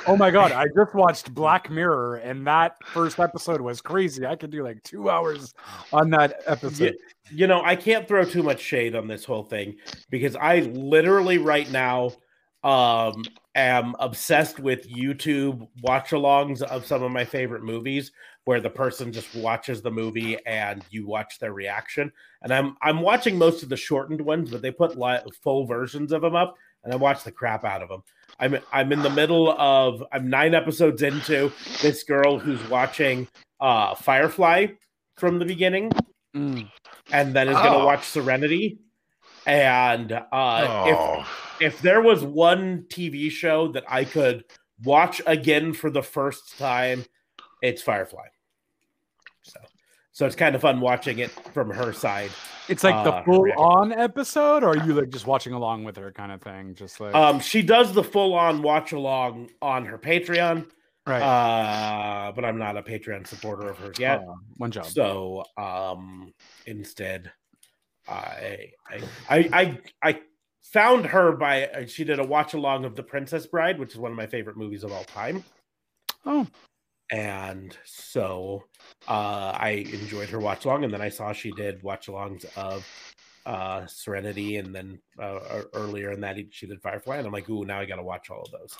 Oh 0.06 0.16
my 0.16 0.30
god, 0.30 0.50
I 0.52 0.66
just 0.76 0.92
watched 0.92 1.32
Black 1.32 1.70
Mirror, 1.70 2.16
and 2.16 2.46
that 2.46 2.76
first 2.84 3.18
episode 3.20 3.60
was 3.60 3.80
crazy. 3.80 4.26
I 4.26 4.34
could 4.36 4.50
do 4.50 4.62
like 4.64 4.82
two 4.82 5.08
hours 5.08 5.54
on 5.92 6.10
that 6.10 6.42
episode. 6.46 6.96
You 7.30 7.46
know, 7.46 7.62
I 7.64 7.76
can't 7.76 8.06
throw 8.06 8.24
too 8.24 8.42
much 8.42 8.60
shade 8.60 8.94
on 8.96 9.06
this 9.06 9.24
whole 9.24 9.44
thing 9.44 9.76
because 10.10 10.34
I 10.36 10.60
literally 10.60 11.38
right 11.38 11.70
now 11.70 12.10
um 12.64 13.24
am 13.54 13.94
obsessed 14.00 14.58
with 14.58 14.88
YouTube 14.88 15.68
watch-alongs 15.82 16.62
of 16.62 16.86
some 16.86 17.02
of 17.02 17.10
my 17.12 17.24
favorite 17.24 17.62
movies 17.62 18.12
where 18.44 18.60
the 18.60 18.70
person 18.70 19.12
just 19.12 19.34
watches 19.34 19.82
the 19.82 19.90
movie 19.90 20.36
and 20.46 20.84
you 20.90 21.06
watch 21.06 21.38
their 21.38 21.52
reaction. 21.52 22.10
And 22.42 22.52
I'm 22.52 22.76
I'm 22.82 23.00
watching 23.00 23.36
most 23.38 23.62
of 23.62 23.68
the 23.68 23.76
shortened 23.76 24.20
ones, 24.20 24.50
but 24.50 24.62
they 24.62 24.70
put 24.70 24.98
li- 24.98 25.18
full 25.42 25.66
versions 25.66 26.12
of 26.12 26.22
them 26.22 26.34
up 26.34 26.56
and 26.82 26.92
I 26.92 26.96
watch 26.96 27.22
the 27.22 27.30
crap 27.30 27.64
out 27.64 27.82
of 27.82 27.88
them. 27.88 28.02
I'm 28.40 28.58
I'm 28.72 28.90
in 28.92 29.02
the 29.02 29.10
middle 29.10 29.50
of 29.60 30.02
I'm 30.12 30.28
9 30.30 30.54
episodes 30.54 31.02
into 31.02 31.52
this 31.82 32.02
girl 32.02 32.38
who's 32.38 32.62
watching 32.68 33.28
uh 33.60 33.94
Firefly 33.94 34.68
from 35.16 35.38
the 35.38 35.44
beginning 35.44 35.92
Mm. 36.34 36.66
and 37.12 37.34
then 37.34 37.46
is 37.48 37.54
going 37.56 37.72
to 37.72 37.78
Oh. 37.80 37.84
watch 37.84 38.04
Serenity. 38.04 38.78
And 39.46 40.12
uh, 40.12 40.22
oh, 40.32 41.26
if 41.60 41.62
if 41.74 41.82
there 41.82 42.00
was 42.00 42.22
one 42.24 42.84
TV 42.88 43.30
show 43.30 43.68
that 43.72 43.84
I 43.88 44.04
could 44.04 44.44
watch 44.84 45.20
again 45.26 45.72
for 45.72 45.90
the 45.90 46.02
first 46.02 46.58
time, 46.58 47.04
it's 47.60 47.82
Firefly. 47.82 48.26
So 49.42 49.60
So 50.12 50.26
it's 50.26 50.36
kind 50.36 50.54
of 50.54 50.60
fun 50.60 50.80
watching 50.80 51.18
it 51.18 51.30
from 51.52 51.70
her 51.70 51.92
side. 51.92 52.30
It's 52.68 52.84
like 52.84 53.02
the 53.04 53.12
Uh, 53.12 53.24
full 53.24 53.42
reaction. 53.42 53.64
on 53.64 53.92
episode, 53.92 54.62
or 54.62 54.68
are 54.70 54.86
you 54.86 54.94
like 54.94 55.10
just 55.10 55.26
watching 55.26 55.52
along 55.52 55.82
with 55.84 55.96
her 55.96 56.12
kind 56.12 56.30
of 56.30 56.40
thing? 56.40 56.74
Just 56.74 57.00
like 57.00 57.14
Um, 57.14 57.40
she 57.40 57.62
does 57.62 57.92
the 57.92 58.04
full 58.04 58.34
on 58.34 58.62
watch 58.62 58.92
along 58.92 59.50
on 59.60 59.84
her 59.86 59.98
Patreon, 59.98 60.70
right. 61.06 61.20
uh, 61.22 62.30
but 62.32 62.44
I'm 62.44 62.58
not 62.58 62.76
a 62.76 62.82
Patreon 62.82 63.26
supporter 63.26 63.68
of 63.68 63.78
hers 63.78 63.98
yet. 63.98 64.20
Uh, 64.20 64.34
one 64.58 64.70
job. 64.70 64.86
So 64.86 65.42
um, 65.56 66.32
instead, 66.66 67.32
I 68.08 68.72
I 68.88 69.00
I 69.30 69.78
I, 70.02 70.20
found 70.62 71.04
her 71.06 71.32
by 71.32 71.66
uh, 71.66 71.86
she 71.86 72.04
did 72.04 72.18
a 72.18 72.24
watch 72.24 72.54
along 72.54 72.84
of 72.84 72.96
The 72.96 73.02
Princess 73.02 73.46
Bride, 73.46 73.78
which 73.78 73.92
is 73.92 73.98
one 73.98 74.10
of 74.10 74.16
my 74.16 74.26
favorite 74.26 74.56
movies 74.56 74.84
of 74.84 74.92
all 74.92 75.04
time. 75.04 75.44
Oh. 76.24 76.46
and 77.10 77.76
so 77.84 78.64
uh, 79.08 79.52
I 79.56 79.84
enjoyed 79.92 80.28
her 80.30 80.38
watch 80.38 80.64
along, 80.64 80.84
and 80.84 80.92
then 80.92 81.02
I 81.02 81.08
saw 81.08 81.32
she 81.32 81.50
did 81.52 81.82
watch 81.82 82.06
alongs 82.06 82.46
of 82.56 82.86
uh, 83.44 83.86
Serenity, 83.86 84.56
and 84.56 84.74
then 84.74 85.00
uh, 85.20 85.62
earlier 85.74 86.12
in 86.12 86.20
that 86.20 86.38
she 86.50 86.66
did 86.66 86.80
Firefly, 86.80 87.16
and 87.16 87.26
I'm 87.26 87.32
like, 87.32 87.50
ooh, 87.50 87.64
now 87.64 87.80
I 87.80 87.84
got 87.84 87.96
to 87.96 88.02
watch 88.02 88.30
all 88.30 88.42
of 88.42 88.52
those. 88.52 88.76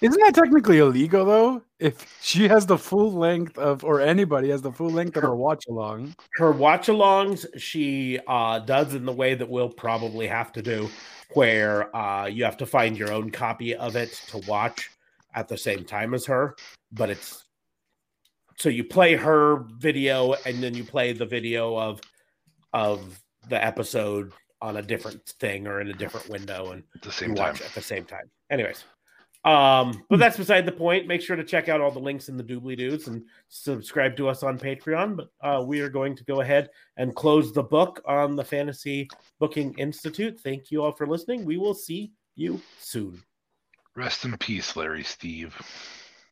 Isn't 0.00 0.20
that 0.24 0.34
technically 0.34 0.78
illegal 0.78 1.24
though? 1.24 1.62
If 1.78 2.18
she 2.22 2.48
has 2.48 2.66
the 2.66 2.78
full 2.78 3.12
length 3.12 3.58
of, 3.58 3.84
or 3.84 4.00
anybody 4.00 4.50
has 4.50 4.62
the 4.62 4.72
full 4.72 4.90
length 4.90 5.16
of 5.16 5.22
her 5.24 5.34
watch 5.34 5.64
along. 5.68 6.14
her 6.36 6.52
watch 6.52 6.86
alongs 6.88 7.46
she 7.58 8.18
uh 8.26 8.58
does 8.60 8.94
in 8.94 9.04
the 9.04 9.12
way 9.12 9.34
that 9.34 9.48
we'll 9.48 9.68
probably 9.68 10.26
have 10.26 10.52
to 10.52 10.62
do 10.62 10.88
where 11.34 11.94
uh 11.96 12.26
you 12.26 12.44
have 12.44 12.56
to 12.58 12.66
find 12.66 12.96
your 12.96 13.10
own 13.12 13.30
copy 13.30 13.74
of 13.74 13.96
it 13.96 14.12
to 14.28 14.38
watch 14.48 14.90
at 15.34 15.48
the 15.48 15.56
same 15.56 15.84
time 15.84 16.14
as 16.14 16.24
her 16.26 16.54
but 16.92 17.08
it's 17.10 17.44
so 18.58 18.68
you 18.68 18.84
play 18.84 19.14
her 19.16 19.64
video 19.78 20.34
and 20.46 20.62
then 20.62 20.74
you 20.74 20.84
play 20.84 21.12
the 21.12 21.26
video 21.26 21.76
of 21.78 22.00
of 22.72 23.20
the 23.48 23.62
episode 23.64 24.32
on 24.60 24.76
a 24.76 24.82
different 24.82 25.24
thing 25.40 25.66
or 25.66 25.80
in 25.80 25.88
a 25.88 25.92
different 25.94 26.28
window 26.28 26.70
and 26.70 26.84
At 26.94 27.02
the 27.02 27.08
you 27.08 27.12
same 27.12 27.34
time. 27.34 27.46
watch 27.54 27.62
at 27.62 27.74
the 27.74 27.80
same 27.82 28.04
time. 28.04 28.30
Anyways, 28.50 28.84
um, 29.44 30.04
but 30.08 30.18
that's 30.18 30.36
beside 30.36 30.66
the 30.66 30.72
point. 30.72 31.06
Make 31.06 31.20
sure 31.20 31.36
to 31.36 31.44
check 31.44 31.68
out 31.68 31.80
all 31.80 31.90
the 31.90 31.98
links 31.98 32.28
in 32.28 32.36
the 32.36 32.44
doobly 32.44 32.76
doos 32.76 33.08
and 33.08 33.24
subscribe 33.48 34.16
to 34.16 34.28
us 34.28 34.42
on 34.42 34.58
Patreon. 34.58 35.16
But 35.16 35.30
uh, 35.40 35.62
we 35.62 35.80
are 35.80 35.88
going 35.88 36.16
to 36.16 36.24
go 36.24 36.40
ahead 36.40 36.70
and 36.96 37.14
close 37.14 37.52
the 37.52 37.62
book 37.62 38.00
on 38.06 38.36
the 38.36 38.44
Fantasy 38.44 39.08
Booking 39.40 39.74
Institute. 39.78 40.38
Thank 40.40 40.70
you 40.70 40.82
all 40.82 40.92
for 40.92 41.06
listening. 41.06 41.44
We 41.44 41.56
will 41.56 41.74
see 41.74 42.12
you 42.36 42.60
soon. 42.78 43.22
Rest 43.96 44.24
in 44.24 44.36
peace, 44.38 44.76
Larry 44.76 45.02
Steve. 45.02 45.54